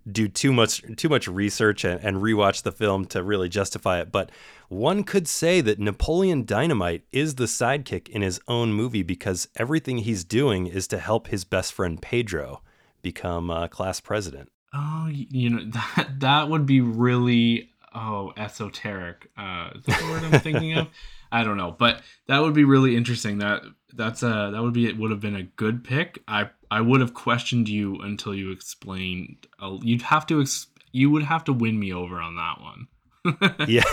do 0.09 0.27
too 0.27 0.51
much 0.51 0.83
too 0.97 1.09
much 1.09 1.27
research 1.27 1.83
and, 1.83 2.03
and 2.03 2.17
rewatch 2.17 2.63
the 2.63 2.71
film 2.71 3.05
to 3.05 3.23
really 3.23 3.49
justify 3.49 4.01
it. 4.01 4.11
But 4.11 4.31
one 4.69 5.03
could 5.03 5.27
say 5.27 5.61
that 5.61 5.79
Napoleon 5.79 6.45
Dynamite 6.45 7.03
is 7.11 7.35
the 7.35 7.45
sidekick 7.45 8.09
in 8.09 8.21
his 8.21 8.39
own 8.47 8.73
movie 8.73 9.03
because 9.03 9.47
everything 9.55 9.99
he's 9.99 10.23
doing 10.23 10.67
is 10.67 10.87
to 10.87 10.97
help 10.97 11.27
his 11.27 11.45
best 11.45 11.73
friend 11.73 12.01
Pedro 12.01 12.61
become 13.01 13.49
uh, 13.49 13.67
class 13.67 13.99
president. 13.99 14.51
Oh, 14.73 15.07
you 15.09 15.49
know 15.49 15.63
that 15.95 16.19
that 16.19 16.49
would 16.49 16.65
be 16.65 16.81
really 16.81 17.69
oh 17.93 18.33
esoteric. 18.37 19.29
Uh, 19.37 19.69
is 19.75 19.83
that 19.85 19.99
the 20.01 20.07
word 20.09 20.23
I'm 20.23 20.39
thinking 20.39 20.77
of? 20.77 20.87
I 21.31 21.43
don't 21.43 21.57
know, 21.57 21.71
but 21.71 22.01
that 22.27 22.39
would 22.39 22.53
be 22.53 22.63
really 22.63 22.95
interesting. 22.95 23.39
That 23.39 23.63
that's 23.93 24.21
a 24.21 24.51
that 24.53 24.61
would 24.61 24.73
be 24.73 24.87
it 24.87 24.97
would 24.97 25.11
have 25.11 25.19
been 25.19 25.35
a 25.35 25.43
good 25.43 25.83
pick. 25.83 26.19
I 26.27 26.49
I 26.77 26.81
would 26.81 27.01
have 27.01 27.13
questioned 27.13 27.67
you 27.69 27.95
until 28.01 28.33
you 28.33 28.51
explained. 28.51 29.47
Uh, 29.61 29.77
you'd 29.81 30.01
have 30.03 30.25
to 30.27 30.41
ex- 30.41 30.67
you 30.91 31.09
would 31.11 31.23
have 31.23 31.43
to 31.45 31.53
win 31.53 31.79
me 31.79 31.93
over 31.93 32.17
on 32.19 32.35
that 32.35 32.61
one. 32.61 32.87
yeah. 33.67 33.83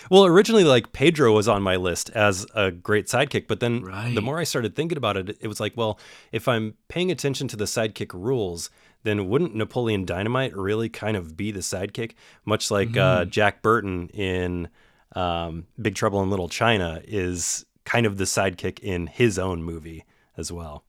well, 0.10 0.24
originally, 0.26 0.64
like 0.64 0.92
Pedro 0.92 1.32
was 1.32 1.48
on 1.48 1.62
my 1.62 1.76
list 1.76 2.10
as 2.10 2.46
a 2.54 2.70
great 2.70 3.06
sidekick, 3.06 3.46
but 3.48 3.60
then 3.60 3.82
Right. 3.82 4.14
the 4.14 4.22
more 4.22 4.38
I 4.38 4.44
started 4.44 4.76
thinking 4.76 4.96
about 4.98 5.16
it, 5.16 5.36
it 5.40 5.48
was 5.48 5.60
like, 5.60 5.76
well, 5.76 5.98
if 6.30 6.46
I'm 6.46 6.74
paying 6.88 7.10
attention 7.10 7.48
to 7.48 7.56
the 7.56 7.64
sidekick 7.64 8.12
rules, 8.14 8.70
then 9.02 9.28
wouldn't 9.28 9.54
Napoleon 9.56 10.04
Dynamite 10.04 10.56
really 10.56 10.88
kind 10.88 11.16
of 11.16 11.36
be 11.36 11.50
the 11.50 11.60
sidekick, 11.60 12.12
much 12.44 12.70
like 12.70 12.96
uh, 12.96 13.24
Mhm. 13.24 13.30
Jack 13.30 13.62
Burton 13.62 14.08
in 14.10 14.68
um, 15.14 15.66
Big 15.80 15.94
Trouble 15.94 16.22
in 16.22 16.30
Little 16.30 16.48
China 16.48 17.00
is 17.04 17.64
kind 17.84 18.06
of 18.06 18.18
the 18.18 18.24
sidekick 18.24 18.78
in 18.80 19.06
his 19.08 19.38
own 19.38 19.62
movie 19.62 20.04
as 20.36 20.50
well. 20.52 20.84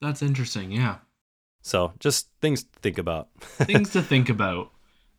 That's 0.00 0.22
interesting. 0.22 0.70
Yeah, 0.70 0.96
So 1.62 1.92
just 1.98 2.28
things 2.40 2.64
to 2.64 2.80
think 2.80 2.98
about. 2.98 3.28
things 3.40 3.90
to 3.90 4.02
think 4.02 4.28
about. 4.28 4.70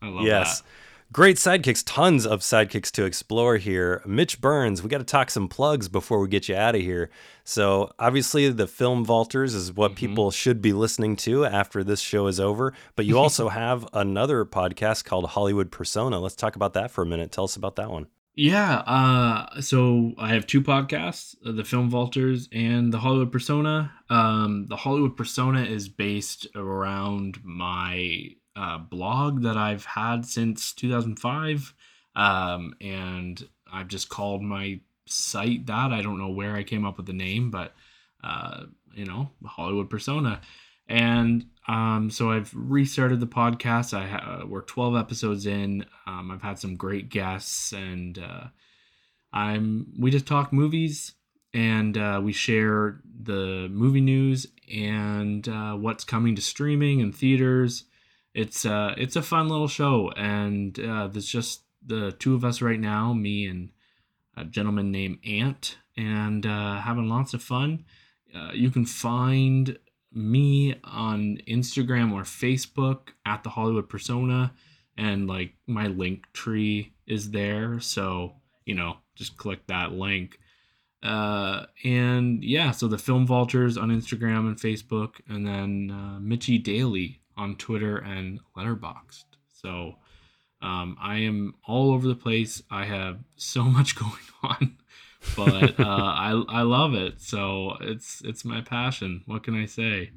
I 0.02 0.10
love 0.10 0.26
yes. 0.26 0.62
that. 0.62 0.68
Great 1.14 1.38
sidekicks, 1.38 1.84
tons 1.86 2.26
of 2.26 2.42
sidekicks 2.42 2.92
to 2.92 3.06
explore 3.06 3.56
here. 3.56 4.02
Mitch 4.06 4.42
Burns, 4.42 4.84
we 4.84 4.90
got 4.90 4.98
to 4.98 5.06
talk 5.06 5.32
some 5.32 5.48
plugs 5.48 5.88
before 5.88 6.20
we 6.20 6.28
get 6.28 6.50
you 6.50 6.56
out 6.56 6.76
of 6.76 6.82
here. 6.82 7.10
So, 7.46 7.92
obviously, 7.98 8.50
the 8.50 8.68
Film 8.68 9.06
Vaulters 9.06 9.56
is 9.56 9.72
what 9.72 9.92
mm-hmm. 9.92 10.00
people 10.00 10.32
should 10.32 10.62
be 10.62 10.74
listening 10.74 11.16
to 11.18 11.46
after 11.46 11.82
this 11.82 12.02
show 12.02 12.28
is 12.28 12.42
over. 12.42 12.74
But 12.98 13.06
you 13.06 13.18
also 13.20 13.48
have 13.48 13.88
another 13.94 14.44
podcast 14.44 15.06
called 15.06 15.30
Hollywood 15.30 15.72
Persona. 15.72 16.20
Let's 16.20 16.36
talk 16.36 16.58
about 16.58 16.74
that 16.74 16.92
for 16.92 17.04
a 17.04 17.06
minute. 17.06 17.32
Tell 17.32 17.46
us 17.46 17.56
about 17.56 17.78
that 17.78 17.90
one. 17.90 18.08
Yeah. 18.38 18.76
Uh, 18.86 19.62
so 19.62 20.14
I 20.20 20.30
have 20.30 20.46
two 20.46 20.62
podcasts: 20.62 21.36
uh, 21.46 21.52
the 21.54 21.64
Film 21.64 21.90
Vaulters 21.90 22.48
and 22.52 22.94
the 22.94 23.00
Hollywood 23.00 23.32
Persona. 23.32 23.92
Um, 24.12 24.68
the 24.68 24.76
Hollywood 24.76 25.18
Persona 25.18 25.64
is 25.64 25.90
based 25.90 26.46
around 26.56 27.40
my 27.44 28.30
uh, 28.56 28.78
blog 28.78 29.42
that 29.42 29.58
I've 29.58 29.86
had 29.86 30.24
since 30.24 30.72
2005, 30.74 31.74
um, 32.16 32.76
and 32.80 33.44
I've 33.74 33.88
just 33.88 34.08
called 34.08 34.44
my 34.44 34.82
site 35.08 35.66
that. 35.66 35.92
I 35.92 36.04
don't 36.04 36.20
know 36.20 36.30
where 36.30 36.56
I 36.56 36.64
came 36.64 36.86
up 36.86 36.98
with 36.98 37.08
the 37.08 37.14
name, 37.14 37.50
but 37.50 37.74
uh, 38.24 38.66
you 38.94 39.06
know, 39.06 39.32
Hollywood 39.46 39.90
Persona. 39.90 40.42
And 40.88 41.48
um, 41.68 42.10
so 42.10 42.32
I've 42.32 42.52
restarted 42.54 43.20
the 43.20 43.28
podcast. 43.28 43.94
I 43.94 44.08
ha- 44.08 44.44
we're 44.46 44.62
12 44.62 44.96
episodes 44.96 45.46
in. 45.46 45.86
Um, 46.06 46.32
I've 46.32 46.42
had 46.42 46.60
some 46.60 46.76
great 46.76 47.10
guests, 47.10 47.74
and 47.74 48.18
uh, 48.18 48.46
I'm 49.34 49.94
we 50.00 50.12
just 50.12 50.26
talk 50.26 50.54
movies 50.54 51.14
and 51.54 51.98
uh, 51.98 52.22
we 52.24 52.32
share 52.34 53.02
the 53.24 53.68
movie 53.72 54.02
news 54.02 54.48
and 54.74 55.48
uh, 55.48 55.74
what's 55.74 56.04
coming 56.04 56.36
to 56.36 56.42
streaming 56.42 57.02
and 57.02 57.16
theaters. 57.16 57.86
It's 58.34 58.66
uh, 58.66 58.94
it's 58.98 59.16
a 59.16 59.22
fun 59.22 59.50
little 59.50 59.68
show, 59.68 60.12
and 60.16 60.80
uh, 60.80 61.08
there's 61.08 61.28
just 61.28 61.64
the 61.86 62.12
two 62.12 62.36
of 62.36 62.46
us 62.46 62.62
right 62.62 62.80
now, 62.80 63.14
me 63.14 63.48
and 63.48 63.70
a 64.36 64.46
gentleman 64.46 64.92
named 64.92 65.20
Ant, 65.26 65.78
and 65.98 66.46
uh, 66.46 66.80
having 66.82 67.10
lots 67.10 67.34
of 67.34 67.42
fun. 67.42 67.86
Uh, 68.36 68.52
you 68.54 68.70
can 68.70 68.86
find 68.86 69.80
me 70.18 70.76
on 70.84 71.40
Instagram 71.48 72.12
or 72.12 72.24
Facebook 72.24 73.10
at 73.26 73.44
the 73.44 73.50
Hollywood 73.50 73.88
Persona, 73.88 74.54
and 74.98 75.28
like 75.28 75.54
my 75.68 75.88
link 75.88 76.26
tree 76.34 76.94
is 77.06 77.32
there. 77.32 77.80
So, 77.80 78.34
you 78.66 78.76
know, 78.76 78.98
just 79.16 79.38
click 79.38 79.68
that 79.68 79.94
link. 79.94 80.40
Uh, 81.04 81.66
and 81.84 82.44
yeah, 82.44 82.72
so 82.72 82.88
the 82.88 82.98
Film 82.98 83.28
Vaulters 83.28 83.82
on 83.82 83.90
Instagram 83.90 84.48
and 84.48 84.58
Facebook, 84.58 85.16
and 85.30 85.46
then 85.46 85.92
uh, 85.92 86.20
Mitchy 86.20 86.58
Daily 86.58 87.22
on 87.38 87.56
Twitter 87.56 87.98
and 87.98 88.40
Letterboxd. 88.58 89.26
So 89.54 89.96
um, 90.62 90.98
I 91.00 91.18
am 91.20 91.56
all 91.66 91.92
over 91.92 92.08
the 92.08 92.16
place. 92.16 92.64
I 92.70 92.86
have 92.86 93.20
so 93.36 93.64
much 93.78 93.96
going 93.96 94.12
on, 94.44 94.78
but 95.36 95.80
uh, 95.80 95.84
I 95.86 96.44
I 96.50 96.62
love 96.62 96.94
it. 96.94 97.22
So 97.22 97.78
it's 97.82 98.22
it's 98.24 98.44
my 98.46 98.62
passion. 98.62 99.24
What 99.26 99.44
can 99.44 99.56
I 99.56 99.66
say? 99.66 100.12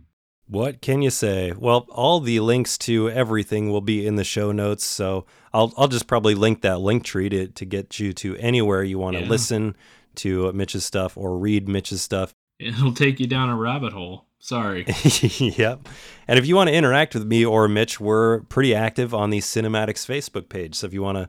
What 0.47 0.83
can 0.83 1.01
you 1.01 1.11
say? 1.11 1.53
Well, 1.53 1.87
all 1.91 2.19
the 2.19 2.41
links 2.41 2.77
to 2.79 3.09
everything 3.09 3.71
will 3.71 3.81
be 3.81 4.05
in 4.05 4.17
the 4.17 4.25
show 4.25 4.51
notes. 4.51 4.85
So 4.85 5.25
I'll, 5.55 5.73
I'll 5.77 5.87
just 5.87 6.09
probably 6.09 6.35
link 6.35 6.63
that 6.63 6.81
link 6.81 7.05
tree 7.05 7.29
to, 7.29 7.47
to 7.47 7.65
get 7.65 8.01
you 8.01 8.13
to 8.15 8.37
anywhere 8.39 8.83
you 8.83 8.99
want 8.99 9.17
to 9.17 9.23
Yeah. 9.23 9.29
listen 9.29 9.77
to 10.17 10.53
Mitch's 10.53 10.85
stuff 10.85 11.17
or 11.17 11.39
read 11.39 11.69
Mitch's 11.69 12.03
stuff. 12.03 12.35
It'll 12.59 12.93
take 12.93 13.21
you 13.21 13.29
down 13.29 13.49
a 13.49 13.57
rabbit 13.57 13.93
hole. 13.93 14.27
Sorry. 14.41 14.87
yep. 15.39 15.89
And 16.27 16.37
if 16.37 16.47
you 16.47 16.57
want 16.57 16.67
to 16.69 16.75
interact 16.75 17.15
with 17.15 17.27
me 17.27 17.45
or 17.45 17.69
Mitch, 17.69 18.01
we're 18.01 18.41
pretty 18.41 18.75
active 18.75 19.15
on 19.15 19.31
the 19.31 19.39
Cinemaddicts 19.39 20.05
Facebook 20.05 20.49
page. 20.49 20.75
So 20.75 20.87
if 20.89 20.93
you 20.93 21.01
want 21.03 21.19
to, 21.19 21.29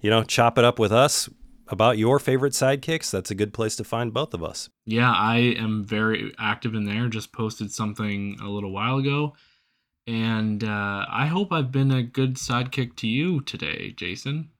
you 0.00 0.10
know, 0.10 0.24
chop 0.24 0.58
it 0.58 0.64
up 0.64 0.80
with 0.80 0.90
us 0.90 1.28
about 1.68 1.98
your 1.98 2.18
favorite 2.18 2.52
sidekicks, 2.52 3.10
that's 3.10 3.30
a 3.30 3.34
good 3.34 3.52
place 3.52 3.76
to 3.76 3.84
find 3.84 4.12
both 4.12 4.34
of 4.34 4.42
us. 4.42 4.68
Yeah, 4.84 5.12
I 5.12 5.38
am 5.38 5.84
very 5.84 6.32
active 6.38 6.74
in 6.74 6.84
there. 6.84 7.08
Just 7.08 7.32
posted 7.32 7.72
something 7.72 8.36
a 8.42 8.48
little 8.48 8.72
while 8.72 8.98
ago. 8.98 9.34
And 10.06 10.62
uh, 10.62 11.06
I 11.10 11.26
hope 11.26 11.52
I've 11.52 11.72
been 11.72 11.90
a 11.90 12.02
good 12.02 12.34
sidekick 12.34 12.94
to 12.96 13.08
you 13.08 13.40
today, 13.40 13.92
Jason. 13.96 14.50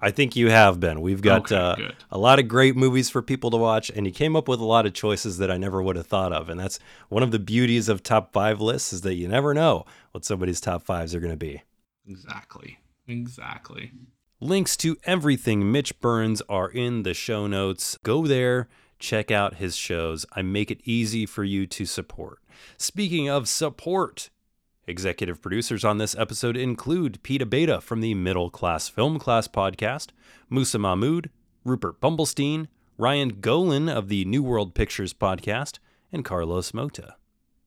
I 0.00 0.10
think 0.10 0.36
you 0.36 0.50
have 0.50 0.78
been. 0.78 1.00
We've 1.00 1.22
got 1.22 1.50
Okay, 1.50 1.84
uh, 1.84 1.90
a 2.10 2.18
lot 2.18 2.38
of 2.38 2.48
great 2.48 2.76
movies 2.76 3.08
for 3.08 3.22
people 3.22 3.50
to 3.50 3.56
watch, 3.56 3.90
and 3.90 4.06
you 4.06 4.12
came 4.12 4.36
up 4.36 4.46
with 4.46 4.60
a 4.60 4.64
lot 4.64 4.84
of 4.84 4.92
choices 4.92 5.38
that 5.38 5.50
I 5.50 5.56
never 5.56 5.82
would 5.82 5.96
have 5.96 6.06
thought 6.06 6.32
of. 6.32 6.50
And 6.50 6.60
that's 6.60 6.78
one 7.08 7.22
of 7.22 7.30
the 7.30 7.38
beauties 7.38 7.88
of 7.88 8.02
top 8.02 8.32
five 8.32 8.60
lists 8.60 8.92
is 8.92 9.00
that 9.02 9.14
you 9.14 9.26
never 9.26 9.54
know 9.54 9.86
what 10.12 10.24
somebody's 10.24 10.60
top 10.60 10.82
fives 10.82 11.14
are 11.14 11.20
going 11.20 11.32
to 11.32 11.36
be. 11.36 11.62
Exactly. 12.06 12.78
Exactly. 13.08 13.92
Links 14.40 14.76
to 14.76 14.98
everything 15.04 15.72
Mitch 15.72 15.98
Burns 15.98 16.42
are 16.46 16.68
in 16.68 17.04
the 17.04 17.14
show 17.14 17.46
notes. 17.46 17.96
Go 18.02 18.26
there, 18.26 18.68
check 18.98 19.30
out 19.30 19.54
his 19.54 19.76
shows. 19.76 20.26
I 20.34 20.42
make 20.42 20.70
it 20.70 20.82
easy 20.84 21.24
for 21.24 21.42
you 21.42 21.66
to 21.68 21.86
support. 21.86 22.40
Speaking 22.76 23.30
of 23.30 23.48
support, 23.48 24.28
executive 24.86 25.40
producers 25.40 25.86
on 25.86 25.96
this 25.96 26.14
episode 26.14 26.54
include 26.54 27.22
Pete 27.22 27.40
Abeyta 27.40 27.80
from 27.80 28.02
the 28.02 28.12
Middle 28.12 28.50
Class 28.50 28.90
Film 28.90 29.18
Class 29.18 29.48
podcast, 29.48 30.08
Moosa 30.52 30.78
Mahmood, 30.78 31.30
Rupert 31.64 31.98
Bumblestein, 32.02 32.66
Ryan 32.98 33.40
Gowland 33.40 33.88
of 33.88 34.08
the 34.08 34.26
New 34.26 34.42
World 34.42 34.74
Pictures 34.74 35.14
podcast, 35.14 35.78
and 36.12 36.26
Carlos 36.26 36.74
Mota. 36.74 37.16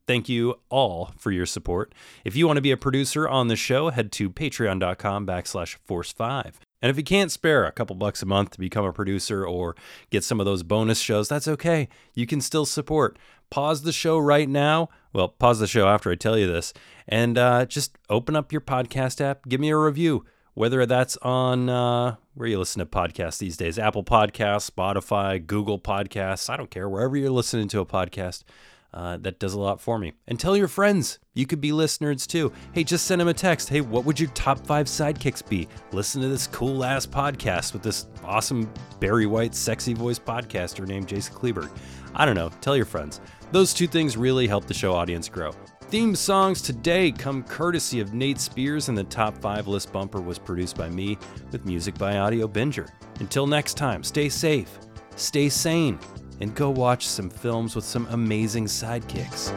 Thank 0.09 0.27
you 0.27 0.55
all 0.69 1.11
for 1.19 1.29
your 1.29 1.45
support. 1.45 1.93
If 2.25 2.35
you 2.35 2.47
want 2.47 2.57
to 2.57 2.63
be 2.63 2.71
a 2.71 2.77
producer 2.77 3.29
on 3.29 3.47
the 3.47 3.55
show, 3.55 3.91
head 3.91 4.11
to 4.13 4.27
patreon.com 4.27 5.27
backslash 5.27 5.77
force5. 5.87 6.55
And 6.81 6.89
if 6.89 6.97
you 6.97 7.03
can't 7.03 7.31
spare 7.31 7.67
a 7.67 7.71
couple 7.71 7.95
bucks 7.95 8.23
a 8.23 8.25
month 8.25 8.49
to 8.49 8.59
become 8.59 8.85
a 8.85 8.91
producer 8.91 9.45
or 9.45 9.75
get 10.09 10.23
some 10.23 10.39
of 10.39 10.47
those 10.47 10.63
bonus 10.63 10.99
shows, 10.99 11.29
that's 11.29 11.47
okay. 11.47 11.89
You 12.15 12.25
can 12.25 12.41
still 12.41 12.65
support. 12.65 13.19
Pause 13.51 13.83
the 13.83 13.91
show 13.91 14.17
right 14.17 14.49
now. 14.49 14.89
Well, 15.13 15.27
pause 15.27 15.59
the 15.59 15.67
show 15.67 15.87
after 15.87 16.09
I 16.09 16.15
tell 16.15 16.39
you 16.39 16.47
this. 16.47 16.73
And 17.07 17.37
uh, 17.37 17.67
just 17.67 17.95
open 18.09 18.35
up 18.35 18.51
your 18.51 18.61
podcast 18.61 19.21
app. 19.21 19.47
Give 19.47 19.61
me 19.61 19.69
a 19.69 19.77
review. 19.77 20.25
Whether 20.55 20.87
that's 20.87 21.17
on 21.17 21.69
uh, 21.69 22.15
where 22.33 22.47
you 22.47 22.57
listen 22.57 22.79
to 22.79 22.87
podcasts 22.87 23.37
these 23.37 23.57
days 23.57 23.77
Apple 23.77 24.03
Podcasts, 24.03 24.71
Spotify, 24.71 25.45
Google 25.45 25.77
Podcasts. 25.77 26.49
I 26.49 26.57
don't 26.57 26.71
care. 26.71 26.89
Wherever 26.89 27.15
you're 27.15 27.29
listening 27.29 27.67
to 27.67 27.79
a 27.79 27.85
podcast. 27.85 28.43
Uh, 28.93 29.17
that 29.17 29.39
does 29.39 29.53
a 29.53 29.59
lot 29.59 29.79
for 29.79 29.99
me. 29.99 30.13
And 30.27 30.39
tell 30.39 30.57
your 30.57 30.67
friends. 30.67 31.19
You 31.35 31.45
could 31.45 31.61
be 31.61 31.71
listeners 31.71 32.25
too. 32.25 32.51
Hey, 32.73 32.83
just 32.83 33.05
send 33.05 33.21
them 33.21 33.27
a 33.27 33.33
text. 33.33 33.69
Hey, 33.69 33.81
what 33.81 34.03
would 34.05 34.19
your 34.19 34.29
top 34.31 34.65
five 34.65 34.87
sidekicks 34.87 35.47
be? 35.47 35.67
Listen 35.91 36.21
to 36.21 36.27
this 36.27 36.47
cool 36.47 36.83
ass 36.83 37.05
podcast 37.05 37.73
with 37.73 37.83
this 37.83 38.07
awesome 38.23 38.71
Barry 38.99 39.25
White 39.25 39.53
sexy 39.53 39.93
voice 39.93 40.19
podcaster 40.19 40.87
named 40.87 41.07
Jason 41.07 41.35
Kleberg. 41.35 41.69
I 42.15 42.25
don't 42.25 42.35
know. 42.35 42.49
Tell 42.61 42.75
your 42.75 42.85
friends. 42.85 43.21
Those 43.51 43.73
two 43.73 43.87
things 43.87 44.17
really 44.17 44.47
help 44.47 44.65
the 44.65 44.73
show 44.73 44.93
audience 44.93 45.29
grow. 45.29 45.53
Theme 45.89 46.15
songs 46.15 46.61
today 46.61 47.11
come 47.11 47.41
courtesy 47.41 47.99
of 47.99 48.13
Nate 48.13 48.39
Spears, 48.39 48.89
and 48.89 48.97
the 48.97 49.03
top 49.05 49.35
five 49.39 49.67
list 49.67 49.91
bumper 49.91 50.21
was 50.21 50.37
produced 50.37 50.77
by 50.77 50.87
me 50.87 51.17
with 51.51 51.65
music 51.65 51.97
by 51.97 52.17
Audio 52.17 52.47
Binger. 52.47 52.87
Until 53.19 53.47
next 53.47 53.73
time, 53.73 54.03
stay 54.03 54.29
safe, 54.29 54.77
stay 55.15 55.49
sane, 55.49 55.97
and 56.39 56.55
go 56.55 56.69
watch 56.69 57.07
some 57.07 57.29
films 57.29 57.75
with 57.75 57.85
some 57.85 58.07
amazing 58.09 58.65
sidekicks. 58.65 59.49